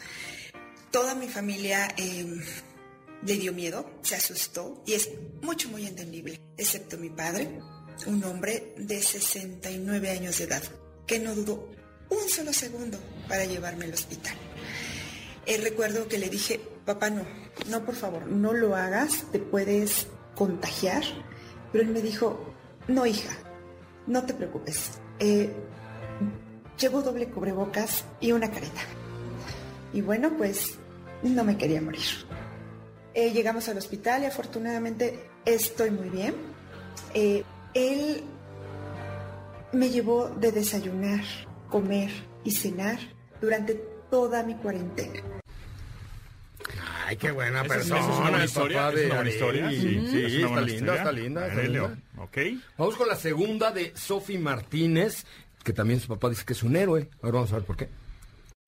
Toda 0.91 1.13
mi 1.13 1.27
familia 1.27 1.93
eh, 1.97 2.25
le 3.25 3.33
dio 3.37 3.51
miedo, 3.51 3.99
se 4.01 4.15
asustó 4.15 4.81
y 4.85 4.93
es 4.93 5.09
mucho, 5.41 5.67
muy 5.69 5.85
entendible, 5.85 6.39
excepto 6.57 6.97
mi 6.97 7.09
padre, 7.09 7.59
un 8.05 8.23
hombre 8.23 8.73
de 8.77 9.01
69 9.01 10.09
años 10.09 10.37
de 10.37 10.45
edad, 10.45 10.63
que 11.05 11.19
no 11.19 11.35
dudó 11.35 11.69
un 12.09 12.29
solo 12.29 12.53
segundo 12.53 12.97
para 13.27 13.45
llevarme 13.45 13.85
al 13.85 13.93
hospital. 13.93 14.35
Eh, 15.45 15.57
recuerdo 15.57 16.07
que 16.07 16.17
le 16.17 16.29
dije, 16.29 16.59
papá, 16.85 17.09
no, 17.09 17.25
no, 17.67 17.85
por 17.85 17.95
favor, 17.95 18.25
no 18.27 18.53
lo 18.53 18.75
hagas, 18.75 19.25
te 19.31 19.39
puedes 19.39 20.07
contagiar. 20.35 21.03
Pero 21.75 21.89
él 21.89 21.93
me 21.93 22.01
dijo, 22.01 22.39
no, 22.87 23.05
hija, 23.05 23.35
no 24.07 24.25
te 24.25 24.33
preocupes. 24.33 24.91
Eh, 25.19 25.51
llevo 26.79 27.01
doble 27.01 27.27
cubrebocas 27.27 28.05
y 28.21 28.31
una 28.31 28.49
careta. 28.49 28.79
Y 29.91 29.99
bueno, 29.99 30.37
pues 30.37 30.77
no 31.21 31.43
me 31.43 31.57
quería 31.57 31.81
morir. 31.81 32.05
Eh, 33.13 33.33
llegamos 33.33 33.67
al 33.67 33.77
hospital 33.77 34.23
y 34.23 34.27
afortunadamente 34.27 35.19
estoy 35.43 35.91
muy 35.91 36.07
bien. 36.07 36.35
Eh, 37.13 37.43
él 37.73 38.23
me 39.73 39.89
llevó 39.89 40.29
de 40.29 40.53
desayunar, 40.53 41.25
comer 41.69 42.09
y 42.45 42.51
cenar 42.51 42.99
durante 43.41 43.73
toda 44.09 44.43
mi 44.43 44.55
cuarentena. 44.55 45.34
Ay, 47.07 47.17
qué 47.17 47.31
buena 47.31 47.61
Esa 47.61 47.67
persona. 47.73 47.99
es 47.99 48.05
una 48.05 48.19
buena 48.29 48.45
historia, 48.45 48.77
papá 48.77 48.89
es 48.89 48.95
de 48.99 49.05
una 49.05 49.15
buena 49.15 49.29
historia. 49.29 49.65
Arely. 49.67 49.81
Sí, 49.81 50.07
Sí, 50.11 50.25
es 50.25 50.33
una 50.37 50.47
está 50.47 50.61
linda, 50.61 50.95
está 50.95 51.11
linda, 51.11 51.47
está 51.47 51.59
Arely, 51.59 51.73
linda. 51.73 51.97
Ok. 52.17 52.37
Vamos 52.77 52.95
con 52.95 53.07
la 53.07 53.15
segunda 53.15 53.71
de 53.71 53.95
Sofi 53.95 54.37
Martínez, 54.37 55.25
que 55.63 55.73
también 55.73 55.99
su 55.99 56.07
papá 56.07 56.29
dice 56.29 56.45
que 56.45 56.53
es 56.53 56.63
un 56.63 56.75
héroe. 56.75 57.09
Ahora 57.21 57.35
vamos 57.35 57.51
a 57.51 57.55
ver 57.57 57.65
por 57.65 57.77
qué. 57.77 57.89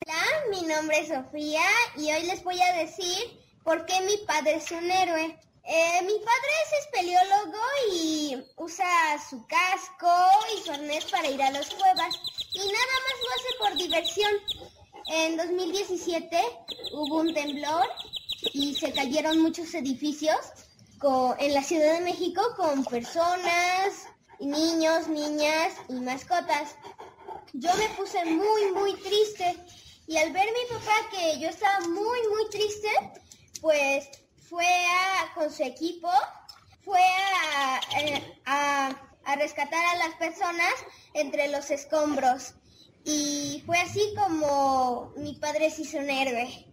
Hola, 0.05 0.23
mi 0.51 0.61
nombre 0.67 0.99
es 0.99 1.07
Sofía 1.07 1.61
y 1.97 2.11
hoy 2.11 2.23
les 2.27 2.43
voy 2.43 2.59
a 2.61 2.73
decir 2.73 3.39
por 3.63 3.85
qué 3.85 3.99
mi 4.01 4.17
padre 4.25 4.55
es 4.55 4.69
un 4.71 4.89
héroe. 4.89 5.37
Eh, 5.69 6.01
mi 6.03 6.13
padre 6.13 6.51
es 6.65 6.85
espeleólogo 6.85 7.59
y 7.93 8.37
usa 8.55 8.85
su 9.29 9.45
casco 9.47 10.09
y 10.55 10.63
su 10.65 10.71
arnés 10.71 11.03
para 11.11 11.29
ir 11.29 11.41
a 11.41 11.51
las 11.51 11.69
cuevas 11.71 12.15
y 12.53 12.59
nada 12.59 12.95
más 13.03 13.17
lo 13.23 13.33
hace 13.35 13.57
por 13.59 13.77
diversión. 13.77 14.31
En 15.09 15.35
2017 15.37 16.41
hubo 16.93 17.19
un 17.19 17.33
temblor 17.33 17.85
y 18.53 18.75
se 18.75 18.91
cayeron 18.93 19.39
muchos 19.41 19.73
edificios 19.73 20.37
en 21.39 21.53
la 21.53 21.63
Ciudad 21.63 21.93
de 21.93 22.01
México 22.01 22.41
con 22.55 22.83
personas, 22.85 24.07
niños, 24.39 25.07
niñas 25.07 25.73
y 25.89 25.93
mascotas. 25.93 26.75
Yo 27.53 27.73
me 27.75 27.89
puse 27.89 28.23
muy, 28.25 28.71
muy 28.73 28.93
triste. 29.01 29.55
Y 30.07 30.17
al 30.17 30.31
ver 30.31 30.45
mi 30.45 30.75
papá 30.77 30.93
que 31.11 31.39
yo 31.39 31.49
estaba 31.49 31.79
muy, 31.87 32.19
muy 32.29 32.49
triste, 32.49 32.89
pues 33.61 34.07
fue 34.49 34.65
a, 34.65 35.33
con 35.35 35.51
su 35.51 35.63
equipo, 35.63 36.09
fue 36.83 36.99
a, 37.01 37.81
eh, 38.01 38.39
a- 38.45 38.95
a 39.25 39.35
rescatar 39.35 39.85
a 39.85 39.97
las 39.97 40.15
personas 40.15 40.73
entre 41.13 41.49
los 41.49 41.69
escombros. 41.69 42.53
Y 43.03 43.61
fue 43.65 43.77
así 43.79 44.13
como 44.17 45.11
mi 45.17 45.33
padre 45.35 45.69
se 45.69 45.81
hizo 45.81 45.97
un 45.97 46.09
héroe. 46.09 46.66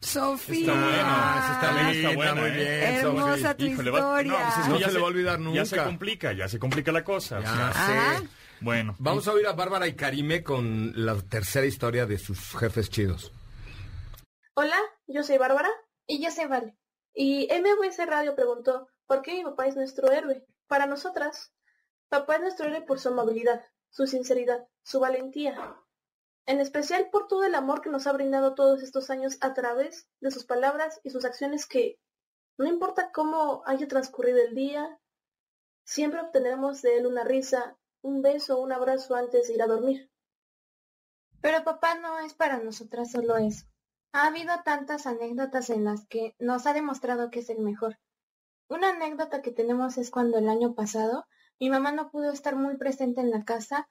Sofía. 0.00 0.60
Está 0.60 0.72
bueno, 0.72 1.02
Ah, 1.04 1.50
está 1.54 1.72
bien, 1.82 2.04
está 2.04 2.14
buena, 2.16 2.34
muy 2.34 2.50
¿eh? 2.50 2.54
bien, 2.54 2.94
Hermosa 2.94 3.56
tu 3.56 3.64
Híjole, 3.64 3.90
va- 3.90 3.98
historia. 3.98 4.32
no, 4.32 4.38
pues 4.38 4.56
es 4.58 4.62
que 4.64 4.68
No 4.70 4.78
ya 4.78 4.86
se 4.86 4.92
le 4.92 4.98
va 5.00 5.04
a 5.04 5.08
olvidar 5.08 5.38
Ya 5.52 5.64
se 5.64 5.76
nunca. 5.76 5.84
complica, 5.88 6.32
ya 6.32 6.48
se 6.48 6.58
complica 6.58 6.92
la 6.92 7.04
cosa. 7.04 7.38
o 7.38 7.42
Ya 7.42 7.52
sea, 7.72 7.72
Ah. 7.74 8.18
sé. 8.20 8.28
bueno. 8.60 8.94
Vamos 8.98 9.26
a 9.26 9.32
oír 9.32 9.46
a 9.46 9.52
Bárbara 9.52 9.86
y 9.88 9.94
Karime 9.94 10.42
con 10.44 10.92
la 11.04 11.16
tercera 11.20 11.66
historia 11.66 12.06
de 12.06 12.18
sus 12.18 12.38
jefes 12.56 12.90
chidos. 12.90 13.32
Hola, 14.54 14.78
yo 15.06 15.22
soy 15.22 15.38
Bárbara. 15.38 15.68
Y 16.06 16.22
yo 16.24 16.30
soy 16.30 16.46
Vale. 16.46 16.76
Y 17.12 17.48
MBC 17.52 18.06
Radio 18.06 18.34
preguntó, 18.34 18.88
¿por 19.06 19.22
qué 19.22 19.34
mi 19.34 19.42
papá 19.44 19.66
es 19.66 19.76
nuestro 19.76 20.10
héroe? 20.12 20.46
Para 20.68 20.86
nosotras, 20.86 21.52
papá 22.08 22.36
es 22.36 22.40
nuestro 22.42 22.66
héroe 22.68 22.82
por 22.82 22.98
su 23.00 23.08
amabilidad, 23.08 23.62
su 23.90 24.06
sinceridad, 24.06 24.60
su 24.84 25.00
valentía. 25.00 25.74
En 26.48 26.60
especial 26.60 27.10
por 27.10 27.28
todo 27.28 27.44
el 27.44 27.54
amor 27.54 27.82
que 27.82 27.90
nos 27.90 28.06
ha 28.06 28.12
brindado 28.12 28.54
todos 28.54 28.82
estos 28.82 29.10
años 29.10 29.36
a 29.42 29.52
través 29.52 30.08
de 30.20 30.30
sus 30.30 30.46
palabras 30.46 30.98
y 31.04 31.10
sus 31.10 31.26
acciones 31.26 31.66
que, 31.66 32.00
no 32.56 32.66
importa 32.66 33.12
cómo 33.12 33.62
haya 33.66 33.86
transcurrido 33.86 34.38
el 34.38 34.54
día, 34.54 34.98
siempre 35.84 36.22
obtendremos 36.22 36.80
de 36.80 36.96
él 36.96 37.06
una 37.06 37.22
risa, 37.22 37.76
un 38.00 38.22
beso, 38.22 38.62
un 38.62 38.72
abrazo 38.72 39.14
antes 39.14 39.46
de 39.46 39.54
ir 39.56 39.62
a 39.62 39.66
dormir. 39.66 40.10
Pero 41.42 41.64
papá 41.64 41.96
no 41.96 42.18
es 42.18 42.32
para 42.32 42.56
nosotras 42.56 43.10
solo 43.10 43.36
eso. 43.36 43.66
Ha 44.12 44.28
habido 44.28 44.54
tantas 44.64 45.06
anécdotas 45.06 45.68
en 45.68 45.84
las 45.84 46.06
que 46.06 46.34
nos 46.38 46.66
ha 46.66 46.72
demostrado 46.72 47.30
que 47.30 47.40
es 47.40 47.50
el 47.50 47.58
mejor. 47.58 47.98
Una 48.70 48.88
anécdota 48.88 49.42
que 49.42 49.52
tenemos 49.52 49.98
es 49.98 50.10
cuando 50.10 50.38
el 50.38 50.48
año 50.48 50.74
pasado 50.74 51.26
mi 51.60 51.68
mamá 51.68 51.92
no 51.92 52.10
pudo 52.10 52.32
estar 52.32 52.56
muy 52.56 52.78
presente 52.78 53.20
en 53.20 53.30
la 53.30 53.44
casa 53.44 53.86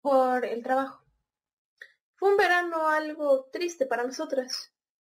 por 0.00 0.44
el 0.44 0.64
trabajo. 0.64 1.01
Fue 2.22 2.30
un 2.30 2.36
verano 2.36 2.86
algo 2.86 3.46
triste 3.46 3.84
para 3.84 4.04
nosotras, 4.04 4.72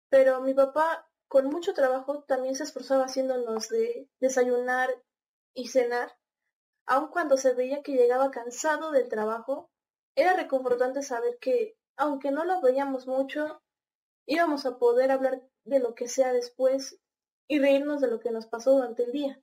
pero 0.10 0.42
mi 0.42 0.54
papá, 0.54 1.10
con 1.28 1.48
mucho 1.48 1.74
trabajo, 1.74 2.22
también 2.22 2.54
se 2.54 2.66
esforzaba 2.66 3.06
haciéndonos 3.06 3.68
de 3.70 4.08
desayunar 4.20 4.92
y 5.56 5.70
cenar. 5.70 6.16
Aun 6.86 7.08
cuando 7.08 7.38
se 7.38 7.56
veía 7.56 7.82
que 7.82 7.94
llegaba 7.94 8.30
cansado 8.30 8.92
del 8.92 9.10
trabajo, 9.10 9.72
era 10.14 10.36
reconfortante 10.36 11.02
saber 11.02 11.40
que, 11.42 11.76
aunque 11.98 12.30
no 12.30 12.46
lo 12.46 12.62
veíamos 12.62 13.08
mucho, 13.08 13.60
íbamos 14.28 14.68
a 14.68 14.78
poder 14.78 15.10
hablar 15.10 15.42
de 15.64 15.80
lo 15.80 15.96
que 15.96 16.08
sea 16.08 16.32
después 16.32 17.00
y 17.48 17.58
reírnos 17.58 18.02
de 18.02 18.12
lo 18.12 18.20
que 18.20 18.30
nos 18.30 18.46
pasó 18.46 18.74
durante 18.74 19.06
el 19.06 19.12
día. 19.12 19.42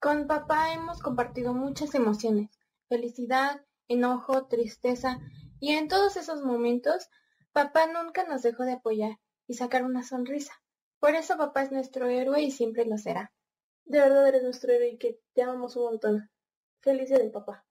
Con 0.00 0.26
papá 0.26 0.72
hemos 0.72 1.00
compartido 1.00 1.54
muchas 1.54 1.94
emociones, 1.94 2.50
felicidad, 2.88 3.64
enojo, 3.86 4.48
tristeza, 4.48 5.20
y 5.62 5.70
en 5.74 5.86
todos 5.86 6.16
esos 6.16 6.42
momentos 6.42 7.08
papá 7.52 7.86
nunca 7.86 8.24
nos 8.24 8.42
dejó 8.42 8.64
de 8.64 8.72
apoyar 8.72 9.16
y 9.46 9.54
sacar 9.54 9.84
una 9.84 10.02
sonrisa. 10.02 10.52
Por 10.98 11.14
eso 11.14 11.36
papá 11.36 11.62
es 11.62 11.70
nuestro 11.70 12.08
héroe 12.08 12.42
y 12.42 12.50
siempre 12.50 12.84
lo 12.84 12.98
será. 12.98 13.32
De 13.84 14.00
verdad 14.00 14.26
eres 14.26 14.42
nuestro 14.42 14.72
héroe 14.72 14.88
y 14.90 14.98
que 14.98 15.20
te 15.34 15.42
amamos 15.42 15.76
un 15.76 15.84
montón. 15.84 16.30
Feliz 16.80 17.08
día 17.10 17.18
del 17.18 17.30
papá. 17.30 17.64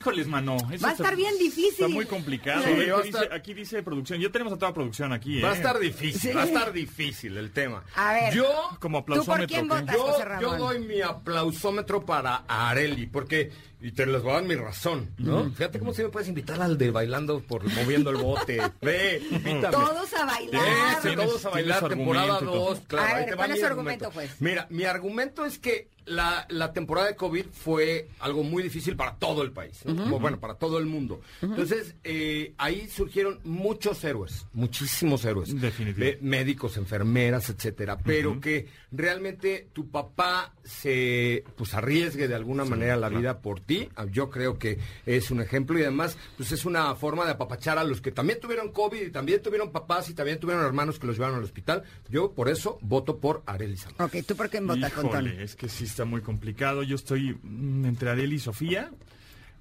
Híjoles, 0.00 0.28
mano. 0.28 0.54
eso 0.56 0.64
Va 0.66 0.70
a 0.70 0.76
está- 0.76 0.92
estar 0.92 1.16
bien 1.16 1.36
difícil. 1.38 1.70
Está 1.70 1.88
muy 1.88 2.06
complicado. 2.06 2.62
Sí, 2.62 2.70
¿eh? 2.70 2.90
va 2.92 2.98
a 2.98 3.00
Aquí, 3.00 3.08
estar- 3.08 3.22
dice, 3.24 3.34
aquí 3.34 3.54
dice 3.54 3.82
producción. 3.82 4.20
Ya 4.20 4.30
tenemos 4.30 4.52
a 4.52 4.56
toda 4.58 4.72
producción 4.72 5.12
aquí, 5.12 5.40
¿eh? 5.40 5.42
Va 5.42 5.50
a 5.50 5.54
estar 5.56 5.76
difícil, 5.78 6.20
Sí. 6.20 6.32
va 6.32 6.42
a 6.42 6.46
estar 6.46 6.72
difícil 6.72 7.36
el 7.36 7.52
tema. 7.52 7.84
A 7.96 8.12
ver. 8.12 8.32
Yo, 8.32 8.44
Como 8.80 9.00
¿Tú 9.00 9.06
por 9.06 9.18
aplausómetro. 9.18 9.46
quién 9.48 9.68
¿qué? 9.68 9.74
votas, 9.74 9.94
yo, 9.96 10.02
José 10.02 10.24
yo 10.40 10.56
doy 10.56 10.78
mi 10.78 11.00
aplausómetro 11.02 12.06
para 12.06 12.44
Areli, 12.46 13.08
porque, 13.08 13.50
y 13.80 13.92
te 13.92 14.06
les 14.06 14.22
voy 14.22 14.32
a 14.32 14.34
dar 14.36 14.44
mi 14.44 14.54
razón, 14.54 15.10
¿no? 15.18 15.50
Fíjate 15.50 15.78
cómo 15.78 15.92
si 15.94 16.02
me 16.02 16.08
puedes 16.08 16.28
invitar 16.28 16.60
al 16.60 16.76
de 16.78 16.90
bailando 16.90 17.40
por 17.40 17.62
moviendo 17.74 18.10
el 18.10 18.16
bote. 18.16 18.60
Ve, 18.82 19.22
invítame. 19.30 19.70
Todos 19.70 20.12
a 20.14 20.24
bailar. 20.26 20.62
Sí, 21.02 21.08
Tienes- 21.08 21.26
todos 21.26 21.44
a 21.46 21.50
bailar, 21.50 21.88
temporada 21.88 22.34
argumento 22.36 22.44
y 22.44 22.58
todo. 22.58 22.68
2, 22.74 22.80
claro. 22.88 23.06
A 23.06 23.16
ahí 23.16 23.24
ver, 23.26 23.36
¿cuál 23.36 23.50
es 23.50 23.54
mi 23.56 23.60
su 23.60 23.66
argumento, 23.66 24.10
pues? 24.12 24.40
Mira, 24.40 24.66
mi 24.70 24.84
argumento 24.84 25.44
es 25.44 25.58
que 25.58 25.88
la, 26.06 26.46
la 26.48 26.72
temporada 26.72 27.06
de 27.08 27.16
COVID 27.16 27.44
fue 27.52 28.08
algo 28.20 28.42
muy 28.42 28.62
difícil 28.62 28.96
para 28.96 29.16
todo 29.16 29.42
el 29.42 29.52
país, 29.52 29.82
bueno, 29.84 30.40
para 30.40 30.54
todo 30.54 30.78
el 30.78 30.86
mundo. 30.86 31.20
Entonces, 31.42 31.96
eh, 32.02 32.54
ahí 32.56 32.88
surgieron 32.88 33.40
muchos 33.44 34.02
héroes, 34.04 34.46
muchísimos 34.54 35.22
héroes. 35.26 35.60
Definitivo. 35.60 36.06
De 36.06 36.18
médicos, 36.22 36.78
enfermeras, 36.78 37.50
etcétera. 37.50 37.98
Pero 37.98 38.40
que 38.40 38.68
realmente 38.90 39.68
tu 39.74 39.90
papá 39.90 40.54
se 40.64 41.44
pues 41.56 41.74
arriesgue 41.74 42.26
de 42.26 42.34
alguna 42.34 42.64
manera 42.64 42.96
la 42.96 43.10
vida 43.10 43.40
por 43.40 43.60
ti, 43.68 43.88
ah, 43.94 44.06
yo 44.10 44.30
creo 44.30 44.58
que 44.58 44.78
es 45.06 45.30
un 45.30 45.40
ejemplo 45.40 45.78
y 45.78 45.82
además 45.82 46.16
pues 46.36 46.50
es 46.50 46.64
una 46.64 46.92
forma 46.96 47.24
de 47.24 47.32
apapachar 47.32 47.78
a 47.78 47.84
los 47.84 48.00
que 48.00 48.10
también 48.10 48.40
tuvieron 48.40 48.72
COVID 48.72 49.00
y 49.00 49.10
también 49.10 49.40
tuvieron 49.40 49.70
papás 49.70 50.08
y 50.08 50.14
también 50.14 50.40
tuvieron 50.40 50.64
hermanos 50.64 50.98
que 50.98 51.06
los 51.06 51.16
llevaron 51.16 51.36
al 51.36 51.44
hospital. 51.44 51.84
Yo 52.08 52.32
por 52.32 52.48
eso 52.48 52.78
voto 52.80 53.18
por 53.18 53.42
Arely 53.46 53.76
Zamora. 53.76 54.06
Ok, 54.06 54.16
¿tú 54.26 54.34
por 54.34 54.48
quién 54.48 54.66
votas, 54.66 54.92
Contón? 54.92 55.26
Híjole, 55.26 55.44
es 55.44 55.54
que 55.54 55.68
sí 55.68 55.84
está 55.84 56.04
muy 56.04 56.22
complicado. 56.22 56.82
Yo 56.82 56.96
estoy 56.96 57.38
mm, 57.42 57.84
entre 57.84 58.10
Areli 58.10 58.36
y 58.36 58.40
Sofía, 58.40 58.90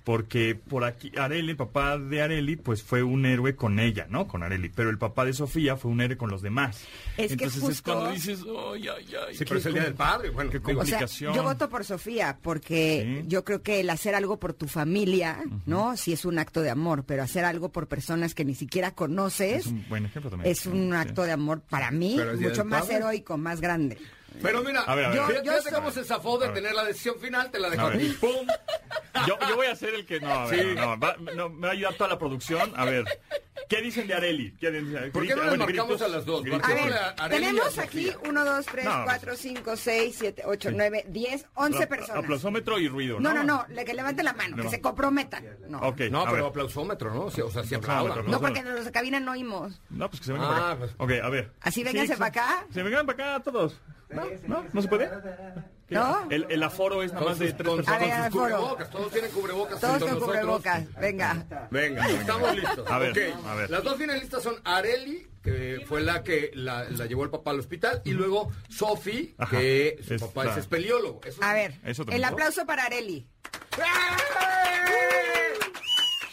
porque 0.07 0.55
por 0.55 0.85
aquí 0.85 1.11
Areli, 1.17 1.49
el 1.49 1.57
papá 1.57 1.97
de 1.97 2.21
Areli, 2.21 2.55
pues 2.55 2.81
fue 2.81 3.03
un 3.03 3.25
héroe 3.25 3.57
con 3.57 3.77
ella, 3.77 4.07
¿no? 4.09 4.25
Con 4.25 4.41
Areli. 4.41 4.69
Pero 4.69 4.89
el 4.89 4.97
papá 4.97 5.25
de 5.25 5.34
Sofía 5.34 5.75
fue 5.75 5.91
un 5.91 5.99
héroe 5.99 6.15
con 6.15 6.29
los 6.29 6.41
demás. 6.41 6.79
Es 7.17 7.27
que 7.27 7.34
Entonces 7.34 7.57
es 7.57 7.63
justo- 7.67 7.91
cuando 7.93 8.11
dices, 8.13 8.39
ay, 8.73 8.88
ay, 8.88 9.05
ay. 9.27 9.35
Sí, 9.35 9.43
pero 9.43 9.59
es 9.59 9.65
el 9.65 9.73
Día 9.73 9.84
del 9.84 9.95
Padre. 9.95 10.29
Bueno, 10.29 10.49
Qué 10.49 10.59
digo, 10.59 10.79
O 10.79 10.85
sea, 10.85 10.99
complicación. 10.99 11.34
yo 11.35 11.43
voto 11.43 11.67
por 11.67 11.84
Sofía 11.84 12.38
porque 12.41 13.19
Sí. 13.23 13.27
yo 13.27 13.43
creo 13.43 13.61
que 13.61 13.81
el 13.81 13.89
hacer 13.89 14.15
algo 14.15 14.39
por 14.39 14.53
tu 14.53 14.67
familia, 14.69 15.43
¿no? 15.65 15.97
Sí 15.97 16.13
es 16.13 16.23
un 16.23 16.39
acto 16.39 16.61
de 16.61 16.69
amor, 16.69 17.03
pero 17.05 17.21
hacer 17.23 17.43
algo 17.43 17.73
por 17.73 17.88
personas 17.88 18.34
que 18.34 18.45
ni 18.45 18.55
siquiera 18.55 18.91
conoces 18.91 19.65
Es 19.65 19.67
un 19.67 19.85
buen 19.89 20.05
ejemplo 20.05 20.31
también. 20.31 20.49
es 20.49 20.65
un 20.67 20.91
Sí. 20.91 20.95
acto 20.95 21.23
de 21.23 21.34
amor 21.34 21.59
para 21.69 21.91
mí 21.91 22.17
es 22.17 22.39
mucho 22.39 22.63
más 22.63 22.84
Padre. 22.84 22.95
heroico, 22.95 23.38
más 23.38 23.59
grande. 23.59 23.97
Pero 24.41 24.61
mira, 24.64 24.81
A 24.81 24.95
ver, 24.95 25.05
a 25.05 25.09
ver, 25.09 25.18
Yo- 25.18 25.23
a 25.23 25.27
ver. 25.27 25.35
yo 25.38 25.51
fíjate 25.51 25.61
soy- 25.64 25.73
cómo 25.73 25.91
se 25.91 26.03
zafó 26.03 26.38
de 26.38 26.49
tener 26.49 26.73
la 26.73 26.84
decisión 26.85 27.19
final, 27.19 27.49
te 27.51 27.59
la 27.59 27.69
dejo 27.69 27.84
A 27.84 27.88
a 27.88 27.89
ver. 27.89 27.99
ti. 27.99 28.09
¡Pum! 28.19 28.47
Yo, 29.27 29.38
yo 29.47 29.55
voy 29.55 29.68
a 29.68 29.76
ser 29.76 29.95
el 29.95 30.05
que 30.05 30.19
no, 30.19 30.31
a 30.31 30.45
ver, 30.47 30.59
Sí. 30.59 30.76
no, 30.76 30.99
va, 30.99 31.15
no, 31.35 31.49
me 31.49 31.61
va 31.68 31.69
a 31.69 31.72
ayudar 31.76 31.93
toda 31.95 32.09
la 32.09 32.19
producción. 32.19 32.72
A 32.76 32.85
ver, 32.85 33.05
¿qué 33.69 33.81
dicen 33.81 34.07
de 34.07 34.13
Areli? 34.13 34.51
¿Qué 34.59 34.71
dicen? 34.71 35.11
¿Por 35.11 35.23
qué 35.27 35.35
no 35.35 35.41
les 35.43 35.49
bueno, 35.49 35.65
marcamos 35.65 35.89
gritos, 35.97 36.01
a 36.01 36.07
las 36.07 36.25
dos? 36.25 36.43
gritos. 36.43 36.63
A 36.69 36.73
ver, 36.73 36.93
a 36.93 37.07
Arely 37.09 37.19
y 37.19 37.21
a 37.21 37.29
tenemos 37.51 37.77
aquí 37.77 38.05
Sofía. 38.11 38.29
1, 38.29 38.45
2, 38.45 38.65
3, 38.65 38.85
No, 38.85 39.03
4, 39.05 39.35
5, 39.35 39.75
6, 39.75 40.15
7, 40.19 40.43
8, 40.45 40.69
9, 40.73 41.05
10, 41.09 41.45
11 41.55 41.77
Apla- 41.84 41.88
personas. 41.88 42.23
Aplausómetro 42.23 42.79
y 42.79 42.88
ruido, 42.88 43.19
No, 43.19 43.34
¿no? 43.34 43.43
no, 43.43 43.57
no, 43.67 43.73
le 43.73 43.85
que 43.85 43.93
levanten 43.93 44.25
la 44.25 44.34
mano, 44.34 44.55
que 44.57 44.63
No. 44.63 44.69
se 44.69 44.81
comprometan. 44.81 45.45
No, 45.67 45.79
Ok, 45.79 46.01
No, 46.11 46.23
pero 46.25 46.35
ver. 46.38 46.45
aplausómetro, 46.45 47.13
¿no? 47.13 47.25
O 47.25 47.31
sea, 47.31 47.45
o 47.45 47.51
sea, 47.51 47.61
Aplausómetro, 47.61 47.91
aplaudan. 48.11 48.31
no 48.31 48.39
porque 48.41 48.63
los 48.63 48.85
de 48.85 48.91
cabina 48.91 49.19
no 49.19 49.31
oímos. 49.31 49.81
No, 49.89 50.09
pues 50.09 50.19
que 50.21 50.25
se 50.27 50.34
vengan 50.34 50.49
Ah, 50.49 50.53
para 50.53 50.67
acá. 50.71 50.77
pues. 50.79 50.91
Ok, 50.97 51.11
a 51.25 51.29
ver. 51.29 51.51
Así 51.61 51.84
vénganse 51.84 52.13
Sí, 52.13 52.19
para 52.19 52.29
acá. 52.29 52.67
Se 52.73 52.84
vengan 52.84 53.05
para 53.05 53.34
acá 53.35 53.43
todos. 53.43 53.79
¿No? 54.09 54.25
¿No? 54.47 54.65
¿No 54.71 54.81
se 54.81 54.88
puede? 54.88 55.09
¿Qué? 55.88 55.95
¿No? 55.95 56.27
El, 56.30 56.45
el 56.49 56.64
aforo 56.64 57.01
es 57.01 57.14
nada 57.14 57.26
más 57.27 57.39
de 57.39 57.53
tres 57.53 57.65
con- 57.68 57.77
personas. 57.77 58.01
A 58.01 58.05
ver, 58.05 58.11
con 58.31 58.31
sus 58.31 58.41
cubrebocas, 58.41 58.89
todos 58.89 59.11
tienen 59.11 59.31
cubrebocas. 59.31 59.80
Todos 59.80 60.03
con 60.03 60.19
cubrebocas. 60.19 60.93
Venga. 60.99 61.45
Venga, 61.72 62.07
estamos 62.09 62.55
listos. 62.55 62.91
A 62.91 62.97
ver, 62.99 63.11
Ok, 63.11 63.45
a 63.47 63.55
ver. 63.55 63.69
Las 63.69 63.84
dos 63.84 63.97
finalistas 63.97 64.43
son 64.43 64.55
Areli, 64.65 65.27
que 65.41 65.85
fue 65.88 66.01
la 66.01 66.23
que 66.23 66.51
la, 66.55 66.84
la 66.89 67.05
llevó 67.05 67.23
el 67.23 67.30
papá 67.30 67.51
al 67.51 67.59
hospital, 67.59 68.01
y 68.03 68.11
luego 68.11 68.51
Sofi, 68.69 69.34
que 69.49 69.97
su 70.05 70.15
Es 70.15 70.22
papá 70.22 70.51
es 70.51 70.57
espeleólogo. 70.57 71.22
Eso 71.23 71.41
A 71.41 71.53
ver, 71.53 71.80
¿Eso 71.85 72.03
el 72.09 72.23
aplauso 72.26 72.65
para 72.65 72.84
Areli. 72.84 73.26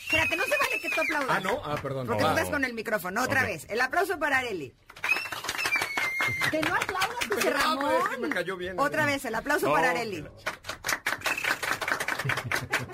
Espérate, 0.05 0.37
no 0.37 0.45
se 0.45 0.59
vale 0.59 0.81
que 0.81 0.89
tú 0.91 1.01
aplaudas. 1.01 1.37
Ah, 1.37 1.41
no, 1.41 1.61
ah, 1.65 1.77
perdón. 1.83 2.07
Porque 2.07 2.23
Ah, 2.23 2.27
tú 2.27 2.33
estás 2.33 2.47
no. 2.49 2.53
con 2.53 2.65
el 2.65 2.75
micrófono. 2.75 3.23
Otra 3.23 3.43
vez. 3.45 3.67
El 3.69 3.81
aplauso 3.81 4.19
para 4.19 4.39
Areli. 4.39 4.75
Que 6.51 6.61
no 6.63 6.75
aplaudas, 6.75 7.27
José 7.35 7.51
Ramón. 7.51 7.85
pero 7.87 7.99
es 8.05 8.09
que 8.09 8.19
me 8.19 8.29
cayó 8.29 8.57
bien. 8.57 8.79
Otra 8.79 9.07
vez, 9.07 9.25
el 9.25 9.35
aplauso 9.35 9.73
para 9.73 9.91
Areli. 9.91 10.25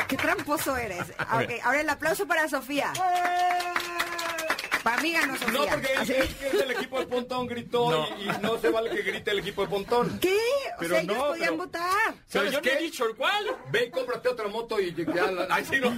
Qué 0.09 0.17
tramposo 0.17 0.77
eres. 0.77 1.05
Ah, 1.19 1.41
ok, 1.43 1.51
ahora 1.63 1.81
el 1.81 1.89
aplauso 1.89 2.27
para 2.27 2.49
Sofía. 2.49 2.93
Para 4.83 5.03
mí 5.03 5.13
ganó 5.13 5.37
Sofía. 5.37 5.53
No, 5.53 5.67
porque 5.67 5.89
que 6.07 6.47
es 6.47 6.53
del 6.53 6.71
equipo 6.71 6.99
de 7.01 7.07
Pontón 7.07 7.47
gritó 7.47 7.91
No. 7.91 8.09
Y, 8.19 8.23
y 8.25 8.39
no 8.43 8.59
se 8.59 8.71
vale 8.71 8.91
que 8.91 9.03
grite 9.03 9.31
el 9.31 9.39
equipo 9.41 9.63
de 9.63 9.69
Pontón. 9.69 10.19
¿Qué? 10.21 10.35
O 10.77 10.81
Pero 10.81 10.95
sea, 10.95 11.01
ellos 11.03 11.17
no, 11.17 11.27
podían 11.29 11.45
pero- 11.51 11.57
votar. 11.57 11.91
Pero 12.07 12.17
¿Sabes 12.29 12.53
yo 12.53 12.63
qué? 12.63 12.73
no 12.73 12.79
he 12.79 12.83
dicho 12.83 13.07
el 13.09 13.17
cuál. 13.17 13.45
Ve 13.71 13.85
y 13.87 13.91
cómprate 13.91 14.29
otra 14.29 14.49
moto 14.49 14.81
y 14.81 14.95
ya 14.95 15.31
la... 15.31 15.47
Ay, 15.55 15.65
sí, 15.69 15.77
no. 15.81 15.89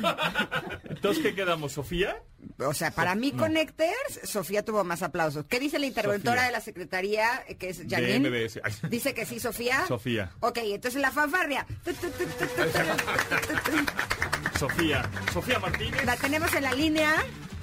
Entonces, 0.88 1.22
¿qué 1.22 1.34
quedamos? 1.34 1.72
¿Sofía? 1.72 2.20
O 2.58 2.74
sea, 2.74 2.90
para 2.90 3.14
mí, 3.14 3.30
Connectors, 3.32 4.20
Sofía 4.24 4.64
tuvo 4.64 4.82
más 4.82 5.02
aplausos. 5.02 5.44
¿Qué 5.48 5.60
dice 5.60 5.78
la 5.78 5.86
interventora 5.86 6.36
Sofía. 6.38 6.46
de 6.46 6.52
la 6.52 6.60
Secretaría, 6.60 7.44
que 7.58 7.68
es 7.70 7.88
De 7.88 7.94
Janine? 7.96 8.30
MBS. 8.30 8.60
Ay. 8.64 8.72
Dice 8.90 9.14
que 9.14 9.24
sí, 9.26 9.38
Sofía. 9.38 9.86
Sofía. 9.86 10.32
Ok, 10.40 10.58
entonces 10.64 11.00
la 11.00 11.12
fanfarria. 11.12 11.64
Sofía. 14.58 15.08
Sofía 15.32 15.58
Martínez. 15.58 16.04
La 16.04 16.16
tenemos 16.16 16.52
en 16.54 16.62
la 16.64 16.72
línea. 16.74 17.14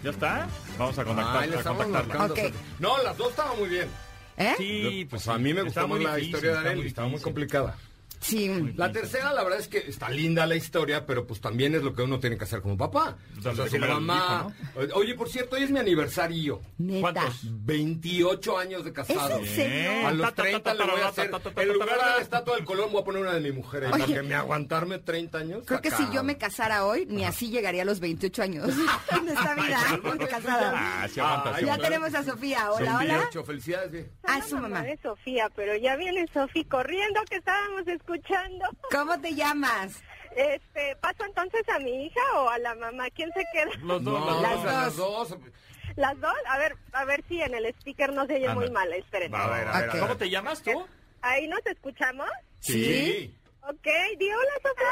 ¿Ya 0.04 0.12
está? 0.12 0.48
Vamos 0.78 0.98
a 0.98 1.04
contactar, 1.04 1.48
le 1.48 1.58
a 1.58 1.64
contactarla. 1.64 2.18
marcando. 2.18 2.34
Ok. 2.34 2.54
No, 2.80 3.04
las 3.04 3.18
dos 3.18 3.30
estaban 3.30 3.58
muy 3.60 3.70
bien. 3.70 3.90
¿Eh? 4.38 4.54
Sí, 4.58 5.08
pues 5.10 5.28
a 5.28 5.38
mí 5.38 5.54
me 5.54 5.64
gustó 5.64 5.88
más 5.88 6.00
la 6.00 6.16
difícil, 6.16 6.36
historia 6.36 6.52
de 6.62 6.70
Arely, 6.70 6.88
estaba 6.88 7.08
muy 7.10 7.20
complicada. 7.20 7.76
Sí. 8.20 8.74
La 8.76 8.92
tercera, 8.92 9.34
la 9.34 9.44
verdad 9.44 9.60
es 9.60 9.68
que 9.68 9.78
está 9.80 10.10
linda 10.10 10.46
la 10.46 10.56
historia, 10.56 11.06
pero 11.06 11.26
pues 11.26 11.40
también 11.42 11.74
es 11.76 11.84
lo 11.84 11.94
que 11.94 12.02
uno 12.02 12.20
tiene 12.20 12.38
que 12.38 12.44
hacer 12.44 12.62
como 12.62 12.78
papá. 12.78 13.18
O 13.38 13.42
sea, 13.42 13.54
de 13.54 13.78
al 13.78 13.88
mamá... 14.02 14.54
Oye, 14.94 15.16
por 15.16 15.30
cierto, 15.30 15.56
hoy 15.56 15.64
es 15.64 15.72
mi 15.72 15.80
aniversario. 15.80 16.62
Neta. 16.78 17.02
¿Cuántos? 17.14 17.42
28 17.66 18.58
años 18.58 18.84
de 18.84 18.94
casado. 18.94 19.38
¿Es 19.40 19.50
en 19.50 19.56
serio? 19.56 20.08
A 20.08 20.12
los 20.12 20.22
Ta, 20.22 20.32
ta, 20.32 20.36
ta, 20.36 20.44
30 20.44 20.74
le 20.74 20.84
voy 20.92 21.02
a 21.02 21.08
hacer... 21.08 21.32
En 21.56 21.74
lugar 21.74 21.90
de 21.90 21.96
la 21.96 22.18
estatua 22.18 22.56
del 22.56 22.66
Colón, 22.66 22.92
voy 22.92 23.02
a 23.02 23.06
poner 23.06 23.22
una 23.22 23.34
de 23.34 23.40
mi 23.42 23.52
mujer. 23.52 23.86
ahí, 23.86 23.92
Oye. 23.94 24.04
Porque 24.06 24.22
me 24.24 24.36
aguantarme 24.36 25.00
30 25.00 25.38
años... 25.38 25.64
Creo 25.66 25.82
que 25.82 25.92
si 25.92 26.04
yo 26.12 26.24
me 26.24 26.38
casara 26.38 26.86
hoy, 26.86 27.06
ni 27.06 27.24
así 27.24 27.50
llegaría 27.50 27.84
a 27.84 27.86
los 27.86 28.00
28 28.02 28.42
años 28.44 28.70
en 29.12 29.28
esta 29.30 29.56
vida. 29.56 30.28
casada. 30.30 30.74
Ah, 30.76 31.08
sí 31.08 31.20
aguanta, 31.20 31.50
Ay, 31.52 31.60
sí 31.62 31.66
Ya 31.66 31.74
aguanta. 31.74 31.84
tenemos 31.88 32.14
a 32.16 32.24
Sofía. 32.24 32.72
Hola, 32.72 32.98
hola. 32.98 33.18
28, 33.20 33.44
felicidades. 33.46 34.06
sí. 34.06 34.12
Ah, 34.24 34.42
su 34.48 34.58
mamá. 34.58 34.82
de 34.84 34.98
Sofía, 35.02 35.50
pero 35.56 35.76
ya 35.78 35.96
viene 35.96 36.26
Sofía 36.34 36.66
corriendo 36.70 37.22
que 37.30 37.38
estábamos 37.38 37.82
escuchando. 37.88 38.09
¿Cómo 38.92 39.20
te 39.22 39.34
llamas? 39.36 40.02
Este, 40.36 40.96
¿paso 40.98 41.26
entonces 41.26 41.68
a 41.70 41.80
mi 41.80 42.06
hija 42.06 42.22
o 42.36 42.50
a 42.50 42.58
la 42.60 42.76
mamá? 42.76 43.10
¿Quién 43.12 43.32
se 43.34 43.44
queda? 43.52 43.72
Los 43.82 44.04
dos, 44.04 44.20
No, 44.20 44.42
Las 44.42 44.54
dos. 44.54 44.66
las 44.66 44.96
dos. 44.96 45.36
¿Las 45.96 46.20
dos? 46.22 46.34
A 46.48 46.58
ver, 46.58 46.78
a 46.94 47.04
ver 47.06 47.24
si 47.28 47.42
en 47.42 47.54
el 47.56 47.66
speaker 47.68 48.14
no 48.14 48.26
se 48.28 48.36
oye 48.36 48.50
muy 48.54 48.70
mal, 48.70 48.92
esperen. 48.94 49.34
A 49.36 49.48
ver, 49.48 49.68
a 49.68 49.80
ver, 49.80 49.90
a 49.90 49.94
ver. 49.94 50.02
¿Cómo 50.02 50.16
te 50.18 50.30
llamas 50.30 50.62
tú? 50.62 50.86
¿Ahí 51.22 51.48
nos 51.48 51.66
escuchamos? 51.66 52.30
Sí. 52.60 53.36
Ok, 53.64 53.88
di 54.18 54.32
hola, 54.32 54.52
Sofía. 54.62 54.88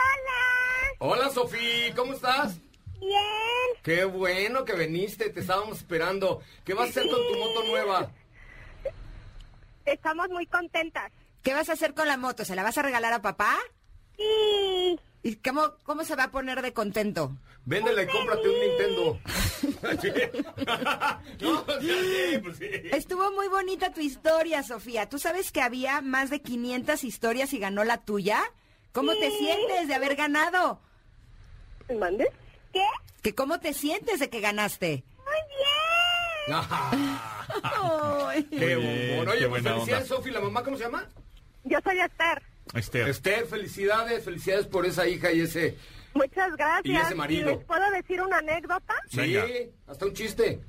Hola. 1.00 1.14
Hola, 1.16 1.30
Sofía, 1.30 1.96
¿cómo 1.96 2.14
estás? 2.14 2.60
Bien. 3.00 3.22
Qué 3.84 4.04
bueno 4.06 4.66
que 4.66 4.74
viniste, 4.74 5.30
te 5.30 5.40
estábamos 5.40 5.78
esperando. 5.78 6.42
¿Qué 6.66 6.74
vas 6.74 6.88
a 6.88 6.90
hacer 6.90 7.04
con 7.04 7.22
tu 7.32 7.38
moto 7.40 7.64
nueva? 7.66 8.12
Estamos 9.86 10.30
muy 10.30 10.46
contentas. 10.48 11.12
¿Qué 11.48 11.54
vas 11.54 11.70
a 11.70 11.74
hacer 11.74 11.94
con 11.94 12.10
la 12.10 12.18
moto? 12.18 12.44
¿Se 12.44 12.58
la 12.58 12.64
vas 12.64 12.78
a 12.78 12.82
regalar 12.82 13.14
a 13.14 13.22
papá? 13.22 13.58
Sí. 14.18 15.00
¿Y 15.24 15.38
cómo, 15.38 15.78
cómo 15.84 16.04
se 16.04 16.18
va 16.18 16.24
a 16.24 16.32
poner 16.32 16.62
de 16.62 16.74
contento? 16.74 17.38
Véndela 17.64 18.04
y 18.04 18.08
cómprate 18.08 18.50
un 18.50 18.60
Nintendo. 18.60 19.20
Sí. 20.02 20.12
no, 21.40 21.62
o 21.62 21.66
sea, 21.66 21.80
sí, 21.80 22.38
pues 22.44 22.58
sí. 22.58 22.68
Estuvo 22.92 23.32
muy 23.32 23.48
bonita 23.48 23.94
tu 23.94 24.02
historia, 24.02 24.62
Sofía. 24.62 25.08
¿Tú 25.08 25.20
sabes 25.20 25.54
que 25.54 25.62
había 25.62 26.02
más 26.02 26.30
de 26.30 26.42
500 26.42 27.06
historias 27.06 27.54
y 27.54 27.60
ganó 27.60 27.86
la 27.86 28.04
tuya? 28.04 28.44
¿Cómo 28.92 29.14
te 29.14 29.32
sientes 29.32 29.88
de 29.88 29.96
haber 29.96 30.18
ganado? 30.18 30.82
¿Me 31.88 31.96
mandes? 31.96 32.28
¿Qué? 32.74 32.84
¿Que 33.22 33.34
¿Cómo 33.34 33.62
te 33.62 33.74
sientes 33.74 34.20
de 34.20 34.30
que 34.30 34.42
ganaste? 34.42 35.06
Muy 35.16 36.58
bien. 36.58 36.68
Ay. 37.64 38.44
Qué 38.44 38.76
bien, 38.76 39.18
bombón. 39.18 39.28
qué 39.28 39.32
Oye, 39.32 39.48
pues 39.48 39.64
buena 39.64 39.78
onda. 39.78 40.04
Sofi. 40.04 40.30
¿La 40.30 40.42
mamá 40.42 40.62
cómo 40.62 40.76
se 40.76 40.84
llama? 40.84 41.08
Yo 41.68 41.80
soy 41.84 42.00
Esther. 42.00 42.42
Esther. 42.74 43.08
Esther, 43.10 43.46
felicidades, 43.46 44.24
felicidades 44.24 44.68
por 44.68 44.86
esa 44.86 45.08
hija 45.08 45.32
y 45.32 45.42
ese... 45.42 45.78
Muchas 46.14 46.56
gracias. 46.56 46.86
Y 46.86 46.96
ese 46.98 47.16
marido. 47.16 47.52
les 47.52 47.64
puedo 47.66 47.92
decir 47.92 48.22
una 48.22 48.38
anécdota? 48.40 48.94
Sí, 49.10 49.18
Venga. 49.18 49.46
hasta 49.88 50.06
un 50.06 50.14
chiste. 50.14 50.60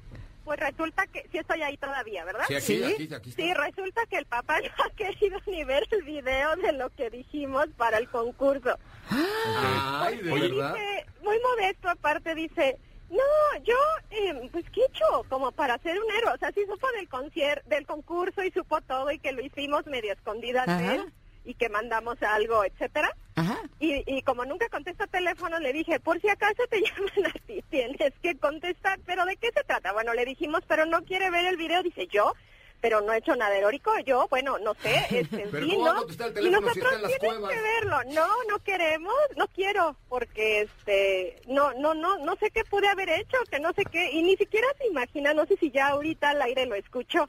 pues 0.45 0.61
resulta 0.61 1.07
que 1.07 1.27
sí 1.33 1.39
estoy 1.39 1.63
ahí 1.63 1.77
todavía, 1.79 2.25
¿verdad? 2.25 2.45
Sí, 2.49 2.55
aquí, 2.55 2.83
aquí, 2.85 3.15
aquí 3.15 3.31
está. 3.31 3.43
Sí, 3.43 3.55
resulta 3.55 4.03
que 4.11 4.19
el 4.19 4.27
papá 4.27 4.59
no 4.79 4.85
ha 4.85 4.91
querido 4.91 5.39
ni 5.47 5.65
ver 5.65 5.85
el 5.91 6.03
video 6.03 6.57
de 6.57 6.73
lo 6.73 6.91
que 6.91 7.11
dijimos 7.11 7.67
para 7.77 7.99
el 7.99 8.09
concurso. 8.09 8.79
Ay, 9.11 10.19
de 10.19 10.33
verdad. 10.33 10.75
dice, 10.75 11.07
muy 11.23 11.37
modesto 11.41 11.89
aparte, 11.89 12.35
dice, 12.35 12.79
no, 13.11 13.65
yo, 13.65 13.75
eh, 14.11 14.49
pues, 14.53 14.65
¿qué 14.71 14.81
he 14.81 14.87
hecho? 14.87 15.25
Como 15.29 15.51
para 15.53 15.79
ser 15.79 15.99
un 15.99 16.11
héroe. 16.13 16.33
O 16.35 16.39
sea, 16.39 16.53
sí 16.53 16.65
supo 16.67 16.87
del, 16.93 17.09
concier 17.09 17.63
del 17.65 17.87
concurso 17.87 18.43
y 18.43 18.51
supo 18.51 18.81
todo 18.83 19.11
y 19.11 19.19
que 19.19 19.33
lo 19.33 19.43
hicimos 19.43 19.87
medio 19.87 20.13
escondidas 20.13 20.67
de 20.67 20.73
Ajá. 20.73 20.95
él 20.95 21.13
y 21.45 21.55
que 21.55 21.71
mandamos 21.71 22.23
algo, 22.23 22.65
etcétera. 22.65 23.11
Ajá. 23.37 23.59
Y, 23.81 24.03
y 24.07 24.21
como 24.23 24.45
nunca 24.45 24.69
contesta 24.69 25.07
teléfono, 25.07 25.59
le 25.59 25.73
dije, 25.73 25.99
por 26.01 26.21
si 26.21 26.29
acaso 26.29 26.63
te 26.69 26.81
llaman 26.83 27.33
a 27.35 27.47
ti, 27.47 27.65
tienes 27.71 28.13
que 28.23 28.37
contestar. 28.37 28.99
¿Pero 29.07 29.25
de 29.25 29.37
qué 29.37 29.51
se 29.53 29.65
trata? 29.65 29.93
Bueno, 29.93 30.13
le 30.13 30.27
dijimos, 30.27 30.61
pero 30.69 30.85
no 30.85 31.03
quiere 31.05 31.31
ver 31.31 31.47
el 31.47 31.57
video. 31.57 31.83
Dice, 31.83 32.07
yo, 32.09 32.35
pero 32.81 33.01
no 33.01 33.13
he 33.13 33.19
hecho 33.19 33.35
nada 33.37 33.57
heroico. 33.57 33.93
Yo, 34.01 34.27
bueno, 34.29 34.59
no 34.59 34.75
sé, 34.75 34.95
este, 35.11 35.43
en 35.43 35.51
Pero 35.51 35.67
fin, 35.67 35.75
¿cómo 35.77 35.85
va 35.87 35.91
a 35.91 35.95
¿no? 35.95 36.03
el 36.03 36.09
y 36.11 36.13
si 36.45 36.51
nosotros 36.51 36.77
está 36.77 36.95
en 36.97 37.03
las 37.03 37.19
tienes 37.19 37.19
cuevas? 37.39 37.51
que 37.53 37.61
verlo. 37.63 37.99
No, 38.15 38.29
no 38.49 38.59
queremos, 38.65 39.15
no 39.37 39.49
quiero, 39.49 39.97
porque 40.09 40.63
este, 40.63 41.41
no, 41.47 41.73
no, 41.75 41.95
no, 41.95 42.19
no 42.19 42.37
sé 42.37 42.51
qué 42.51 42.65
pude 42.65 42.89
haber 42.89 43.09
hecho, 43.11 43.37
que 43.51 43.61
no 43.61 43.73
sé 43.73 43.85
qué, 43.85 44.11
y 44.13 44.23
ni 44.23 44.37
siquiera 44.37 44.67
se 44.79 44.87
imagina, 44.87 45.35
no 45.35 45.47
sé 45.47 45.57
si 45.59 45.71
ya 45.71 45.89
ahorita 45.89 46.31
al 46.31 46.43
aire 46.43 46.67
lo 46.67 46.75
escucho. 46.75 47.29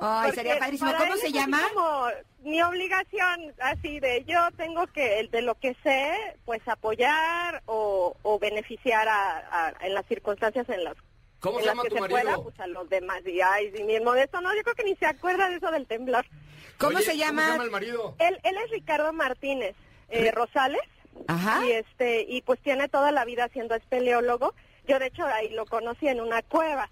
Ay, 0.00 0.26
Porque 0.28 0.36
sería 0.36 0.58
padrísimo. 0.60 0.92
¿Cómo 0.96 1.16
se 1.16 1.32
llama? 1.32 1.60
como 1.74 2.06
mi 2.44 2.62
obligación, 2.62 3.52
así 3.60 3.98
de 3.98 4.24
yo 4.26 4.38
tengo 4.56 4.86
que, 4.86 5.18
el 5.18 5.28
de 5.32 5.42
lo 5.42 5.56
que 5.56 5.74
sé, 5.82 6.36
pues 6.44 6.60
apoyar 6.68 7.62
o, 7.66 8.16
o 8.22 8.38
beneficiar 8.38 9.08
a, 9.08 9.38
a- 9.68 9.74
en 9.84 9.94
las 9.94 10.06
circunstancias 10.06 10.68
en 10.68 10.84
las, 10.84 10.94
¿Cómo 11.40 11.58
en 11.58 11.64
se 11.64 11.70
llama 11.70 11.82
que 11.84 11.88
tu 11.90 11.94
se 11.94 12.00
marido? 12.00 12.20
pueda, 12.20 12.38
pues 12.42 12.60
a 12.60 12.66
los 12.66 12.88
demás. 12.88 13.20
Y 13.26 13.40
ay, 13.40 13.72
y 13.78 13.82
mi 13.84 14.00
modesto, 14.00 14.40
no, 14.40 14.54
yo 14.54 14.62
creo 14.62 14.74
que 14.74 14.84
ni 14.84 14.96
se 14.96 15.06
acuerda 15.06 15.48
de 15.48 15.56
eso 15.56 15.70
del 15.70 15.86
temblor. 15.86 16.26
¿Cómo 16.78 16.96
Oye, 16.96 17.04
se 17.04 17.16
llama? 17.16 17.42
¿Cómo 17.42 17.46
se 17.46 17.52
llama 17.52 17.64
el 17.64 17.70
marido? 17.70 18.14
Él, 18.18 18.38
él 18.42 18.56
es 18.64 18.70
Ricardo 18.70 19.12
Martínez 19.12 19.74
eh, 20.08 20.30
Rosales. 20.30 20.80
Ajá. 21.26 21.64
Y 21.66 21.72
este 21.72 22.22
y 22.28 22.42
pues 22.42 22.60
tiene 22.60 22.88
toda 22.88 23.10
la 23.12 23.24
vida 23.24 23.48
siendo 23.52 23.74
espeleólogo. 23.74 24.54
Yo 24.86 24.98
de 24.98 25.06
hecho 25.06 25.24
ahí 25.26 25.48
lo 25.50 25.66
conocí 25.66 26.06
en 26.08 26.20
una 26.20 26.42
cueva. 26.42 26.90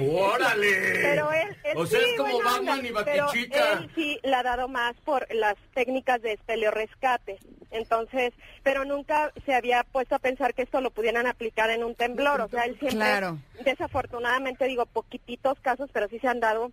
¡Órale! 0.00 1.00
Pero 1.02 1.32
él, 1.32 1.56
él 1.64 1.76
O 1.76 1.86
sea, 1.86 1.98
sí, 2.00 2.06
es 2.10 2.16
como 2.16 2.38
Batman 2.42 2.78
onda, 2.78 2.88
y 2.88 2.92
pero 3.04 3.26
Batichica. 3.26 3.72
él 3.72 3.90
sí 3.94 4.18
le 4.22 4.34
ha 4.34 4.42
dado 4.42 4.68
más 4.68 4.94
por 5.04 5.26
las 5.34 5.56
técnicas 5.74 6.22
de 6.22 6.32
espeleorrescate. 6.32 7.38
Entonces, 7.70 8.32
pero 8.62 8.84
nunca 8.84 9.32
se 9.44 9.54
había 9.54 9.82
puesto 9.84 10.14
a 10.14 10.18
pensar 10.18 10.54
que 10.54 10.62
esto 10.62 10.80
lo 10.80 10.90
pudieran 10.90 11.26
aplicar 11.26 11.70
en 11.70 11.82
un 11.84 11.94
temblor. 11.94 12.40
O 12.42 12.48
sea, 12.48 12.64
él 12.64 12.78
siempre, 12.78 12.98
Claro. 12.98 13.38
desafortunadamente 13.64 14.66
digo, 14.66 14.86
poquititos 14.86 15.58
casos, 15.60 15.90
pero 15.92 16.08
sí 16.08 16.18
se 16.18 16.28
han 16.28 16.40
dado 16.40 16.70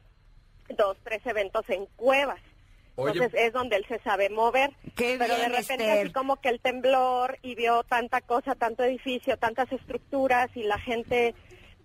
dos, 0.77 0.98
tres 1.03 1.26
eventos 1.26 1.68
en 1.69 1.86
cuevas. 1.95 2.40
Oye. 2.95 3.14
Entonces 3.14 3.41
es 3.41 3.53
donde 3.53 3.77
él 3.77 3.86
se 3.88 3.98
sabe 3.99 4.30
mover. 4.30 4.72
Qué 4.95 5.15
pero 5.18 5.36
bien, 5.36 5.52
de 5.52 5.57
repente 5.57 5.86
Esther. 5.88 6.06
así 6.06 6.14
como 6.14 6.36
que 6.41 6.49
el 6.49 6.60
temblor 6.60 7.40
y 7.41 7.56
vio 7.56 7.84
tanta 7.84 8.19
cosa, 8.22 8.56
tanto 8.56 8.84
edificio, 8.84 9.38
tantas 9.38 9.72
estructuras 9.72 10.49
y 10.53 10.64
la 10.64 10.77
gente, 10.80 11.34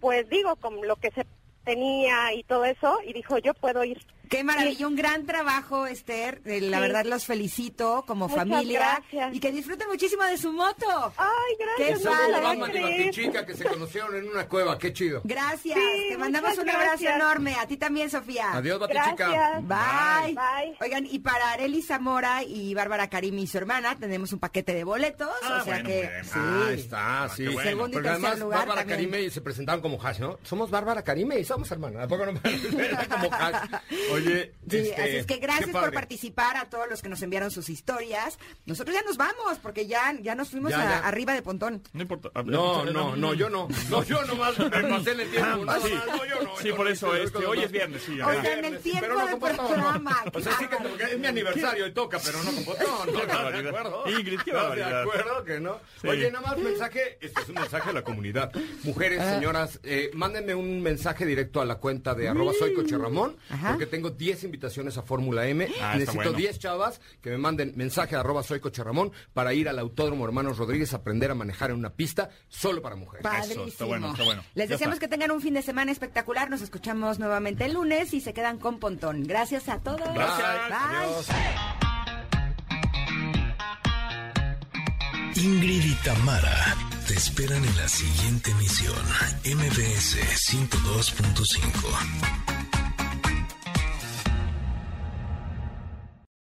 pues 0.05 0.29
digo, 0.29 0.55
con 0.57 0.87
lo 0.87 0.97
que 0.97 1.11
se 1.13 1.25
tenía 1.65 2.35
y 2.35 2.43
todo 2.43 2.67
eso, 2.67 2.99
y 3.07 3.15
dijo, 3.15 3.39
yo 3.39 3.55
puedo 3.55 3.83
ir. 3.85 4.03
Qué 4.29 4.43
maravilla, 4.45 4.87
un 4.87 4.97
gran 4.97 5.27
trabajo, 5.27 5.87
Esther. 5.87 6.41
Eh, 6.45 6.61
La 6.61 6.79
Sí. 6.79 6.83
verdad 6.83 7.05
los 7.07 7.25
felicito 7.27 8.05
como 8.07 8.29
Muchas 8.29 8.47
familia 8.49 9.01
gracias. 9.01 9.35
y 9.35 9.41
que 9.41 9.53
disfruten 9.53 9.89
muchísimo 9.89 10.23
de 10.25 10.39
su 10.39 10.53
moto. 10.53 11.13
Ay, 11.17 11.29
Qué 11.77 11.91
Y 11.93 11.97
son 11.97 12.13
padre. 12.17 12.41
Batman 12.43 12.71
y. 12.77 12.83
Batichica 12.83 13.47
que 13.47 13.55
se 13.55 13.65
conocieron 13.65 14.15
en 14.17 14.29
una 14.29 14.49
cueva. 14.49 14.79
¡Qué 14.79 14.93
chido! 14.93 15.21
Gracias. 15.25 15.79
Sí, 15.79 16.07
Te 16.11 16.19
mandamos 16.19 16.57
un 16.59 16.69
abrazo 16.69 16.89
gracias. 16.91 17.17
enorme. 17.17 17.55
A 17.55 17.67
ti 17.67 17.77
también, 17.77 18.11
Sofía. 18.11 18.53
Adiós, 18.53 18.79
Batichica. 18.81 19.15
Gracias. 19.29 19.63
Bye. 19.69 20.35
Bye. 20.35 20.77
Oigan, 20.81 21.07
y 21.07 21.19
para 21.21 21.53
Areli 21.53 21.83
Zamora 21.83 22.43
y 22.43 22.75
Bárbara 22.75 23.09
Karimi 23.09 23.43
y 23.43 23.47
su 23.47 23.59
hermana 23.59 23.97
tenemos 23.99 24.33
un 24.33 24.39
paquete 24.39 24.73
de 24.75 24.85
boletos. 24.85 25.29
Ah, 25.43 25.59
o 25.61 25.65
sea 25.65 25.75
bueno, 25.75 25.89
que 25.89 26.03
bueno. 26.03 26.25
sí. 26.25 26.31
Ah, 26.35 26.67
está, 26.73 27.29
sí. 27.35 27.43
qué 27.45 27.49
bueno. 27.51 27.71
Segundo 27.71 27.89
y 27.89 27.93
Porque 27.95 28.09
tercer 28.09 28.25
además 28.25 28.39
lugar 28.41 28.59
Bárbara 28.61 28.81
también. 28.83 29.11
Karime 29.11 29.31
se 29.31 29.41
presentaron 29.41 29.81
como 29.81 29.99
hash, 30.03 30.19
¿no? 30.21 30.39
Somos 30.43 30.71
Bárbara 30.71 31.03
Karime 31.03 31.39
y 31.41 31.45
somos 31.45 31.71
hermanos. 31.71 32.03
¿A 32.03 32.09
poco 32.09 32.27
no? 32.27 32.33
Era 32.81 33.07
como 33.09 33.31
hash. 33.33 33.69
Oye, 34.15 34.53
Sí, 34.71 34.79
este, 34.79 35.03
así 35.03 35.17
es 35.17 35.27
que 35.27 35.37
gracias 35.37 35.71
por 35.71 35.93
participar 35.93 36.57
a 36.57 36.71
todos 36.71 36.89
los 36.89 37.03
que 37.03 37.09
nos 37.09 37.21
enviaron 37.23 37.51
sus 37.51 37.69
historias. 37.69 38.39
Nosotros 38.67 38.95
ya 38.97 39.03
nos 39.03 39.17
vamos 39.19 39.59
porque 39.63 39.87
ya, 39.87 40.15
ya 40.23 40.35
nos 40.35 40.49
fuimos 40.49 40.71
Ya, 40.71 40.81
a- 40.81 40.85
ya. 41.03 41.07
arriba 41.09 41.35
de 41.35 41.43
Pontón. 41.43 41.83
No 41.93 42.03
importa. 42.03 42.31
A 42.35 42.43
No, 42.43 42.87
eh, 42.89 42.93
no, 42.93 43.15
no, 43.17 43.35
yo 43.35 43.51
no. 43.51 43.69
No, 43.91 44.03
yo 44.05 44.25
nomás 44.25 44.59
me 44.59 44.71
pasé 44.71 45.13
en 45.13 45.21
el 45.21 45.31
tiempo. 45.31 45.49
Ah, 45.51 45.57
No, 45.79 45.81
sí. 45.87 45.93
no, 46.07 46.25
yo 46.25 46.43
no. 46.43 46.57
Sí, 46.57 46.69
yo 46.69 46.77
por 46.77 46.87
no 46.87 46.93
eso, 46.93 47.15
este, 47.15 47.45
hoy 47.45 47.59
más. 47.59 47.67
es 47.67 47.73
viernes, 47.73 48.03
sí. 48.03 48.13
Oigan, 48.13 48.29
ajá. 48.31 48.37
el 48.53 48.61
Viernes, 48.61 48.83
sí, 48.83 48.91
tiempo 48.91 49.01
pero 49.03 49.15
no 49.19 49.25
de 49.27 49.31
con 49.33 49.41
botón, 49.41 49.57
programa, 49.67 50.23
no. 50.25 50.31
O 50.35 50.41
sea, 50.41 50.53
sí 50.59 50.67
que 50.67 51.05
es 51.13 51.19
mi 51.19 51.27
aniversario 51.27 51.87
y 51.87 51.93
toca, 51.93 52.19
pero 52.25 52.43
no 52.43 52.53
con 52.55 52.65
botón. 52.65 52.87
¿no? 53.13 53.21
¿Estás 53.21 53.53
de 53.63 53.69
acuerdo? 53.69 54.05
Ingrid, 54.09 54.41
qué 54.41 54.51
¿Estás 54.51 54.77
de 54.77 54.85
acuerdo 54.85 55.45
que 55.45 55.61
no? 55.61 55.81
Oye, 56.09 56.31
nada 56.31 56.47
más 56.49 56.59
mensaje, 56.59 57.19
este 57.21 57.41
es 57.43 57.49
un 57.49 57.55
mensaje 57.57 57.91
a 57.91 57.93
la 57.93 58.03
comunidad. 58.03 58.51
Mujeres, 58.85 59.21
Ah. 59.21 59.35
señoras, 59.35 59.81
eh, 59.83 60.11
mándenme 60.15 60.55
un 60.55 60.83
mensaje 60.83 61.27
directo 61.27 61.61
a 61.61 61.65
la 61.65 61.77
cuenta 61.77 62.15
de 62.15 62.29
arroba 62.29 62.53
soy 62.59 62.73
Coche 62.75 62.97
Ramón, 62.97 63.37
Ajá. 63.51 63.71
porque 63.71 63.87
tengo 63.87 64.04
10 64.11 64.45
invitaciones 64.45 64.99
a 64.99 65.03
Fórmula 65.03 65.47
M. 65.47 65.69
Ah, 65.81 65.93
Necesito 65.95 66.15
bueno. 66.17 66.33
10 66.33 66.59
chavas 66.59 67.01
que 67.23 67.31
me 67.31 67.39
manden 67.39 67.73
mensaje 67.77 68.17
a 68.17 68.21
arroba 68.21 68.43
soy 68.43 68.61
Coche 68.61 68.83
Ramón 68.85 69.13
para 69.33 69.55
ir 69.55 69.69
al 69.69 69.79
Autódromo 69.79 70.25
Hermanos 70.25 70.59
Rodríguez 70.59 70.93
a 70.93 70.97
aprender 70.99 71.31
a 71.31 71.35
manejar 71.35 71.71
en 71.71 71.77
una 71.77 71.91
pista 71.91 72.31
solo 72.49 72.83
para 72.83 72.97
mujeres. 72.97 73.23
Padrísimo. 73.23 73.65
está 73.67 73.85
bueno, 73.85 74.11
está 74.13 74.25
bueno. 74.25 74.43
Les 74.55 74.69
Ya 74.69 74.75
deseamos 74.75 74.97
está. 74.97 75.07
que 75.07 75.11
tengan 75.11 75.31
un 75.31 75.41
fin 75.41 75.55
de 75.55 75.63
semana 75.63 75.93
espectacular. 75.93 76.51
Nos 76.51 76.63
escuchamos 76.63 77.19
nuevamente 77.19 77.65
el 77.65 77.75
lunes 77.75 78.13
y 78.15 78.21
se 78.21 78.33
quedan 78.35 78.59
con 78.59 78.79
Pontón. 78.79 79.25
Gracias 79.25 79.69
a 79.69 79.79
todos. 79.81 80.01
Gracias. 80.15 80.69
Bye. 80.69 80.97
Adiós. 80.97 81.27
Ingrid 85.37 85.85
y 85.85 85.95
Tamara 86.05 86.77
te 87.09 87.15
esperan 87.15 87.65
en 87.65 87.77
la 87.77 87.89
siguiente 87.89 88.51
emisión, 88.53 88.95
MBS 89.45 90.17
102.5. 90.51 92.64